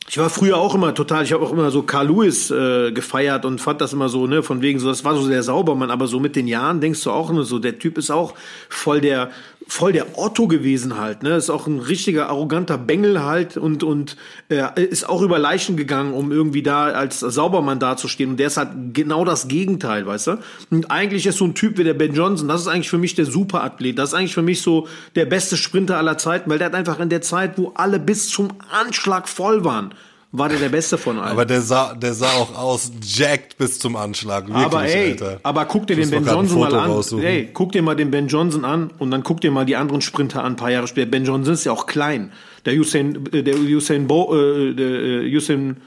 Ich 0.10 0.18
war 0.18 0.30
früher 0.30 0.58
auch 0.58 0.76
immer 0.76 0.94
total, 0.94 1.24
ich 1.24 1.32
habe 1.32 1.46
auch 1.46 1.54
immer 1.54 1.72
so 1.72 1.84
Carl 1.84 2.08
Lewis 2.08 2.52
äh, 2.52 2.92
gefeiert 2.92 3.46
und 3.46 3.62
fand 3.62 3.80
das 3.80 3.94
immer 3.94 4.10
so, 4.10 4.28
ne, 4.28 4.44
von 4.44 4.62
wegen 4.62 4.78
so, 4.78 4.90
das 4.90 5.06
war 5.06 5.16
so 5.16 5.22
sehr 5.22 5.44
sauber, 5.44 5.76
man, 5.76 5.90
aber 5.90 6.08
so 6.08 6.20
mit 6.20 6.36
den 6.36 6.48
Jahren 6.48 6.82
denkst 6.82 7.02
du 7.04 7.12
auch 7.12 7.30
immer 7.30 7.44
so, 7.44 7.58
der 7.58 7.80
Typ 7.80 7.98
ist 7.98 8.12
auch 8.12 8.34
voll 8.68 9.00
der, 9.00 9.32
voll 9.68 9.94
der 9.94 10.18
Otto 10.18 10.48
gewesen 10.48 10.98
halt, 10.98 11.24
ne, 11.24 11.36
ist 11.36 11.50
auch 11.50 11.68
ein 11.68 11.80
richtiger 11.80 12.30
arroganter 12.30 12.78
Bengel 12.78 13.24
halt 13.24 13.58
und, 13.58 13.84
und 13.84 14.18
äh, 14.50 14.84
ist 14.84 15.08
auch 15.08 15.22
über 15.22 15.40
Leichen 15.40 15.78
gegangen, 15.78 16.14
um 16.14 16.32
irgendwie 16.32 16.64
da 16.64 16.86
als 16.86 17.20
Saubermann 17.20 17.80
dazustehen. 17.80 18.32
Und 18.32 18.38
der 18.38 18.48
ist 18.48 18.58
halt 18.58 18.70
genau 18.94 19.26
das 19.26 19.48
Gegenteil, 19.48 20.06
weißt 20.06 20.28
du? 20.28 20.38
Und 20.70 20.92
eigentlich 20.92 21.26
ist 21.26 21.38
so 21.38 21.46
ein 21.46 21.56
Typ 21.56 21.78
wie 21.78 21.84
der 21.84 21.94
Ben 21.94 22.14
Johnson, 22.14 22.48
das 22.48 22.62
ist 22.62 22.68
eigentlich 22.68 22.90
für 22.90 22.98
mich 22.98 23.16
der 23.16 23.26
Superathlet, 23.26 23.98
das 23.98 24.10
ist 24.10 24.16
eigentlich 24.16 24.34
für 24.34 24.42
mich 24.42 24.62
so 24.62 24.88
der 25.16 25.26
beste 25.26 25.58
Sprinter 25.58 25.98
aller 25.98 26.18
Zeiten, 26.18 26.50
weil 26.50 26.58
der 26.58 26.68
hat 26.68 26.76
einfach 26.76 27.00
in 27.00 27.10
der 27.10 27.22
Zeit, 27.22 27.58
wo 27.58 27.72
alle 27.76 28.00
bis 28.00 28.30
zum 28.30 28.50
Anschlag 28.70 29.28
voll 29.28 29.64
waren, 29.64 29.94
war 30.36 30.50
der 30.50 30.58
der 30.58 30.70
Beste 30.70 30.98
von 30.98 31.20
allen. 31.20 31.32
aber 31.32 31.46
der 31.46 31.62
sah, 31.62 31.94
der 31.94 32.14
sah 32.16 32.32
auch 32.32 32.58
aus, 32.58 32.92
jacked 33.04 33.56
bis 33.58 33.78
zum 33.78 33.96
Anschlag, 33.96 34.48
wirklich, 34.48 34.66
Aber 34.66 34.84
ey, 34.84 35.12
Alter. 35.12 35.40
aber 35.44 35.66
guck 35.66 35.86
dir 35.86 35.96
den 35.96 36.10
Ben 36.10 36.26
Johnson 36.26 36.60
mal 36.60 36.74
an. 36.74 36.90
raussuchen. 36.90 37.24
Ey, 37.24 37.50
guck 37.54 37.72
dir 37.72 37.84
mal 37.84 37.96
den 37.96 38.10
Ben 38.10 38.28
Johnson 38.28 38.66
an 38.66 38.90
und 38.98 39.12
dann 39.12 39.22
guck 39.22 39.42
dir 39.42 39.52
mal 39.52 39.64
die 39.64 39.76
anderen 39.76 40.02
Sprinter 40.02 40.44
an, 40.44 40.54
ein 40.54 40.56
paar 40.56 40.72
Jahre 40.72 40.88
später. 40.88 41.12
Ben 41.12 41.24
Johnson 41.24 41.54
ist 41.54 41.66
ja 41.66 41.72
auch 41.72 41.86
klein. 41.86 42.32
Der 42.66 42.74
Usain, 42.74 43.24
äh, 43.32 43.44
der 43.44 43.56
Usain 43.58 44.08
Bo, 44.08 44.36
äh, 44.36 44.74
der 44.74 44.88
äh, 44.90 45.36
Usain 45.38 45.78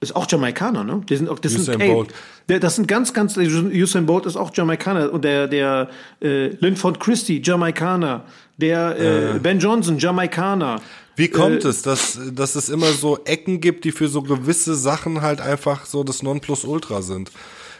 ist 0.00 0.14
auch 0.14 0.26
Jamaikaner, 0.30 0.84
ne? 0.84 1.02
Die 1.08 1.16
sind 1.16 1.28
auch, 1.28 1.40
das 1.40 1.52
Usain 1.52 1.64
sind, 1.64 1.80
ey, 1.80 1.92
Bolt. 1.92 2.10
der, 2.48 2.60
das 2.60 2.76
sind 2.76 2.86
ganz, 2.86 3.12
ganz, 3.12 3.36
Usain 3.36 4.06
Bolt 4.06 4.26
ist 4.26 4.36
auch 4.36 4.50
Jamaikaner 4.54 5.12
und 5.12 5.24
der, 5.24 5.48
der 5.48 5.88
äh, 6.22 6.48
Linford 6.60 7.00
Christie, 7.00 7.42
Jamaikaner, 7.44 8.24
der 8.58 9.34
äh, 9.34 9.38
Ben 9.40 9.58
Johnson, 9.58 9.98
Jamaikaner. 9.98 10.80
Wie 11.16 11.28
kommt 11.28 11.64
Äh, 11.64 11.68
es, 11.68 11.82
dass, 11.82 12.20
dass 12.32 12.54
es 12.54 12.68
immer 12.68 12.92
so 12.92 13.18
Ecken 13.24 13.60
gibt, 13.60 13.84
die 13.84 13.92
für 13.92 14.08
so 14.08 14.22
gewisse 14.22 14.74
Sachen 14.76 15.22
halt 15.22 15.40
einfach 15.40 15.86
so 15.86 16.04
das 16.04 16.22
Nonplusultra 16.22 17.00
sind? 17.02 17.32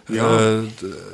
Ja. 0.08 0.58
Äh, 0.60 0.62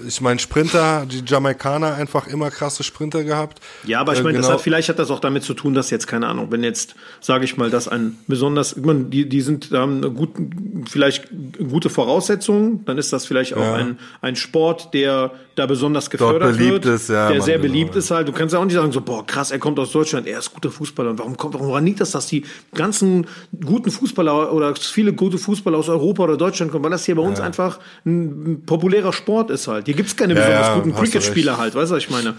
ich 0.06 0.20
meine, 0.20 0.38
Sprinter, 0.38 1.06
die 1.10 1.22
Jamaikaner 1.26 1.94
einfach 1.94 2.26
immer 2.26 2.50
krasse 2.50 2.82
Sprinter 2.82 3.24
gehabt. 3.24 3.60
Ja, 3.84 4.00
aber 4.00 4.12
ich 4.12 4.20
Äh, 4.20 4.22
meine, 4.22 4.38
genau- 4.38 4.58
vielleicht 4.58 4.88
hat 4.88 4.98
das 4.98 5.10
auch 5.10 5.20
damit 5.20 5.42
zu 5.44 5.54
tun, 5.54 5.74
dass 5.74 5.90
jetzt, 5.90 6.06
keine 6.06 6.26
Ahnung, 6.26 6.48
wenn 6.50 6.62
jetzt, 6.62 6.94
sage 7.20 7.44
ich 7.44 7.56
mal, 7.56 7.70
dass 7.70 7.88
ein 7.88 8.18
besonders, 8.26 8.76
ich 8.76 8.84
meine, 8.84 9.04
die, 9.04 9.28
die 9.28 9.40
sind, 9.40 9.70
haben 9.72 9.98
eine 9.98 10.10
gute, 10.10 10.42
vielleicht 10.88 11.28
gute 11.58 11.88
Voraussetzungen, 11.90 12.84
dann 12.84 12.98
ist 12.98 13.12
das 13.12 13.26
vielleicht 13.26 13.54
auch 13.54 13.62
Ja. 13.62 13.74
ein, 13.74 13.98
ein 14.20 14.36
Sport, 14.36 14.92
der 14.94 15.32
da 15.54 15.66
besonders 15.66 16.08
gefördert 16.08 16.56
beliebt 16.56 16.84
wird, 16.84 16.94
ist, 16.96 17.08
ja, 17.10 17.28
der 17.28 17.36
Mann, 17.38 17.44
sehr 17.44 17.58
genau, 17.58 17.68
beliebt 17.72 17.94
ja. 17.94 17.98
ist 17.98 18.10
halt. 18.10 18.26
Du 18.26 18.32
kannst 18.32 18.54
ja 18.54 18.58
auch 18.58 18.64
nicht 18.64 18.74
sagen, 18.74 18.90
so, 18.90 19.02
boah, 19.02 19.26
krass, 19.26 19.50
er 19.50 19.58
kommt 19.58 19.78
aus 19.78 19.92
Deutschland, 19.92 20.26
er 20.26 20.38
ist 20.38 20.52
guter 20.54 20.70
Fußballer. 20.70 21.10
Und 21.10 21.18
warum 21.18 21.36
kommt, 21.36 21.54
warum 21.54 21.84
liegt 21.84 22.00
das, 22.00 22.12
dass 22.12 22.26
die 22.26 22.44
ganzen 22.74 23.26
guten 23.62 23.90
Fußballer 23.90 24.52
oder 24.52 24.74
viele 24.76 25.12
gute 25.12 25.36
Fußballer 25.36 25.76
aus 25.76 25.88
Europa 25.90 26.24
oder 26.24 26.36
Deutschland 26.38 26.72
kommen, 26.72 26.84
weil 26.84 26.90
das 26.90 27.04
hier 27.04 27.16
bei 27.16 27.22
uns 27.22 27.38
einfach 27.38 27.80
ein, 28.06 28.52
ein 28.52 28.62
populärer 28.82 29.12
Sport 29.12 29.50
ist 29.50 29.68
halt. 29.68 29.86
Hier 29.86 29.94
gibt's 29.94 30.16
keine 30.16 30.34
Ja, 30.34 30.40
besonders 30.40 30.66
ja, 30.66 30.74
guten 30.74 30.94
Cricket-Spieler 30.94 31.56
halt, 31.56 31.76
weißt 31.76 31.92
du, 31.92 31.94
was 31.94 32.02
ich 32.02 32.10
meine? 32.10 32.34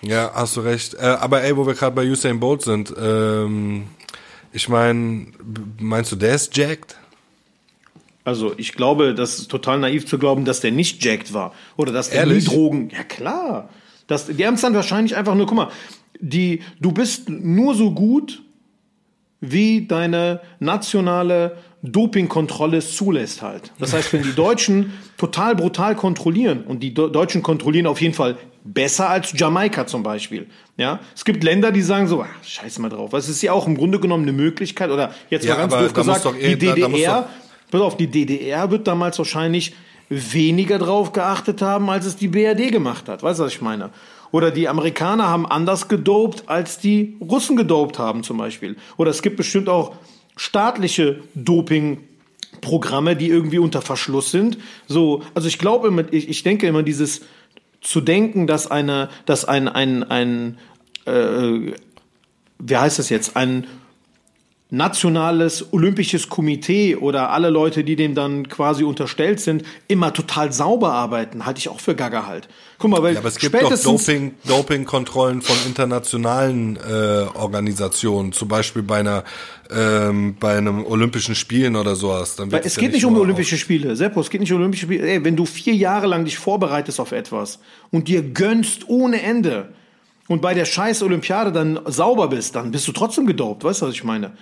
Ja, 0.00 0.30
hast 0.34 0.56
du 0.56 0.60
recht. 0.62 0.94
Äh, 0.94 1.02
aber 1.02 1.42
ey, 1.42 1.54
wo 1.56 1.66
wir 1.66 1.74
gerade 1.74 1.94
bei 1.94 2.10
Usain 2.10 2.40
Bolt 2.40 2.62
sind, 2.62 2.94
ähm, 2.98 3.84
ich 4.52 4.70
meine, 4.70 5.26
meinst 5.78 6.10
du, 6.10 6.16
der 6.16 6.34
ist 6.34 6.56
jacked? 6.56 6.96
Also 8.24 8.54
ich 8.56 8.72
glaube, 8.72 9.14
das 9.14 9.38
ist 9.38 9.50
total 9.50 9.78
naiv 9.78 10.06
zu 10.06 10.18
glauben, 10.18 10.46
dass 10.46 10.60
der 10.60 10.72
nicht 10.72 11.04
jacked 11.04 11.34
war. 11.34 11.52
Oder 11.76 11.92
dass 11.92 12.08
der 12.08 12.20
Ehrlich? 12.20 12.48
nie 12.48 12.54
Drogen. 12.54 12.90
Ja 12.90 13.04
klar. 13.04 13.68
Das, 14.06 14.26
die 14.26 14.46
haben 14.46 14.54
es 14.54 14.62
dann 14.62 14.74
wahrscheinlich 14.74 15.16
einfach 15.16 15.34
nur, 15.34 15.46
guck 15.46 15.56
mal, 15.56 15.68
die, 16.18 16.62
du 16.80 16.92
bist 16.92 17.28
nur 17.28 17.74
so 17.74 17.90
gut, 17.90 18.42
wie 19.42 19.86
deine 19.86 20.40
nationale 20.60 21.58
Dopingkontrolle 21.84 22.80
zulässt 22.80 23.42
halt. 23.42 23.72
Das 23.78 23.92
heißt, 23.92 24.12
wenn 24.12 24.22
die 24.22 24.34
Deutschen 24.34 24.94
total 25.18 25.54
brutal 25.54 25.94
kontrollieren 25.94 26.64
und 26.64 26.80
die 26.82 26.94
Do 26.94 27.08
Deutschen 27.08 27.42
kontrollieren 27.42 27.86
auf 27.86 28.00
jeden 28.00 28.14
Fall 28.14 28.36
besser 28.64 29.10
als 29.10 29.38
Jamaika 29.38 29.86
zum 29.86 30.02
Beispiel. 30.02 30.46
Ja, 30.78 31.00
es 31.14 31.24
gibt 31.24 31.44
Länder, 31.44 31.70
die 31.72 31.82
sagen 31.82 32.08
so, 32.08 32.22
ach, 32.22 32.44
scheiß 32.44 32.78
mal 32.78 32.88
drauf. 32.88 33.12
Es 33.12 33.28
ist 33.28 33.42
ja 33.42 33.52
auch 33.52 33.66
im 33.66 33.76
Grunde 33.76 34.00
genommen 34.00 34.22
eine 34.22 34.32
Möglichkeit 34.32 34.90
oder 34.90 35.12
jetzt 35.28 35.44
Ja, 35.44 35.54
mal 35.54 35.68
ganz 35.68 35.74
doof 35.74 35.92
gesagt, 35.92 36.24
doch 36.24 36.34
die 36.34 36.58
da- 36.58 36.74
da 36.74 36.88
muss 36.88 36.98
DDR 37.00 37.28
Pass 37.70 37.80
auf, 37.80 37.96
die 37.96 38.06
DDR 38.06 38.70
wird 38.70 38.86
damals 38.86 39.18
wahrscheinlich 39.18 39.74
weniger 40.08 40.78
drauf 40.78 41.12
geachtet 41.12 41.60
haben, 41.60 41.90
als 41.90 42.06
es 42.06 42.16
die 42.16 42.28
BRD 42.28 42.70
gemacht 42.70 43.08
hat. 43.08 43.22
Weißt 43.22 43.40
du, 43.40 43.44
was 43.44 43.52
ich 43.52 43.60
meine? 43.60 43.90
Oder 44.30 44.50
die 44.50 44.68
Amerikaner 44.68 45.28
haben 45.28 45.44
anders 45.46 45.88
gedopt, 45.88 46.44
als 46.46 46.78
die 46.78 47.16
Russen 47.20 47.56
gedopt 47.56 47.98
haben 47.98 48.22
zum 48.22 48.36
Beispiel. 48.38 48.76
Oder 48.96 49.10
es 49.10 49.22
gibt 49.22 49.36
bestimmt 49.36 49.68
auch 49.68 49.92
staatliche 50.36 51.20
Dopingprogramme, 51.34 53.16
die 53.16 53.28
irgendwie 53.28 53.58
unter 53.58 53.82
Verschluss 53.82 54.30
sind. 54.30 54.58
So, 54.86 55.22
also 55.34 55.48
ich 55.48 55.58
glaube 55.58 55.88
immer, 55.88 56.12
ich, 56.12 56.28
ich 56.28 56.42
denke 56.42 56.66
immer 56.66 56.82
dieses 56.82 57.22
zu 57.80 58.00
denken, 58.00 58.46
dass 58.46 58.70
eine, 58.70 59.10
dass 59.26 59.44
ein, 59.44 59.68
ein, 59.68 60.02
ein, 60.04 60.58
äh, 61.04 61.74
wie 62.58 62.76
heißt 62.76 62.98
das 62.98 63.10
jetzt, 63.10 63.36
ein 63.36 63.66
nationales 64.76 65.72
olympisches 65.72 66.28
Komitee 66.28 66.96
oder 66.96 67.30
alle 67.30 67.50
Leute, 67.50 67.84
die 67.84 67.96
dem 67.96 68.14
dann 68.14 68.48
quasi 68.48 68.84
unterstellt 68.84 69.40
sind, 69.40 69.64
immer 69.88 70.12
total 70.12 70.52
sauber 70.52 70.92
arbeiten, 70.92 71.46
halte 71.46 71.58
ich 71.58 71.68
auch 71.68 71.80
für 71.80 71.94
Gaga 71.94 72.26
halt. 72.26 72.48
Guck 72.78 72.90
mal, 72.90 73.02
weil 73.02 73.14
ja, 73.14 73.20
aber 73.20 73.28
es 73.28 73.38
gibt 73.38 73.54
doch 73.54 73.82
Doping, 73.82 74.34
Dopingkontrollen 74.46 75.42
von 75.42 75.56
internationalen 75.66 76.76
äh, 76.76 77.26
Organisationen, 77.34 78.32
zum 78.32 78.48
Beispiel 78.48 78.82
bei 78.82 78.98
einer 78.98 79.24
ähm, 79.70 80.36
bei 80.38 80.58
einem 80.58 80.84
Olympischen 80.84 81.34
Spielen 81.34 81.76
oder 81.76 81.94
sowas. 81.96 82.36
Dann 82.36 82.50
es, 82.52 82.66
es 82.66 82.76
geht 82.76 82.90
ja 82.90 82.94
nicht 82.96 83.04
um 83.06 83.16
Olympische 83.16 83.56
Spiele, 83.56 83.96
Seppo, 83.96 84.20
es 84.20 84.30
geht 84.30 84.40
nicht 84.40 84.52
um 84.52 84.58
Olympische 84.58 84.86
Spiele. 84.86 85.08
Ey, 85.08 85.24
wenn 85.24 85.36
du 85.36 85.46
vier 85.46 85.74
Jahre 85.74 86.06
lang 86.06 86.24
dich 86.24 86.38
vorbereitest 86.38 87.00
auf 87.00 87.12
etwas 87.12 87.60
und 87.90 88.08
dir 88.08 88.22
gönnst 88.22 88.88
ohne 88.88 89.22
Ende 89.22 89.72
und 90.28 90.42
bei 90.42 90.54
der 90.54 90.64
scheiß 90.64 91.02
Olympiade 91.02 91.52
dann 91.52 91.80
sauber 91.86 92.28
bist, 92.28 92.56
dann 92.56 92.70
bist 92.70 92.88
du 92.88 92.92
trotzdem 92.92 93.26
gedopt, 93.26 93.64
weißt 93.64 93.82
du, 93.82 93.86
was 93.86 93.94
ich 93.94 94.04
meine? 94.04 94.32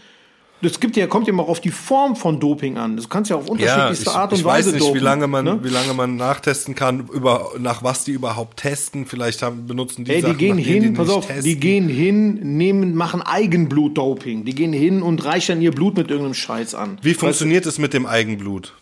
Das 0.62 0.78
gibt 0.78 0.96
ja, 0.96 1.08
kommt 1.08 1.26
ja 1.26 1.32
immer 1.32 1.42
auch 1.42 1.48
auf 1.48 1.60
die 1.60 1.70
Form 1.70 2.14
von 2.14 2.38
Doping 2.38 2.78
an. 2.78 2.96
Das 2.96 3.08
kannst 3.08 3.30
ja 3.30 3.36
auf 3.36 3.48
unterschiedlichste 3.48 4.06
ja, 4.06 4.12
ich, 4.12 4.16
Art 4.16 4.32
und 4.32 4.38
ich 4.38 4.44
Weise 4.44 4.70
Ich 4.70 4.74
weiß 4.74 4.74
nicht, 4.74 4.88
dopen, 4.88 5.00
wie 5.00 5.04
lange 5.04 5.26
man, 5.26 5.44
ne? 5.44 5.58
wie 5.62 5.68
lange 5.68 5.92
man 5.92 6.16
nachtesten 6.16 6.76
kann, 6.76 7.08
über, 7.12 7.50
nach 7.58 7.82
was 7.82 8.04
die 8.04 8.12
überhaupt 8.12 8.58
testen. 8.58 9.04
Vielleicht 9.06 9.42
haben, 9.42 9.66
benutzen 9.66 10.04
die 10.04 10.12
Ey, 10.12 10.20
Sachen, 10.20 10.38
die 10.38 10.38
gehen 10.38 10.58
hin, 10.58 10.82
die 10.84 10.90
pass 10.90 11.10
auf, 11.10 11.26
testen. 11.26 11.44
die 11.44 11.58
gehen 11.58 11.88
hin, 11.88 12.56
nehmen, 12.56 12.94
machen 12.94 13.22
Eigenblut-Doping. 13.22 14.44
Die 14.44 14.54
gehen 14.54 14.72
hin 14.72 15.02
und 15.02 15.24
reichern 15.24 15.60
ihr 15.60 15.72
Blut 15.72 15.96
mit 15.96 16.10
irgendeinem 16.10 16.34
Scheiß 16.34 16.76
an. 16.76 16.98
Wie 17.02 17.14
funktioniert 17.14 17.66
es 17.66 17.78
mit 17.78 17.92
dem 17.92 18.06
Eigenblut? 18.06 18.72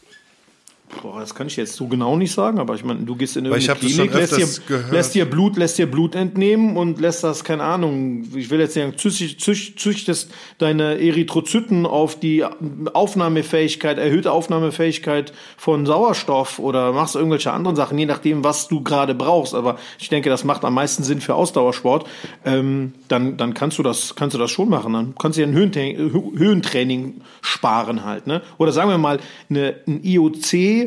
Boah, 1.03 1.21
das 1.21 1.35
kann 1.35 1.47
ich 1.47 1.57
jetzt 1.57 1.75
so 1.75 1.87
genau 1.87 2.17
nicht 2.17 2.33
sagen, 2.33 2.59
aber 2.59 2.75
ich 2.75 2.85
meine, 2.85 3.01
du 3.01 3.15
gehst 3.15 3.37
in 3.37 3.45
irgendeine 3.45 3.79
Klinik, 3.79 4.13
lässt 4.13 4.37
dir, 4.37 4.85
lässt 4.91 5.15
dir, 5.15 5.25
Blut, 5.25 5.57
lässt 5.57 5.79
dir 5.79 5.89
Blut 5.89 6.15
entnehmen 6.15 6.77
und 6.77 7.01
lässt 7.01 7.23
das, 7.23 7.45
keine 7.45 7.63
Ahnung, 7.63 8.25
ich 8.35 8.51
will 8.51 8.59
jetzt 8.59 8.75
sagen, 8.75 8.95
züchtest, 8.97 9.79
züchtest 9.79 10.31
deine 10.59 11.01
Erythrozyten 11.01 11.87
auf 11.87 12.19
die 12.19 12.45
Aufnahmefähigkeit, 12.93 13.99
erhöhte 13.99 14.33
Aufnahmefähigkeit 14.33 15.33
von 15.57 15.87
Sauerstoff 15.87 16.59
oder 16.59 16.93
machst 16.93 17.15
irgendwelche 17.15 17.53
anderen 17.53 17.77
Sachen, 17.77 17.97
je 17.97 18.07
nachdem, 18.07 18.43
was 18.43 18.67
du 18.67 18.83
gerade 18.83 19.15
brauchst. 19.15 19.55
Aber 19.55 19.79
ich 19.99 20.09
denke, 20.09 20.29
das 20.29 20.45
macht 20.45 20.65
am 20.65 20.75
meisten 20.75 21.05
Sinn 21.05 21.21
für 21.21 21.35
Ausdauersport. 21.35 22.07
Ähm, 22.45 22.95
dann, 23.09 23.37
dann 23.37 23.55
kannst 23.55 23.79
du 23.79 23.83
das, 23.83 24.17
kannst 24.17 24.35
du 24.35 24.39
das 24.39 24.51
schon 24.51 24.69
machen. 24.69 24.93
Dann 24.93 25.15
kannst 25.19 25.39
du 25.39 25.43
ja 25.43 25.47
ein 25.47 25.55
Höhentraining, 25.55 26.13
Höhentraining 26.37 27.21
sparen 27.43 28.05
halt, 28.05 28.27
ne? 28.27 28.43
Oder 28.59 28.73
sagen 28.73 28.91
wir 28.91 28.99
mal, 28.99 29.21
eine, 29.49 29.77
ein 29.87 30.03
IOC 30.03 30.80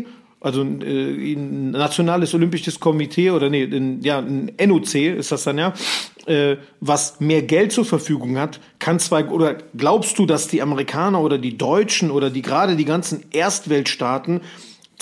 also 0.43 0.61
äh, 0.61 1.33
ein 1.33 1.71
nationales 1.71 2.33
olympisches 2.33 2.79
Komitee 2.79 3.31
oder 3.31 3.49
nee, 3.49 3.63
ein, 3.63 4.01
ja, 4.01 4.19
ein 4.19 4.51
NOC 4.63 4.95
ist 4.95 5.31
das 5.31 5.45
dann 5.45 5.57
ja, 5.57 5.73
äh, 6.25 6.57
was 6.81 7.19
mehr 7.19 7.41
Geld 7.41 7.71
zur 7.71 7.85
Verfügung 7.85 8.37
hat, 8.37 8.59
kann 8.77 8.99
zwar 8.99 9.31
oder 9.31 9.57
glaubst 9.75 10.19
du, 10.19 10.25
dass 10.25 10.49
die 10.49 10.61
Amerikaner 10.61 11.21
oder 11.21 11.37
die 11.37 11.57
Deutschen 11.57 12.11
oder 12.11 12.29
die 12.29 12.41
gerade 12.41 12.75
die 12.75 12.85
ganzen 12.85 13.23
Erstweltstaaten 13.31 14.41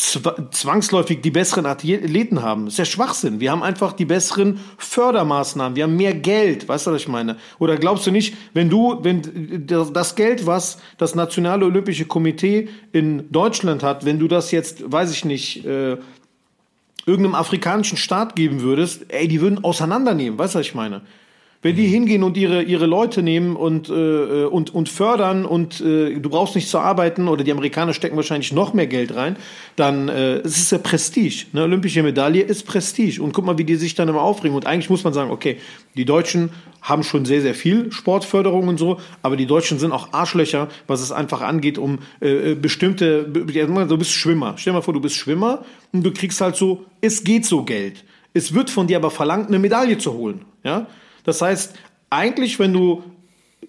zwangsläufig 0.02 1.22
die 1.22 1.30
besseren 1.30 1.68
Athleten 1.68 2.41
haben. 2.41 2.66
Das 2.66 2.74
ist 2.74 2.78
ja 2.80 2.86
Schwachsinn. 2.86 3.39
Wir 3.39 3.52
haben 3.52 3.62
einfach 3.62 3.93
die 3.93 4.06
besseren 4.06 4.60
Fördermaßnahmen. 4.78 5.76
Wir 5.76 5.84
haben 5.84 5.95
mehr 5.95 6.16
Geld. 6.16 6.68
Weißt 6.68 6.88
du, 6.88 6.91
was 6.91 7.02
ich 7.02 7.08
meine? 7.08 7.38
Oder 7.60 7.78
glaubst 7.78 8.08
du 8.08 8.12
nicht, 8.12 8.36
wenn 8.54 8.70
du, 8.70 8.97
wenn 9.04 9.68
das 9.68 10.16
Geld, 10.16 10.47
was 10.47 10.80
das 10.97 11.14
Nationale 11.14 11.66
Olympische 11.66 12.06
Komitee 12.06 12.70
in 12.91 13.32
Deutschland 13.32 13.84
hat, 13.84 14.04
wenn 14.04 14.18
du 14.18 14.28
das 14.28 14.52
jetzt, 14.52 14.91
weiß 14.91 15.12
ich 15.12 15.24
nicht, 15.24 15.66
äh, 15.66 15.97
irgendeinem 17.06 17.36
afrikanischen 17.36 17.97
Staat 17.97 18.36
geben 18.36 18.62
würdest, 18.62 19.06
ey, 19.10 19.28
die 19.28 19.39
würden 19.39 19.64
auseinandernehmen. 19.64 20.39
Weißt 20.39 20.56
du, 20.56 20.60
was 20.60 20.66
ich 20.66 20.76
meine? 20.76 21.02
Wenn 21.64 21.76
die 21.76 21.86
hingehen 21.86 22.24
und 22.24 22.38
ihre, 22.38 22.64
ihre 22.64 22.88
Leute 22.88 23.22
nehmen 23.22 23.55
und, 23.55 23.88
äh, 23.89 24.45
und, 24.45 24.74
und 24.74 24.89
fördern 24.89 25.45
und 25.45 25.80
äh, 25.80 26.20
du 26.20 26.30
brauchst 26.30 26.55
nicht 26.55 26.68
zu 26.68 26.80
arbeiten 26.80 27.28
oder 27.28 27.43
die 27.43 27.51
Amerikaner 27.51 27.93
stecken 27.93 28.16
wahrscheinlich 28.16 28.51
noch 28.51 28.74
mehr 28.74 28.88
Geld 28.88 29.16
rein, 29.16 29.36
dann 29.76 30.09
äh, 30.09 30.38
es 30.38 30.57
ist 30.57 30.72
ja 30.72 30.80
Prestige. 30.80 31.45
Eine 31.53 31.64
olympische 31.64 32.01
Medaille 32.01 32.41
ist 32.41 32.66
Prestige. 32.66 33.22
Und 33.22 33.34
guck 33.34 33.45
mal, 33.45 33.59
wie 33.59 33.64
die 33.64 33.76
sich 33.76 33.93
dann 33.93 34.09
immer 34.09 34.22
aufregen. 34.22 34.55
Und 34.55 34.66
eigentlich 34.66 34.89
muss 34.89 35.03
man 35.03 35.14
sagen, 35.14 35.30
okay, 35.30 35.57
die 35.95 36.05
Deutschen 36.05 36.49
haben 36.82 37.03
schon 37.03 37.26
sehr, 37.26 37.41
sehr 37.41 37.53
viel 37.53 37.91
Sportförderung 37.91 38.68
und 38.68 38.80
so, 38.80 38.99
aber 39.22 39.38
die 39.38 39.45
Deutschen 39.45 39.78
sind 39.78 39.91
auch 39.91 40.14
Arschlöcher, 40.14 40.68
was 40.88 41.01
es 41.01 41.12
einfach 41.12 41.41
angeht, 41.41 41.78
um 41.78 41.99
äh, 42.22 42.55
bestimmte, 42.55 43.24
du 43.26 43.97
bist 43.97 44.12
Schwimmer. 44.12 44.55
Stell 44.57 44.74
dir 44.74 44.78
mal 44.80 44.82
vor, 44.82 44.95
du 44.95 45.01
bist 45.01 45.16
Schwimmer 45.16 45.64
und 45.93 46.03
du 46.03 46.12
kriegst 46.12 46.41
halt 46.41 46.55
so, 46.55 46.86
es 47.01 47.24
geht 47.24 47.45
so 47.45 47.64
Geld. 47.64 48.03
Es 48.34 48.55
wird 48.55 48.72
von 48.72 48.88
dir 48.88 48.97
aber 48.97 49.12
verlangt, 49.12 49.49
eine 49.49 49.59
Medaille 49.59 49.99
zu 49.99 50.14
holen. 50.14 50.41
Ja? 50.64 50.88
Das 51.24 51.41
heißt, 51.41 51.76
eigentlich, 52.09 52.59
wenn 52.59 52.74
du 52.74 53.03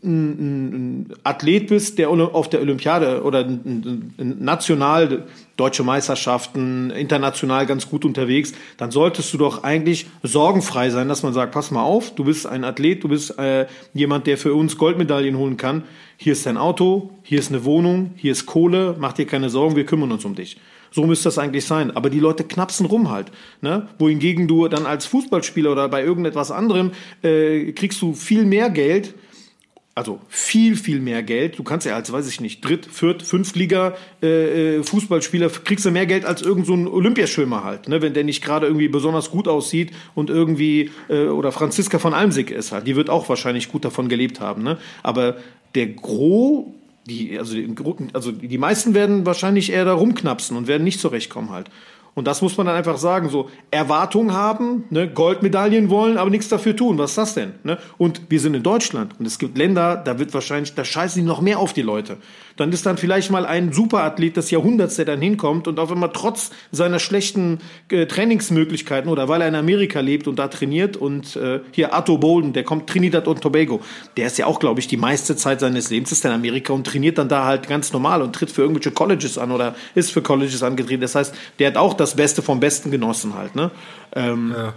ein, 0.03 1.03
ein 1.03 1.15
Athlet 1.23 1.69
bist, 1.69 1.99
der 1.99 2.11
auf 2.11 2.49
der 2.49 2.61
Olympiade 2.61 3.23
oder 3.23 3.45
ein, 3.45 4.13
ein, 4.19 4.37
national 4.41 5.27
deutsche 5.57 5.85
Meisterschaften, 5.85 6.91
international 6.91 7.67
ganz 7.67 7.89
gut 7.89 8.05
unterwegs, 8.05 8.53
dann 8.79 8.91
solltest 8.91 9.33
du 9.33 9.39
doch 9.39 9.63
eigentlich 9.63 10.07
sorgenfrei 10.23 10.91
sein, 10.91 11.09
dass 11.09 11.23
man 11.23 11.33
sagt, 11.33 11.53
pass 11.53 11.71
mal 11.71 11.83
auf, 11.83 12.15
du 12.15 12.25
bist 12.25 12.47
ein 12.47 12.65
Athlet, 12.65 13.05
du 13.05 13.09
bist 13.09 13.39
äh, 13.39 13.67
jemand, 13.95 14.27
der 14.27 14.39
für 14.39 14.55
uns 14.55 14.77
Goldmedaillen 14.77 15.37
holen 15.37 15.57
kann. 15.57 15.85
Hier 16.17 16.33
ist 16.33 16.47
dein 16.47 16.57
Auto, 16.57 17.11
hier 17.23 17.39
ist 17.39 17.51
eine 17.51 17.65
Wohnung, 17.65 18.13
hier 18.17 18.33
ist 18.33 18.47
Kohle, 18.47 18.97
mach 18.99 19.13
dir 19.13 19.27
keine 19.27 19.51
Sorgen, 19.51 19.77
wir 19.77 19.87
kümmern 19.87 20.11
uns 20.11 20.25
um 20.25 20.35
dich. 20.35 20.57
So 20.93 21.07
müsste 21.07 21.25
das 21.25 21.39
eigentlich 21.39 21.65
sein. 21.65 21.91
Aber 21.91 22.11
die 22.11 22.21
Leute 22.21 22.45
knapsen 22.45 22.87
rum 22.87 23.11
halt. 23.11 23.33
Ne? 23.61 23.89
Wohingegen 23.99 24.47
du 24.47 24.69
dann 24.69 24.87
als 24.87 25.07
Fußballspieler 25.07 25.73
oder 25.73 25.89
bei 25.89 26.05
irgendetwas 26.05 26.51
anderem 26.51 26.93
äh, 27.23 27.73
kriegst 27.73 28.01
du 28.03 28.15
viel 28.15 28.45
mehr 28.45 28.71
Geld, 28.71 29.15
also 29.95 30.21
viel, 30.29 30.77
viel 30.77 31.01
mehr 31.01 31.23
Geld. 31.23 31.59
Du 31.59 31.65
kannst 31.65 31.87
ja 31.87 31.95
als, 31.95 32.13
weiß 32.13 32.29
ich 32.29 32.41
nicht, 32.41 32.65
Dritt-, 32.65 32.87
Viert-, 32.87 33.23
Fünftliga 33.23 33.95
äh, 34.23 34.77
äh, 34.79 34.83
Fußballspieler 34.83 35.51
kriegst 35.51 35.85
du 35.85 35.91
mehr 35.91 36.07
Geld 36.07 36.25
als 36.25 36.43
irgendein 36.43 36.67
so 36.67 36.75
ein 36.75 36.89
Olympiaschwimmer 36.89 37.65
halt, 37.65 37.89
ne? 37.89 38.01
wenn 38.01 38.15
der 38.15 38.25
nicht 38.25 38.43
gerade 38.43 38.67
irgendwie 38.67 38.89
besonders 38.89 39.31
gut 39.31 39.49
aussieht 39.49 39.93
und 40.15 40.31
irgendwie, 40.31 40.91
äh, 41.09 41.27
oder 41.27 41.53
Franziska 41.53 41.99
von 41.99 42.15
Almsick 42.15 42.51
ist 42.51 42.73
halt. 42.73 42.87
Die 42.87 42.97
wird 42.97 43.11
auch 43.11 43.29
wahrscheinlich 43.29 43.69
gut 43.69 43.85
davon 43.85 44.09
gelebt 44.09 44.41
haben. 44.41 44.63
Ne? 44.63 44.79
Aber 45.03 45.37
der 45.75 45.89
Gros 45.89 46.67
die, 47.07 47.39
also, 47.39 47.55
die, 47.55 47.75
also 48.13 48.33
die 48.33 48.59
meisten 48.59 48.95
werden 48.95 49.27
wahrscheinlich 49.27 49.73
eher 49.73 49.85
da 49.85 49.95
rumknapsen 49.95 50.57
und 50.57 50.67
werden 50.67 50.85
nicht 50.85 51.01
zurechtkommen 51.01 51.51
halt. 51.51 51.69
Und 52.15 52.27
das 52.27 52.43
muss 52.43 52.57
man 52.59 52.67
dann 52.67 52.77
einfach 52.77 52.99
sagen, 52.99 53.31
so 53.31 53.49
Erwartungen 53.71 54.33
haben, 54.33 54.85
ne, 54.91 55.09
Goldmedaillen 55.09 55.89
wollen, 55.89 56.19
aber 56.19 56.29
nichts 56.29 56.49
dafür 56.49 56.77
tun. 56.77 56.99
Was 56.99 57.13
ist 57.13 57.19
das 57.19 57.35
denn? 57.35 57.55
Ne? 57.65 57.79
Und 57.97 58.23
wir 58.29 58.39
sind 58.39 58.55
in 58.55 58.63
Deutschland 58.63 59.15
und 59.19 59.27
es 59.27 59.39
gibt 59.39 59.57
Länder, 59.57 59.97
da 59.97 60.19
wird 60.19 60.35
wahrscheinlich, 60.35 60.75
da 60.75 60.85
scheißen 60.85 61.23
die 61.23 61.27
noch 61.27 61.41
mehr 61.41 61.59
auf 61.59 61.73
die 61.73 61.83
Leute 61.83 62.19
dann 62.57 62.73
ist 62.73 62.87
dann 62.87 62.97
vielleicht 62.97 63.31
mal 63.31 63.47
ein 63.47 63.73
Superathlet 63.73 64.37
des 64.37 64.51
Jahrhunderts, 64.51 64.97
der 64.97 65.05
dann 65.05 65.21
hinkommt 65.21 65.69
und 65.69 65.79
auf 65.79 65.91
einmal 65.91 66.11
trotz 66.13 66.51
seiner 66.71 66.99
schlechten 66.99 67.59
äh, 67.91 68.07
Trainingsmöglichkeiten 68.07 69.11
oder 69.11 69.29
weil 69.29 69.41
er 69.43 69.49
in 69.49 69.55
Amerika 69.55 70.01
lebt 70.01 70.29
und 70.29 70.39
da 70.39 70.49
trainiert 70.49 70.97
und 70.97 71.37
äh, 71.37 71.61
hier 71.73 71.95
Atto 71.95 72.19
Bolden, 72.19 72.53
der 72.53 72.65
kommt 72.65 72.89
Trinidad 72.89 73.29
und 73.29 73.41
Tobago, 73.41 73.81
der 74.17 74.27
ist 74.27 74.39
ja 74.39 74.47
auch, 74.47 74.59
glaube 74.59 74.81
ich, 74.81 74.87
die 74.87 74.97
meiste 74.97 75.37
Zeit 75.37 75.61
seines 75.61 75.91
Lebens 75.91 76.13
ist 76.13 76.25
in 76.25 76.31
Amerika 76.31 76.73
und 76.73 76.87
trainiert 76.87 77.19
dann 77.19 77.29
da 77.29 77.45
halt 77.45 77.69
ganz 77.69 77.93
normal 77.93 78.23
und 78.23 78.35
tritt 78.35 78.51
für 78.51 78.63
irgendwelche 78.63 78.91
Colleges 78.91 79.39
an 79.39 79.51
oder 79.51 79.75
ist 79.95 80.13
für 80.13 80.23
Colleges 80.23 80.63
angetreten. 80.63 81.03
Das 81.03 81.15
heißt, 81.15 81.35
der 81.59 81.69
hat 81.69 81.77
auch 81.77 81.95
das 82.03 82.17
Beste 82.17 82.43
vom 82.43 82.61
Besten 82.61 82.91
genossen 82.91 83.35
halt, 83.35 83.55
ne? 83.55 83.71
Ähm, 84.15 84.55
ja. 84.57 84.75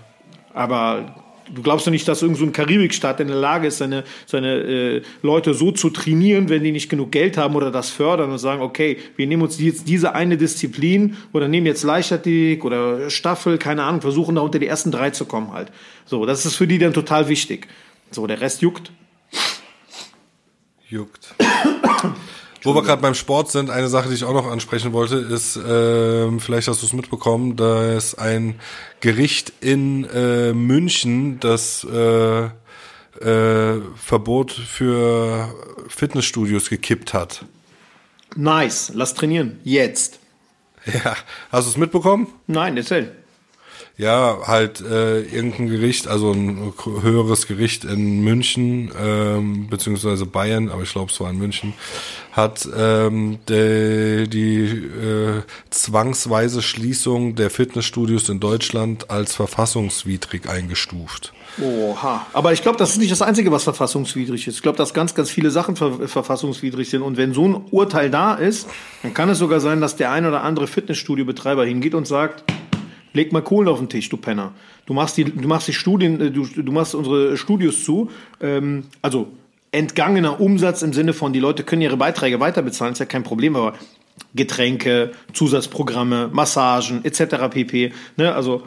Aber 0.53 1.15
du 1.53 1.61
glaubst 1.61 1.85
doch 1.85 1.91
nicht, 1.91 2.07
dass 2.07 2.21
irgendein 2.21 2.47
so 2.47 2.51
Karibikstaat 2.51 3.19
in 3.19 3.27
der 3.27 3.37
Lage 3.37 3.67
ist, 3.67 3.77
seine, 3.77 4.03
seine 4.25 4.53
äh, 4.55 5.01
Leute 5.21 5.53
so 5.53 5.71
zu 5.71 5.89
trainieren, 5.89 6.49
wenn 6.49 6.63
die 6.63 6.71
nicht 6.71 6.89
genug 6.89 7.11
Geld 7.11 7.37
haben 7.37 7.55
oder 7.55 7.71
das 7.71 7.89
fördern 7.89 8.31
und 8.31 8.37
sagen, 8.37 8.61
okay, 8.61 8.97
wir 9.15 9.27
nehmen 9.27 9.43
uns 9.43 9.59
jetzt 9.59 9.87
diese 9.87 10.15
eine 10.15 10.37
Disziplin 10.37 11.17
oder 11.33 11.47
nehmen 11.47 11.67
jetzt 11.67 11.83
Leichtathletik 11.83 12.65
oder 12.65 13.09
Staffel, 13.09 13.57
keine 13.57 13.83
Ahnung, 13.83 14.01
versuchen 14.01 14.35
da 14.35 14.41
unter 14.41 14.59
die 14.59 14.67
ersten 14.67 14.91
drei 14.91 15.11
zu 15.11 15.25
kommen 15.25 15.51
halt. 15.53 15.71
So, 16.05 16.25
das 16.25 16.45
ist 16.45 16.55
für 16.55 16.67
die 16.67 16.79
dann 16.79 16.93
total 16.93 17.27
wichtig. 17.27 17.67
So, 18.11 18.27
der 18.27 18.41
Rest 18.41 18.61
juckt. 18.61 18.91
Juckt. 20.87 21.35
Wo 22.63 22.73
wir 22.73 22.81
gerade 22.81 23.01
beim 23.01 23.13
Sport 23.13 23.51
sind, 23.51 23.69
eine 23.69 23.89
Sache, 23.89 24.09
die 24.09 24.15
ich 24.15 24.23
auch 24.23 24.33
noch 24.33 24.47
ansprechen 24.47 24.91
wollte, 24.91 25.17
ist, 25.17 25.55
äh, 25.55 26.39
vielleicht 26.39 26.67
hast 26.67 26.81
du 26.81 26.85
es 26.87 26.93
mitbekommen, 26.93 27.55
da 27.55 27.93
ist 27.95 28.15
ein 28.15 28.55
Gericht 29.01 29.53
in 29.61 30.03
äh, 30.05 30.51
München, 30.53 31.39
das 31.39 31.83
äh, 31.83 32.45
äh, 32.45 33.81
Verbot 33.95 34.51
für 34.51 35.53
Fitnessstudios 35.87 36.69
gekippt 36.69 37.13
hat. 37.13 37.45
Nice, 38.35 38.91
lass 38.95 39.13
trainieren. 39.13 39.59
Jetzt. 39.63 40.19
Ja, 40.85 41.15
hast 41.51 41.65
du 41.65 41.71
es 41.71 41.77
mitbekommen? 41.77 42.27
Nein, 42.47 42.77
erzähl. 42.77 43.11
Ja, 43.97 44.39
halt 44.45 44.81
äh, 44.81 45.21
irgendein 45.21 45.69
Gericht, 45.69 46.09
also 46.09 46.33
ein 46.33 46.73
höheres 47.01 47.47
Gericht 47.47 47.85
in 47.85 48.25
München, 48.25 48.91
ähm, 49.01 49.67
beziehungsweise 49.69 50.25
Bayern, 50.25 50.69
aber 50.69 50.83
ich 50.83 50.91
glaube 50.91 51.11
es 51.11 51.19
war 51.21 51.29
in 51.29 51.37
München, 51.37 51.73
hat 52.33 52.67
ähm, 52.77 53.39
de, 53.47 54.27
die 54.27 54.65
äh, 54.65 55.43
zwangsweise 55.69 56.61
Schließung 56.61 57.35
der 57.35 57.49
Fitnessstudios 57.49 58.27
in 58.27 58.41
Deutschland 58.41 59.09
als 59.09 59.33
verfassungswidrig 59.33 60.49
eingestuft. 60.49 61.31
Oha. 61.61 62.25
Aber 62.33 62.51
ich 62.51 62.61
glaube, 62.61 62.77
das 62.77 62.91
ist 62.91 62.97
nicht 62.97 63.11
das 63.11 63.21
Einzige, 63.21 63.49
was 63.49 63.63
verfassungswidrig 63.63 64.45
ist. 64.45 64.55
Ich 64.55 64.61
glaube, 64.61 64.77
dass 64.77 64.93
ganz, 64.93 65.15
ganz 65.15 65.29
viele 65.29 65.51
Sachen 65.51 65.77
ver 65.77 66.09
verfassungswidrig 66.09 66.89
sind. 66.89 67.01
Und 67.01 67.15
wenn 67.15 67.33
so 67.33 67.47
ein 67.47 67.61
Urteil 67.71 68.09
da 68.09 68.33
ist, 68.33 68.67
dann 69.03 69.13
kann 69.13 69.29
es 69.29 69.37
sogar 69.37 69.61
sein, 69.61 69.79
dass 69.79 69.95
der 69.95 70.11
ein 70.11 70.25
oder 70.25 70.43
andere 70.43 70.67
Fitnessstudio-Betreiber 70.67 71.63
hingeht 71.65 71.95
und 71.95 72.05
sagt, 72.05 72.43
leg 73.15 73.31
mal 73.31 73.41
Kohlen 73.41 73.67
auf 73.67 73.79
den 73.79 73.89
Tisch, 73.89 74.09
du 74.09 74.17
Penner. 74.17 74.53
Du 74.85 74.93
machst 74.93 75.17
die, 75.17 75.23
du 75.23 75.47
machst 75.47 75.67
die 75.67 75.73
Studien, 75.73 76.21
äh, 76.21 76.31
du, 76.31 76.45
du 76.45 76.71
machst 76.71 76.93
unsere 76.93 77.37
Studios 77.37 77.83
zu. 77.83 78.11
Ähm, 78.41 78.83
also 79.01 79.27
entgangener 79.71 80.39
Umsatz 80.39 80.81
im 80.81 80.93
Sinne 80.93 81.13
von, 81.13 81.33
die 81.33 81.39
Leute 81.39 81.63
können 81.63 81.81
ihre 81.81 81.97
Beiträge 81.97 82.39
weiter 82.39 82.61
bezahlen, 82.61 82.93
ist 82.93 82.99
ja 82.99 83.05
kein 83.05 83.23
Problem, 83.23 83.55
aber 83.55 83.73
Getränke, 84.33 85.11
Zusatzprogramme, 85.33 86.29
Massagen 86.31 87.03
etc. 87.03 87.49
pp. 87.49 87.91
Ne? 88.15 88.33
Also 88.33 88.63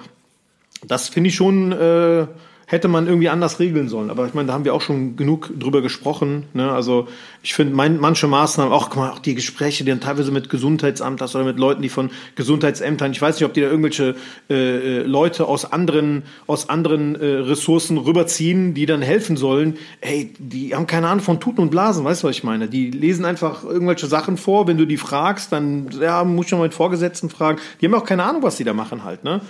das 0.86 1.08
finde 1.08 1.28
ich 1.28 1.34
schon 1.34 1.72
äh, 1.72 2.26
hätte 2.70 2.86
man 2.86 3.06
irgendwie 3.06 3.30
anders 3.30 3.60
regeln 3.60 3.88
sollen. 3.88 4.10
Aber 4.10 4.26
ich 4.26 4.34
meine, 4.34 4.48
da 4.48 4.52
haben 4.52 4.66
wir 4.66 4.74
auch 4.74 4.82
schon 4.82 5.16
genug 5.16 5.50
drüber 5.58 5.80
gesprochen. 5.80 6.44
Ne? 6.52 6.70
Also 6.70 7.08
ich 7.42 7.54
finde 7.54 7.74
manche 7.74 8.26
Maßnahmen, 8.26 8.70
auch, 8.74 8.90
guck 8.90 8.98
mal, 8.98 9.10
auch 9.10 9.20
die 9.20 9.34
Gespräche, 9.34 9.84
die 9.84 9.90
dann 9.90 10.02
teilweise 10.02 10.30
mit 10.30 10.50
Gesundheitsamt 10.50 11.22
hast 11.22 11.34
oder 11.34 11.46
mit 11.46 11.58
Leuten, 11.58 11.80
die 11.80 11.88
von 11.88 12.10
Gesundheitsämtern, 12.34 13.12
ich 13.12 13.22
weiß 13.22 13.36
nicht, 13.36 13.46
ob 13.46 13.54
die 13.54 13.62
da 13.62 13.68
irgendwelche 13.68 14.16
äh, 14.50 14.98
äh, 14.98 15.02
Leute 15.02 15.46
aus 15.46 15.72
anderen, 15.72 16.24
aus 16.46 16.68
anderen 16.68 17.14
äh, 17.16 17.24
Ressourcen 17.24 17.96
rüberziehen, 17.96 18.74
die 18.74 18.84
dann 18.84 19.00
helfen 19.00 19.38
sollen. 19.38 19.78
Ey, 20.02 20.34
die 20.38 20.74
haben 20.74 20.86
keine 20.86 21.08
Ahnung 21.08 21.24
von 21.24 21.40
Tuten 21.40 21.62
und 21.62 21.70
Blasen, 21.70 22.04
weißt 22.04 22.22
du, 22.22 22.28
was 22.28 22.36
ich 22.36 22.44
meine? 22.44 22.68
Die 22.68 22.90
lesen 22.90 23.24
einfach 23.24 23.64
irgendwelche 23.64 24.08
Sachen 24.08 24.36
vor, 24.36 24.66
wenn 24.68 24.76
du 24.76 24.84
die 24.84 24.98
fragst, 24.98 25.52
dann 25.52 25.88
ja, 25.98 26.22
muss 26.22 26.44
ich 26.44 26.50
schon 26.50 26.58
mal 26.58 26.66
mit 26.66 26.74
Vorgesetzten 26.74 27.30
fragen. 27.30 27.60
Die 27.80 27.86
haben 27.86 27.94
auch 27.94 28.04
keine 28.04 28.24
Ahnung, 28.24 28.42
was 28.42 28.56
die 28.56 28.64
da 28.64 28.74
machen 28.74 29.04
halt, 29.04 29.24
ne? 29.24 29.40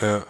Ja. 0.00 0.22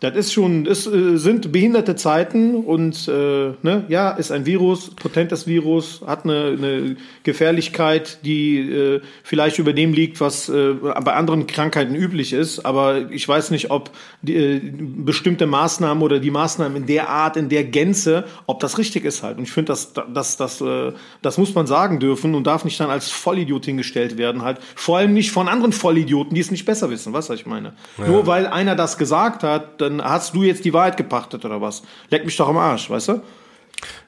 Das 0.00 0.16
ist 0.16 0.32
schon, 0.32 0.66
es 0.66 0.86
äh, 0.86 1.16
sind 1.16 1.50
behinderte 1.50 1.96
Zeiten 1.96 2.56
und 2.56 3.08
äh, 3.08 3.52
ne, 3.62 3.84
ja, 3.88 4.10
ist 4.10 4.32
ein 4.32 4.44
Virus, 4.44 4.90
potentes 4.90 5.46
Virus, 5.46 6.02
hat 6.04 6.24
eine, 6.24 6.56
eine 6.58 6.96
Gefährlichkeit, 7.22 8.18
die 8.24 8.58
äh, 8.58 9.00
vielleicht 9.22 9.58
über 9.58 9.72
dem 9.72 9.94
liegt, 9.94 10.20
was 10.20 10.48
äh, 10.48 10.74
bei 10.74 11.14
anderen 11.14 11.46
Krankheiten 11.46 11.94
üblich 11.94 12.32
ist. 12.32 12.66
Aber 12.66 13.10
ich 13.12 13.26
weiß 13.26 13.50
nicht, 13.50 13.70
ob 13.70 13.92
die, 14.20 14.34
äh, 14.34 14.60
bestimmte 14.76 15.46
Maßnahmen 15.46 16.02
oder 16.02 16.18
die 16.18 16.30
Maßnahmen 16.30 16.76
in 16.76 16.86
der 16.86 17.08
Art, 17.08 17.36
in 17.36 17.48
der 17.48 17.64
Gänze, 17.64 18.24
ob 18.46 18.60
das 18.60 18.78
richtig 18.78 19.04
ist 19.04 19.22
halt. 19.22 19.38
Und 19.38 19.44
ich 19.44 19.52
finde, 19.52 19.68
das, 19.68 19.92
das, 20.12 20.36
das, 20.36 20.60
äh, 20.60 20.92
das 21.22 21.38
muss 21.38 21.54
man 21.54 21.66
sagen 21.66 22.00
dürfen 22.00 22.34
und 22.34 22.46
darf 22.46 22.64
nicht 22.64 22.78
dann 22.80 22.90
als 22.90 23.10
Vollidiot 23.10 23.64
hingestellt 23.64 24.18
werden 24.18 24.42
halt. 24.42 24.58
Vor 24.74 24.98
allem 24.98 25.14
nicht 25.14 25.30
von 25.30 25.48
anderen 25.48 25.72
Vollidioten, 25.72 26.34
die 26.34 26.40
es 26.40 26.50
nicht 26.50 26.64
besser 26.64 26.90
wissen. 26.90 27.12
Was 27.12 27.30
ich 27.30 27.46
meine? 27.46 27.72
Ja. 27.96 28.08
Nur 28.08 28.26
weil 28.26 28.46
einer 28.46 28.74
das 28.74 28.98
gesagt 28.98 29.42
hat, 29.42 29.80
dann 29.80 29.93
hast 30.02 30.34
du 30.34 30.42
jetzt 30.42 30.64
die 30.64 30.72
Wahrheit 30.72 30.96
gepachtet 30.96 31.44
oder 31.44 31.60
was? 31.60 31.82
Leck 32.10 32.24
mich 32.24 32.36
doch 32.36 32.48
am 32.48 32.56
Arsch, 32.56 32.88
weißt 32.88 33.08
du? 33.08 33.22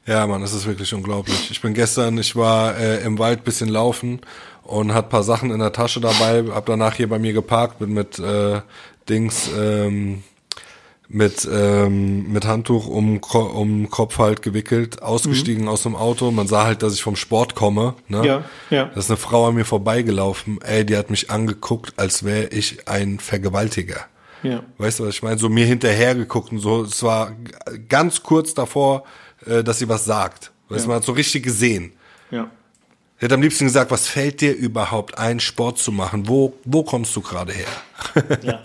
Ja, 0.06 0.26
Mann, 0.26 0.40
das 0.40 0.54
ist 0.54 0.66
wirklich 0.66 0.92
unglaublich. 0.94 1.50
Ich 1.50 1.60
bin 1.60 1.74
gestern, 1.74 2.18
ich 2.18 2.36
war 2.36 2.76
äh, 2.78 3.02
im 3.02 3.18
Wald 3.18 3.44
bisschen 3.44 3.68
laufen 3.68 4.20
und 4.62 4.94
hat 4.94 5.10
paar 5.10 5.22
Sachen 5.22 5.50
in 5.50 5.58
der 5.58 5.72
Tasche 5.72 6.00
dabei, 6.00 6.44
hab 6.52 6.66
danach 6.66 6.94
hier 6.94 7.08
bei 7.08 7.18
mir 7.18 7.32
geparkt, 7.32 7.78
bin 7.80 7.92
mit 7.92 8.18
äh, 8.18 8.60
Dings 9.08 9.50
ähm, 9.56 10.22
mit 11.08 11.48
ähm, 11.50 12.32
mit 12.32 12.44
Handtuch 12.46 12.88
um 12.88 13.18
um 13.18 13.90
Kopf 13.90 14.18
halt 14.18 14.42
gewickelt, 14.42 15.02
ausgestiegen 15.02 15.64
mhm. 15.64 15.68
aus 15.68 15.82
dem 15.82 15.94
Auto. 15.94 16.30
Man 16.30 16.48
sah 16.48 16.64
halt, 16.64 16.82
dass 16.82 16.94
ich 16.94 17.02
vom 17.02 17.16
Sport 17.16 17.54
komme. 17.54 17.94
Ne? 18.08 18.26
Ja, 18.26 18.44
ja. 18.70 18.86
Da 18.86 18.98
ist 18.98 19.10
eine 19.10 19.16
Frau 19.16 19.46
an 19.48 19.54
mir 19.54 19.64
vorbeigelaufen. 19.64 20.58
Ey, 20.62 20.84
die 20.84 20.96
hat 20.96 21.10
mich 21.10 21.30
angeguckt, 21.30 21.94
als 21.96 22.24
wäre 22.24 22.46
ich 22.46 22.88
ein 22.88 23.20
Vergewaltiger. 23.20 24.06
Ja. 24.42 24.62
Weißt 24.78 24.98
du, 24.98 25.04
was 25.06 25.14
ich 25.14 25.22
meine? 25.22 25.38
So 25.38 25.48
mir 25.48 25.66
hinterher 25.66 26.14
geguckt 26.14 26.52
und 26.52 26.58
so. 26.58 26.82
Es 26.82 27.02
war 27.02 27.32
ganz 27.88 28.22
kurz 28.22 28.54
davor, 28.54 29.04
äh, 29.46 29.62
dass 29.64 29.78
sie 29.78 29.88
was 29.88 30.04
sagt. 30.04 30.52
Weißt 30.68 30.84
du, 30.84 30.88
man 30.88 30.96
hat 30.98 31.04
so 31.04 31.12
richtig 31.12 31.44
gesehen. 31.44 31.92
Ja. 32.30 32.50
Er 33.18 33.24
hat 33.24 33.32
am 33.32 33.40
liebsten 33.40 33.64
gesagt, 33.64 33.90
was 33.90 34.08
fällt 34.08 34.40
dir 34.40 34.54
überhaupt 34.54 35.16
ein, 35.18 35.40
Sport 35.40 35.78
zu 35.78 35.90
machen? 35.90 36.28
Wo, 36.28 36.54
wo 36.64 36.82
kommst 36.82 37.16
du 37.16 37.20
gerade 37.22 37.52
her? 37.52 37.66
Ja. 38.42 38.60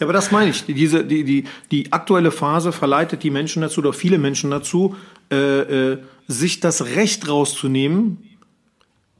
Ja, 0.00 0.06
aber 0.06 0.14
das 0.14 0.30
meine 0.30 0.50
ich. 0.50 0.64
Diese, 0.64 1.04
die, 1.04 1.24
die, 1.24 1.44
die 1.70 1.92
aktuelle 1.92 2.30
Phase 2.30 2.72
verleitet 2.72 3.22
die 3.22 3.30
Menschen 3.30 3.60
dazu, 3.60 3.80
oder 3.80 3.92
viele 3.92 4.16
Menschen 4.16 4.50
dazu, 4.50 4.96
äh, 5.30 5.36
äh, 5.36 5.98
sich 6.26 6.60
das 6.60 6.86
Recht 6.86 7.28
rauszunehmen, 7.28 8.29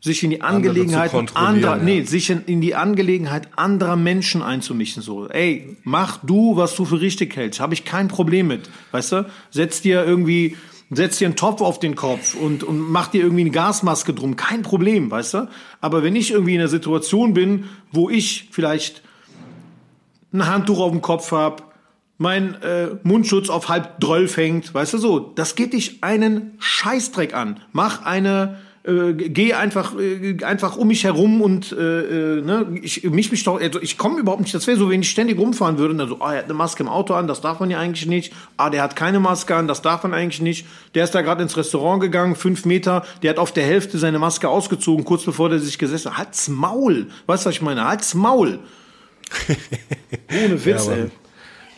sich 0.00 0.24
in 0.24 0.30
die 0.30 0.40
Angelegenheit 0.40 1.12
anderer, 1.34 1.76
ja. 1.76 1.82
nee, 1.82 2.02
sich 2.02 2.30
in, 2.30 2.44
in, 2.46 2.60
die 2.60 2.74
Angelegenheit 2.74 3.48
anderer 3.56 3.96
Menschen 3.96 4.42
einzumischen. 4.42 5.02
So, 5.02 5.28
ey, 5.28 5.76
mach 5.84 6.18
du, 6.24 6.56
was 6.56 6.74
du 6.74 6.86
für 6.86 7.00
richtig 7.00 7.36
hältst. 7.36 7.60
Habe 7.60 7.74
ich 7.74 7.84
kein 7.84 8.08
Problem 8.08 8.48
mit. 8.48 8.70
Weißt 8.92 9.12
du? 9.12 9.26
Setz 9.50 9.82
dir 9.82 10.04
irgendwie, 10.04 10.56
setz 10.90 11.18
dir 11.18 11.26
einen 11.26 11.36
Topf 11.36 11.60
auf 11.60 11.80
den 11.80 11.96
Kopf 11.96 12.34
und, 12.34 12.64
und 12.64 12.78
mach 12.78 13.08
dir 13.08 13.22
irgendwie 13.22 13.42
eine 13.42 13.50
Gasmaske 13.50 14.14
drum. 14.14 14.36
Kein 14.36 14.62
Problem, 14.62 15.10
weißt 15.10 15.34
du? 15.34 15.48
Aber 15.82 16.02
wenn 16.02 16.16
ich 16.16 16.30
irgendwie 16.30 16.54
in 16.54 16.60
einer 16.60 16.68
Situation 16.68 17.34
bin, 17.34 17.64
wo 17.92 18.08
ich 18.08 18.48
vielleicht 18.52 19.02
ein 20.32 20.46
Handtuch 20.46 20.80
auf 20.80 20.92
dem 20.92 21.02
Kopf 21.02 21.30
hab, 21.30 21.74
mein 22.16 22.54
äh, 22.62 22.96
Mundschutz 23.02 23.48
auf 23.48 23.68
halb 23.68 24.00
Drölf 24.00 24.36
hängt, 24.36 24.72
weißt 24.72 24.94
du 24.94 24.98
so, 24.98 25.18
das 25.18 25.54
geht 25.54 25.72
dich 25.72 26.02
einen 26.02 26.52
Scheißdreck 26.58 27.34
an. 27.34 27.60
Mach 27.72 28.04
eine 28.04 28.58
äh, 28.84 29.12
gehe 29.12 29.56
einfach 29.56 29.94
äh, 29.98 30.42
einfach 30.42 30.76
um 30.76 30.88
mich 30.88 31.04
herum 31.04 31.42
und 31.42 31.72
äh, 31.72 32.38
äh, 32.38 32.40
ne, 32.40 32.78
ich 32.82 33.04
mich 33.04 33.30
mich 33.30 33.44
doch 33.44 33.60
also 33.60 33.80
ich 33.80 33.98
komme 33.98 34.18
überhaupt 34.18 34.40
nicht 34.40 34.54
das 34.54 34.66
wäre 34.66 34.78
so 34.78 34.88
wenn 34.88 35.02
ich 35.02 35.10
ständig 35.10 35.38
rumfahren 35.38 35.76
würde 35.76 35.94
und 35.94 36.00
also 36.00 36.16
ah, 36.20 36.32
er 36.32 36.38
hat 36.38 36.44
eine 36.46 36.54
Maske 36.54 36.82
im 36.82 36.88
Auto 36.88 37.12
an 37.14 37.26
das 37.26 37.42
darf 37.42 37.60
man 37.60 37.70
ja 37.70 37.78
eigentlich 37.78 38.06
nicht. 38.06 38.32
Ah 38.56 38.70
der 38.70 38.82
hat 38.82 38.96
keine 38.96 39.20
Maske 39.20 39.54
an 39.54 39.68
das 39.68 39.82
darf 39.82 40.02
man 40.02 40.14
eigentlich 40.14 40.40
nicht. 40.40 40.66
Der 40.94 41.04
ist 41.04 41.14
da 41.14 41.20
gerade 41.20 41.42
ins 41.42 41.56
Restaurant 41.56 42.00
gegangen 42.00 42.36
fünf 42.36 42.64
Meter 42.64 43.04
der 43.22 43.30
hat 43.30 43.38
auf 43.38 43.52
der 43.52 43.64
Hälfte 43.64 43.98
seine 43.98 44.18
Maske 44.18 44.48
ausgezogen 44.48 45.04
kurz 45.04 45.24
bevor 45.24 45.50
der 45.50 45.58
sich 45.58 45.78
gesessen 45.78 46.12
hat. 46.12 46.18
Halt's 46.18 46.48
Maul. 46.48 47.08
Weißt 47.26 47.44
du 47.44 47.48
was 47.48 47.54
ich 47.54 47.62
meine? 47.62 47.86
Halt's 47.86 48.14
Maul. 48.14 48.60
Ohne 50.44 50.64
Witz 50.64 50.86
ja, 50.86 50.92
ey. 50.92 51.10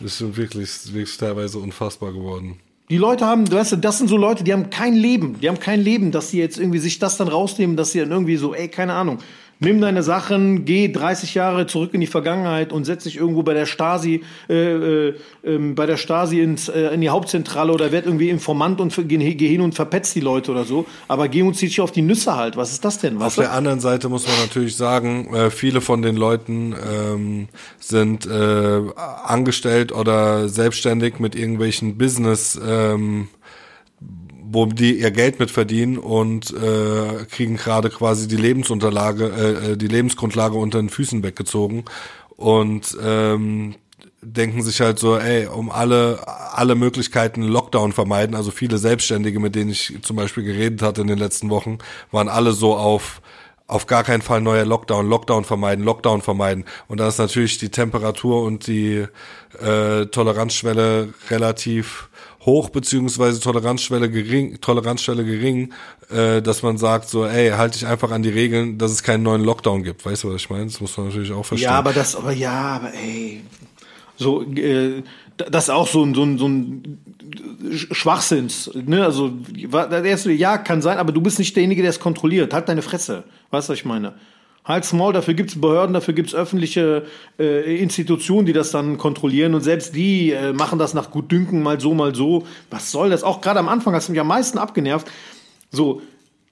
Das 0.00 0.20
ist 0.20 0.36
wirklich, 0.36 0.70
wirklich 0.86 1.16
teilweise 1.16 1.58
unfassbar 1.58 2.12
geworden. 2.12 2.58
Die 2.92 2.98
Leute 2.98 3.24
haben, 3.24 3.50
weißt 3.50 3.72
du, 3.72 3.76
das 3.76 3.96
sind 3.96 4.08
so 4.08 4.18
Leute, 4.18 4.44
die 4.44 4.52
haben 4.52 4.68
kein 4.68 4.92
Leben. 4.92 5.40
Die 5.40 5.48
haben 5.48 5.58
kein 5.58 5.80
Leben, 5.80 6.10
dass 6.10 6.28
sie 6.28 6.38
jetzt 6.38 6.58
irgendwie 6.58 6.78
sich 6.78 6.98
das 6.98 7.16
dann 7.16 7.26
rausnehmen, 7.28 7.74
dass 7.74 7.92
sie 7.92 8.00
dann 8.00 8.10
irgendwie 8.10 8.36
so, 8.36 8.54
ey, 8.54 8.68
keine 8.68 8.92
Ahnung, 8.92 9.16
nimm 9.62 9.80
deine 9.80 10.02
Sachen, 10.02 10.64
geh 10.64 10.88
30 10.88 11.34
Jahre 11.34 11.66
zurück 11.66 11.94
in 11.94 12.00
die 12.00 12.06
Vergangenheit 12.06 12.72
und 12.72 12.84
setz 12.84 13.04
dich 13.04 13.16
irgendwo 13.16 13.42
bei 13.42 13.54
der 13.54 13.66
Stasi, 13.66 14.22
äh, 14.48 14.54
äh, 14.54 15.14
ähm, 15.44 15.74
bei 15.74 15.86
der 15.86 15.96
Stasi 15.96 16.40
ins, 16.40 16.68
äh, 16.68 16.88
in 16.88 17.00
die 17.00 17.08
Hauptzentrale 17.08 17.72
oder 17.72 17.92
werd 17.92 18.06
irgendwie 18.06 18.28
Informant 18.28 18.80
und 18.80 18.94
geh, 19.08 19.34
geh 19.34 19.48
hin 19.48 19.60
und 19.60 19.74
verpetzt 19.74 20.14
die 20.14 20.20
Leute 20.20 20.50
oder 20.50 20.64
so. 20.64 20.86
Aber 21.08 21.28
geh 21.28 21.42
und 21.42 21.54
zieh 21.54 21.66
dich 21.66 21.80
auf 21.80 21.92
die 21.92 22.02
Nüsse 22.02 22.36
halt. 22.36 22.56
Was 22.56 22.72
ist 22.72 22.84
das 22.84 22.98
denn? 22.98 23.20
Auf 23.22 23.36
der 23.36 23.52
anderen 23.52 23.80
Seite 23.80 24.08
muss 24.08 24.26
man 24.26 24.36
natürlich 24.40 24.76
sagen, 24.76 25.32
äh, 25.34 25.50
viele 25.50 25.80
von 25.80 26.02
den 26.02 26.16
Leuten 26.16 26.74
ähm, 26.74 27.48
sind 27.78 28.26
äh, 28.26 28.80
angestellt 29.24 29.92
oder 29.92 30.48
selbstständig 30.48 31.20
mit 31.20 31.34
irgendwelchen 31.34 31.96
Business 31.96 32.60
ähm, 32.64 33.28
wo 34.52 34.66
die 34.66 35.00
ihr 35.00 35.10
Geld 35.10 35.38
mit 35.38 35.50
verdienen 35.50 35.98
und 35.98 36.52
äh, 36.52 37.24
kriegen 37.30 37.56
gerade 37.56 37.90
quasi 37.90 38.28
die 38.28 38.36
Lebensunterlage, 38.36 39.26
äh, 39.26 39.72
äh, 39.72 39.76
die 39.76 39.88
Lebensgrundlage 39.88 40.56
unter 40.56 40.78
den 40.78 40.90
Füßen 40.90 41.22
weggezogen 41.22 41.84
und 42.36 42.96
ähm, 43.02 43.76
denken 44.20 44.62
sich 44.62 44.80
halt 44.80 44.98
so, 44.98 45.16
ey, 45.16 45.46
um 45.46 45.70
alle 45.70 46.20
alle 46.52 46.74
Möglichkeiten 46.74 47.42
Lockdown 47.42 47.92
vermeiden. 47.92 48.36
Also 48.36 48.50
viele 48.50 48.78
Selbstständige, 48.78 49.40
mit 49.40 49.54
denen 49.54 49.70
ich 49.70 49.98
zum 50.02 50.16
Beispiel 50.16 50.44
geredet 50.44 50.82
hatte 50.82 51.00
in 51.00 51.06
den 51.06 51.18
letzten 51.18 51.50
Wochen, 51.50 51.78
waren 52.10 52.28
alle 52.28 52.52
so 52.52 52.76
auf 52.76 53.22
auf 53.66 53.86
gar 53.86 54.04
keinen 54.04 54.20
Fall 54.20 54.42
neuer 54.42 54.66
Lockdown, 54.66 55.08
Lockdown 55.08 55.44
vermeiden, 55.44 55.82
Lockdown 55.82 56.20
vermeiden. 56.20 56.66
Und 56.88 57.00
da 57.00 57.08
ist 57.08 57.18
natürlich 57.18 57.56
die 57.56 57.70
Temperatur 57.70 58.42
und 58.42 58.66
die 58.66 59.06
äh, 59.60 60.06
Toleranzschwelle 60.06 61.14
relativ 61.30 62.10
hoch 62.44 62.70
beziehungsweise 62.70 63.40
Toleranzschwelle 63.40 64.10
gering, 64.10 64.60
Toleranzschwelle 64.60 65.24
gering, 65.24 65.72
äh, 66.10 66.42
dass 66.42 66.62
man 66.62 66.76
sagt 66.76 67.08
so, 67.08 67.24
ey, 67.24 67.50
halte 67.50 67.78
dich 67.78 67.86
einfach 67.86 68.10
an 68.10 68.22
die 68.22 68.30
Regeln, 68.30 68.78
dass 68.78 68.90
es 68.90 69.02
keinen 69.02 69.22
neuen 69.22 69.44
Lockdown 69.44 69.82
gibt. 69.84 70.04
Weißt 70.04 70.24
du, 70.24 70.32
was 70.32 70.42
ich 70.42 70.50
meine? 70.50 70.64
Das 70.64 70.80
muss 70.80 70.96
man 70.96 71.08
natürlich 71.08 71.32
auch 71.32 71.44
verstehen. 71.44 71.70
Ja, 71.70 71.78
aber 71.78 71.92
das, 71.92 72.16
aber 72.16 72.32
ja, 72.32 72.52
aber 72.52 72.92
ey, 72.94 73.42
so, 74.16 74.42
äh, 74.42 75.02
das 75.36 75.64
ist 75.64 75.70
auch 75.70 75.88
so 75.88 76.04
ein, 76.04 76.14
so 76.14 76.24
ein, 76.24 76.38
so 76.38 76.48
ein 76.48 76.98
Schwachsinns, 77.72 78.70
ne? 78.74 79.04
Also, 79.04 79.30
der 79.30 80.04
erste, 80.04 80.32
ja, 80.32 80.58
kann 80.58 80.82
sein, 80.82 80.98
aber 80.98 81.12
du 81.12 81.20
bist 81.20 81.38
nicht 81.38 81.56
derjenige, 81.56 81.82
der 81.82 81.90
es 81.90 82.00
kontrolliert. 82.00 82.52
Halt 82.52 82.68
deine 82.68 82.82
Fresse. 82.82 83.24
Weißt 83.50 83.68
du, 83.68 83.72
was 83.72 83.78
ich 83.78 83.84
meine? 83.84 84.14
Halt's 84.64 84.92
Maul, 84.92 85.12
dafür 85.12 85.34
gibt's 85.34 85.60
Behörden, 85.60 85.92
dafür 85.92 86.14
gibt's 86.14 86.34
öffentliche 86.34 87.04
äh, 87.38 87.76
Institutionen, 87.78 88.46
die 88.46 88.52
das 88.52 88.70
dann 88.70 88.96
kontrollieren 88.96 89.54
und 89.54 89.62
selbst 89.62 89.96
die 89.96 90.30
äh, 90.30 90.52
machen 90.52 90.78
das 90.78 90.94
nach 90.94 91.10
Gutdünken, 91.10 91.62
mal 91.62 91.80
so, 91.80 91.94
mal 91.94 92.14
so. 92.14 92.46
Was 92.70 92.92
soll 92.92 93.10
das? 93.10 93.24
Auch 93.24 93.40
gerade 93.40 93.58
am 93.58 93.68
Anfang 93.68 93.94
hast 93.94 94.06
du 94.06 94.12
mich 94.12 94.20
am 94.20 94.28
meisten 94.28 94.58
abgenervt. 94.58 95.10
So, 95.70 96.00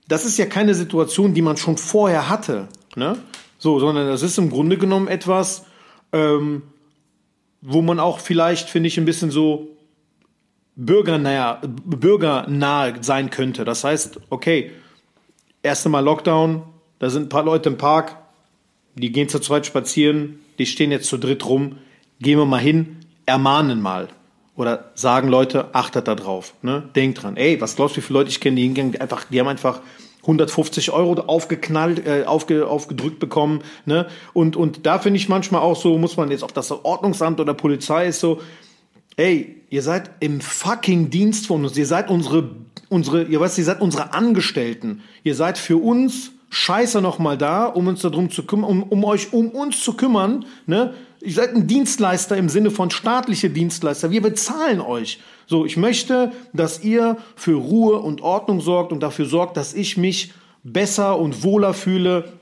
das 0.09 0.25
ist 0.25 0.39
ja 0.39 0.47
keine 0.47 0.75
Situation, 0.75 1.35
die 1.35 1.43
man 1.43 1.57
schon 1.57 1.77
vorher 1.77 2.29
hatte, 2.29 2.67
ne? 2.97 3.17
So, 3.59 3.79
sondern 3.79 4.09
das 4.09 4.23
ist 4.23 4.39
im 4.39 4.51
Grunde 4.51 4.77
genommen 4.77 5.07
etwas, 5.07 5.67
ähm, 6.13 6.63
wo 7.61 7.83
man 7.83 8.01
auch 8.01 8.19
vielleicht, 8.19 8.71
finde 8.71 8.89
ich, 8.89 8.99
ein 8.99 9.05
bisschen 9.05 9.31
so 9.31 9.69
bürgernah, 10.75 11.61
bürgernah 11.63 12.95
sein 13.03 13.31
könnte. 13.31 13.65
Das 13.65 13.85
heißt, 13.85 14.19
okay, 14.31 14.73
erste 15.63 15.91
Mal 15.91 16.01
Lockdown, 16.01 16.63
da 17.01 17.11
sind 17.11 17.25
ein 17.25 17.29
paar 17.29 17.43
Leute 17.43 17.71
im 17.71 17.79
Park, 17.79 18.17
die 18.95 19.11
gehen 19.11 19.29
zu 19.29 19.41
zweit 19.41 19.67
spazieren, 19.67 20.39
die 20.59 20.67
stehen 20.67 20.93
jetzt 20.93 21.09
zu 21.09 21.19
dritt 21.19 21.45
rum. 21.47 21.79
Gehen 22.21 22.39
wir 22.39 22.45
mal 22.45 22.61
hin, 22.61 22.99
ermahnen 23.27 23.81
mal. 23.81 24.09
Oder 24.55 24.91
sagen 24.95 25.29
Leute, 25.29 25.75
achtet 25.75 26.07
da 26.07 26.15
drauf. 26.15 26.55
Ne? 26.61 26.89
Denkt 26.95 27.23
dran. 27.23 27.37
Ey, 27.37 27.61
was 27.61 27.77
glaubst 27.77 27.97
du, 27.97 28.01
wie 28.01 28.05
viele 28.05 28.19
Leute 28.19 28.31
ich 28.31 28.41
kenne, 28.41 28.57
die 28.57 28.63
hingegangen, 28.63 28.93
die 28.93 29.01
einfach, 29.01 29.25
die 29.25 29.41
haben 29.41 29.49
einfach 29.49 29.81
150 30.21 30.91
Euro 30.91 31.15
aufgeknallt, 31.23 32.07
äh, 32.07 32.25
aufge, 32.27 32.67
aufgedrückt 32.67 33.19
bekommen. 33.19 33.63
Ne? 33.87 34.07
Und, 34.35 34.57
und 34.57 34.85
da 34.85 34.99
finde 34.99 35.17
ich 35.17 35.31
manchmal 35.31 35.63
auch 35.63 35.77
so, 35.77 35.97
muss 35.97 36.19
man 36.19 36.31
jetzt, 36.31 36.43
ob 36.43 36.53
das 36.53 36.71
Ordnungsamt 36.71 37.41
oder 37.41 37.55
Polizei 37.55 38.09
ist, 38.09 38.21
so, 38.21 38.43
ey, 39.17 39.63
ihr 39.71 39.81
seid 39.81 40.11
im 40.21 40.43
fucking 40.43 41.09
Dienst 41.09 41.47
von 41.47 41.65
uns, 41.65 41.79
ihr 41.79 41.87
seid 41.87 42.11
unsere, 42.11 42.51
unsere, 42.91 43.23
ihr 43.23 43.41
weißt, 43.41 43.57
ihr 43.57 43.65
seid 43.65 43.81
unsere 43.81 44.13
Angestellten. 44.13 45.03
Ihr 45.23 45.35
seid 45.35 45.57
für 45.57 45.79
uns 45.79 46.33
scheiße 46.51 47.01
noch 47.01 47.19
mal 47.19 47.39
da, 47.39 47.67
um 47.67 47.87
uns 47.87 48.03
darum 48.03 48.31
zu 48.31 48.45
kümmern, 48.45 48.69
um, 48.69 48.83
um 48.83 49.05
euch 49.05 49.33
um 49.33 49.49
uns 49.51 49.83
zu 49.83 49.95
kümmern, 49.95 50.45
ne? 50.67 50.95
Ihr 51.23 51.35
seid 51.35 51.55
ein 51.55 51.67
Dienstleister 51.67 52.39
im 52.39 52.49
Sinne 52.49 52.71
von 52.71 52.91
staatliche 52.91 53.51
Dienstleister. 53.51 54.11
Wir 54.11 54.23
bezahlen 54.23 54.81
euch. 54.81 55.21
So, 55.47 55.67
ich 55.67 55.77
möchte, 55.77 56.33
dass 56.55 56.83
ihr 56.83 57.19
für 57.37 57.57
Ruhe 57.57 57.99
und 57.99 58.23
Ordnung 58.23 58.63
sorgt 58.63 58.91
und 58.91 59.03
dafür 59.03 59.27
sorgt, 59.27 59.59
dass 59.59 59.75
ich 59.75 59.99
mich 59.99 60.33
besser 60.65 61.19
und 61.19 61.43
wohler 61.43 61.75
fühle 61.75 62.33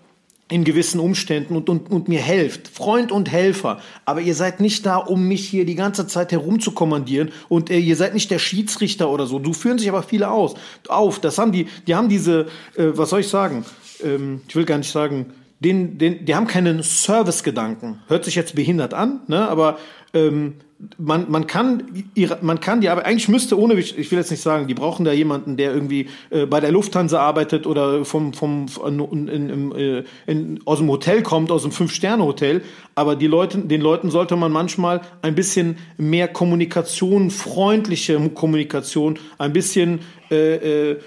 in 0.51 0.65
gewissen 0.65 1.01
Umständen 1.01 1.57
und, 1.57 1.69
und, 1.69 1.91
und 1.91 2.09
mir 2.09 2.21
helft. 2.21 2.69
Freund 2.69 3.13
und 3.13 3.31
Helfer. 3.31 3.81
Aber 4.05 4.21
ihr 4.21 4.35
seid 4.35 4.61
nicht 4.61 4.87
da, 4.87 4.97
um 4.97 5.29
mich 5.29 5.47
hier 5.47 5.67
die 5.67 5.75
ganze 5.75 6.07
Zeit 6.07 6.33
herumzukommandieren 6.33 7.33
und 7.49 7.71
äh, 7.71 7.79
ihr 7.79 7.97
seid 7.97 8.15
nicht 8.15 8.31
der 8.31 8.39
Schiedsrichter 8.39 9.11
oder 9.11 9.27
so. 9.27 9.39
Du 9.39 9.53
führen 9.53 9.79
sich 9.79 9.89
aber 9.89 10.03
viele 10.03 10.31
aus, 10.31 10.55
auf. 10.89 11.19
Das 11.19 11.37
haben 11.37 11.53
die, 11.53 11.67
die 11.87 11.95
haben 11.95 12.09
diese, 12.09 12.47
äh, 12.77 12.85
was 12.95 13.11
soll 13.11 13.21
ich 13.21 13.29
sagen? 13.29 13.65
Ähm, 14.05 14.43
ich 14.49 14.57
will 14.57 14.65
gar 14.65 14.79
nicht 14.79 14.91
sagen, 14.91 15.27
den, 15.61 15.99
den, 15.99 16.25
die 16.25 16.35
haben 16.35 16.47
keinen 16.47 16.83
Service-Gedanken. 16.83 18.01
Hört 18.07 18.25
sich 18.25 18.37
jetzt 18.37 18.55
behindert 18.55 18.95
an, 18.95 19.21
ne? 19.27 19.49
aber 19.49 19.79
ähm, 20.15 20.55
man, 20.97 21.29
man 21.29 21.47
kann 21.47 21.83
ihre, 22.15 22.39
man 22.41 22.61
kann 22.61 22.81
die 22.81 22.89
aber 22.89 23.05
eigentlich 23.05 23.29
müsste 23.29 23.59
ohne 23.59 23.75
ich 23.75 24.11
will 24.11 24.19
jetzt 24.19 24.31
nicht 24.31 24.43
sagen 24.43 24.69
die 24.69 24.75
brauchen 24.75 25.05
da 25.05 25.13
jemanden 25.13 25.57
der 25.57 25.75
irgendwie 25.75 26.09
äh, 26.31 26.47
bei 26.47 26.61
der 26.61 26.71
Lufthansa 26.71 27.21
arbeitet 27.21 27.67
oder 27.67 28.05
vom 28.05 28.33
vom 28.33 28.67
in, 28.87 29.29
in, 29.29 29.51
in, 29.51 30.05
in, 30.27 30.61
aus 30.67 30.79
dem 30.79 30.89
Hotel 30.89 31.23
kommt 31.23 31.51
aus 31.51 31.63
dem 31.63 31.73
fünf 31.73 31.93
Sterne 31.93 32.25
Hotel 32.25 32.63
aber 32.95 33.17
die 33.17 33.27
Leute 33.27 33.59
den 33.59 33.81
Leuten 33.81 34.11
sollte 34.11 34.37
man 34.37 34.53
manchmal 34.53 35.01
ein 35.21 35.35
bisschen 35.35 35.79
mehr 35.97 36.29
Kommunikation 36.29 37.31
freundliche 37.33 38.17
Kommunikation 38.31 39.19
ein 39.39 39.53
bisschen 39.53 40.01
äh, 40.31 40.91
äh, 40.93 41.01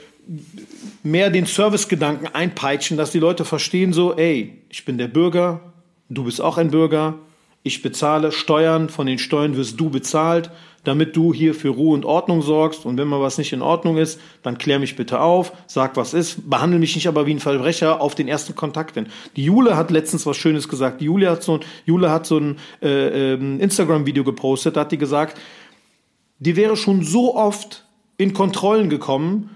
mehr 1.04 1.30
den 1.30 1.46
Servicegedanken 1.46 2.28
einpeitschen, 2.28 2.98
dass 2.98 3.12
die 3.12 3.20
Leute 3.20 3.46
verstehen 3.46 3.94
so, 3.94 4.16
ey, 4.16 4.62
ich 4.70 4.86
bin 4.86 4.98
der 4.98 5.08
Bürger, 5.08 5.74
du 6.10 6.24
bist 6.24 6.42
auch 6.42 6.58
ein 6.58 6.72
Bürger, 6.72 7.16
ich 7.64 7.82
bezahle 7.82 8.32
Steuern, 8.32 8.90
von 8.90 9.06
den 9.06 9.20
Steuern 9.20 9.56
wirst 9.56 9.80
du 9.80 9.90
bezahlt, 9.90 10.52
damit 10.84 11.16
du 11.16 11.32
hier 11.32 11.54
für 11.54 11.70
Ruhe 11.70 11.94
und 11.94 12.06
Ordnung 12.06 12.42
sorgst. 12.42 12.86
Und 12.86 12.98
wenn 12.98 13.08
mal 13.08 13.22
was 13.22 13.38
nicht 13.38 13.54
in 13.54 13.62
Ordnung 13.62 13.98
ist, 13.98 14.20
dann 14.42 14.58
klär 14.58 14.80
mich 14.80 14.96
bitte 14.96 15.20
auf, 15.20 15.54
sag 15.68 15.96
was 15.96 16.16
ist, 16.16 16.50
behandle 16.50 16.80
mich 16.80 16.96
nicht 16.96 17.08
aber 17.08 17.28
wie 17.28 17.36
ein 17.36 17.40
Verbrecher 17.40 18.02
auf 18.02 18.16
den 18.16 18.28
ersten 18.28 18.56
Kontakt 18.56 18.96
hin. 18.96 19.08
Die 19.36 19.44
Jule 19.44 19.78
hat 19.78 19.92
letztens 19.92 20.26
was 20.26 20.38
Schönes 20.38 20.68
gesagt. 20.68 21.02
Die 21.02 21.06
Jule 21.06 21.30
hat 21.30 21.44
so 21.44 21.56
ein, 21.56 21.60
Jule 21.86 22.10
hat 22.10 22.26
so 22.26 22.38
ein 22.38 22.58
äh, 22.82 23.34
äh, 23.34 23.60
Instagram-Video 23.60 24.24
gepostet, 24.24 24.76
da 24.76 24.82
hat 24.82 24.92
die 24.92 24.98
gesagt, 24.98 25.40
die 26.40 26.56
wäre 26.56 26.76
schon 26.76 27.04
so 27.04 27.36
oft 27.36 27.86
in 28.18 28.34
Kontrollen 28.34 28.90
gekommen, 28.90 29.52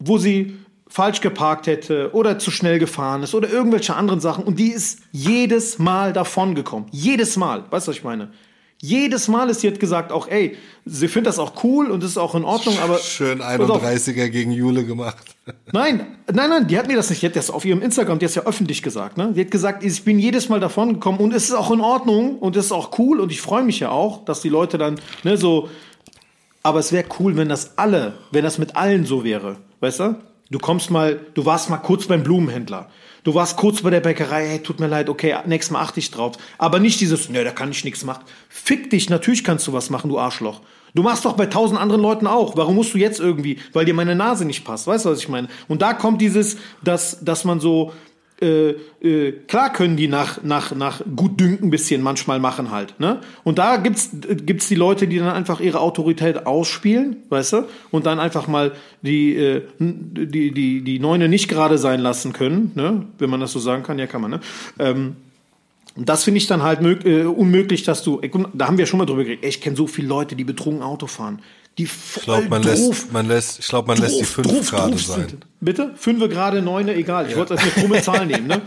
wo 0.00 0.18
sie 0.18 0.56
falsch 0.94 1.20
geparkt 1.20 1.66
hätte 1.66 2.10
oder 2.12 2.38
zu 2.38 2.52
schnell 2.52 2.78
gefahren 2.78 3.24
ist 3.24 3.34
oder 3.34 3.50
irgendwelche 3.50 3.96
anderen 3.96 4.20
Sachen 4.20 4.44
und 4.44 4.60
die 4.60 4.68
ist 4.68 5.00
jedes 5.10 5.80
Mal 5.80 6.12
davon 6.12 6.54
gekommen. 6.54 6.86
Jedes 6.92 7.36
Mal. 7.36 7.64
Weißt 7.68 7.88
du, 7.88 7.90
was 7.90 7.96
ich 7.96 8.04
meine? 8.04 8.30
Jedes 8.80 9.26
Mal 9.26 9.50
ist 9.50 9.62
sie 9.62 9.66
hat 9.66 9.80
gesagt 9.80 10.12
auch, 10.12 10.28
ey, 10.28 10.56
sie 10.84 11.08
findet 11.08 11.30
das 11.30 11.40
auch 11.40 11.64
cool 11.64 11.90
und 11.90 12.04
ist 12.04 12.16
auch 12.16 12.36
in 12.36 12.44
Ordnung, 12.44 12.78
aber. 12.78 12.98
Schön 13.02 13.42
31er 13.42 14.28
gegen 14.28 14.52
Jule 14.52 14.84
gemacht. 14.84 15.34
Nein, 15.72 16.16
nein, 16.32 16.48
nein, 16.48 16.66
die 16.68 16.78
hat 16.78 16.86
mir 16.86 16.96
das 16.96 17.10
nicht, 17.10 17.20
die 17.20 17.26
hat 17.26 17.36
das 17.36 17.50
auf 17.50 17.64
ihrem 17.64 17.82
Instagram, 17.82 18.18
die 18.18 18.24
hat 18.24 18.30
es 18.30 18.36
ja 18.36 18.44
öffentlich 18.44 18.82
gesagt, 18.82 19.18
ne? 19.18 19.32
Die 19.34 19.40
hat 19.42 19.50
gesagt, 19.50 19.84
ich 19.84 20.02
bin 20.02 20.18
jedes 20.18 20.48
Mal 20.48 20.60
davon 20.60 20.94
gekommen 20.94 21.18
und 21.18 21.34
es 21.34 21.44
ist 21.44 21.54
auch 21.54 21.70
in 21.70 21.82
Ordnung 21.82 22.38
und 22.38 22.56
es 22.56 22.66
ist 22.66 22.72
auch 22.72 22.98
cool 22.98 23.20
und 23.20 23.30
ich 23.30 23.42
freue 23.42 23.62
mich 23.62 23.80
ja 23.80 23.90
auch, 23.90 24.24
dass 24.24 24.40
die 24.40 24.48
Leute 24.48 24.78
dann, 24.78 24.98
ne, 25.22 25.36
so, 25.36 25.68
aber 26.62 26.78
es 26.78 26.92
wäre 26.92 27.04
cool, 27.18 27.36
wenn 27.36 27.50
das 27.50 27.76
alle, 27.76 28.14
wenn 28.30 28.44
das 28.44 28.56
mit 28.56 28.74
allen 28.76 29.04
so 29.04 29.22
wäre. 29.22 29.56
Weißt 29.80 30.00
du? 30.00 30.16
Du 30.50 30.58
kommst 30.58 30.90
mal, 30.90 31.20
du 31.34 31.46
warst 31.46 31.70
mal 31.70 31.78
kurz 31.78 32.06
beim 32.06 32.22
Blumenhändler. 32.22 32.90
Du 33.24 33.34
warst 33.34 33.56
kurz 33.56 33.80
bei 33.80 33.88
der 33.88 34.00
Bäckerei, 34.00 34.46
hey, 34.46 34.58
tut 34.58 34.80
mir 34.80 34.86
leid, 34.86 35.08
okay, 35.08 35.34
nächstes 35.46 35.72
Mal 35.72 35.80
achte 35.80 35.98
ich 35.98 36.10
drauf. 36.10 36.36
Aber 36.58 36.78
nicht 36.78 37.00
dieses, 37.00 37.30
ne, 37.30 37.42
da 37.42 37.50
kann 37.50 37.70
ich 37.70 37.84
nichts 37.84 38.04
machen. 38.04 38.24
Fick 38.50 38.90
dich, 38.90 39.08
natürlich 39.08 39.42
kannst 39.42 39.66
du 39.66 39.72
was 39.72 39.88
machen, 39.88 40.10
du 40.10 40.18
Arschloch. 40.18 40.60
Du 40.94 41.02
machst 41.02 41.24
doch 41.24 41.32
bei 41.32 41.46
tausend 41.46 41.80
anderen 41.80 42.02
Leuten 42.02 42.26
auch. 42.26 42.56
Warum 42.56 42.76
musst 42.76 42.94
du 42.94 42.98
jetzt 42.98 43.18
irgendwie, 43.18 43.58
weil 43.72 43.84
dir 43.84 43.94
meine 43.94 44.14
Nase 44.14 44.44
nicht 44.44 44.64
passt? 44.64 44.86
Weißt 44.86 45.06
du, 45.06 45.10
was 45.10 45.18
ich 45.18 45.28
meine? 45.28 45.48
Und 45.66 45.82
da 45.82 45.94
kommt 45.94 46.20
dieses, 46.20 46.56
dass, 46.82 47.24
dass 47.24 47.44
man 47.44 47.58
so, 47.58 47.92
äh, 48.44 48.76
äh, 49.00 49.32
klar 49.46 49.72
können 49.72 49.96
die 49.96 50.08
nach, 50.08 50.42
nach, 50.42 50.74
nach 50.74 51.00
Gutdünken 51.16 51.68
ein 51.68 51.70
bisschen 51.70 52.02
manchmal 52.02 52.38
machen 52.40 52.70
halt. 52.70 52.98
Ne? 53.00 53.20
Und 53.42 53.58
da 53.58 53.78
gibt's 53.78 54.10
gibt's 54.12 54.68
die 54.68 54.74
Leute, 54.74 55.08
die 55.08 55.18
dann 55.18 55.30
einfach 55.30 55.60
ihre 55.60 55.80
Autorität 55.80 56.46
ausspielen, 56.46 57.16
weißt 57.30 57.54
du, 57.54 57.64
und 57.90 58.06
dann 58.06 58.20
einfach 58.20 58.46
mal 58.46 58.72
die, 59.02 59.34
äh, 59.34 59.62
die, 59.78 60.52
die, 60.52 60.82
die 60.82 60.98
Neune 60.98 61.28
nicht 61.28 61.48
gerade 61.48 61.78
sein 61.78 62.00
lassen 62.00 62.32
können, 62.32 62.72
ne? 62.74 63.06
wenn 63.18 63.30
man 63.30 63.40
das 63.40 63.52
so 63.52 63.58
sagen 63.58 63.82
kann, 63.82 63.98
ja 63.98 64.06
kann 64.06 64.20
man, 64.20 64.32
ne? 64.32 64.40
Ähm, 64.78 65.16
und 65.96 66.08
das 66.08 66.24
finde 66.24 66.38
ich 66.38 66.48
dann 66.48 66.64
halt 66.64 66.80
äh, 67.06 67.22
unmöglich, 67.22 67.84
dass 67.84 68.02
du, 68.02 68.20
da 68.52 68.66
haben 68.66 68.78
wir 68.78 68.86
schon 68.86 68.98
mal 68.98 69.06
drüber 69.06 69.22
geredet, 69.22 69.44
ich 69.44 69.60
kenne 69.60 69.76
so 69.76 69.86
viele 69.86 70.08
Leute, 70.08 70.34
die 70.34 70.42
betrunken 70.42 70.82
Auto 70.82 71.06
fahren 71.06 71.40
die 71.78 71.86
voll 71.86 72.20
ich 72.20 72.24
glaube, 72.24 72.48
man, 72.48 72.62
lässt, 72.62 73.12
man 73.12 73.26
lässt, 73.26 73.58
ich 73.58 73.68
glaube, 73.68 73.88
man 73.88 73.98
lässt 73.98 74.20
die 74.20 74.24
fünf 74.24 74.70
gerade 74.70 74.96
sein. 74.96 75.28
Sind. 75.28 75.46
Bitte? 75.60 75.92
Fünf 75.96 76.20
gerade, 76.28 76.62
neune, 76.62 76.94
egal. 76.94 77.26
Ich 77.26 77.32
ja. 77.32 77.38
wollte 77.38 77.54
das 77.54 77.62
eine 77.62 77.72
krumme 77.72 78.02
Zahl 78.02 78.26
nehmen, 78.26 78.46
ne? 78.46 78.62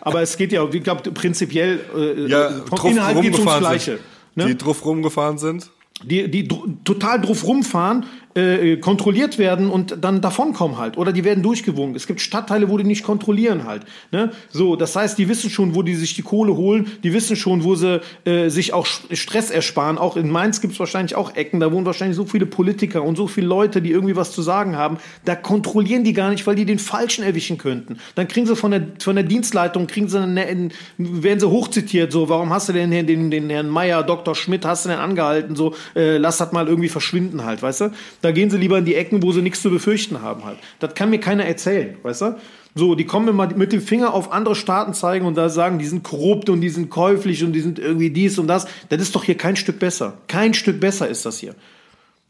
Aber 0.00 0.20
es 0.20 0.36
geht 0.36 0.52
ja, 0.52 0.66
ich 0.70 0.82
glaube, 0.82 1.10
prinzipiell 1.12 1.80
äh, 1.96 2.26
ja, 2.26 2.50
vom 2.68 2.90
Inhalt 2.90 3.22
geht 3.22 3.38
ums 3.38 3.58
Gleiche. 3.58 3.98
Ne? 4.34 4.46
Die 4.46 4.58
drauf 4.58 4.84
rumgefahren 4.84 5.38
sind? 5.38 5.70
Die, 6.04 6.30
die 6.30 6.48
total 6.84 7.20
drauf 7.20 7.46
rumfahren 7.46 8.06
äh, 8.34 8.76
kontrolliert 8.76 9.38
werden 9.38 9.70
und 9.70 9.98
dann 10.00 10.20
davonkommen 10.20 10.78
halt. 10.78 10.96
Oder 10.96 11.12
die 11.12 11.24
werden 11.24 11.42
durchgewunken. 11.42 11.96
Es 11.96 12.06
gibt 12.06 12.20
Stadtteile, 12.20 12.68
wo 12.68 12.78
die 12.78 12.84
nicht 12.84 13.04
kontrollieren 13.04 13.64
halt. 13.64 13.84
Ne? 14.10 14.30
So, 14.50 14.76
das 14.76 14.96
heißt, 14.96 15.18
die 15.18 15.28
wissen 15.28 15.50
schon, 15.50 15.74
wo 15.74 15.82
die 15.82 15.94
sich 15.94 16.14
die 16.14 16.22
Kohle 16.22 16.56
holen, 16.56 16.90
die 17.02 17.12
wissen 17.12 17.36
schon, 17.36 17.64
wo 17.64 17.74
sie 17.74 18.00
äh, 18.24 18.48
sich 18.48 18.72
auch 18.72 18.86
Stress 18.86 19.50
ersparen. 19.50 19.98
Auch 19.98 20.16
in 20.16 20.30
Mainz 20.30 20.60
gibt 20.60 20.74
es 20.74 20.80
wahrscheinlich 20.80 21.14
auch 21.14 21.36
Ecken, 21.36 21.60
da 21.60 21.72
wohnen 21.72 21.86
wahrscheinlich 21.86 22.16
so 22.16 22.24
viele 22.24 22.46
Politiker 22.46 23.02
und 23.02 23.16
so 23.16 23.26
viele 23.26 23.46
Leute, 23.46 23.82
die 23.82 23.90
irgendwie 23.90 24.16
was 24.16 24.32
zu 24.32 24.42
sagen 24.42 24.76
haben. 24.76 24.98
Da 25.24 25.34
kontrollieren 25.34 26.04
die 26.04 26.12
gar 26.12 26.30
nicht, 26.30 26.46
weil 26.46 26.54
die 26.54 26.64
den 26.64 26.78
Falschen 26.78 27.24
erwischen 27.24 27.58
könnten. 27.58 27.98
Dann 28.14 28.28
kriegen 28.28 28.46
sie 28.46 28.56
von 28.56 28.70
der, 28.70 28.86
von 28.98 29.16
der 29.16 29.24
Dienstleitung, 29.24 29.86
kriegen 29.86 30.08
sie 30.08 30.20
eine, 30.20 30.70
werden 30.96 31.40
sie 31.40 31.48
hochzitiert, 31.48 32.12
so, 32.12 32.28
warum 32.28 32.50
hast 32.50 32.68
du 32.68 32.72
denn 32.72 32.90
den, 32.90 33.06
den, 33.06 33.30
den 33.30 33.50
Herrn 33.50 33.68
Meier, 33.68 34.02
Dr. 34.02 34.34
Schmidt, 34.34 34.64
hast 34.64 34.84
du 34.84 34.90
denn 34.90 34.98
angehalten, 34.98 35.56
so, 35.56 35.74
äh, 35.94 36.16
lass 36.16 36.38
das 36.38 36.52
mal 36.52 36.68
irgendwie 36.68 36.88
verschwinden 36.88 37.44
halt, 37.44 37.62
weißt 37.62 37.82
du? 37.82 37.90
Da 38.22 38.30
gehen 38.30 38.50
sie 38.50 38.56
lieber 38.56 38.78
in 38.78 38.84
die 38.84 38.94
Ecken, 38.94 39.22
wo 39.22 39.32
sie 39.32 39.42
nichts 39.42 39.60
zu 39.60 39.70
befürchten 39.70 40.22
haben 40.22 40.44
halt. 40.44 40.58
Das 40.78 40.94
kann 40.94 41.10
mir 41.10 41.18
keiner 41.20 41.44
erzählen, 41.44 41.96
weißt 42.02 42.22
du? 42.22 42.36
So, 42.74 42.94
die 42.94 43.04
kommen 43.04 43.28
immer 43.28 43.48
mit 43.48 43.72
dem 43.72 43.82
Finger 43.82 44.14
auf 44.14 44.32
andere 44.32 44.54
Staaten 44.54 44.94
zeigen 44.94 45.26
und 45.26 45.36
da 45.36 45.50
sagen, 45.50 45.78
die 45.78 45.84
sind 45.84 46.04
korrupt 46.04 46.48
und 46.48 46.62
die 46.62 46.70
sind 46.70 46.88
käuflich 46.88 47.44
und 47.44 47.52
die 47.52 47.60
sind 47.60 47.78
irgendwie 47.78 48.08
dies 48.08 48.38
und 48.38 48.46
das. 48.46 48.66
Das 48.88 49.02
ist 49.02 49.14
doch 49.14 49.24
hier 49.24 49.36
kein 49.36 49.56
Stück 49.56 49.78
besser. 49.78 50.14
Kein 50.28 50.54
Stück 50.54 50.80
besser 50.80 51.06
ist 51.08 51.26
das 51.26 51.38
hier. 51.38 51.54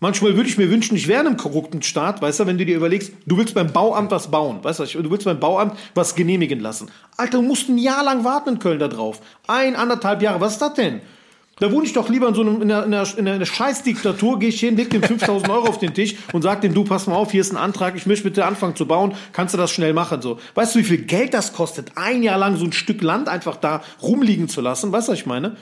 Manchmal 0.01 0.35
würde 0.35 0.49
ich 0.49 0.59
mir 0.59 0.69
wünschen, 0.69 0.97
ich 0.97 1.07
wäre 1.07 1.21
in 1.21 1.29
einem 1.29 1.37
korrupten 1.37 1.81
Staat, 1.81 2.21
weißt 2.21 2.41
du, 2.41 2.47
wenn 2.47 2.59
du 2.59 2.67
dir 2.67 2.75
überlegst, 2.75 3.13
du 3.25 3.37
willst 3.37 3.55
beim 3.55 3.73
Bauamt 3.73 4.11
was 4.11 4.33
bauen, 4.33 4.59
weißt 4.61 4.81
du, 4.81 5.03
du 5.03 5.11
willst 5.13 5.27
beim 5.27 5.39
Bauamt 5.39 5.75
was 5.95 6.17
genehmigen 6.17 6.59
lassen. 6.59 6.91
Alter, 7.17 7.39
du 7.39 7.43
musst 7.43 7.69
ein 7.69 7.79
Jahr 7.79 8.03
lang 8.03 8.25
warten 8.25 8.49
in 8.49 8.59
Köln 8.59 8.81
da 8.81 8.89
drauf. 8.89 9.21
Ein, 9.47 9.77
anderthalb 9.77 10.21
Jahre, 10.21 10.41
was 10.41 10.55
ist 10.55 10.63
das 10.63 10.75
denn? 10.75 11.03
Da 11.59 11.71
wohne 11.71 11.85
ich 11.85 11.93
doch 11.93 12.09
lieber 12.09 12.29
in 12.29 12.35
so 12.35 12.41
einem, 12.41 12.63
in 12.63 12.73
einer, 12.73 12.85
in 12.87 12.95
einer, 12.95 13.19
in 13.19 13.29
einer 13.29 13.47
Scheißdiktatur, 13.47 14.39
gehe 14.39 14.49
ich 14.49 14.59
hin, 14.59 14.77
leg 14.77 14.91
dem 14.91 15.03
5000 15.03 15.51
Euro 15.51 15.69
auf 15.69 15.79
den 15.79 15.93
Tisch 15.93 16.17
und 16.33 16.43
sag 16.43 16.63
dem, 16.63 16.73
du, 16.73 16.83
pass 16.85 17.07
mal 17.07 17.15
auf, 17.15 17.31
hier 17.31 17.43
ist 17.43 17.53
ein 17.53 17.59
Antrag, 17.59 17.95
ich 17.95 18.07
möchte 18.07 18.25
bitte 18.25 18.47
anfangen 18.47 18.75
zu 18.75 18.87
bauen, 18.87 19.15
kannst 19.33 19.53
du 19.55 19.59
das 19.59 19.71
schnell 19.71 19.93
machen, 19.93 20.23
so. 20.23 20.39
Weißt 20.55 20.75
du, 20.75 20.79
wie 20.79 20.85
viel 20.85 21.03
Geld 21.03 21.35
das 21.35 21.53
kostet, 21.53 21.93
ein 21.95 22.23
Jahr 22.23 22.39
lang 22.39 22.57
so 22.57 22.65
ein 22.65 22.73
Stück 22.73 23.03
Land 23.03 23.29
einfach 23.29 23.57
da 23.57 23.83
rumliegen 24.01 24.49
zu 24.49 24.61
lassen, 24.61 24.93
weißt 24.93 25.09
du, 25.09 25.13
was 25.13 25.19
ich 25.19 25.27
meine? 25.27 25.57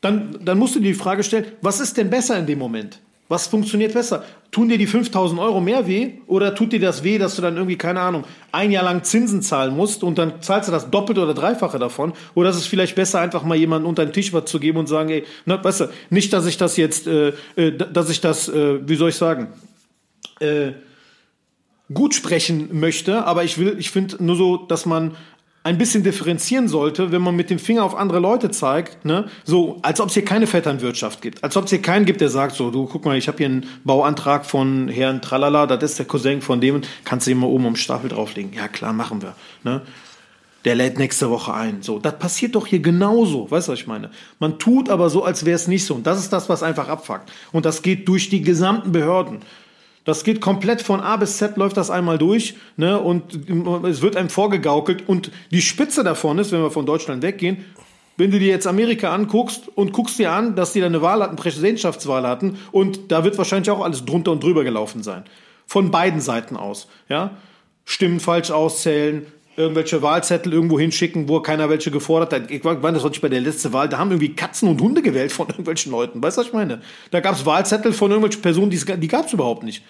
Dann, 0.00 0.38
dann 0.44 0.58
musst 0.58 0.74
du 0.74 0.80
dir 0.80 0.88
die 0.88 0.94
Frage 0.94 1.22
stellen, 1.22 1.46
was 1.62 1.78
ist 1.78 1.96
denn 1.96 2.10
besser 2.10 2.38
in 2.38 2.46
dem 2.46 2.58
Moment? 2.58 2.98
Was 3.30 3.46
funktioniert 3.46 3.94
besser? 3.94 4.24
Tun 4.50 4.68
dir 4.68 4.76
die 4.76 4.88
5000 4.88 5.40
Euro 5.40 5.60
mehr 5.60 5.86
weh 5.86 6.14
oder 6.26 6.52
tut 6.52 6.72
dir 6.72 6.80
das 6.80 7.04
weh, 7.04 7.16
dass 7.16 7.36
du 7.36 7.42
dann 7.42 7.54
irgendwie, 7.54 7.76
keine 7.76 8.00
Ahnung, 8.00 8.24
ein 8.50 8.72
Jahr 8.72 8.82
lang 8.82 9.04
Zinsen 9.04 9.40
zahlen 9.40 9.76
musst 9.76 10.02
und 10.02 10.18
dann 10.18 10.42
zahlst 10.42 10.66
du 10.66 10.72
das 10.72 10.90
Doppelte 10.90 11.22
oder 11.22 11.32
Dreifache 11.32 11.78
davon? 11.78 12.12
Oder 12.34 12.50
ist 12.50 12.56
es 12.56 12.66
vielleicht 12.66 12.96
besser, 12.96 13.20
einfach 13.20 13.44
mal 13.44 13.56
jemanden 13.56 13.86
unter 13.86 14.04
den 14.04 14.12
Tisch 14.12 14.32
was 14.32 14.46
zu 14.46 14.58
geben 14.58 14.78
und 14.78 14.88
sagen, 14.88 15.10
ey, 15.10 15.24
na, 15.44 15.62
weißt 15.62 15.82
du, 15.82 15.90
nicht, 16.10 16.32
dass 16.32 16.44
ich 16.44 16.56
das 16.56 16.76
jetzt, 16.76 17.06
äh, 17.06 17.28
äh, 17.54 17.70
dass 17.70 18.10
ich 18.10 18.20
das, 18.20 18.48
äh, 18.48 18.80
wie 18.88 18.96
soll 18.96 19.10
ich 19.10 19.14
sagen, 19.14 19.52
äh, 20.40 20.72
gut 21.94 22.16
sprechen 22.16 22.80
möchte, 22.80 23.26
aber 23.26 23.44
ich 23.44 23.58
will, 23.58 23.76
ich 23.78 23.92
finde 23.92 24.24
nur 24.24 24.34
so, 24.34 24.56
dass 24.56 24.86
man 24.86 25.16
ein 25.62 25.76
bisschen 25.76 26.02
differenzieren 26.02 26.68
sollte, 26.68 27.12
wenn 27.12 27.20
man 27.20 27.36
mit 27.36 27.50
dem 27.50 27.58
Finger 27.58 27.84
auf 27.84 27.94
andere 27.94 28.18
Leute 28.18 28.50
zeigt, 28.50 29.04
ne? 29.04 29.28
so 29.44 29.78
als 29.82 30.00
ob 30.00 30.08
es 30.08 30.14
hier 30.14 30.24
keine 30.24 30.46
Vetternwirtschaft 30.46 31.20
gibt, 31.20 31.44
als 31.44 31.56
ob 31.56 31.64
es 31.64 31.70
hier 31.70 31.82
keinen 31.82 32.06
gibt, 32.06 32.22
der 32.22 32.30
sagt 32.30 32.56
so, 32.56 32.70
du 32.70 32.86
guck 32.86 33.04
mal, 33.04 33.18
ich 33.18 33.28
habe 33.28 33.38
hier 33.38 33.46
einen 33.46 33.66
Bauantrag 33.84 34.46
von 34.46 34.88
Herrn 34.88 35.20
Tralala, 35.20 35.66
das 35.66 35.92
ist 35.92 35.98
der 35.98 36.06
Cousin 36.06 36.40
von 36.40 36.60
dem, 36.60 36.80
kannst 37.04 37.26
du 37.26 37.32
ihn 37.32 37.38
mal 37.38 37.46
oben 37.46 37.66
am 37.66 37.76
Stapel 37.76 38.08
drauflegen. 38.08 38.52
Ja 38.54 38.68
klar, 38.68 38.94
machen 38.94 39.20
wir. 39.20 39.34
Ne? 39.62 39.82
Der 40.64 40.74
lädt 40.74 40.98
nächste 40.98 41.30
Woche 41.30 41.54
ein. 41.54 41.80
So, 41.82 41.98
das 41.98 42.18
passiert 42.18 42.54
doch 42.54 42.66
hier 42.66 42.80
genauso. 42.80 43.50
Weißt 43.50 43.68
du, 43.68 43.72
was 43.72 43.78
ich 43.78 43.86
meine? 43.86 44.10
Man 44.38 44.58
tut 44.58 44.90
aber 44.90 45.08
so, 45.08 45.24
als 45.24 45.46
wäre 45.46 45.56
es 45.56 45.68
nicht 45.68 45.86
so. 45.86 45.94
Und 45.94 46.06
das 46.06 46.18
ist 46.18 46.34
das, 46.34 46.50
was 46.50 46.62
einfach 46.62 46.88
abfuckt. 46.88 47.32
Und 47.50 47.64
das 47.64 47.80
geht 47.80 48.06
durch 48.08 48.28
die 48.28 48.42
gesamten 48.42 48.92
Behörden. 48.92 49.38
Das 50.04 50.24
geht 50.24 50.40
komplett 50.40 50.82
von 50.82 51.00
A 51.00 51.16
bis 51.16 51.36
Z 51.36 51.56
läuft 51.56 51.76
das 51.76 51.90
einmal 51.90 52.18
durch, 52.18 52.56
ne? 52.76 52.98
Und 52.98 53.34
es 53.86 54.00
wird 54.00 54.16
einem 54.16 54.30
vorgegaukelt. 54.30 55.08
Und 55.08 55.30
die 55.50 55.60
Spitze 55.60 56.02
davon 56.02 56.38
ist, 56.38 56.52
wenn 56.52 56.62
wir 56.62 56.70
von 56.70 56.86
Deutschland 56.86 57.22
weggehen, 57.22 57.64
wenn 58.16 58.30
du 58.30 58.38
dir 58.38 58.48
jetzt 58.48 58.66
Amerika 58.66 59.14
anguckst 59.14 59.68
und 59.74 59.92
guckst 59.92 60.18
dir 60.18 60.32
an, 60.32 60.56
dass 60.56 60.72
die 60.72 60.80
da 60.80 60.86
eine 60.86 61.02
Wahl 61.02 61.22
hatten, 61.22 61.36
Präsidentschaftswahl 61.36 62.26
hatten, 62.26 62.58
und 62.70 63.12
da 63.12 63.24
wird 63.24 63.38
wahrscheinlich 63.38 63.70
auch 63.70 63.82
alles 63.82 64.04
drunter 64.04 64.32
und 64.32 64.42
drüber 64.42 64.64
gelaufen 64.64 65.02
sein. 65.02 65.24
Von 65.66 65.90
beiden 65.90 66.20
Seiten 66.20 66.56
aus, 66.56 66.88
ja? 67.08 67.36
Stimmen 67.84 68.20
falsch 68.20 68.50
auszählen, 68.50 69.26
irgendwelche 69.56 70.00
Wahlzettel 70.02 70.52
irgendwo 70.52 70.78
hinschicken, 70.78 71.28
wo 71.28 71.40
keiner 71.40 71.68
welche 71.68 71.90
gefordert 71.90 72.32
hat. 72.32 72.50
Ich 72.50 72.62
meine, 72.62 72.92
das 72.92 73.02
war 73.02 73.10
nicht 73.10 73.20
bei 73.20 73.28
der 73.28 73.40
letzten 73.40 73.72
Wahl, 73.72 73.88
da 73.88 73.98
haben 73.98 74.10
irgendwie 74.10 74.34
Katzen 74.34 74.68
und 74.68 74.80
Hunde 74.80 75.02
gewählt 75.02 75.32
von 75.32 75.48
irgendwelchen 75.50 75.92
Leuten. 75.92 76.22
Weißt 76.22 76.36
du, 76.36 76.40
was 76.40 76.48
ich 76.48 76.52
meine? 76.52 76.80
Da 77.10 77.20
gab 77.20 77.34
es 77.34 77.44
Wahlzettel 77.44 77.92
von 77.92 78.10
irgendwelchen 78.10 78.42
Personen, 78.42 78.70
die, 78.70 79.08
gab 79.08 79.26
es 79.26 79.32
überhaupt 79.32 79.62
nicht. 79.62 79.82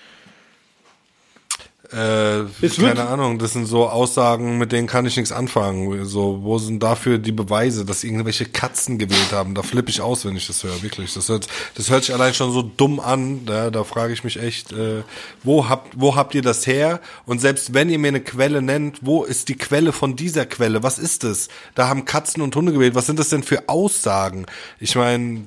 Äh, 1.93 2.45
keine 2.77 3.09
Ahnung, 3.09 3.41
das 3.41 3.53
sind 3.53 3.67
so 3.67 3.89
Aussagen, 3.89 4.59
mit 4.59 4.71
denen 4.71 4.87
kann 4.87 5.07
ich 5.07 5.17
nichts 5.17 5.33
anfangen. 5.33 6.05
So, 6.05 6.39
wo 6.43 6.59
sind 6.59 6.81
dafür 6.81 7.19
die 7.19 7.33
Beweise, 7.33 7.85
dass 7.85 8.05
irgendwelche 8.05 8.45
Katzen 8.45 8.97
gewählt 8.97 9.33
haben? 9.33 9.57
Da 9.57 9.63
flippe 9.63 9.91
ich 9.91 10.01
aus, 10.01 10.25
wenn 10.25 10.37
ich 10.37 10.47
das 10.47 10.63
höre, 10.63 10.83
wirklich. 10.83 11.13
Das 11.15 11.29
hört, 11.29 11.49
das 11.75 11.91
hört 11.91 12.05
sich 12.05 12.15
allein 12.15 12.33
schon 12.33 12.53
so 12.53 12.63
dumm 12.63 13.01
an. 13.01 13.45
Da, 13.45 13.71
da 13.71 13.83
frage 13.83 14.13
ich 14.13 14.23
mich 14.23 14.41
echt, 14.41 14.71
äh, 14.71 15.03
wo 15.43 15.69
habt, 15.69 15.95
wo 16.01 16.15
habt 16.15 16.35
ihr 16.37 16.43
das 16.43 16.65
her? 16.65 17.01
Und 17.27 17.41
selbst 17.41 17.75
wenn 17.75 17.91
ihr 17.91 17.99
mir 17.99 18.09
eine 18.09 18.21
Quelle 18.21 18.63
nennt, 18.63 18.99
wo 19.03 19.25
ist 19.25 19.49
die 19.49 19.57
Quelle 19.57 19.93
von 19.93 20.15
dieser 20.15 20.47
Quelle? 20.47 20.85
Was 20.85 20.99
ist 20.99 21.25
es? 21.25 21.49
Da 21.75 21.89
haben 21.89 22.05
Katzen 22.05 22.41
und 22.41 22.55
Hunde 22.55 22.73
gewählt. 22.73 22.95
Was 22.95 23.07
sind 23.07 23.19
das 23.19 23.31
denn 23.31 23.43
für 23.43 23.69
Aussagen? 23.69 24.47
Ich 24.79 24.95
meine, 24.95 25.43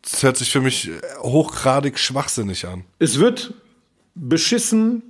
das 0.00 0.22
hört 0.22 0.38
sich 0.38 0.50
für 0.50 0.62
mich 0.62 0.90
hochgradig 1.20 1.98
schwachsinnig 1.98 2.66
an. 2.66 2.84
Es 2.98 3.18
wird 3.18 3.52
beschissen 4.14 5.02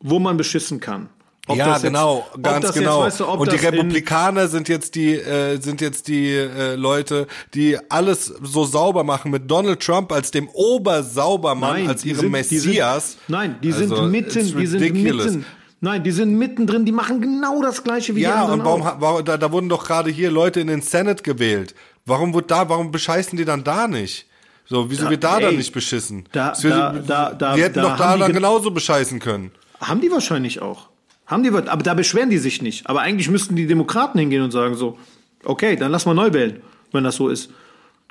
wo 0.00 0.18
man 0.18 0.36
beschissen 0.36 0.80
kann. 0.80 1.08
Ob 1.48 1.56
ja, 1.56 1.78
genau, 1.78 2.26
jetzt, 2.34 2.42
ganz 2.42 2.72
genau. 2.72 3.04
Jetzt, 3.04 3.20
weißt 3.20 3.20
du, 3.20 3.24
und 3.26 3.52
die 3.52 3.56
Republikaner 3.56 4.48
sind 4.48 4.68
jetzt 4.68 4.96
die 4.96 5.14
äh, 5.14 5.60
sind 5.60 5.80
jetzt 5.80 6.08
die 6.08 6.32
äh, 6.32 6.74
Leute, 6.74 7.28
die 7.54 7.78
alles 7.88 8.26
so 8.42 8.64
sauber 8.64 9.04
machen 9.04 9.30
mit 9.30 9.48
Donald 9.48 9.80
Trump 9.80 10.10
als 10.10 10.32
dem 10.32 10.48
Obersaubermann, 10.48 11.74
nein, 11.74 11.88
als 11.88 12.04
ihrem 12.04 12.20
sind, 12.20 12.32
Messias. 12.32 12.62
Die 12.64 12.70
sind, 12.70 13.20
nein, 13.28 13.56
die 13.62 13.72
sind 13.72 13.92
also, 13.92 14.02
mitten, 14.06 14.56
die 14.56 14.66
sind 14.66 14.94
mitten. 14.94 15.44
Nein, 15.80 16.02
die 16.02 16.10
sind 16.10 16.36
mittendrin, 16.36 16.84
die 16.84 16.90
machen 16.90 17.20
genau 17.20 17.62
das 17.62 17.84
gleiche 17.84 18.16
wie 18.16 18.22
ja, 18.22 18.32
die 18.32 18.52
anderen. 18.52 18.60
Ja, 18.60 18.72
und 18.72 18.82
warum, 18.82 19.00
warum 19.00 19.24
da, 19.24 19.36
da 19.36 19.52
wurden 19.52 19.68
doch 19.68 19.86
gerade 19.86 20.10
hier 20.10 20.32
Leute 20.32 20.58
in 20.58 20.66
den 20.66 20.82
Senate 20.82 21.22
gewählt. 21.22 21.76
Warum 22.06 22.34
wird 22.34 22.50
da, 22.50 22.68
warum 22.68 22.90
bescheißen 22.90 23.36
die 23.36 23.44
dann 23.44 23.62
da 23.62 23.86
nicht? 23.86 24.26
So, 24.68 24.90
wieso 24.90 25.04
da, 25.04 25.10
wird 25.10 25.22
da 25.22 25.36
ey, 25.36 25.42
dann 25.44 25.56
nicht 25.56 25.72
beschissen? 25.72 26.24
Da, 26.32 26.54
da, 26.60 26.92
da, 26.92 27.32
da, 27.34 27.56
wir 27.56 27.64
hätten 27.64 27.82
da 27.82 27.82
doch 27.82 27.96
da 27.96 28.16
dann 28.16 28.32
genauso 28.32 28.72
bescheißen 28.72 29.20
können. 29.20 29.52
Haben 29.80 30.00
die 30.00 30.10
wahrscheinlich 30.10 30.62
auch. 30.62 30.88
Haben 31.26 31.42
die, 31.42 31.48
aber 31.50 31.82
da 31.82 31.94
beschweren 31.94 32.30
die 32.30 32.38
sich 32.38 32.62
nicht. 32.62 32.88
Aber 32.88 33.00
eigentlich 33.00 33.28
müssten 33.28 33.56
die 33.56 33.66
Demokraten 33.66 34.18
hingehen 34.18 34.42
und 34.42 34.52
sagen 34.52 34.74
so, 34.74 34.98
okay, 35.44 35.76
dann 35.76 35.90
lass 35.90 36.06
mal 36.06 36.14
neu 36.14 36.32
wählen, 36.32 36.62
wenn 36.92 37.04
das 37.04 37.16
so 37.16 37.28
ist. 37.28 37.50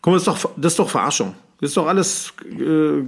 Komm, 0.02 0.14
das 0.14 0.24
ist 0.24 0.28
doch, 0.28 0.52
das 0.58 0.74
ist 0.74 0.80
doch 0.80 0.90
Verarschung. 0.90 1.34
Das 1.62 1.70
ist 1.72 1.78
doch 1.78 1.88
alles, 1.88 2.34
äh, 2.46 3.04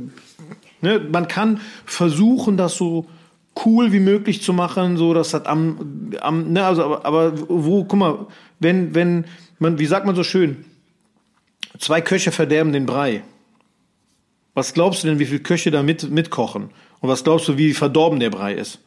ne? 0.81 1.07
man 1.11 1.27
kann 1.27 1.59
versuchen, 1.85 2.55
das 2.57 2.75
so 2.75 3.07
cool 3.65 3.91
wie 3.91 3.99
möglich 3.99 4.41
zu 4.41 4.53
machen, 4.53 4.97
so 4.97 5.13
das 5.13 5.33
am, 5.33 6.13
am 6.21 6.53
ne, 6.53 6.65
also, 6.65 6.83
aber, 6.83 7.05
aber 7.05 7.49
wo, 7.49 7.83
guck 7.83 7.99
mal, 7.99 8.27
wenn, 8.59 8.95
wenn, 8.95 9.25
man, 9.59 9.79
wie 9.79 9.85
sagt 9.85 10.05
man 10.05 10.15
so 10.15 10.23
schön, 10.23 10.65
zwei 11.79 12.01
Köche 12.01 12.31
verderben 12.31 12.71
den 12.71 12.85
Brei. 12.85 13.23
Was 14.53 14.73
glaubst 14.73 15.03
du 15.03 15.07
denn, 15.07 15.19
wie 15.19 15.25
viele 15.25 15.41
Köche 15.41 15.69
da 15.69 15.83
mit, 15.83 16.09
mitkochen? 16.09 16.69
Und 16.99 17.09
was 17.09 17.23
glaubst 17.23 17.47
du, 17.47 17.57
wie 17.57 17.73
verdorben 17.73 18.19
der 18.19 18.29
Brei 18.29 18.53
ist? 18.53 18.79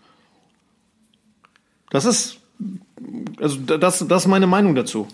Das 1.90 2.04
ist, 2.04 2.38
also 3.40 3.58
das, 3.58 4.06
das 4.06 4.22
ist 4.22 4.28
meine 4.28 4.46
Meinung 4.46 4.74
dazu. 4.74 5.08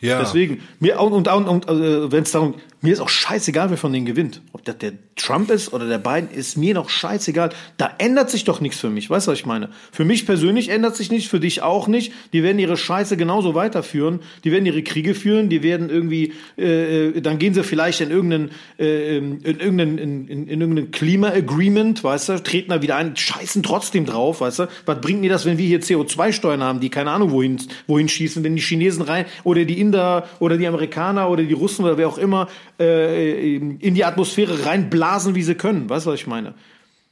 Ja. 0.00 0.18
Deswegen, 0.20 0.62
mir 0.78 1.00
und, 1.00 1.26
und, 1.26 1.48
und, 1.48 1.66
und 1.66 1.68
äh, 1.68 2.12
wenn 2.12 2.22
es 2.22 2.32
darum, 2.32 2.54
mir 2.80 2.92
ist 2.92 3.00
auch 3.00 3.08
scheißegal, 3.08 3.70
wer 3.70 3.78
von 3.78 3.92
denen 3.92 4.06
gewinnt. 4.06 4.42
Ob 4.52 4.64
das 4.64 4.78
der 4.78 4.92
Trump 5.16 5.50
ist 5.50 5.72
oder 5.72 5.88
der 5.88 5.98
Biden, 5.98 6.28
ist 6.30 6.58
mir 6.58 6.74
noch 6.74 6.90
scheißegal. 6.90 7.48
Da 7.78 7.90
ändert 7.98 8.30
sich 8.30 8.44
doch 8.44 8.60
nichts 8.60 8.78
für 8.78 8.90
mich. 8.90 9.08
Weißt 9.08 9.26
du, 9.26 9.32
was 9.32 9.38
ich 9.38 9.46
meine? 9.46 9.70
Für 9.90 10.04
mich 10.04 10.26
persönlich 10.26 10.68
ändert 10.68 10.94
sich 10.94 11.10
nichts, 11.10 11.28
für 11.28 11.40
dich 11.40 11.62
auch 11.62 11.88
nicht. 11.88 12.12
Die 12.34 12.42
werden 12.42 12.58
ihre 12.58 12.76
Scheiße 12.76 13.16
genauso 13.16 13.54
weiterführen. 13.54 14.20
Die 14.44 14.52
werden 14.52 14.66
ihre 14.66 14.82
Kriege 14.82 15.14
führen. 15.14 15.48
Die 15.48 15.62
werden 15.62 15.88
irgendwie, 15.88 16.34
äh, 16.58 17.08
äh 17.08 17.20
dann 17.22 17.38
gehen 17.38 17.54
sie 17.54 17.64
vielleicht 17.64 18.02
in 18.02 18.10
irgendeinen, 18.10 18.50
äh, 18.78 19.16
in 19.16 19.42
irgendeinen, 19.42 19.96
in, 19.98 20.28
in, 20.28 20.48
in 20.48 20.60
irgendeinen 20.60 20.90
Klima-Agreement, 20.90 22.04
weißt 22.04 22.28
du, 22.28 22.42
treten 22.42 22.70
da 22.70 22.82
wieder 22.82 22.96
ein, 22.96 23.16
scheißen 23.16 23.62
trotzdem 23.62 24.04
drauf, 24.04 24.42
weißt 24.42 24.58
du. 24.60 24.68
Was 24.84 25.00
bringt 25.00 25.22
mir 25.22 25.30
das, 25.30 25.46
wenn 25.46 25.56
wir 25.56 25.66
hier 25.66 25.80
CO2-Steuern 25.80 26.62
haben, 26.62 26.80
die 26.80 26.90
keine 26.90 27.10
Ahnung 27.10 27.30
wohin, 27.30 27.58
wohin 27.86 28.10
schießen, 28.10 28.44
wenn 28.44 28.54
die 28.54 28.62
Chinesen 28.62 29.02
rein 29.02 29.24
oder 29.44 29.64
die 29.64 29.80
Inder 29.80 30.28
oder 30.40 30.58
die 30.58 30.66
Amerikaner 30.66 31.30
oder 31.30 31.42
die 31.42 31.54
Russen 31.54 31.86
oder 31.86 31.96
wer 31.96 32.06
auch 32.06 32.18
immer 32.18 32.48
äh, 32.78 33.56
in 33.56 33.94
die 33.94 34.04
Atmosphäre 34.04 34.66
reinblasen, 34.66 35.05
wie 35.34 35.42
sie 35.42 35.54
können. 35.54 35.88
Weißt 35.88 36.06
du, 36.06 36.10
was 36.10 36.20
ich 36.20 36.26
meine? 36.26 36.54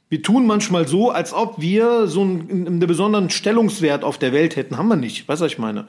Wir 0.09 0.21
tun 0.21 0.45
manchmal 0.45 0.87
so, 0.87 1.09
als 1.09 1.33
ob 1.33 1.59
wir 1.59 2.07
so 2.07 2.21
einen, 2.21 2.67
einen 2.67 2.79
besonderen 2.79 3.29
Stellungswert 3.29 4.03
auf 4.03 4.17
der 4.17 4.33
Welt 4.33 4.55
hätten. 4.55 4.77
Haben 4.77 4.87
wir 4.87 4.95
nicht. 4.95 5.27
Weißt 5.27 5.41
du, 5.41 5.45
was 5.45 5.51
ich 5.51 5.57
meine? 5.57 5.87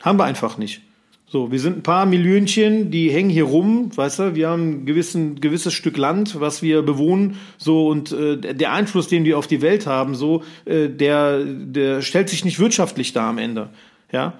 Haben 0.00 0.18
wir 0.18 0.24
einfach 0.24 0.58
nicht. 0.58 0.82
So, 1.26 1.52
wir 1.52 1.60
sind 1.60 1.78
ein 1.78 1.82
paar 1.84 2.06
Millionchen, 2.06 2.90
die 2.90 3.08
hängen 3.08 3.30
hier 3.30 3.44
rum, 3.44 3.96
weißt 3.96 4.18
du, 4.18 4.34
wir 4.34 4.48
haben 4.48 4.82
ein 4.82 4.86
gewissen, 4.86 5.40
gewisses 5.40 5.72
Stück 5.72 5.96
Land, 5.96 6.40
was 6.40 6.60
wir 6.60 6.82
bewohnen, 6.82 7.36
so, 7.56 7.86
und 7.86 8.10
äh, 8.10 8.36
der 8.36 8.72
Einfluss, 8.72 9.06
den 9.06 9.24
wir 9.24 9.38
auf 9.38 9.46
die 9.46 9.62
Welt 9.62 9.86
haben, 9.86 10.16
so, 10.16 10.42
äh, 10.64 10.88
der, 10.88 11.44
der 11.44 12.02
stellt 12.02 12.28
sich 12.28 12.44
nicht 12.44 12.58
wirtschaftlich 12.58 13.12
dar 13.12 13.28
am 13.28 13.38
Ende. 13.38 13.68
Ja. 14.10 14.32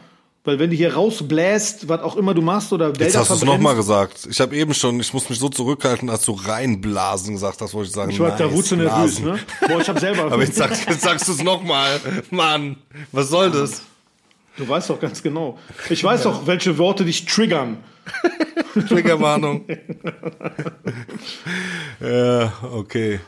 Weil 0.43 0.59
wenn 0.59 0.71
du 0.71 0.77
hier 0.77 0.95
rausbläst, 0.95 1.89
was 1.89 2.01
auch 2.01 2.17
immer 2.17 2.33
du 2.33 2.41
machst 2.41 2.73
oder 2.73 2.89
Wälder 2.89 3.05
Jetzt 3.05 3.19
hast 3.19 3.31
du 3.31 3.35
es 3.35 3.45
nochmal 3.45 3.77
gesagt. 3.77 4.27
Ich 4.31 4.41
habe 4.41 4.57
eben 4.57 4.73
schon, 4.73 4.99
ich 4.99 5.13
muss 5.13 5.29
mich 5.29 5.39
so 5.39 5.51
zurückhalten, 5.51 6.09
als 6.09 6.25
du 6.25 6.33
reinblasen 6.33 7.35
gesagt 7.35 7.61
hast, 7.61 7.75
wollte 7.75 7.89
ich 7.89 7.95
sagen. 7.95 8.11
Ich 8.11 8.19
war 8.21 8.31
nice, 8.31 8.39
da 8.39 8.51
wurdest 8.51 8.73
du 8.73 8.77
nervös, 8.77 9.21
ne? 9.21 9.39
Boah, 9.69 9.81
ich 9.83 9.89
hab 9.89 9.99
selber. 9.99 10.25
Aber 10.33 10.43
jetzt 10.43 10.57
sagst, 10.57 10.85
jetzt 10.89 11.03
sagst 11.03 11.29
du 11.29 11.33
es 11.33 11.43
nochmal. 11.43 12.01
Mann, 12.31 12.77
was 13.13 13.29
soll 13.29 13.51
das? 13.51 13.83
Du 14.57 14.67
weißt 14.67 14.89
doch 14.89 14.99
ganz 14.99 15.23
genau. 15.23 15.59
Ich 15.91 16.03
weiß 16.03 16.23
doch, 16.23 16.47
welche 16.47 16.79
Worte 16.79 17.05
dich 17.05 17.27
triggern. 17.27 17.77
Triggerwarnung. 18.89 19.67
ja, 22.01 22.53
okay. 22.73 23.21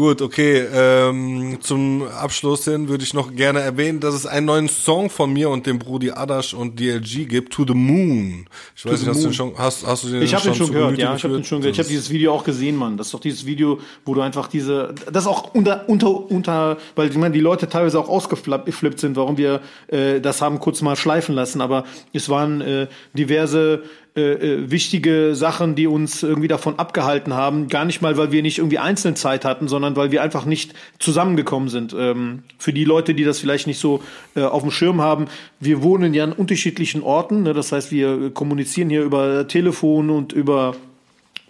Gut, 0.00 0.22
okay. 0.22 0.66
Ähm, 0.72 1.58
zum 1.60 2.04
Abschluss 2.04 2.64
hin 2.64 2.88
würde 2.88 3.04
ich 3.04 3.12
noch 3.12 3.34
gerne 3.34 3.60
erwähnen, 3.60 4.00
dass 4.00 4.14
es 4.14 4.24
einen 4.24 4.46
neuen 4.46 4.70
Song 4.70 5.10
von 5.10 5.30
mir 5.30 5.50
und 5.50 5.66
dem 5.66 5.78
Brudi 5.78 6.10
Adasch 6.10 6.54
und 6.54 6.80
DLG 6.80 7.28
gibt, 7.28 7.52
To 7.52 7.66
the 7.68 7.74
Moon. 7.74 8.46
Ich 8.74 8.86
weiß 8.86 8.92
nicht, 8.92 9.08
hast 9.10 9.18
du, 9.18 9.24
den 9.24 9.34
schon, 9.34 9.52
hast, 9.58 9.86
hast 9.86 10.04
du 10.04 10.08
den 10.08 10.22
ich 10.22 10.32
hab 10.32 10.40
schon, 10.40 10.52
den 10.52 10.56
schon 10.56 10.72
gehört, 10.72 10.96
ja, 10.96 11.14
ich 11.14 11.22
habe 11.22 11.34
den 11.34 11.44
schon 11.44 11.60
gehört. 11.60 11.74
Ich 11.74 11.78
habe 11.80 11.88
dieses 11.90 12.08
Video 12.08 12.32
auch 12.32 12.44
gesehen, 12.44 12.76
Mann. 12.76 12.96
Das 12.96 13.08
ist 13.08 13.12
doch 13.12 13.20
dieses 13.20 13.44
Video, 13.44 13.78
wo 14.06 14.14
du 14.14 14.22
einfach 14.22 14.48
diese, 14.48 14.94
das 15.12 15.26
auch 15.26 15.52
unter, 15.52 15.86
unter, 15.86 16.30
unter, 16.30 16.78
weil 16.96 17.10
ich 17.10 17.16
meine, 17.18 17.34
die 17.34 17.40
Leute 17.40 17.68
teilweise 17.68 18.00
auch 18.00 18.08
ausgeflippt 18.08 19.00
sind, 19.00 19.16
warum 19.16 19.36
wir 19.36 19.60
äh, 19.88 20.18
das 20.18 20.40
haben 20.40 20.60
kurz 20.60 20.80
mal 20.80 20.96
schleifen 20.96 21.34
lassen. 21.34 21.60
Aber 21.60 21.84
es 22.14 22.30
waren 22.30 22.62
äh, 22.62 22.86
diverse 23.12 23.82
äh, 24.16 24.32
äh, 24.32 24.70
wichtige 24.70 25.36
Sachen, 25.36 25.76
die 25.76 25.86
uns 25.86 26.24
irgendwie 26.24 26.48
davon 26.48 26.80
abgehalten 26.80 27.34
haben. 27.34 27.68
Gar 27.68 27.84
nicht 27.84 28.02
mal, 28.02 28.16
weil 28.16 28.32
wir 28.32 28.42
nicht 28.42 28.58
irgendwie 28.58 28.78
einzeln 28.78 29.14
Zeit 29.14 29.44
hatten, 29.44 29.68
sondern 29.68 29.94
weil 29.94 30.10
wir 30.10 30.20
einfach 30.22 30.44
nicht 30.44 30.74
zusammengekommen 30.98 31.68
sind. 31.68 31.94
Ähm, 31.96 32.42
für 32.58 32.72
die 32.72 32.84
Leute, 32.84 33.14
die 33.14 33.22
das 33.22 33.38
vielleicht 33.38 33.68
nicht 33.68 33.78
so 33.78 34.02
äh, 34.34 34.42
auf 34.42 34.62
dem 34.62 34.72
Schirm 34.72 35.00
haben, 35.00 35.26
wir 35.60 35.82
wohnen 35.82 36.12
ja 36.12 36.24
an 36.24 36.32
unterschiedlichen 36.32 37.04
Orten. 37.04 37.44
Ne? 37.44 37.54
Das 37.54 37.70
heißt, 37.70 37.92
wir 37.92 38.30
kommunizieren 38.30 38.90
hier 38.90 39.02
über 39.02 39.46
Telefon 39.46 40.10
und 40.10 40.32
über 40.32 40.74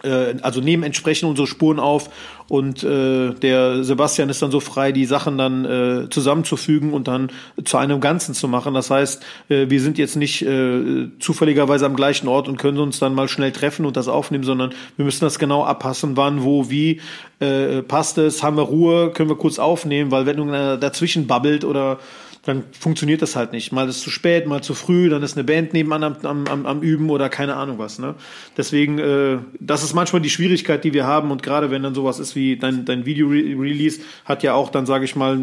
also 0.03 0.61
nehmen 0.61 0.83
entsprechend 0.83 1.29
unsere 1.29 1.47
Spuren 1.47 1.79
auf 1.79 2.09
und 2.51 2.83
äh, 2.83 3.33
der 3.33 3.85
Sebastian 3.85 4.27
ist 4.27 4.41
dann 4.41 4.51
so 4.51 4.59
frei, 4.59 4.91
die 4.91 5.05
Sachen 5.05 5.37
dann 5.37 5.63
äh, 5.63 6.09
zusammenzufügen 6.09 6.91
und 6.91 7.07
dann 7.07 7.31
zu 7.63 7.77
einem 7.77 8.01
Ganzen 8.01 8.33
zu 8.33 8.49
machen. 8.49 8.73
Das 8.73 8.89
heißt, 8.89 9.23
äh, 9.47 9.69
wir 9.69 9.79
sind 9.79 9.97
jetzt 9.97 10.17
nicht 10.17 10.41
äh, 10.41 11.07
zufälligerweise 11.19 11.85
am 11.85 11.95
gleichen 11.95 12.27
Ort 12.27 12.49
und 12.49 12.57
können 12.57 12.79
uns 12.79 12.99
dann 12.99 13.15
mal 13.15 13.29
schnell 13.29 13.53
treffen 13.53 13.85
und 13.85 13.95
das 13.95 14.09
aufnehmen, 14.09 14.43
sondern 14.43 14.73
wir 14.97 15.05
müssen 15.05 15.23
das 15.23 15.39
genau 15.39 15.63
abpassen, 15.63 16.17
wann, 16.17 16.43
wo, 16.43 16.69
wie 16.69 16.99
äh, 17.39 17.81
passt 17.83 18.17
es, 18.17 18.43
haben 18.43 18.57
wir 18.57 18.63
Ruhe, 18.63 19.11
können 19.11 19.29
wir 19.29 19.37
kurz 19.37 19.57
aufnehmen, 19.57 20.11
weil 20.11 20.25
wenn 20.25 20.37
irgendeiner 20.37 20.75
dazwischen 20.75 21.27
babbelt 21.27 21.63
oder 21.63 21.99
dann 22.43 22.63
funktioniert 22.71 23.21
das 23.21 23.35
halt 23.35 23.51
nicht. 23.51 23.71
Mal 23.71 23.87
ist 23.87 23.97
es 23.97 24.01
zu 24.01 24.09
spät, 24.09 24.47
mal 24.47 24.63
zu 24.63 24.73
früh, 24.73 25.09
dann 25.09 25.21
ist 25.21 25.37
eine 25.37 25.43
Band 25.43 25.73
nebenan 25.73 26.03
am, 26.03 26.15
am, 26.23 26.47
am, 26.47 26.65
am 26.65 26.81
Üben 26.81 27.11
oder 27.11 27.29
keine 27.29 27.55
Ahnung 27.55 27.77
was. 27.77 27.99
Ne? 27.99 28.15
Deswegen, 28.57 28.97
äh, 28.97 29.37
das 29.59 29.83
ist 29.83 29.93
manchmal 29.93 30.23
die 30.23 30.31
Schwierigkeit, 30.31 30.83
die 30.83 30.93
wir 30.93 31.05
haben. 31.05 31.29
Und 31.29 31.43
gerade 31.43 31.69
wenn 31.69 31.83
dann 31.83 31.93
sowas 31.93 32.17
ist 32.17 32.35
wie 32.35 32.57
dein, 32.57 32.83
dein 32.85 33.05
Video-Release, 33.05 34.01
hat 34.25 34.41
ja 34.41 34.55
auch 34.55 34.69
dann, 34.69 34.87
sage 34.87 35.05
ich 35.05 35.15
mal, 35.15 35.39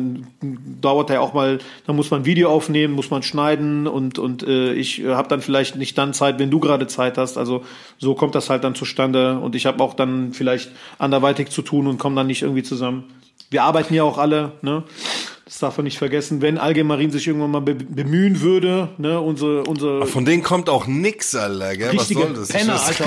dauert 0.81 1.11
ja 1.11 1.20
auch 1.20 1.35
mal, 1.35 1.59
dann 1.87 1.95
muss 1.95 2.11
man 2.11 2.25
Video 2.25 2.51
aufnehmen, 2.51 2.95
muss 2.95 3.11
man 3.11 3.23
schneiden 3.23 3.87
und, 3.87 4.19
und 4.19 4.43
äh, 4.43 4.73
ich 4.73 5.01
äh, 5.01 5.15
habe 5.15 5.29
dann 5.29 5.41
vielleicht 5.41 5.77
nicht 5.77 5.97
dann 5.99 6.12
Zeit, 6.15 6.41
wenn 6.41 6.51
du 6.51 6.59
gerade 6.59 6.89
Zeit 6.89 7.16
hast. 7.16 7.39
Also 7.39 7.65
so 7.99 8.15
kommt 8.15 8.35
das 8.35 8.51
halt 8.51 8.65
dann 8.65 8.75
zustande. 8.75 9.39
Und 9.39 9.55
ich 9.55 9.66
habe 9.66 9.81
auch 9.85 9.95
dann 9.95 10.33
vielleicht 10.33 10.73
anderweitig 10.99 11.51
zu 11.51 11.62
tun 11.62 11.87
und 11.87 11.99
komme 11.99 12.16
dann 12.16 12.27
nicht 12.27 12.43
irgendwie 12.43 12.65
zusammen. 12.65 13.05
Wir 13.51 13.62
arbeiten 13.62 13.95
ja 13.95 14.03
auch 14.03 14.19
alle, 14.19 14.53
ne? 14.62 14.83
Das 15.49 15.61
darf 15.61 15.79
man 15.79 15.85
nicht 15.85 15.97
vergessen. 15.97 16.43
Wenn 16.43 16.59
Allgemein 16.59 17.11
sich 17.11 17.27
irgendwann 17.27 17.51
mal 17.51 17.62
be 17.62 17.75
bemühen 17.75 18.43
würde, 18.43 18.91
ne, 18.99 19.19
unsere, 19.19 19.65
unsere 19.65 20.07
Von 20.07 20.27
denen 20.27 20.43
kommt 20.43 20.69
auch 20.69 20.87
nix, 20.87 21.35
Alter, 21.35 21.75
gell? 21.75 21.97
Was 21.97 22.09
soll 22.09 22.35
das? 22.35 22.49
Penner, 22.49 22.79
Alter. 22.79 23.07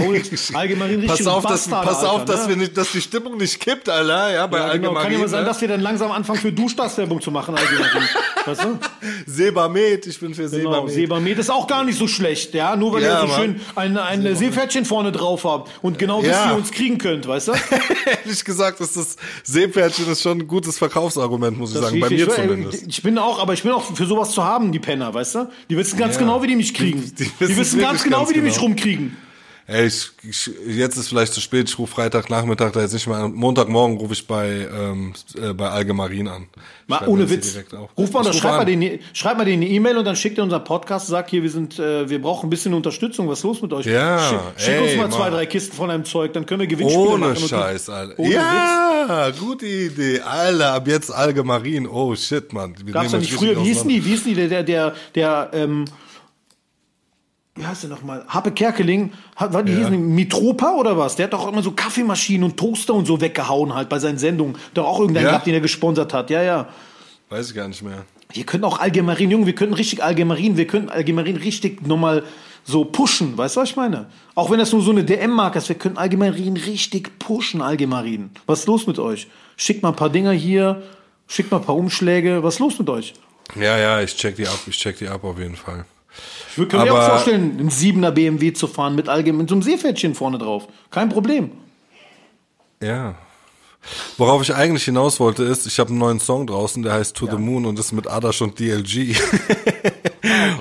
Allgemein 0.53 1.05
Pass 1.05 1.27
auf, 1.27 1.43
dass, 1.43 1.67
Bastarde, 1.67 1.87
pass 1.87 2.03
auf, 2.03 2.21
Alter, 2.21 2.33
dass, 2.33 2.43
ne? 2.43 2.49
wir 2.49 2.55
nicht, 2.55 2.75
dass 2.75 2.93
die 2.93 3.01
Stimmung 3.01 3.37
nicht 3.37 3.59
kippt, 3.59 3.87
Alter, 3.89 4.33
ja, 4.33 4.47
bei 4.47 4.57
Ja, 4.57 4.73
genau. 4.73 4.89
Allgemein. 4.89 5.03
Kann 5.03 5.13
ja 5.13 5.19
mal 5.19 5.27
sein, 5.27 5.41
ne? 5.41 5.45
dass 5.49 5.61
wir 5.61 5.67
dann 5.67 5.81
langsam 5.81 6.11
anfangen, 6.11 6.39
für 6.39 6.51
Duschdas-Werbung 6.51 7.21
zu 7.21 7.29
machen, 7.29 7.53
Allgemein. 7.53 8.09
weißt 8.45 8.63
du? 8.63 8.79
Sebamed, 9.25 10.05
ich 10.07 10.19
bin 10.19 10.33
für 10.33 10.49
Genau. 10.49 10.87
Sebamed. 10.87 10.91
Sebamed 10.93 11.39
ist 11.39 11.49
auch 11.49 11.67
gar 11.67 11.83
nicht 11.83 11.97
so 11.97 12.07
schlecht, 12.07 12.53
ja. 12.53 12.75
Nur 12.75 12.93
weil 12.93 13.03
Ja, 13.03 13.15
ihr 13.15 13.21
so 13.21 13.27
Mann. 13.27 13.41
schön 13.41 13.61
ein, 13.75 13.97
ein 13.97 14.35
Seepferdchen 14.35 14.85
vorne 14.85 15.11
drauf 15.11 15.43
habt 15.43 15.71
und 15.81 15.97
genau 15.99 16.21
wisst, 16.21 16.31
Ja. 16.31 16.45
wie 16.45 16.49
ihr 16.51 16.57
uns 16.57 16.71
kriegen 16.71 16.97
könnt, 16.97 17.27
weißt 17.27 17.49
du? 17.49 17.53
Ehrlich 18.23 18.43
gesagt, 18.43 18.79
ist 18.81 18.97
das 18.97 19.15
Seepferdchen 19.43 20.07
ist 20.11 20.21
schon 20.21 20.39
ein 20.39 20.47
gutes 20.47 20.77
Verkaufsargument, 20.77 21.57
muss 21.57 21.73
ich 21.73 21.79
sagen, 21.81 21.99
bei 21.99 22.09
mir 22.09 22.27
ich, 22.27 22.29
zumindest. 22.29 22.87
Ich 22.87 23.01
bin 23.03 23.17
auch, 23.17 23.39
aber 23.39 23.53
ich 23.53 23.63
bin 23.63 23.71
auch 23.71 23.95
für 23.95 24.05
sowas 24.05 24.31
zu 24.31 24.43
haben, 24.43 24.71
die 24.71 24.79
Penner, 24.79 25.13
weißt 25.13 25.35
du? 25.35 25.49
Die 25.69 25.77
wissen 25.77 25.97
ganz 25.97 26.15
Ja. 26.15 26.21
genau, 26.21 26.41
wie 26.43 26.47
die 26.47 26.55
mich 26.55 26.73
kriegen. 26.73 27.01
Die- 27.01 27.11
Die, 27.15 27.23
die 27.25 27.39
wissen 27.39 27.57
wissen 27.57 27.79
ganz 27.81 28.03
genau, 28.03 28.17
ganz 28.19 28.29
wie 28.29 28.33
die 28.35 28.41
mich 28.41 28.53
genau. 28.55 28.65
rumkriegen. 28.65 29.17
Ey, 29.67 29.85
ich, 29.85 30.11
ich, 30.27 30.49
jetzt 30.67 30.97
ist 30.97 31.09
vielleicht 31.09 31.33
zu 31.33 31.39
spät, 31.39 31.69
ich 31.69 31.77
rufe 31.77 31.93
Freitagnachmittag 31.93 32.71
da 32.71 32.81
jetzt 32.81 32.93
nicht 32.93 33.07
mehr 33.07 33.17
an. 33.17 33.33
Montagmorgen 33.33 33.97
rufe 33.97 34.13
ich 34.13 34.27
bei, 34.27 34.67
ähm, 34.73 35.13
äh, 35.41 35.53
bei 35.53 35.69
Allgemein 35.69 36.27
an. 36.27 36.47
Mal 36.87 37.07
ohne 37.07 37.29
Witz. 37.29 37.57
Ruf 37.97 38.11
mal 38.11 38.21
oder 38.21 38.33
schreib 38.33 38.57
mal, 38.57 38.65
den, 38.65 38.99
schreib 39.13 39.37
mal 39.37 39.45
den 39.45 39.61
eine 39.61 39.69
E-Mail 39.69 39.97
und 39.97 40.05
dann 40.05 40.15
schickt 40.15 40.37
ihr 40.37 40.43
unseren 40.43 40.63
Podcast, 40.63 41.07
sagt 41.07 41.29
hier, 41.29 41.43
wir 41.43 41.49
sind, 41.49 41.79
äh, 41.79 42.09
wir 42.09 42.21
brauchen 42.21 42.47
ein 42.47 42.49
bisschen 42.49 42.73
Unterstützung. 42.73 43.29
Was 43.29 43.39
ist 43.39 43.43
los 43.43 43.61
mit 43.61 43.71
euch? 43.71 43.85
Ja, 43.85 44.19
Schick, 44.19 44.39
schick 44.57 44.73
ey, 44.73 44.81
uns 44.81 44.95
mal 44.97 45.09
zwei, 45.11 45.19
Mann. 45.25 45.33
drei 45.33 45.45
Kisten 45.45 45.75
von 45.75 45.89
einem 45.89 46.05
Zeug, 46.05 46.33
dann 46.33 46.45
können 46.45 46.61
wir 46.61 46.67
Gewinnspiele 46.67 47.07
Ohne 47.07 47.27
machen. 47.27 47.47
Scheiß, 47.47 47.89
Alter. 47.89 48.19
Ohne 48.19 48.29
Witz. 48.29 48.37
ja, 48.37 49.29
gute 49.39 49.65
Idee. 49.67 50.21
Alter, 50.21 50.73
ab 50.73 50.87
jetzt 50.87 51.11
Allgemein. 51.11 51.87
Oh 51.87 52.15
shit, 52.15 52.51
Mann. 52.51 52.75
Wir 52.83 52.93
Gab's 52.93 53.11
ja 53.11 53.19
nicht 53.19 53.33
früher, 53.33 53.55
wie 53.63 53.71
auseinander. 53.71 53.83
die, 53.89 54.05
wie 54.05 54.09
hießen 54.09 54.27
die, 54.27 54.35
der, 54.35 54.47
der, 54.49 54.63
der, 54.63 54.95
der 55.15 55.49
ähm, 55.53 55.85
wie 57.55 57.65
heißt 57.65 57.83
der 57.83 57.89
nochmal? 57.89 58.23
Happe 58.27 58.51
Kerkeling, 58.51 59.11
hat, 59.35 59.53
war 59.53 59.61
die 59.63 59.73
Ja. 59.73 59.79
hießen 59.79 60.15
Mitropa 60.15 60.71
oder 60.75 60.97
was? 60.97 61.15
Der 61.15 61.25
hat 61.25 61.33
doch 61.33 61.51
immer 61.51 61.61
so 61.61 61.71
Kaffeemaschinen 61.71 62.43
und 62.45 62.57
Toaster 62.57 62.93
und 62.93 63.05
so 63.05 63.19
weggehauen 63.19 63.73
halt 63.75 63.89
bei 63.89 63.99
seinen 63.99 64.17
Sendungen. 64.17 64.57
Da 64.73 64.83
auch 64.83 64.99
irgendeinen 64.99 65.25
Ja? 65.25 65.31
gehabt, 65.31 65.47
den 65.47 65.53
er 65.55 65.61
gesponsert 65.61 66.13
hat. 66.13 66.29
Ja, 66.29 66.41
ja. 66.41 66.67
Weiß 67.29 67.49
ich 67.49 67.55
gar 67.55 67.67
nicht 67.67 67.81
mehr. 67.83 68.05
Wir 68.33 68.45
könnten 68.45 68.65
auch 68.65 68.79
Allgemein, 68.79 69.29
Junge, 69.29 69.45
wir 69.45 69.55
könnten 69.55 69.73
richtig 69.73 70.01
Allgemein, 70.03 70.55
wir 70.55 70.65
könnten 70.67 70.89
Allgemein 70.89 71.35
richtig 71.35 71.85
nochmal 71.85 72.23
so 72.63 72.85
pushen, 72.85 73.37
weißt 73.37 73.55
du, 73.57 73.61
was 73.61 73.69
ich 73.71 73.75
meine? 73.75 74.05
Auch 74.35 74.51
wenn 74.51 74.59
das 74.59 74.71
nur 74.71 74.81
so 74.83 74.91
eine 74.91 75.03
DM-Marke 75.03 75.57
ist, 75.57 75.67
wir 75.67 75.75
können 75.77 75.97
Allgemein 75.97 76.31
richtig 76.33 77.17
pushen, 77.19 77.61
Allgemein. 77.61 78.29
Was 78.45 78.61
ist 78.61 78.67
los 78.67 78.87
mit 78.87 78.99
euch? 78.99 79.27
Schickt 79.57 79.81
mal 79.83 79.89
ein 79.89 79.95
paar 79.95 80.09
Dinger 80.11 80.31
hier, 80.31 80.81
schickt 81.27 81.51
mal 81.51 81.57
ein 81.57 81.63
paar 81.65 81.75
Umschläge, 81.75 82.43
was 82.43 82.53
ist 82.55 82.59
los 82.59 82.79
mit 82.79 82.89
euch? 82.89 83.13
Ja, 83.59 83.77
ja, 83.77 83.99
ich 84.01 84.15
check 84.15 84.35
die 84.37 84.47
ab. 84.47 84.59
Ich 84.67 84.77
check 84.77 84.97
die 84.97 85.07
ab 85.09 85.23
auf 85.25 85.37
jeden 85.39 85.55
Fall. 85.57 85.85
Ich 86.51 86.57
würde 86.57 86.77
mir 86.77 86.93
auch 86.93 87.07
vorstellen, 87.07 87.57
einen 87.59 87.69
7er 87.69 88.11
BMW 88.11 88.51
zu 88.51 88.67
fahren 88.67 88.95
mit 88.95 89.07
allgemein 89.07 89.39
mit 89.39 89.49
so 89.49 89.55
einem 89.55 89.63
Seepferdchen 89.63 90.15
vorne 90.15 90.37
drauf. 90.37 90.67
Kein 90.89 91.09
Problem. 91.09 91.51
Ja. 92.81 93.15
Worauf 94.17 94.41
ich 94.41 94.53
eigentlich 94.53 94.83
hinaus 94.83 95.19
wollte 95.19 95.43
ist, 95.43 95.65
ich 95.65 95.79
habe 95.79 95.89
einen 95.89 95.99
neuen 95.99 96.19
Song 96.19 96.45
draußen, 96.45 96.83
der 96.83 96.93
heißt 96.93 97.15
To 97.15 97.25
the 97.25 97.37
Moon 97.37 97.65
und 97.65 97.79
ist 97.79 97.93
mit 97.93 98.07
Adash 98.07 98.41
und 98.41 98.59
DLG. 98.59 99.15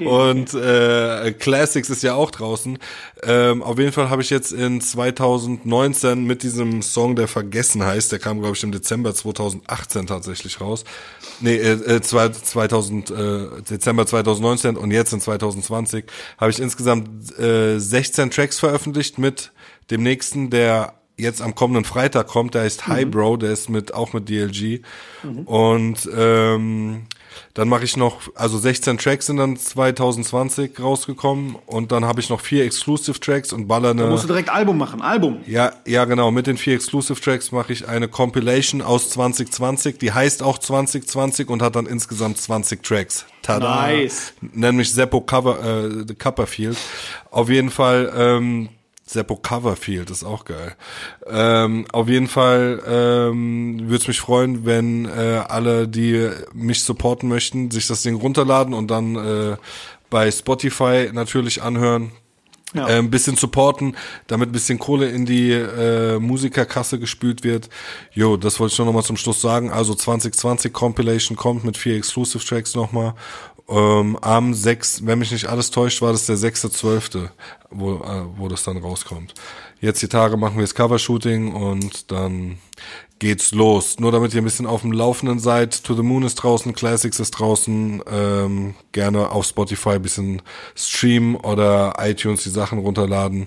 und 0.05 0.55
äh, 0.55 1.33
Classics 1.33 1.91
ist 1.91 2.03
ja 2.03 2.15
auch 2.15 2.31
draußen. 2.31 2.79
Ähm, 3.23 3.63
auf 3.63 3.79
jeden 3.79 3.93
Fall 3.93 4.09
habe 4.11 4.23
ich 4.23 4.31
jetzt 4.31 4.53
in 4.53 4.81
2019 4.81 6.25
mit 6.25 6.43
diesem 6.43 6.83
Song, 6.83 7.17
der 7.17 7.29
Vergessen 7.29 7.83
heißt, 7.85 8.11
der 8.13 8.19
kam 8.19 8.41
glaube 8.41 8.57
ich 8.57 8.63
im 8.63 8.73
Dezember 8.73 9.15
2018 9.15 10.07
tatsächlich 10.07 10.61
raus. 10.61 10.85
Nee, 11.41 11.57
äh, 11.57 11.73
äh, 11.97 12.01
zwei- 12.01 12.29
2000 12.31 13.11
äh, 13.11 13.63
Dezember 13.69 14.07
2019 14.07 14.77
und 14.77 14.91
jetzt 14.91 15.13
in 15.13 15.21
2020 15.21 16.05
habe 16.39 16.51
ich 16.51 16.59
insgesamt 16.59 17.39
äh, 17.39 17.79
16 17.79 18.31
Tracks 18.31 18.59
veröffentlicht 18.59 19.19
mit 19.19 19.53
dem 19.91 20.03
nächsten, 20.03 20.51
der 20.51 20.95
jetzt 21.17 21.43
am 21.43 21.55
kommenden 21.55 21.85
Freitag 21.85 22.29
kommt, 22.29 22.55
der 22.55 22.63
heißt 22.63 22.87
High 22.87 23.07
Bro, 23.11 23.37
der 23.39 23.51
ist 23.53 23.69
mit 23.69 23.93
auch 23.93 24.15
mit 24.15 24.29
DLG 24.31 24.81
und 25.45 26.09
ähm, 26.17 27.03
dann 27.55 27.69
mache 27.69 27.85
ich 27.85 27.97
noch, 27.97 28.21
also 28.35 28.59
16 28.59 28.99
Tracks 28.99 29.27
sind 29.27 29.39
dann 29.39 29.57
2020 29.57 30.81
rausgekommen 30.81 31.57
und 31.67 31.93
dann 31.93 32.05
habe 32.05 32.21
ich 32.21 32.31
noch 32.31 32.41
vier 32.41 32.65
Exclusive 32.65 33.19
Tracks 33.21 33.53
und 33.53 33.67
baller 33.67 33.95
Da 33.95 34.07
musst 34.07 34.23
eine 34.25 34.29
du 34.29 34.35
direkt 34.35 34.51
Album 34.51 34.79
machen. 34.79 35.03
Album. 35.03 35.41
ja, 35.47 35.73
ja, 35.87 36.05
genau. 36.05 36.31
Mit 36.31 36.47
den 36.47 36.57
vier 36.57 36.75
Exclusive 36.75 37.21
Tracks 37.21 37.53
mache 37.53 37.73
ich 37.73 37.89
eine 37.89 38.09
Compilation 38.09 38.83
aus 38.83 39.11
2020. 39.11 39.99
Die 39.99 40.13
heißt 40.13 40.43
auch 40.43 40.59
2020 40.59 41.49
und 41.49 41.63
hat 41.63 41.77
dann 41.77 41.87
insgesamt 41.87 42.39
20 42.39 42.83
Tracks. 42.83 43.27
Tada. 43.43 43.87
Nice. 43.87 44.33
Nenn 44.41 44.77
mich 44.77 44.93
Seppo 44.93 45.21
Cover, 45.21 46.05
äh, 46.09 46.15
Copperfield. 46.15 46.77
Auf 47.31 47.49
jeden 47.49 47.71
Fall, 47.71 48.13
ähm, 48.17 48.69
Seppo 49.11 49.35
Coverfield 49.35 50.09
ist 50.11 50.23
auch 50.23 50.45
geil. 50.45 50.77
Ähm, 51.27 51.85
auf 51.93 52.09
jeden 52.09 52.29
Fall 52.29 52.81
ähm, 52.87 53.81
würde 53.83 53.97
es 54.03 54.07
mich 54.07 54.21
freuen, 54.21 54.65
wenn 54.65 55.05
äh, 55.07 55.43
alle, 55.49 55.89
die 55.89 56.31
mich 56.55 56.85
supporten 56.85 57.29
möchten, 57.29 57.73
sich 57.73 57.89
das 57.89 58.03
Ding 58.03 58.15
runterladen 58.15 58.73
und 58.73 58.89
dann 58.89 59.17
äh, 59.17 59.57
bei 60.11 60.31
Spotify 60.31 61.11
natürlich 61.13 61.61
anhören. 61.61 62.13
Ja. 62.73 62.89
Äh, 62.89 62.99
ein 62.99 63.11
bisschen 63.11 63.35
supporten, 63.35 63.97
damit 64.29 64.51
ein 64.51 64.53
bisschen 64.53 64.79
Kohle 64.79 65.09
in 65.09 65.27
die 65.27 65.51
äh, 65.51 66.21
Musikerkasse 66.21 67.01
gespült 67.01 67.43
wird. 67.43 67.69
Jo, 68.13 68.37
das 68.37 68.61
wollte 68.61 68.73
ich 68.73 68.79
nur 68.79 68.87
noch 68.87 68.95
mal 68.95 69.03
zum 69.03 69.17
Schluss 69.17 69.41
sagen. 69.41 69.73
Also 69.73 69.93
2020 69.95 70.73
Compilation 70.73 71.37
kommt 71.37 71.65
mit 71.65 71.77
vier 71.77 71.97
Exclusive 71.97 72.45
Tracks 72.45 72.77
nochmal. 72.77 73.15
Ähm, 73.71 74.17
am 74.21 74.53
6, 74.53 75.07
wenn 75.07 75.21
mich 75.21 75.31
nicht 75.31 75.47
alles 75.47 75.71
täuscht, 75.71 76.03
war 76.03 76.11
das 76.11 76.27
der 76.27 76.37
6.12., 76.37 77.29
wo, 77.71 77.95
äh, 77.95 78.25
wo 78.37 78.49
das 78.49 78.65
dann 78.65 78.79
rauskommt. 78.79 79.33
Jetzt 79.81 80.03
die 80.03 80.09
Tage 80.09 80.37
machen 80.37 80.57
wir 80.57 80.63
das 80.63 80.75
Covershooting 80.75 81.55
und 81.55 82.11
dann 82.11 82.59
geht's 83.21 83.53
los. 83.53 84.01
Nur 84.01 84.11
damit 84.11 84.35
ihr 84.35 84.43
ein 84.43 84.45
bisschen 84.45 84.67
auf 84.67 84.81
dem 84.81 84.93
Laufenden 84.93 85.39
seid. 85.39 85.85
To 85.85 85.95
the 85.95 86.03
Moon 86.03 86.25
ist 86.25 86.35
draußen, 86.35 86.75
Classics 86.75 87.21
ist 87.21 87.31
draußen. 87.31 88.03
Ähm, 88.11 88.75
gerne 88.93 89.31
auf 89.31 89.47
Spotify 89.47 90.01
bisschen 90.01 90.43
streamen 90.75 91.37
oder 91.37 91.95
iTunes 91.99 92.43
die 92.43 92.51
Sachen 92.51 92.81
runterladen. 92.81 93.47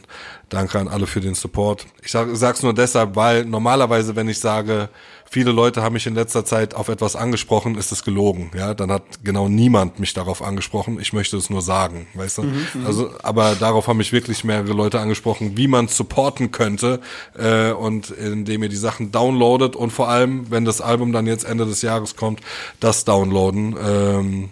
Danke 0.53 0.79
an 0.79 0.87
alle 0.87 1.07
für 1.07 1.19
den 1.19 1.33
Support. 1.33 1.85
Ich 2.03 2.11
sag, 2.11 2.27
sag's 2.33 2.61
nur 2.61 2.73
deshalb, 2.73 3.15
weil 3.15 3.45
normalerweise, 3.45 4.15
wenn 4.15 4.29
ich 4.29 4.39
sage, 4.39 4.89
viele 5.33 5.51
Leute 5.51 5.81
haben 5.81 5.93
mich 5.93 6.05
in 6.05 6.13
letzter 6.13 6.45
Zeit 6.45 6.75
auf 6.75 6.89
etwas 6.89 7.15
angesprochen, 7.15 7.75
ist 7.75 7.91
es 7.91 8.03
gelogen. 8.03 8.51
Ja, 8.55 8.75
dann 8.75 8.91
hat 8.91 9.01
genau 9.23 9.49
niemand 9.49 9.99
mich 9.99 10.13
darauf 10.13 10.43
angesprochen. 10.43 10.99
Ich 10.99 11.11
möchte 11.11 11.37
es 11.37 11.49
nur 11.49 11.63
sagen, 11.63 12.05
weißt 12.13 12.37
du. 12.37 12.43
Mhm, 12.43 12.67
mhm. 12.73 12.85
also, 12.85 13.09
aber 13.23 13.55
darauf 13.55 13.87
haben 13.87 13.97
mich 13.97 14.13
wirklich 14.13 14.43
mehrere 14.43 14.73
Leute 14.73 14.99
angesprochen, 14.99 15.57
wie 15.57 15.67
man 15.67 15.87
supporten 15.87 16.51
könnte 16.51 16.99
äh, 17.35 17.71
und 17.71 18.11
indem 18.11 18.61
ihr 18.61 18.69
die 18.69 18.75
Sachen 18.75 19.11
downloadet 19.11 19.75
und 19.75 19.89
vor 19.89 20.07
allem, 20.07 20.51
wenn 20.51 20.65
das 20.65 20.81
Album 20.81 21.11
dann 21.11 21.25
jetzt 21.25 21.45
Ende 21.45 21.65
des 21.65 21.81
Jahres 21.81 22.15
kommt, 22.15 22.41
das 22.79 23.03
downloaden. 23.03 23.75
Ähm, 23.83 24.49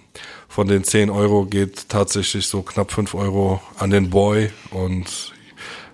von 0.51 0.67
den 0.67 0.83
10 0.83 1.09
Euro 1.09 1.45
geht 1.45 1.87
tatsächlich 1.87 2.47
so 2.47 2.61
knapp 2.61 2.91
5 2.91 3.13
Euro 3.13 3.61
an 3.77 3.89
den 3.89 4.09
Boy 4.09 4.51
und 4.71 5.30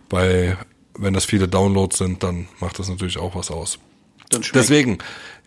bei 0.10 0.58
wenn 0.98 1.14
das 1.14 1.26
viele 1.26 1.48
Downloads 1.48 1.98
sind, 1.98 2.24
dann 2.24 2.48
macht 2.60 2.80
das 2.80 2.90
natürlich 2.90 3.18
auch 3.18 3.36
was 3.36 3.52
aus. 3.52 3.80
Deswegen, 4.54 4.98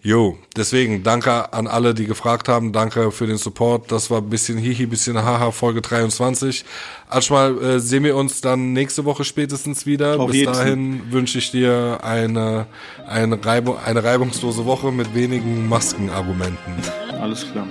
jo, 0.03 0.39
deswegen 0.57 1.03
danke 1.03 1.53
an 1.53 1.67
alle, 1.67 1.93
die 1.93 2.07
gefragt 2.07 2.49
haben. 2.49 2.73
Danke 2.73 3.13
für 3.13 3.27
den 3.27 3.37
Support. 3.37 3.93
Das 3.93 4.11
war 4.11 4.23
ein 4.23 4.31
bisschen 4.31 4.57
Hihi, 4.57 4.87
bisschen 4.87 5.19
Haha, 5.19 5.51
Folge 5.51 5.83
23. 5.83 6.65
Erstmal 7.13 7.63
äh, 7.63 7.81
sehen 7.81 8.05
wir 8.05 8.17
uns 8.17 8.41
dann 8.41 8.73
nächste 8.73 9.05
Woche 9.05 9.25
spätestens 9.25 9.85
wieder. 9.85 10.19
Auf 10.19 10.31
Bis 10.31 10.45
dahin 10.45 11.13
wünsche 11.13 11.39
ich 11.39 11.51
dir 11.51 11.99
eine, 12.03 12.67
eine, 13.07 13.45
Reibung, 13.45 13.77
eine 13.79 14.03
reibungslose 14.03 14.65
Woche 14.65 14.91
mit 14.93 15.15
wenigen 15.15 15.69
Maskenargumenten. 15.69 16.75
Alles 17.21 17.51
klar. 17.53 17.67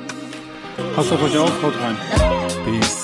Passt 0.95 1.11
auf 1.11 1.23
euch 1.23 1.37
auf, 1.37 1.63
haut 1.63 1.73
rein. 1.81 1.97
Peace. 2.65 2.98